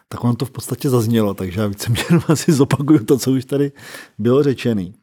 Tak 0.08 0.24
ono 0.24 0.34
to 0.34 0.44
v 0.44 0.50
podstatě 0.50 0.90
zaznělo, 0.90 1.34
takže 1.34 1.60
já 1.60 1.66
víceméně 1.66 2.04
asi 2.28 2.52
zopakuju 2.52 3.04
to, 3.04 3.18
co 3.18 3.30
už 3.30 3.44
tady 3.44 3.72
bylo 4.18 4.42
řečený. 4.42 4.94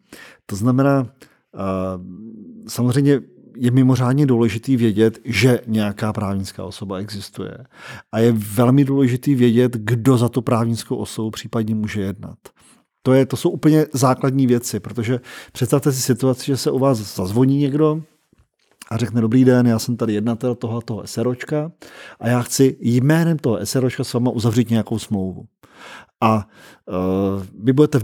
To 0.45 0.55
znamená, 0.55 1.01
uh, 1.01 1.09
samozřejmě 2.67 3.21
je 3.59 3.71
mimořádně 3.71 4.25
důležitý 4.25 4.77
vědět, 4.77 5.19
že 5.25 5.59
nějaká 5.67 6.13
právnická 6.13 6.63
osoba 6.63 6.97
existuje. 6.97 7.57
A 8.11 8.19
je 8.19 8.31
velmi 8.31 8.85
důležitý 8.85 9.35
vědět, 9.35 9.77
kdo 9.77 10.17
za 10.17 10.29
tu 10.29 10.41
právnickou 10.41 10.95
osobu 10.95 11.31
případně 11.31 11.75
může 11.75 12.01
jednat. 12.01 12.37
To, 13.01 13.13
je, 13.13 13.25
to 13.25 13.37
jsou 13.37 13.49
úplně 13.49 13.85
základní 13.93 14.47
věci, 14.47 14.79
protože 14.79 15.19
představte 15.51 15.91
si 15.91 16.01
situaci, 16.01 16.45
že 16.45 16.57
se 16.57 16.71
u 16.71 16.79
vás 16.79 17.15
zazvoní 17.15 17.57
někdo 17.57 18.01
a 18.91 18.97
řekne, 18.97 19.21
dobrý 19.21 19.45
den, 19.45 19.67
já 19.67 19.79
jsem 19.79 19.97
tady 19.97 20.13
jednatel 20.13 20.55
toho, 20.55 20.81
toho 20.81 21.07
SROčka 21.07 21.71
a 22.19 22.27
já 22.27 22.41
chci 22.41 22.77
jménem 22.79 23.37
toho 23.37 23.65
SROčka 23.65 24.03
s 24.03 24.13
váma 24.13 24.31
uzavřít 24.31 24.69
nějakou 24.69 24.99
smlouvu. 24.99 25.45
A 26.21 26.35
uh, 26.35 27.43
vy 27.63 27.73
budete 27.73 27.99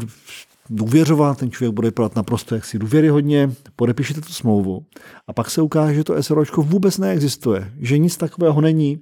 důvěřovat, 0.70 1.38
ten 1.38 1.52
člověk 1.52 1.74
bude 1.74 1.88
vypadat 1.88 2.16
naprosto 2.16 2.56
jaksi 2.56 2.80
důvěryhodně, 2.80 3.52
podepíšete 3.76 4.22
tu 4.22 4.34
smlouvu 4.34 4.86
a 5.28 5.34
pak 5.34 5.52
se 5.52 5.62
ukáže, 5.62 5.94
že 5.94 6.04
to 6.04 6.24
SROčko 6.24 6.62
vůbec 6.62 6.98
neexistuje, 6.98 7.72
že 7.80 7.98
nic 7.98 8.18
takového 8.18 8.62
není. 8.62 9.00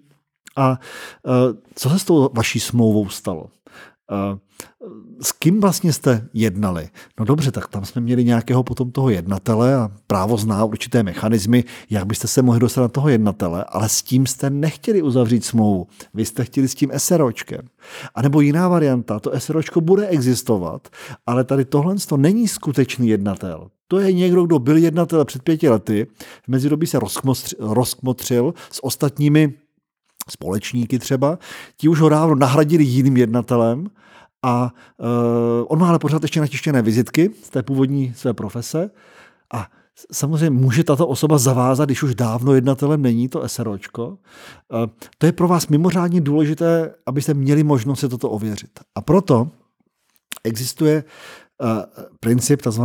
A 0.55 0.69
uh, 0.69 1.57
co 1.75 1.89
se 1.89 1.99
s 1.99 2.03
tou 2.03 2.29
vaší 2.33 2.59
smlouvou 2.59 3.09
stalo? 3.09 3.45
S 5.21 5.31
kým 5.31 5.61
vlastně 5.61 5.93
jste 5.93 6.27
jednali? 6.33 6.89
No 7.19 7.25
dobře, 7.25 7.51
tak 7.51 7.67
tam 7.67 7.85
jsme 7.85 8.01
měli 8.01 8.23
nějakého 8.23 8.63
potom 8.63 8.91
toho 8.91 9.09
jednatele 9.09 9.75
a 9.75 9.91
právo 10.07 10.37
zná 10.37 10.65
určité 10.65 11.03
mechanismy, 11.03 11.63
jak 11.89 12.05
byste 12.05 12.27
se 12.27 12.41
mohli 12.41 12.59
dostat 12.59 12.81
na 12.81 12.87
toho 12.87 13.09
jednatele, 13.09 13.65
ale 13.67 13.89
s 13.89 14.01
tím 14.01 14.27
jste 14.27 14.49
nechtěli 14.49 15.01
uzavřít 15.01 15.45
smlouvu. 15.45 15.87
Vy 16.13 16.25
jste 16.25 16.43
chtěli 16.45 16.67
s 16.67 16.75
tím 16.75 16.91
SROčkem. 16.97 17.67
A 18.15 18.21
nebo 18.21 18.41
jiná 18.41 18.67
varianta, 18.67 19.19
to 19.19 19.31
SROčko 19.39 19.81
bude 19.81 20.07
existovat, 20.07 20.87
ale 21.25 21.43
tady 21.43 21.65
tohle 21.65 21.95
to 22.07 22.17
není 22.17 22.47
skutečný 22.47 23.07
jednatel. 23.07 23.67
To 23.87 23.99
je 23.99 24.13
někdo, 24.13 24.45
kdo 24.45 24.59
byl 24.59 24.77
jednatel 24.77 25.25
před 25.25 25.43
pěti 25.43 25.69
lety, 25.69 26.07
v 26.43 26.47
mezidobí 26.47 26.87
se 26.87 26.99
rozkmotřil 27.59 28.53
s 28.71 28.83
ostatními 28.83 29.53
společníky 30.29 30.99
třeba, 30.99 31.39
ti 31.77 31.87
už 31.87 31.99
ho 31.99 32.09
dávno 32.09 32.35
nahradili 32.35 32.83
jiným 32.83 33.17
jednatelem 33.17 33.87
a 34.43 34.73
uh, 34.97 35.07
on 35.67 35.79
má 35.79 35.89
ale 35.89 35.99
pořád 35.99 36.21
ještě 36.21 36.39
natištěné 36.39 36.81
vizitky 36.81 37.29
z 37.43 37.49
té 37.49 37.63
původní 37.63 38.13
své 38.13 38.33
profese 38.33 38.89
a 39.53 39.67
samozřejmě 40.11 40.49
může 40.49 40.83
tato 40.83 41.07
osoba 41.07 41.37
zavázat, 41.37 41.89
když 41.89 42.03
už 42.03 42.15
dávno 42.15 42.53
jednatelem 42.53 43.01
není 43.01 43.29
to 43.29 43.49
SROčko. 43.49 44.07
Uh, 44.07 44.15
to 45.17 45.25
je 45.25 45.31
pro 45.31 45.47
vás 45.47 45.67
mimořádně 45.67 46.21
důležité, 46.21 46.95
abyste 47.05 47.33
měli 47.33 47.63
možnost 47.63 47.99
si 47.99 48.09
toto 48.09 48.29
ověřit. 48.29 48.79
A 48.95 49.01
proto 49.01 49.49
existuje 50.43 51.03
uh, 51.03 51.67
princip 52.19 52.61
tzv. 52.61 52.81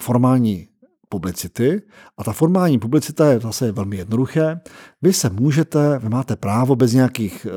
formální 0.00 0.67
publicity 1.08 1.82
a 2.18 2.24
ta 2.24 2.32
formální 2.32 2.78
publicita 2.78 3.32
je 3.32 3.40
zase 3.40 3.72
velmi 3.72 3.96
jednoduché. 3.96 4.60
Vy 5.02 5.12
se 5.12 5.30
můžete, 5.30 5.98
vy 5.98 6.08
máte 6.08 6.36
právo 6.36 6.76
bez 6.76 6.92
nějakých 6.92 7.46
e, 7.46 7.50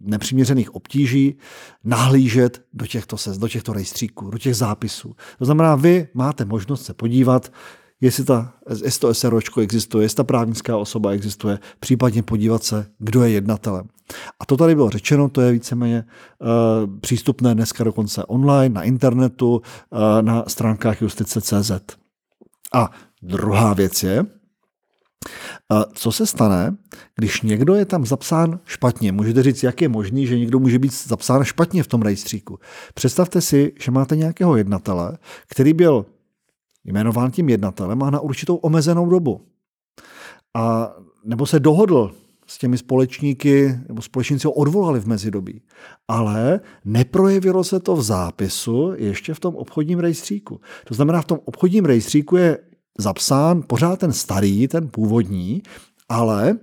nepřiměřených 0.00 0.74
obtíží 0.74 1.38
nahlížet 1.84 2.62
do 2.72 2.86
těchto, 2.86 3.16
ses, 3.16 3.38
do 3.38 3.48
těchto 3.48 3.72
rejstříků, 3.72 4.30
do 4.30 4.38
těch 4.38 4.56
zápisů. 4.56 5.14
To 5.38 5.44
znamená, 5.44 5.74
vy 5.74 6.08
máte 6.14 6.44
možnost 6.44 6.84
se 6.84 6.94
podívat, 6.94 7.52
jestli, 8.00 8.24
ta, 8.24 8.52
jestli 8.84 9.00
to 9.00 9.14
SROčko 9.14 9.60
existuje, 9.60 10.04
jestli 10.04 10.16
ta 10.16 10.24
právnická 10.24 10.76
osoba 10.76 11.10
existuje, 11.10 11.58
případně 11.80 12.22
podívat 12.22 12.64
se, 12.64 12.86
kdo 12.98 13.24
je 13.24 13.30
jednatelem. 13.30 13.88
A 14.40 14.46
to 14.46 14.56
tady 14.56 14.74
bylo 14.74 14.90
řečeno, 14.90 15.28
to 15.28 15.40
je 15.40 15.52
víceméně 15.52 16.04
uh, 16.38 16.98
přístupné 17.00 17.54
dneska 17.54 17.84
dokonce 17.84 18.24
online, 18.24 18.74
na 18.74 18.82
internetu, 18.82 19.54
uh, 19.54 19.98
na 20.20 20.44
stránkách 20.46 21.02
justice.cz. 21.02 22.01
A 22.74 22.90
druhá 23.22 23.74
věc 23.74 24.02
je, 24.02 24.26
co 25.94 26.12
se 26.12 26.26
stane, 26.26 26.76
když 27.16 27.42
někdo 27.42 27.74
je 27.74 27.84
tam 27.84 28.06
zapsán 28.06 28.60
špatně? 28.64 29.12
Můžete 29.12 29.42
říct, 29.42 29.62
jak 29.62 29.80
je 29.82 29.88
možný, 29.88 30.26
že 30.26 30.38
někdo 30.38 30.58
může 30.58 30.78
být 30.78 30.92
zapsán 30.92 31.44
špatně 31.44 31.82
v 31.82 31.86
tom 31.86 32.02
rejstříku. 32.02 32.58
Představte 32.94 33.40
si, 33.40 33.72
že 33.80 33.90
máte 33.90 34.16
nějakého 34.16 34.56
jednatele, 34.56 35.18
který 35.48 35.72
byl 35.72 36.06
jmenován 36.84 37.30
tím 37.30 37.48
jednatelem 37.48 38.02
a 38.02 38.10
na 38.10 38.20
určitou 38.20 38.56
omezenou 38.56 39.10
dobu. 39.10 39.46
A 40.54 40.92
nebo 41.24 41.46
se 41.46 41.60
dohodl 41.60 42.14
s 42.52 42.58
těmi 42.58 42.78
společníky, 42.78 43.78
nebo 43.88 44.02
společníci 44.02 44.46
ho 44.46 44.52
odvolali 44.52 45.00
v 45.00 45.06
mezidobí. 45.06 45.62
Ale 46.08 46.60
neprojevilo 46.84 47.64
se 47.64 47.80
to 47.80 47.96
v 47.96 48.02
zápisu 48.02 48.92
ještě 48.96 49.34
v 49.34 49.40
tom 49.40 49.56
obchodním 49.56 49.98
rejstříku. 49.98 50.60
To 50.84 50.94
znamená, 50.94 51.22
v 51.22 51.26
tom 51.26 51.38
obchodním 51.44 51.84
rejstříku 51.84 52.36
je 52.36 52.58
zapsán 52.98 53.62
pořád 53.66 53.98
ten 53.98 54.12
starý, 54.12 54.68
ten 54.68 54.88
původní, 54.88 55.62
ale 56.08 56.58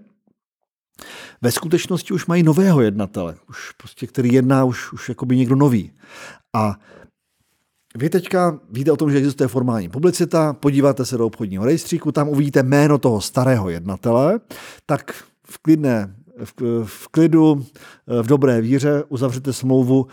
ve 1.41 1.51
skutečnosti 1.51 2.13
už 2.13 2.25
mají 2.25 2.43
nového 2.43 2.81
jednatele, 2.81 3.35
už 3.49 3.71
prostě, 3.71 4.07
který 4.07 4.33
jedná 4.33 4.63
už, 4.63 4.93
už 4.93 5.11
by 5.25 5.37
někdo 5.37 5.55
nový. 5.55 5.91
A 6.53 6.75
vy 7.95 8.09
teďka 8.09 8.59
víte 8.71 8.91
o 8.91 8.97
tom, 8.97 9.11
že 9.11 9.17
existuje 9.17 9.47
formální 9.47 9.89
publicita, 9.89 10.53
podíváte 10.53 11.05
se 11.05 11.17
do 11.17 11.25
obchodního 11.25 11.65
rejstříku, 11.65 12.11
tam 12.11 12.29
uvidíte 12.29 12.63
jméno 12.63 12.97
toho 12.97 13.21
starého 13.21 13.69
jednatele, 13.69 14.39
tak 14.85 15.28
v 15.49 15.57
klidné 15.57 16.15
v, 16.45 16.85
v 16.85 17.07
klidu, 17.07 17.65
v 18.21 18.27
dobré 18.27 18.61
víře 18.61 19.03
uzavřete 19.09 19.53
smlouvu, 19.53 20.07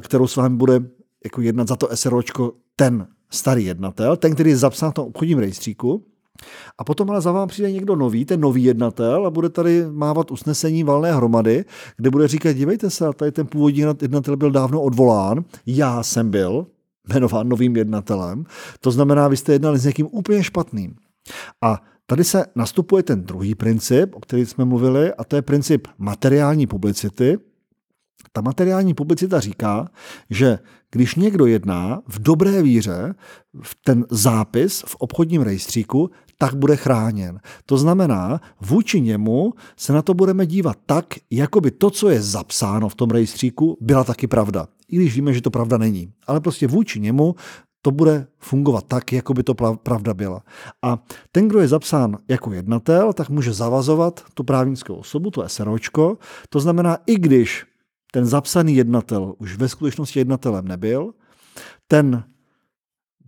kterou 0.00 0.26
s 0.26 0.36
vámi 0.36 0.56
bude 0.56 0.80
jako 1.24 1.40
jednat 1.40 1.68
za 1.68 1.76
to 1.76 1.88
SROčko 1.94 2.52
ten 2.76 3.06
starý 3.30 3.64
jednatel, 3.64 4.16
ten, 4.16 4.34
který 4.34 4.50
je 4.50 4.56
zapsán 4.56 4.90
v 4.90 4.94
tom 4.94 5.06
obchodním 5.06 5.38
rejstříku, 5.38 6.04
a 6.78 6.84
potom 6.84 7.10
ale 7.10 7.20
za 7.20 7.32
vám 7.32 7.48
přijde 7.48 7.72
někdo 7.72 7.96
nový, 7.96 8.24
ten 8.24 8.40
nový 8.40 8.64
jednatel 8.64 9.26
a 9.26 9.30
bude 9.30 9.48
tady 9.48 9.84
mávat 9.90 10.30
usnesení 10.30 10.84
valné 10.84 11.12
hromady, 11.12 11.64
kde 11.96 12.10
bude 12.10 12.28
říkat, 12.28 12.52
dívejte 12.52 12.90
se, 12.90 13.04
tady 13.16 13.32
ten 13.32 13.46
původní 13.46 13.80
jednatel 14.02 14.36
byl 14.36 14.50
dávno 14.50 14.82
odvolán, 14.82 15.44
já 15.66 16.02
jsem 16.02 16.30
byl 16.30 16.66
jmenován 17.08 17.48
novým 17.48 17.76
jednatelem, 17.76 18.44
to 18.80 18.90
znamená, 18.90 19.28
vy 19.28 19.36
jste 19.36 19.52
jednali 19.52 19.78
s 19.78 19.84
někým 19.84 20.08
úplně 20.10 20.42
špatným. 20.42 20.94
A 21.62 21.82
tady 22.10 22.24
se 22.24 22.46
nastupuje 22.54 23.02
ten 23.02 23.22
druhý 23.22 23.54
princip, 23.54 24.14
o 24.14 24.20
který 24.20 24.46
jsme 24.46 24.64
mluvili, 24.64 25.14
a 25.14 25.24
to 25.24 25.36
je 25.36 25.42
princip 25.42 25.88
materiální 25.98 26.66
publicity, 26.66 27.38
ta 28.32 28.40
materiální 28.40 28.94
publicita 28.94 29.40
říká, 29.40 29.88
že 30.30 30.58
když 30.90 31.14
někdo 31.14 31.46
jedná 31.46 32.02
v 32.08 32.18
dobré 32.22 32.62
víře, 32.62 33.14
v 33.62 33.76
ten 33.84 34.06
zápis 34.10 34.84
v 34.86 34.96
obchodním 34.98 35.42
rejstříku, 35.42 36.10
tak 36.38 36.54
bude 36.54 36.76
chráněn. 36.76 37.40
To 37.66 37.78
znamená, 37.78 38.40
vůči 38.60 39.00
němu 39.00 39.52
se 39.76 39.92
na 39.92 40.02
to 40.02 40.14
budeme 40.14 40.46
dívat 40.46 40.78
tak, 40.86 41.04
jako 41.30 41.60
by 41.60 41.70
to, 41.70 41.90
co 41.90 42.08
je 42.08 42.22
zapsáno 42.22 42.88
v 42.88 42.94
tom 42.94 43.10
rejstříku, 43.10 43.78
byla 43.80 44.04
taky 44.04 44.26
pravda. 44.26 44.66
I 44.88 44.96
když 44.96 45.14
víme, 45.14 45.32
že 45.32 45.40
to 45.40 45.50
pravda 45.50 45.78
není. 45.78 46.12
Ale 46.26 46.40
prostě 46.40 46.66
vůči 46.66 47.00
němu 47.00 47.34
to 47.82 47.90
bude 47.90 48.26
fungovat 48.38 48.84
tak, 48.88 49.12
jako 49.12 49.34
by 49.34 49.42
to 49.42 49.54
pravda 49.82 50.14
byla. 50.14 50.42
A 50.82 50.98
ten, 51.32 51.48
kdo 51.48 51.60
je 51.60 51.68
zapsán 51.68 52.18
jako 52.28 52.52
jednatel, 52.52 53.12
tak 53.12 53.28
může 53.28 53.52
zavazovat 53.52 54.24
tu 54.34 54.44
právnickou 54.44 54.94
osobu, 54.94 55.30
to 55.30 55.48
SROčko. 55.48 56.18
To 56.48 56.60
znamená, 56.60 56.98
i 57.06 57.16
když 57.16 57.66
ten 58.12 58.26
zapsaný 58.26 58.76
jednatel 58.76 59.34
už 59.38 59.56
ve 59.56 59.68
skutečnosti 59.68 60.18
jednatelem 60.18 60.68
nebyl, 60.68 61.12
ten 61.88 62.24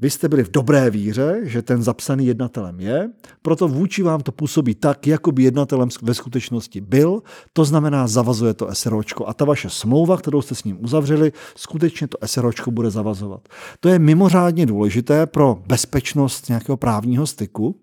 vy 0.02 0.10
jste 0.10 0.28
byli 0.28 0.44
v 0.44 0.50
dobré 0.50 0.90
víře, 0.90 1.40
že 1.42 1.62
ten 1.62 1.82
zapsaný 1.82 2.26
jednatelem 2.26 2.80
je, 2.80 3.10
proto 3.42 3.68
vůči 3.68 4.02
vám 4.02 4.20
to 4.20 4.32
působí 4.32 4.74
tak, 4.74 5.06
jako 5.06 5.32
by 5.32 5.42
jednatelem 5.42 5.88
ve 6.02 6.14
skutečnosti 6.14 6.80
byl, 6.80 7.22
to 7.52 7.64
znamená 7.64 8.06
zavazuje 8.06 8.54
to 8.54 8.68
SROčko 8.72 9.26
a 9.26 9.34
ta 9.34 9.44
vaše 9.44 9.70
smlouva, 9.70 10.16
kterou 10.16 10.42
jste 10.42 10.54
s 10.54 10.64
ním 10.64 10.84
uzavřeli, 10.84 11.32
skutečně 11.56 12.08
to 12.08 12.18
SROčko 12.26 12.70
bude 12.70 12.90
zavazovat. 12.90 13.48
To 13.80 13.88
je 13.88 13.98
mimořádně 13.98 14.66
důležité 14.66 15.26
pro 15.26 15.58
bezpečnost 15.66 16.48
nějakého 16.48 16.76
právního 16.76 17.26
styku, 17.26 17.76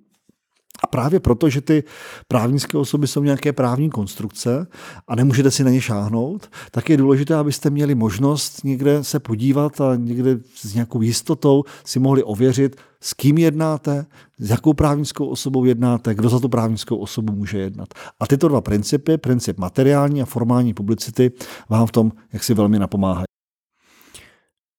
a 0.84 0.88
právě 0.88 1.20
proto, 1.20 1.50
že 1.50 1.62
ty 1.62 1.84
právnické 2.28 2.78
osoby 2.78 3.08
jsou 3.08 3.24
nějaké 3.24 3.54
právní 3.54 3.90
konstrukce 3.90 4.68
a 5.08 5.16
nemůžete 5.16 5.52
si 5.52 5.64
na 5.64 5.72
ně 5.72 5.82
šáhnout, 5.82 6.50
tak 6.72 6.90
je 6.90 6.98
důležité, 6.98 7.36
abyste 7.36 7.70
měli 7.70 7.96
možnost 7.96 8.64
někde 8.64 9.04
se 9.04 9.20
podívat 9.20 9.82
a 9.82 9.96
někde 9.96 10.38
s 10.56 10.74
nějakou 10.74 11.02
jistotou 11.02 11.64
si 11.86 12.00
mohli 12.00 12.24
ověřit, 12.24 12.76
s 13.02 13.14
kým 13.14 13.38
jednáte, 13.38 14.06
s 14.38 14.50
jakou 14.50 14.74
právnickou 14.74 15.28
osobou 15.28 15.66
jednáte, 15.66 16.16
kdo 16.16 16.30
za 16.30 16.40
tu 16.40 16.50
právnickou 16.50 16.98
osobu 16.98 17.34
může 17.34 17.60
jednat. 17.60 17.88
A 18.20 18.28
tyto 18.28 18.48
dva 18.48 18.62
principy, 18.62 19.18
princip 19.18 19.58
materiální 19.58 20.22
a 20.22 20.26
formální 20.26 20.74
publicity, 20.74 21.32
vám 21.70 21.88
v 21.88 21.92
tom 21.92 22.12
jaksi 22.34 22.54
velmi 22.54 22.80
napomáhají. 22.80 23.26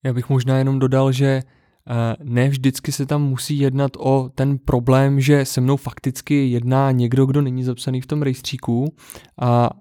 Já 0.05 0.13
bych 0.13 0.29
možná 0.29 0.59
jenom 0.59 0.79
dodal, 0.79 1.13
že 1.13 1.43
ne 2.23 2.49
vždycky 2.49 2.93
se 2.93 3.07
tam 3.07 3.23
musí 3.23 3.59
jednat 3.59 3.91
o 3.99 4.31
ten 4.35 4.59
problém, 4.59 5.21
že 5.21 5.45
se 5.45 5.61
mnou 5.61 5.77
fakticky 5.77 6.51
jedná 6.51 6.91
někdo, 6.91 7.27
kdo 7.27 7.43
není 7.43 7.65
zapsaný 7.65 8.01
v 8.01 8.07
tom 8.07 8.23
rejstříku, 8.23 8.95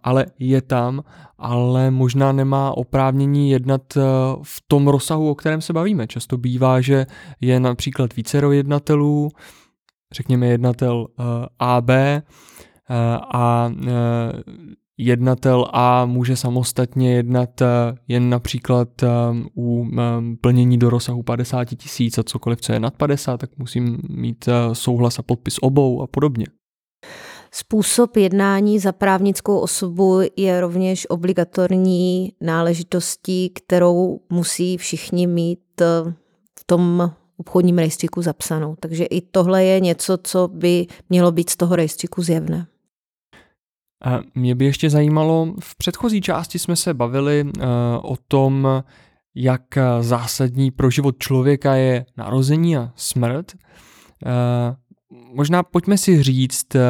ale 0.04 0.26
je 0.40 0.62
tam, 0.62 1.04
ale 1.38 1.92
možná 1.92 2.32
nemá 2.32 2.78
oprávnění 2.78 3.52
jednat 3.52 3.98
e, 3.98 4.02
v 4.44 4.64
tom 4.68 4.88
rozsahu, 4.88 5.30
o 5.30 5.36
kterém 5.36 5.62
se 5.62 5.74
bavíme. 5.74 6.08
Často 6.08 6.38
bývá, 6.38 6.82
že 6.82 7.06
je 7.42 7.60
například 7.60 8.16
vícero 8.16 8.52
jednatelů, 8.52 9.30
řekněme 10.14 10.48
jednatel 10.48 11.08
AB 11.60 11.90
e, 11.90 12.22
a 13.34 13.72
jednatel 15.00 15.66
A 15.74 16.06
může 16.06 16.36
samostatně 16.36 17.16
jednat 17.16 17.62
eh, 17.62 17.68
jen 18.08 18.30
například 18.30 19.04
eh, 19.04 19.08
u 19.58 19.88
eh, 19.94 20.02
plnění 20.42 20.78
do 20.78 20.90
rozsahu 20.90 21.24
50 21.24 21.66
tisíc 21.66 22.18
a 22.18 22.24
cokoliv, 22.24 22.62
co 22.62 22.74
je 22.74 22.80
nad 22.80 22.96
50, 22.96 23.38
tak 23.38 23.50
musím 23.58 23.98
mít 24.10 24.50
souhlas 24.74 25.20
a 25.20 25.22
podpis 25.22 25.56
obou 25.62 26.02
a 26.02 26.08
podobně. 26.08 26.46
Způsob 27.52 28.18
jednání 28.18 28.80
za 28.80 28.92
právnickou 28.92 29.60
osobu 29.60 30.22
je 30.38 30.62
rovněž 30.62 31.10
obligatorní 31.10 32.34
náležitostí, 32.42 33.50
kterou 33.50 34.20
musí 34.30 34.78
všichni 34.78 35.28
mít 35.28 35.60
v 36.60 36.64
tom 36.66 37.12
obchodním 37.38 37.78
rejstříku 37.78 38.22
zapsanou. 38.22 38.76
Takže 38.80 39.06
i 39.06 39.22
tohle 39.22 39.64
je 39.64 39.80
něco, 39.80 40.18
co 40.24 40.48
by 40.48 40.88
mělo 41.10 41.32
být 41.32 41.50
z 41.50 41.58
toho 41.58 41.76
rejstříku 41.76 42.22
zjevné. 42.22 42.68
Mě 44.36 44.56
by 44.56 44.66
ještě 44.66 44.90
zajímalo, 44.90 45.54
v 45.60 45.76
předchozí 45.76 46.22
části 46.22 46.60
jsme 46.60 46.76
se 46.76 46.94
bavili 46.94 47.44
uh, 47.44 47.64
o 48.02 48.16
tom, 48.28 48.68
jak 49.36 49.62
zásadní 50.02 50.72
pro 50.72 50.90
život 50.90 51.16
člověka 51.20 51.76
je 51.76 52.06
narození 52.18 52.78
a 52.78 52.92
smrt. 52.96 53.54
Uh, 54.26 54.32
možná 55.36 55.64
pojďme 55.64 55.98
si 55.98 56.24
říct, 56.24 56.76
uh, 56.76 56.82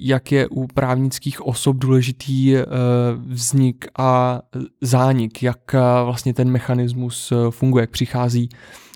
jak 0.00 0.32
je 0.32 0.48
u 0.48 0.66
právnických 0.66 1.46
osob 1.46 1.76
důležitý 1.76 2.54
vznik 3.26 3.86
a 3.98 4.42
zánik, 4.80 5.42
jak 5.42 5.72
vlastně 6.04 6.34
ten 6.34 6.50
mechanismus 6.50 7.32
funguje, 7.50 7.82
jak 7.82 7.90
přichází 7.90 8.48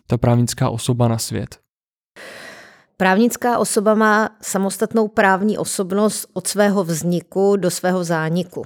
ta 0.06 0.18
právnická 0.18 0.70
osoba 0.70 1.08
na 1.08 1.18
svět. 1.18 1.63
Právnická 2.96 3.58
osoba 3.58 3.94
má 3.94 4.30
samostatnou 4.42 5.08
právní 5.08 5.58
osobnost 5.58 6.26
od 6.32 6.46
svého 6.46 6.84
vzniku 6.84 7.56
do 7.56 7.70
svého 7.70 8.04
zániku. 8.04 8.64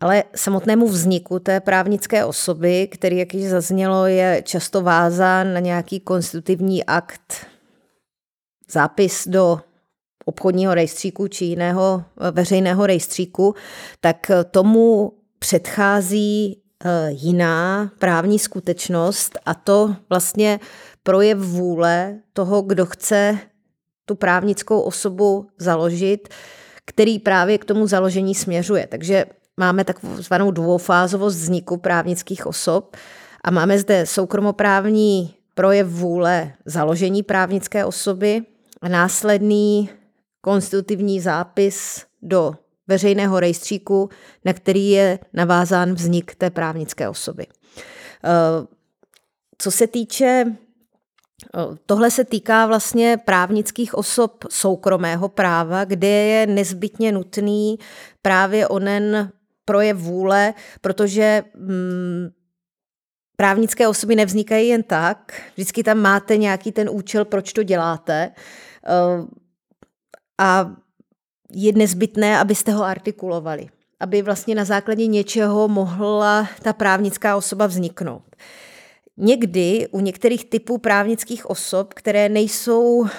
Ale 0.00 0.24
samotnému 0.36 0.88
vzniku 0.88 1.38
té 1.38 1.60
právnické 1.60 2.24
osoby, 2.24 2.88
který, 2.92 3.18
jak 3.18 3.34
již 3.34 3.48
zaznělo, 3.48 4.06
je 4.06 4.42
často 4.46 4.82
vázán 4.82 5.52
na 5.52 5.60
nějaký 5.60 6.00
konstitutivní 6.00 6.84
akt, 6.84 7.46
zápis 8.70 9.28
do 9.28 9.60
obchodního 10.24 10.74
rejstříku 10.74 11.28
či 11.28 11.44
jiného 11.44 12.04
eh, 12.20 12.30
veřejného 12.30 12.86
rejstříku, 12.86 13.54
tak 14.00 14.30
tomu 14.50 15.12
předchází 15.38 16.62
eh, 16.84 17.10
jiná 17.10 17.90
právní 17.98 18.38
skutečnost 18.38 19.38
a 19.46 19.54
to 19.54 19.96
vlastně 20.08 20.60
projev 21.02 21.38
vůle 21.38 22.18
toho, 22.32 22.62
kdo 22.62 22.86
chce 22.86 23.38
tu 24.10 24.14
právnickou 24.14 24.80
osobu 24.80 25.46
založit, 25.58 26.28
který 26.84 27.18
právě 27.18 27.58
k 27.58 27.64
tomu 27.64 27.86
založení 27.86 28.34
směřuje. 28.34 28.86
Takže 28.86 29.24
máme 29.56 29.84
takzvanou 29.84 30.50
dvoufázovost 30.50 31.36
vzniku 31.36 31.76
právnických 31.76 32.46
osob 32.46 32.96
a 33.44 33.50
máme 33.50 33.78
zde 33.78 34.06
soukromoprávní 34.06 35.34
projev 35.54 35.86
vůle 35.86 36.52
založení 36.64 37.22
právnické 37.22 37.84
osoby 37.84 38.42
a 38.82 38.88
následný 38.88 39.90
konstitutivní 40.40 41.20
zápis 41.20 42.04
do 42.22 42.54
veřejného 42.86 43.40
rejstříku, 43.40 44.08
na 44.44 44.52
který 44.52 44.90
je 44.90 45.18
navázán 45.32 45.94
vznik 45.94 46.34
té 46.34 46.50
právnické 46.50 47.08
osoby. 47.08 47.46
Eh, 48.24 48.66
co 49.58 49.70
se 49.70 49.86
týče 49.86 50.56
Tohle 51.86 52.10
se 52.10 52.24
týká 52.24 52.66
vlastně 52.66 53.16
právnických 53.24 53.94
osob 53.94 54.44
soukromého 54.50 55.28
práva, 55.28 55.84
kde 55.84 56.08
je 56.08 56.46
nezbytně 56.46 57.12
nutný 57.12 57.78
právě 58.22 58.68
onen 58.68 59.32
projev 59.64 59.96
vůle, 59.96 60.54
protože 60.80 61.42
mm, 61.54 62.28
právnické 63.36 63.88
osoby 63.88 64.16
nevznikají 64.16 64.68
jen 64.68 64.82
tak, 64.82 65.42
vždycky 65.54 65.82
tam 65.82 65.98
máte 65.98 66.36
nějaký 66.36 66.72
ten 66.72 66.90
účel, 66.90 67.24
proč 67.24 67.52
to 67.52 67.62
děláte. 67.62 68.30
Eh, 68.86 69.26
a 70.38 70.70
je 71.52 71.72
nezbytné, 71.72 72.38
abyste 72.38 72.72
ho 72.72 72.84
artikulovali, 72.84 73.68
aby 74.00 74.22
vlastně 74.22 74.54
na 74.54 74.64
základě 74.64 75.06
něčeho 75.06 75.68
mohla 75.68 76.48
ta 76.62 76.72
právnická 76.72 77.36
osoba 77.36 77.66
vzniknout. 77.66 78.29
Někdy 79.22 79.88
u 79.90 80.00
některých 80.00 80.44
typů 80.44 80.78
právnických 80.78 81.50
osob, 81.50 81.94
které 81.94 82.28
nejsou 82.28 83.04
eh, 83.06 83.10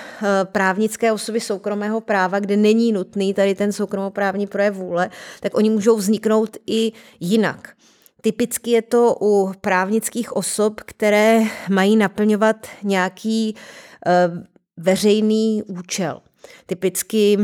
právnické 0.46 1.12
osoby 1.12 1.40
soukromého 1.40 2.02
práva, 2.02 2.40
kde 2.40 2.58
není 2.58 2.92
nutný 2.92 3.34
tady 3.34 3.56
ten 3.56 3.72
soukromoprávní 3.72 4.48
projev 4.48 4.76
vůle, 4.76 5.10
tak 5.40 5.58
oni 5.58 5.70
můžou 5.70 5.98
vzniknout 5.98 6.58
i 6.68 6.92
jinak. 7.20 7.74
Typicky 8.22 8.72
je 8.72 8.82
to 8.82 9.16
u 9.22 9.52
právnických 9.62 10.36
osob, 10.36 10.82
které 10.82 11.42
mají 11.70 11.96
naplňovat 11.96 12.68
nějaký 12.84 13.56
eh, 14.06 14.12
veřejný 14.78 15.64
účel. 15.64 16.22
Typicky 16.66 17.38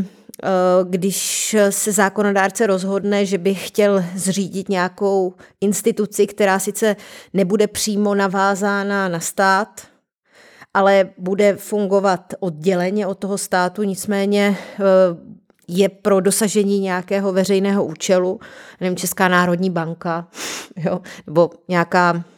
když 0.84 1.56
se 1.70 1.92
zákonodárce 1.92 2.68
rozhodne, 2.68 3.26
že 3.26 3.38
by 3.38 3.56
chtěl 3.56 4.04
zřídit 4.16 4.70
nějakou 4.70 5.34
instituci, 5.62 6.28
která 6.28 6.60
sice 6.60 6.96
nebude 7.34 7.68
přímo 7.68 8.16
navázána 8.16 9.08
na 9.08 9.20
stát, 9.20 9.82
ale 10.74 11.10
bude 11.18 11.56
fungovat 11.56 12.34
odděleně 12.40 13.08
od 13.08 13.18
toho 13.18 13.38
státu, 13.38 13.84
nicméně 13.84 14.58
eh, 14.58 14.84
je 15.68 15.90
pro 15.90 16.20
dosažení 16.20 16.80
nějakého 16.80 17.34
veřejného 17.34 17.86
účelu, 17.86 18.40
nevím, 18.82 18.98
Česká 18.98 19.28
národní 19.28 19.70
banka, 19.70 20.28
jo, 20.76 21.02
nebo 21.28 21.50
nějaká 21.68 22.24
Eh, 22.24 22.37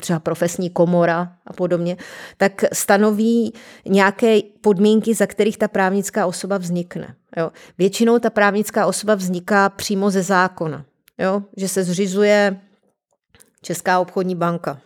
třeba 0.00 0.20
profesní 0.20 0.70
komora 0.70 1.32
a 1.46 1.52
podobně, 1.52 1.96
tak 2.36 2.64
stanoví 2.72 3.52
nějaké 3.86 4.40
podmínky, 4.60 5.14
za 5.14 5.26
kterých 5.26 5.58
ta 5.58 5.68
právnická 5.68 6.26
osoba 6.26 6.58
vznikne. 6.58 7.14
Jo. 7.36 7.52
Většinou 7.78 8.18
ta 8.18 8.30
právnická 8.30 8.86
osoba 8.86 9.14
vzniká 9.14 9.68
přímo 9.68 10.10
ze 10.10 10.22
zákona, 10.22 10.84
jo. 11.18 11.42
že 11.56 11.68
se 11.68 11.84
zřizuje 11.84 12.60
Česká 13.62 14.00
obchodní 14.00 14.34
banka, 14.34 14.78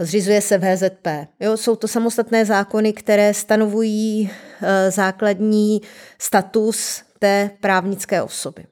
Zřizuje 0.00 0.40
se 0.40 0.58
VZP. 0.58 1.06
Jo, 1.40 1.56
jsou 1.56 1.76
to 1.76 1.88
samostatné 1.88 2.44
zákony, 2.44 2.92
které 2.92 3.34
stanovují 3.34 4.30
e, 4.62 4.90
základní 4.90 5.80
status 6.18 7.02
té 7.18 7.50
právnické 7.60 8.22
osoby. 8.22 8.66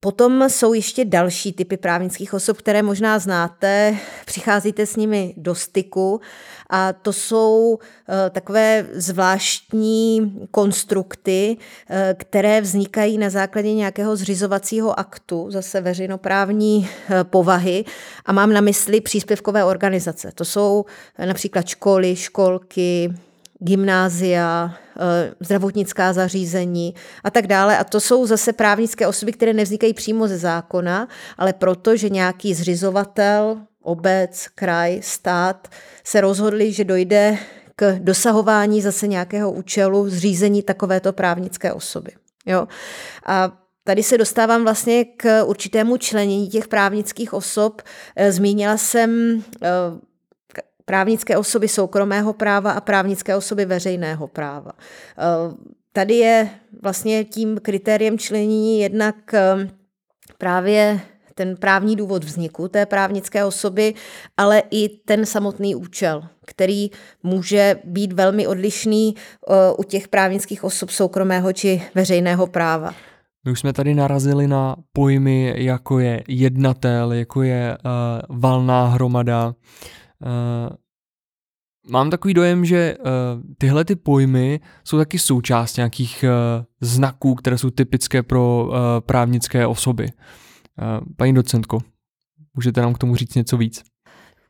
Potom 0.00 0.50
jsou 0.50 0.74
ještě 0.74 1.04
další 1.04 1.52
typy 1.52 1.76
právnických 1.76 2.34
osob, 2.34 2.58
které 2.58 2.82
možná 2.82 3.18
znáte, 3.18 3.96
přicházíte 4.26 4.86
s 4.86 4.96
nimi 4.96 5.34
do 5.36 5.54
styku 5.54 6.20
a 6.70 6.92
to 6.92 7.12
jsou 7.12 7.78
eh, 8.08 8.30
takové 8.30 8.86
zvláštní 8.92 10.38
konstrukty, 10.50 11.56
eh, 11.90 12.14
které 12.18 12.60
vznikají 12.60 13.18
na 13.18 13.30
základě 13.30 13.74
nějakého 13.74 14.16
zřizovacího 14.16 14.98
aktu, 14.98 15.50
zase 15.50 15.80
veřejnoprávní 15.80 16.88
eh, 17.10 17.24
povahy 17.24 17.84
a 18.26 18.32
mám 18.32 18.52
na 18.52 18.60
mysli 18.60 19.00
příspěvkové 19.00 19.64
organizace. 19.64 20.32
To 20.34 20.44
jsou 20.44 20.84
například 21.26 21.66
školy, 21.66 22.16
školky, 22.16 23.14
gymnázia, 23.58 24.74
eh, 24.96 25.34
zdravotnická 25.40 26.12
zařízení 26.12 26.94
a 27.24 27.30
tak 27.30 27.46
dále. 27.46 27.78
A 27.78 27.84
to 27.84 28.00
jsou 28.00 28.26
zase 28.26 28.52
právnické 28.52 29.06
osoby, 29.06 29.32
které 29.32 29.52
nevznikají 29.52 29.94
přímo 29.94 30.28
ze 30.28 30.38
zákona, 30.38 31.08
ale 31.38 31.52
proto, 31.52 31.96
že 31.96 32.08
nějaký 32.08 32.54
zřizovatel, 32.54 33.58
obec, 33.82 34.46
kraj, 34.54 35.00
stát 35.02 35.68
se 36.04 36.20
rozhodli, 36.20 36.72
že 36.72 36.84
dojde 36.84 37.38
k 37.76 37.98
dosahování 37.98 38.82
zase 38.82 39.06
nějakého 39.06 39.52
účelu 39.52 40.10
zřízení 40.10 40.62
takovéto 40.62 41.12
právnické 41.12 41.72
osoby. 41.72 42.10
Jo? 42.46 42.68
A 43.26 43.52
Tady 43.88 44.02
se 44.02 44.18
dostávám 44.18 44.62
vlastně 44.62 45.04
k 45.04 45.44
určitému 45.44 45.96
členění 45.96 46.48
těch 46.48 46.68
právnických 46.68 47.34
osob. 47.34 47.82
Eh, 48.16 48.32
zmínila 48.32 48.76
jsem 48.76 49.42
eh, 49.62 49.68
právnické 50.88 51.36
osoby 51.36 51.68
soukromého 51.68 52.32
práva 52.32 52.72
a 52.72 52.80
právnické 52.80 53.36
osoby 53.36 53.64
veřejného 53.64 54.28
práva. 54.28 54.72
Eh, 54.72 55.54
tady 55.92 56.14
je 56.14 56.48
vlastně 56.82 57.24
tím 57.24 57.58
kritériem 57.62 58.18
členění 58.18 58.80
jednak 58.80 59.34
eh, 59.34 59.68
právě 60.38 61.00
ten 61.34 61.56
právní 61.56 61.96
důvod 61.96 62.24
vzniku 62.24 62.68
té 62.68 62.86
právnické 62.86 63.44
osoby, 63.44 63.94
ale 64.36 64.62
i 64.70 64.88
ten 64.88 65.26
samotný 65.26 65.74
účel, 65.74 66.24
který 66.46 66.90
může 67.22 67.76
být 67.84 68.12
velmi 68.12 68.46
odlišný 68.46 69.14
eh, 69.14 69.54
u 69.78 69.82
těch 69.82 70.08
právnických 70.08 70.64
osob 70.64 70.90
soukromého 70.90 71.52
či 71.52 71.82
veřejného 71.94 72.46
práva. 72.46 72.94
My 73.44 73.52
už 73.52 73.60
jsme 73.60 73.72
tady 73.72 73.94
narazili 73.94 74.46
na 74.46 74.76
pojmy, 74.92 75.54
jako 75.56 75.98
je 75.98 76.22
jednatel, 76.28 77.12
jako 77.12 77.42
je 77.42 77.78
uh, 77.78 78.36
valná 78.36 78.86
hromada, 78.86 79.46
Uh, 79.46 79.97
mám 81.88 82.10
takový 82.10 82.34
dojem, 82.34 82.64
že 82.64 82.96
uh, 82.98 83.04
tyhle 83.58 83.84
ty 83.84 83.96
pojmy 83.96 84.60
jsou 84.84 84.98
taky 84.98 85.18
součást 85.18 85.76
nějakých 85.76 86.24
uh, 86.24 86.64
znaků, 86.80 87.34
které 87.34 87.58
jsou 87.58 87.70
typické 87.70 88.22
pro 88.22 88.66
uh, 88.66 88.74
právnické 89.00 89.66
osoby. 89.66 90.08
Uh, 90.08 91.14
paní 91.16 91.34
docentko, 91.34 91.78
můžete 92.54 92.80
nám 92.80 92.94
k 92.94 92.98
tomu 92.98 93.16
říct 93.16 93.34
něco 93.34 93.56
víc? 93.56 93.84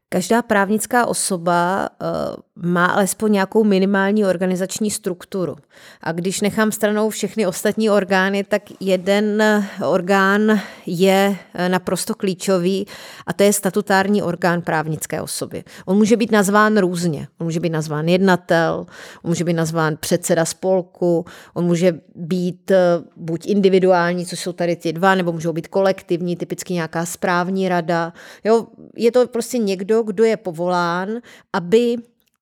Každá 0.08 0.42
právnická 0.42 1.06
osoba 1.06 1.88
uh, 2.00 2.36
má 2.62 2.86
alespoň 2.86 3.32
nějakou 3.32 3.64
minimální 3.64 4.24
organizační 4.24 4.90
strukturu. 4.90 5.56
A 6.02 6.12
když 6.12 6.40
nechám 6.40 6.72
stranou 6.72 7.10
všechny 7.10 7.46
ostatní 7.46 7.90
orgány, 7.90 8.44
tak 8.44 8.62
jeden 8.80 9.42
orgán 9.86 10.60
je 10.86 11.36
eh, 11.54 11.68
naprosto 11.68 12.14
klíčový 12.14 12.86
a 13.26 13.32
to 13.32 13.42
je 13.42 13.52
statutární 13.52 14.22
orgán 14.22 14.62
právnické 14.62 15.22
osoby. 15.22 15.64
On 15.86 15.96
může 15.96 16.16
být 16.16 16.32
nazván 16.32 16.78
různě. 16.78 17.28
On 17.40 17.44
může 17.44 17.60
být 17.60 17.70
nazván 17.70 18.08
jednatel, 18.08 18.86
on 19.22 19.28
může 19.28 19.44
být 19.44 19.54
nazván 19.54 19.96
předseda 20.00 20.44
spolku, 20.44 21.24
on 21.54 21.64
může 21.64 22.00
být 22.14 22.72
buď 23.16 23.46
individuální, 23.46 24.26
což 24.26 24.40
jsou 24.40 24.52
tady 24.52 24.76
ty 24.76 24.92
dva, 24.92 25.14
nebo 25.14 25.32
můžou 25.32 25.52
být 25.52 25.68
kolektivní, 25.68 26.36
typicky 26.36 26.74
nějaká 26.74 27.06
správní 27.06 27.68
rada. 27.68 28.12
Jo, 28.44 28.66
je 28.96 29.12
to 29.12 29.26
prostě 29.26 29.58
někdo, 29.58 29.97
kdo 30.02 30.24
je 30.24 30.36
povolán, 30.36 31.08
aby 31.52 31.96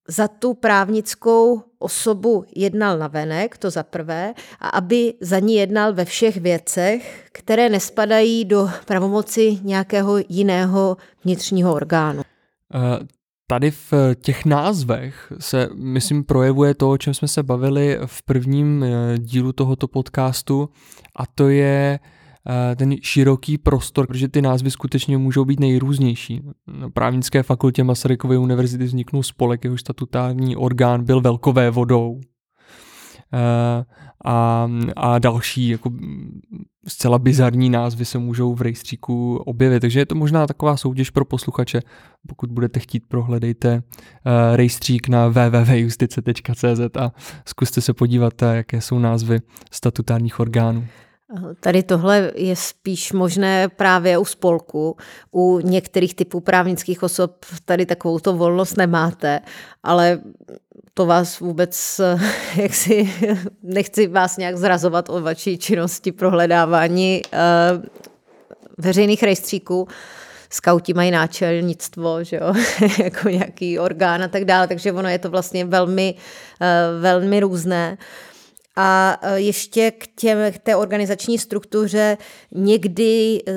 za 0.09 0.29
tu 0.29 0.55
právnickou 0.55 1.63
osobu 1.79 2.45
jednal 2.57 2.99
na 2.99 3.07
venek, 3.09 3.59
to 3.59 3.71
za 3.71 3.83
prvé, 3.83 4.35
a 4.61 4.69
aby 4.69 5.15
za 5.21 5.39
ní 5.39 5.55
jednal 5.55 5.93
ve 5.93 6.05
všech 6.05 6.37
věcech, 6.37 7.29
které 7.33 7.69
nespadají 7.69 8.45
do 8.45 8.71
pravomoci 8.87 9.59
nějakého 9.63 10.19
jiného 10.29 10.97
vnitřního 11.25 11.75
orgánu. 11.75 12.23
Eh, 12.75 13.07
tady 13.47 13.71
v 13.71 13.93
těch 14.15 14.45
názvech 14.45 15.33
se, 15.39 15.69
myslím, 15.75 16.25
projevuje 16.25 16.75
to, 16.75 16.91
o 16.91 16.99
čem 16.99 17.15
jsme 17.15 17.29
se 17.29 17.43
bavili 17.43 17.99
v 18.07 18.23
prvním 18.23 18.85
eh, 18.85 19.19
dílu 19.19 19.53
tohoto 19.53 19.89
podcastu, 19.89 20.69
a 21.17 21.27
to 21.27 21.49
je 21.49 21.99
ten 22.77 22.97
široký 23.03 23.59
prostor, 23.59 24.07
protože 24.07 24.29
ty 24.29 24.43
názvy 24.43 24.71
skutečně 24.71 25.19
můžou 25.19 25.45
být 25.45 25.61
nejrůznější. 25.61 26.43
Na 26.67 26.91
právnické 26.91 27.43
fakultě 27.43 27.85
Masarykovy 27.85 28.37
univerzity 28.37 28.85
vzniknul 28.85 29.23
spolek, 29.23 29.65
jehož 29.65 29.81
statutární 29.81 30.57
orgán 30.57 31.05
byl 31.05 31.21
velkové 31.21 31.71
vodou. 31.71 32.21
Eh, 33.35 33.85
a, 34.25 34.69
a 34.97 35.19
další 35.19 35.69
jako 35.69 35.91
zcela 36.89 37.19
bizarní 37.19 37.71
názvy 37.71 38.05
se 38.05 38.19
můžou 38.19 38.55
v 38.55 38.63
rejstříku 38.63 39.37
objevit. 39.37 39.81
Takže 39.81 40.01
je 40.01 40.07
to 40.07 40.15
možná 40.15 40.47
taková 40.47 40.77
soutěž 40.77 41.11
pro 41.11 41.25
posluchače. 41.25 41.81
Pokud 42.29 42.53
budete 42.53 42.81
chtít, 42.81 43.03
prohledejte 43.09 43.75
uh, 43.75 43.83
rejstřík 44.57 45.09
na 45.09 45.29
www.justice.cz 45.29 46.97
a 46.99 47.13
zkuste 47.47 47.81
se 47.81 47.95
podívat, 47.95 48.43
jaké 48.43 48.81
jsou 48.81 48.99
názvy 48.99 49.41
statutárních 49.73 50.41
orgánů. 50.41 50.87
Tady 51.61 51.83
tohle 51.83 52.33
je 52.35 52.57
spíš 52.57 53.13
možné 53.13 53.69
právě 53.69 54.19
u 54.19 54.25
spolku. 54.25 54.97
U 55.33 55.61
některých 55.61 56.15
typů 56.15 56.41
právnických 56.41 57.03
osob 57.03 57.45
tady 57.65 57.87
takovou 57.87 58.19
to 58.19 58.33
volnost 58.33 58.77
nemáte, 58.77 59.41
ale 59.83 60.21
to 60.95 61.07
vás 61.07 61.41
vůbec, 61.41 62.01
jak 62.57 62.75
si, 62.75 63.13
nechci 63.63 64.07
vás 64.07 64.37
nějak 64.37 64.57
zrazovat 64.57 65.09
o 65.11 65.21
vaší 65.21 65.59
činnosti 65.59 66.13
prohledávání 66.13 67.23
uh, 67.33 67.85
veřejných 68.79 69.23
rejstříků. 69.23 69.89
Skauti 70.51 70.95
mají 70.95 71.11
náčelnictvo, 71.11 72.25
že 72.25 72.37
jo? 72.37 72.55
jako 73.05 73.29
nějaký 73.29 73.79
orgán 73.79 74.23
a 74.23 74.29
tak 74.29 74.45
dále, 74.45 74.69
takže 74.69 74.93
ono 74.93 75.09
je 75.09 75.19
to 75.19 75.31
vlastně 75.31 75.65
velmi, 75.65 76.15
uh, 76.61 77.03
velmi 77.03 77.41
různé. 77.41 77.99
A 78.77 79.19
e, 79.23 79.41
ještě 79.41 79.91
k, 79.91 80.07
těm, 80.07 80.39
k 80.53 80.59
té 80.59 80.77
organizační 80.77 81.39
struktuře 81.39 82.19
někdy 82.53 83.43
e, 83.47 83.53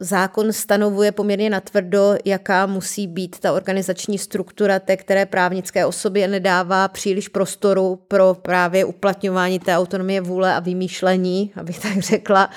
zákon 0.00 0.52
stanovuje 0.52 1.12
poměrně 1.12 1.50
natvrdo, 1.50 2.14
jaká 2.24 2.66
musí 2.66 3.06
být 3.06 3.38
ta 3.38 3.52
organizační 3.52 4.18
struktura 4.18 4.78
té, 4.78 4.96
které 4.96 5.26
právnické 5.26 5.86
osobě 5.86 6.28
nedává 6.28 6.88
příliš 6.88 7.28
prostoru 7.28 7.98
pro 8.08 8.34
právě 8.42 8.84
uplatňování 8.84 9.58
té 9.58 9.76
autonomie 9.76 10.20
vůle 10.20 10.54
a 10.54 10.60
vymýšlení, 10.60 11.52
abych 11.56 11.78
tak 11.78 11.98
řekla. 11.98 12.50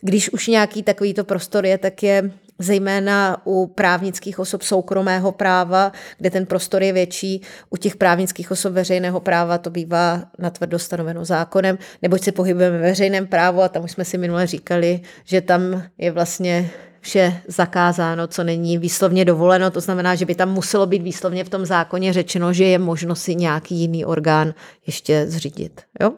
Když 0.00 0.30
už 0.30 0.46
nějaký 0.46 0.82
takovýto 0.82 1.24
prostor 1.24 1.66
je, 1.66 1.78
tak 1.78 2.02
je 2.02 2.30
zejména 2.58 3.42
u 3.46 3.66
právnických 3.66 4.38
osob 4.38 4.62
soukromého 4.62 5.32
práva, 5.32 5.92
kde 6.18 6.30
ten 6.30 6.46
prostor 6.46 6.82
je 6.82 6.92
větší, 6.92 7.42
u 7.70 7.76
těch 7.76 7.96
právnických 7.96 8.50
osob 8.50 8.72
veřejného 8.72 9.20
práva 9.20 9.58
to 9.58 9.70
bývá 9.70 10.22
natvrdo 10.38 10.78
stanoveno 10.78 11.24
zákonem, 11.24 11.78
neboť 12.02 12.22
se 12.22 12.32
pohybujeme 12.32 12.78
ve 12.78 12.82
veřejném 12.82 13.26
právu 13.26 13.62
a 13.62 13.68
tam 13.68 13.84
už 13.84 13.90
jsme 13.90 14.04
si 14.04 14.18
minule 14.18 14.46
říkali, 14.46 15.00
že 15.24 15.40
tam 15.40 15.82
je 15.98 16.10
vlastně 16.10 16.70
vše 17.00 17.42
zakázáno, 17.48 18.26
co 18.26 18.44
není 18.44 18.78
výslovně 18.78 19.24
dovoleno. 19.24 19.70
To 19.70 19.80
znamená, 19.80 20.14
že 20.14 20.24
by 20.24 20.34
tam 20.34 20.52
muselo 20.52 20.86
být 20.86 21.02
výslovně 21.02 21.44
v 21.44 21.48
tom 21.48 21.66
zákoně 21.66 22.12
řečeno, 22.12 22.52
že 22.52 22.64
je 22.64 22.78
možno 22.78 23.14
si 23.14 23.34
nějaký 23.34 23.74
jiný 23.74 24.04
orgán 24.04 24.54
ještě 24.86 25.26
zřídit. 25.26 25.82
Jo? 26.00 26.12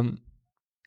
Um, 0.00 0.16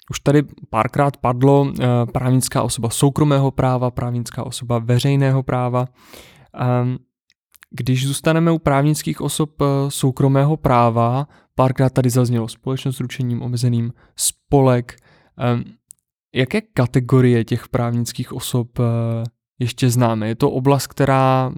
už 0.09 0.19
tady 0.19 0.43
párkrát 0.69 1.17
padlo 1.17 1.71
eh, 1.79 1.85
právnická 2.13 2.63
osoba 2.63 2.89
soukromého 2.89 3.51
práva, 3.51 3.91
právnická 3.91 4.43
osoba 4.43 4.79
veřejného 4.79 5.43
práva. 5.43 5.85
Ehm, 6.53 6.97
když 7.71 8.07
zůstaneme 8.07 8.51
u 8.51 8.59
právnických 8.59 9.21
osob 9.21 9.61
eh, 9.61 9.65
soukromého 9.89 10.57
práva, 10.57 11.27
párkrát 11.55 11.89
tady 11.89 12.09
zaznělo 12.09 12.47
společnost 12.47 12.95
s 12.95 12.99
ručením 12.99 13.41
omezeným, 13.41 13.93
spolek. 14.15 14.95
Ehm, 15.37 15.63
jaké 16.35 16.61
kategorie 16.61 17.43
těch 17.43 17.67
právnických 17.67 18.33
osob 18.33 18.79
eh, 18.79 18.83
ještě 19.59 19.89
známe? 19.89 20.27
Je 20.27 20.35
to 20.35 20.51
oblast, 20.51 20.87
která 20.87 21.51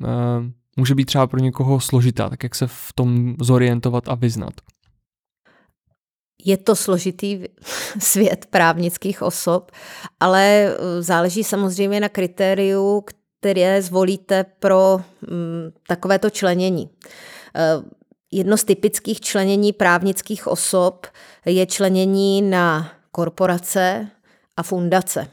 může 0.78 0.96
být 0.96 1.06
třeba 1.06 1.28
pro 1.28 1.40
někoho 1.40 1.80
složitá, 1.80 2.30
tak 2.30 2.44
jak 2.44 2.56
se 2.56 2.68
v 2.68 2.94
tom 2.96 3.36
zorientovat 3.42 4.10
a 4.10 4.16
vyznat? 4.16 4.54
Je 6.46 6.58
to 6.58 6.76
složitý 6.76 7.44
svět 8.00 8.46
právnických 8.50 9.22
osob, 9.22 9.72
ale 10.20 10.44
eh, 10.46 11.02
záleží 11.02 11.44
samozřejmě 11.44 12.00
na 12.00 12.10
kritériu, 12.10 13.04
které 13.40 13.82
zvolíte 13.82 14.46
pro 14.60 15.02
mm, 15.22 15.72
takovéto 15.88 16.30
členění. 16.30 16.90
Eh, 17.56 17.62
jedno 18.32 18.58
z 18.58 18.64
typických 18.64 19.22
členění 19.22 19.74
právnických 19.74 20.48
osob 20.48 21.08
je 21.46 21.66
členění 21.66 22.42
na 22.42 22.92
korporace 23.12 24.08
a 24.58 24.64
fundace. 24.64 25.28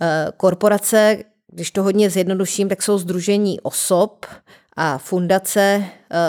Eh, 0.00 0.32
korporace, 0.36 1.18
když 1.52 1.70
to 1.70 1.82
hodně 1.82 2.10
zjednoduším, 2.10 2.68
tak 2.68 2.82
jsou 2.82 2.98
združení 2.98 3.60
osob 3.60 4.26
a 4.76 4.98
fundace 4.98 5.84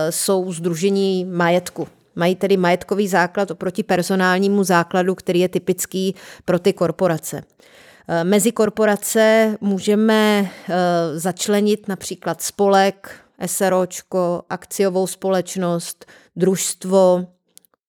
jsou 0.09 0.53
združení 0.53 1.25
majetku. 1.25 1.87
Mají 2.17 2.35
tedy 2.35 2.57
majetkový 2.57 3.07
základ 3.07 3.51
oproti 3.51 3.83
personálnímu 3.83 4.63
základu, 4.63 5.15
který 5.15 5.39
je 5.39 5.49
typický 5.49 6.15
pro 6.45 6.59
ty 6.59 6.73
korporace. 6.73 7.43
Eh, 8.07 8.23
mezi 8.23 8.51
korporace 8.51 9.57
můžeme 9.61 10.49
eh, 10.69 10.75
začlenit 11.19 11.87
například 11.87 12.41
spolek, 12.41 13.11
SROčko, 13.45 14.43
akciovou 14.49 15.07
společnost, 15.07 16.05
družstvo, 16.35 17.27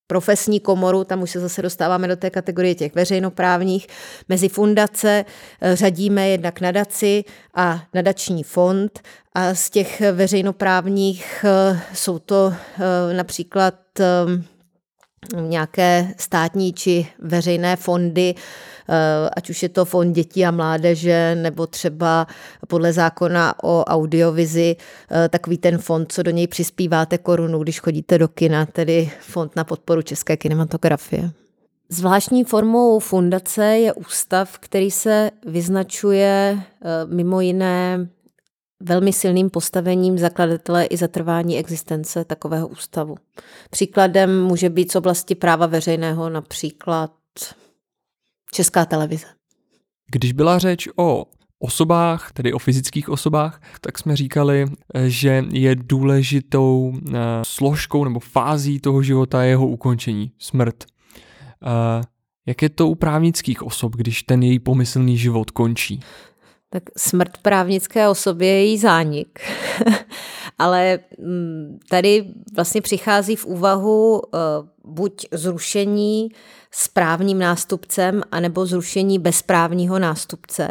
profesní 0.09 0.61
komoru, 0.61 1.05
tam 1.05 1.23
už 1.23 1.31
se 1.31 1.41
zase 1.41 1.63
dostáváme 1.63 2.09
do 2.09 2.17
té 2.17 2.31
kategorie 2.31 2.75
těch 2.75 2.95
veřejnoprávních. 2.95 3.87
Mezi 4.29 4.49
fundace 4.49 5.25
eh, 5.61 5.77
řadíme 5.77 6.29
jednak 6.29 6.61
nadaci 6.61 7.25
a 7.55 7.83
nadační 7.95 8.43
fond 8.43 9.01
a 9.35 9.55
z 9.55 9.71
těch 9.71 10.03
veřejnoprávních 10.13 11.45
jsou 11.95 12.19
to 12.19 12.55
například 13.13 13.75
Um, 13.99 14.45
nějaké 15.41 16.15
státní 16.19 16.73
či 16.73 17.07
veřejné 17.19 17.77
fondy, 17.77 18.35
ať 19.37 19.51
už 19.51 19.63
je 19.63 19.69
to 19.69 19.85
fond 19.85 20.13
dětí 20.13 20.47
a 20.47 20.51
mládeže, 20.51 21.35
nebo 21.35 21.67
třeba 21.67 22.27
podle 22.69 22.93
zákona 22.93 23.65
o 23.65 23.85
audiovizi, 23.85 24.77
uh, 24.77 25.17
takový 25.29 25.59
ten 25.59 25.79
fond, 25.79 26.13
co 26.13 26.23
do 26.23 26.31
něj 26.31 26.47
přispíváte 26.47 27.19
korunu, 27.19 27.59
když 27.59 27.81
chodíte 27.81 28.19
do 28.19 28.29
kina, 28.29 28.67
tedy 28.67 29.11
fond 29.21 29.57
na 29.57 29.65
podporu 29.65 30.03
české 30.03 30.37
kinematografie. 30.37 31.31
Zvláštní 31.89 32.45
formou 32.45 32.99
fundace 32.99 33.65
je 33.65 33.93
ústav, 33.93 34.59
který 34.59 34.91
se 34.91 35.31
vyznačuje 35.47 36.53
uh, 36.55 37.15
mimo 37.15 37.41
jiné 37.41 38.09
velmi 38.81 39.13
silným 39.13 39.51
postavením 39.51 40.19
zakladatele 40.19 40.85
i 40.85 40.97
zatrvání 40.97 41.59
existence 41.59 42.25
takového 42.25 42.69
ústavu. 42.69 43.15
Příkladem 43.71 44.45
může 44.45 44.71
být 44.71 44.93
z 44.93 44.97
oblasti 44.97 45.35
práva 45.35 45.67
veřejného 45.67 46.31
například 46.31 47.11
Česká 48.53 48.85
televize. 48.85 49.27
Když 50.11 50.33
byla 50.33 50.59
řeč 50.59 50.89
o 50.97 51.25
osobách, 51.59 52.33
tedy 52.33 52.53
o 52.53 52.59
fyzických 52.59 53.09
osobách, 53.09 53.63
tak 53.81 53.99
jsme 53.99 54.17
říkali, 54.17 54.67
že 55.07 55.45
je 55.51 55.75
důležitou 55.75 56.93
eh, 56.97 57.19
složkou 57.43 58.05
nebo 58.05 58.21
fází 58.21 58.81
toho 58.81 59.03
života 59.03 59.43
jeho 59.43 59.67
ukončení, 59.67 60.33
smrt. 60.39 60.85
Eh, 60.85 62.03
jak 62.47 62.63
je 62.63 62.69
to 62.69 62.89
u 62.89 62.95
právnických 62.95 63.63
osob, 63.63 63.97
když 63.97 64.23
ten 64.23 64.43
její 64.43 64.59
pomyslný 64.59 65.19
život 65.19 65.51
končí? 65.51 66.01
Tak 66.71 66.83
smrt 66.97 67.39
právnické 67.39 68.09
osobě 68.09 68.49
je 68.49 68.65
její 68.65 68.79
zánik. 68.79 69.41
Ale 70.59 70.99
mm, 71.19 71.79
tady 71.91 72.25
vlastně 72.55 72.81
přichází 72.81 73.37
v 73.37 73.47
úvahu 73.47 74.23
eh, 74.35 74.39
buď 74.85 75.27
zrušení 75.33 76.29
správním 76.71 77.39
nástupcem, 77.39 78.23
anebo 78.33 78.67
zrušení 78.67 79.19
bezprávního 79.19 79.99
nástupce. 79.99 80.69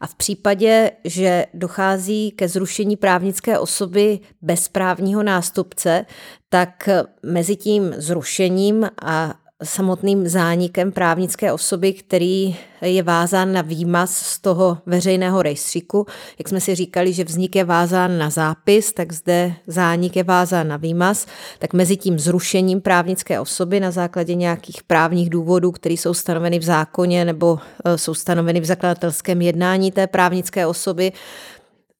A 0.00 0.06
v 0.06 0.14
případě, 0.14 0.90
že 1.04 1.46
dochází 1.54 2.30
ke 2.30 2.48
zrušení 2.48 2.96
právnické 2.96 3.58
osoby 3.58 4.20
bezprávního 4.42 5.22
nástupce, 5.22 6.06
tak 6.48 6.88
mezi 7.22 7.56
tím 7.56 7.94
zrušením 7.96 8.88
a 9.02 9.34
samotným 9.62 10.28
zánikem 10.28 10.92
právnické 10.92 11.52
osoby, 11.52 11.92
který 11.92 12.56
je 12.80 13.02
vázán 13.02 13.52
na 13.52 13.62
výmaz 13.62 14.16
z 14.16 14.38
toho 14.38 14.78
veřejného 14.86 15.42
rejstříku. 15.42 16.06
Jak 16.38 16.48
jsme 16.48 16.60
si 16.60 16.74
říkali, 16.74 17.12
že 17.12 17.24
vznik 17.24 17.56
je 17.56 17.64
vázán 17.64 18.18
na 18.18 18.30
zápis, 18.30 18.92
tak 18.92 19.12
zde 19.12 19.52
zánik 19.66 20.16
je 20.16 20.24
vázán 20.24 20.68
na 20.68 20.76
výmaz. 20.76 21.26
Tak 21.58 21.72
mezi 21.72 21.96
tím 21.96 22.18
zrušením 22.18 22.80
právnické 22.80 23.40
osoby 23.40 23.80
na 23.80 23.90
základě 23.90 24.34
nějakých 24.34 24.82
právních 24.82 25.30
důvodů, 25.30 25.72
které 25.72 25.94
jsou 25.94 26.14
stanoveny 26.14 26.58
v 26.58 26.64
zákoně 26.64 27.24
nebo 27.24 27.58
e, 27.84 27.98
jsou 27.98 28.14
stanoveny 28.14 28.60
v 28.60 28.64
zakladatelském 28.64 29.42
jednání 29.42 29.92
té 29.92 30.06
právnické 30.06 30.66
osoby 30.66 31.12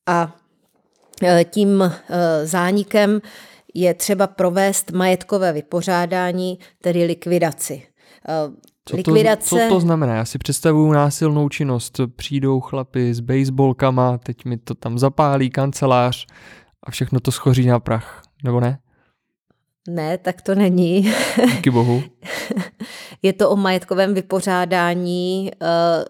a 0.06 0.36
e, 1.22 1.44
tím 1.44 1.82
e, 1.82 2.47
zánikem 2.47 3.20
je 3.74 3.95
třeba 3.95 4.27
provést 4.27 4.93
majetkové 4.93 5.53
vypořádání, 5.53 6.59
tedy 6.81 7.05
likvidaci. 7.05 7.82
Co 8.85 8.97
Likvidace... 8.97 9.51
To, 9.51 9.57
co 9.57 9.69
to 9.69 9.81
znamená? 9.81 10.15
Já 10.15 10.24
si 10.24 10.39
představuju 10.39 10.93
násilnou 10.93 11.49
činnost. 11.49 12.01
Přijdou 12.16 12.61
chlapy 12.61 13.15
s 13.15 13.20
baseballkama, 13.20 14.19
teď 14.19 14.45
mi 14.45 14.57
to 14.57 14.74
tam 14.74 14.99
zapálí 14.99 15.51
kancelář 15.51 16.27
a 16.82 16.90
všechno 16.90 17.20
to 17.20 17.32
schoří 17.32 17.66
na 17.66 17.81
prach, 17.81 18.23
nebo 18.45 18.61
ne? 18.61 18.78
Ne, 19.89 20.19
tak 20.19 20.43
to 20.43 20.55
není. 20.55 21.12
Díky 21.55 21.70
bohu. 21.70 22.03
Je 23.23 23.32
to 23.32 23.51
o 23.51 23.57
majetkovém 23.57 24.15
vypořádání 24.15 25.51
eh, 25.62 26.05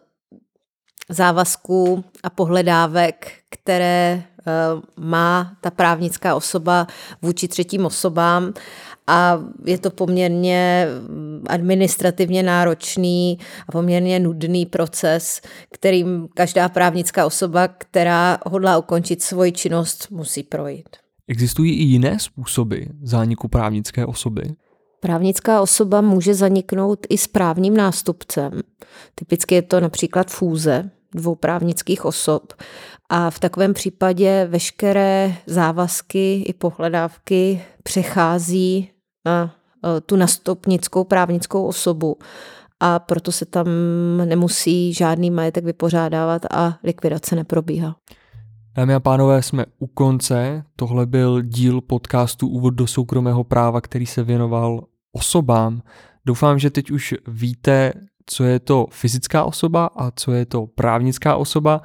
závazků 1.09 2.05
a 2.23 2.31
pohledávek, 2.31 3.33
které 3.51 4.23
má 4.97 5.53
ta 5.61 5.71
právnická 5.71 6.35
osoba 6.35 6.87
vůči 7.23 7.49
třetím 7.49 7.87
osobám 7.87 8.53
a 9.07 9.39
je 9.65 9.79
to 9.79 9.91
poměrně 9.91 10.87
administrativně 11.49 12.43
náročný 12.43 13.39
a 13.69 13.73
poměrně 13.73 14.21
nudný 14.21 14.67
proces, 14.67 15.41
kterým 15.73 16.29
každá 16.35 16.69
právnická 16.69 17.27
osoba, 17.27 17.69
která 17.69 18.39
hodlá 18.47 18.79
ukončit 18.79 19.23
svoji 19.23 19.53
činnost, 19.53 20.07
musí 20.11 20.43
projít. 20.43 20.89
Existují 21.29 21.73
i 21.73 21.83
jiné 21.83 22.19
způsoby 22.19 22.83
zániku 23.03 23.49
právnické 23.49 24.07
osoby? 24.07 24.43
Právnická 25.01 25.61
osoba 25.61 26.01
může 26.01 26.35
zaniknout 26.35 27.07
i 27.09 27.19
s 27.19 27.27
právním 27.27 27.77
nástupcem. 27.77 28.61
Typicky 29.15 29.55
je 29.55 29.63
to 29.63 29.81
například 29.81 30.31
fůze 30.31 30.91
dvou 31.15 31.35
právnických 31.35 32.05
osob. 32.05 32.53
A 33.11 33.31
v 33.31 33.39
takovém 33.39 33.75
případě 33.75 34.47
veškeré 34.51 35.35
závazky 35.47 36.43
i 36.43 36.53
pohledávky 36.53 37.63
přechází 37.83 38.91
na 39.27 39.55
eh, 39.85 40.01
tu 40.01 40.17
nastupnickou 40.17 41.05
právnickou 41.05 41.67
osobu 41.67 42.17
a 42.81 42.99
proto 42.99 43.33
se 43.33 43.45
tam 43.45 43.67
nemusí 44.25 44.95
žádný 44.95 45.31
majetek 45.31 45.65
vypořádávat 45.65 46.43
a 46.51 46.79
likvidace 46.85 47.37
neprobíhá. 47.37 47.97
Dámy 48.77 48.95
a 48.95 49.01
pánové, 49.01 49.43
jsme 49.43 49.67
u 49.79 49.87
konce. 49.87 50.65
Tohle 50.77 51.07
byl 51.07 51.43
díl 51.43 51.81
podcastu 51.81 52.49
Úvod 52.49 52.75
do 52.75 52.87
soukromého 52.87 53.45
práva, 53.45 53.81
který 53.81 54.07
se 54.07 54.23
věnoval 54.23 54.85
osobám. 55.13 55.83
Doufám, 56.27 56.59
že 56.59 56.71
teď 56.71 56.91
už 56.91 57.15
víte, 57.29 57.93
co 58.27 58.45
je 58.45 58.59
to 58.59 58.87
fyzická 58.91 59.45
osoba 59.45 59.91
a 59.97 60.11
co 60.11 60.33
je 60.33 60.47
to 60.47 60.67
právnická 60.67 61.37
osoba. 61.37 61.83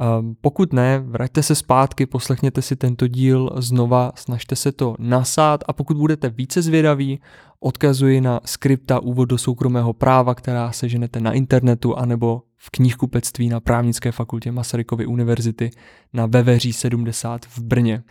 Ehm, 0.00 0.34
pokud 0.40 0.72
ne, 0.72 0.98
vraťte 0.98 1.42
se 1.42 1.54
zpátky, 1.54 2.06
poslechněte 2.06 2.62
si 2.62 2.76
tento 2.76 3.06
díl 3.06 3.50
znova, 3.56 4.12
snažte 4.14 4.56
se 4.56 4.72
to 4.72 4.96
nasát 4.98 5.64
a 5.68 5.72
pokud 5.72 5.96
budete 5.96 6.28
více 6.28 6.62
zvědaví, 6.62 7.20
odkazuji 7.60 8.20
na 8.20 8.40
skripta 8.44 9.00
Úvod 9.00 9.28
do 9.28 9.38
soukromého 9.38 9.92
práva, 9.92 10.34
která 10.34 10.72
seženete 10.72 11.20
na 11.20 11.32
internetu 11.32 11.96
anebo 11.96 12.42
v 12.56 12.70
knihkupectví 12.70 13.48
na 13.48 13.60
právnické 13.60 14.12
fakultě 14.12 14.52
Masarykovy 14.52 15.06
univerzity 15.06 15.70
na 16.12 16.26
Veveří 16.26 16.72
70 16.72 17.46
v 17.46 17.58
Brně. 17.58 18.02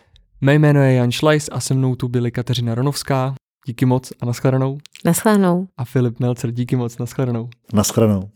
Mé 0.42 0.56
jméno 0.56 0.82
je 0.82 0.94
Jan 0.94 1.12
Šlajs 1.12 1.50
a 1.52 1.60
se 1.60 1.74
mnou 1.74 1.96
tu 1.96 2.08
byly 2.08 2.32
Kateřina 2.32 2.76
Ronovská. 2.76 3.36
Díky 3.68 3.86
moc 3.86 4.14
a 4.22 4.26
naschledanou. 4.26 4.78
Naschledanou. 5.06 5.68
A 5.78 5.86
Filip 5.86 6.20
Melcer, 6.20 6.52
díky 6.52 6.76
moc, 6.76 6.98
naschledanou. 6.98 7.50
Naschledanou. 7.74 8.30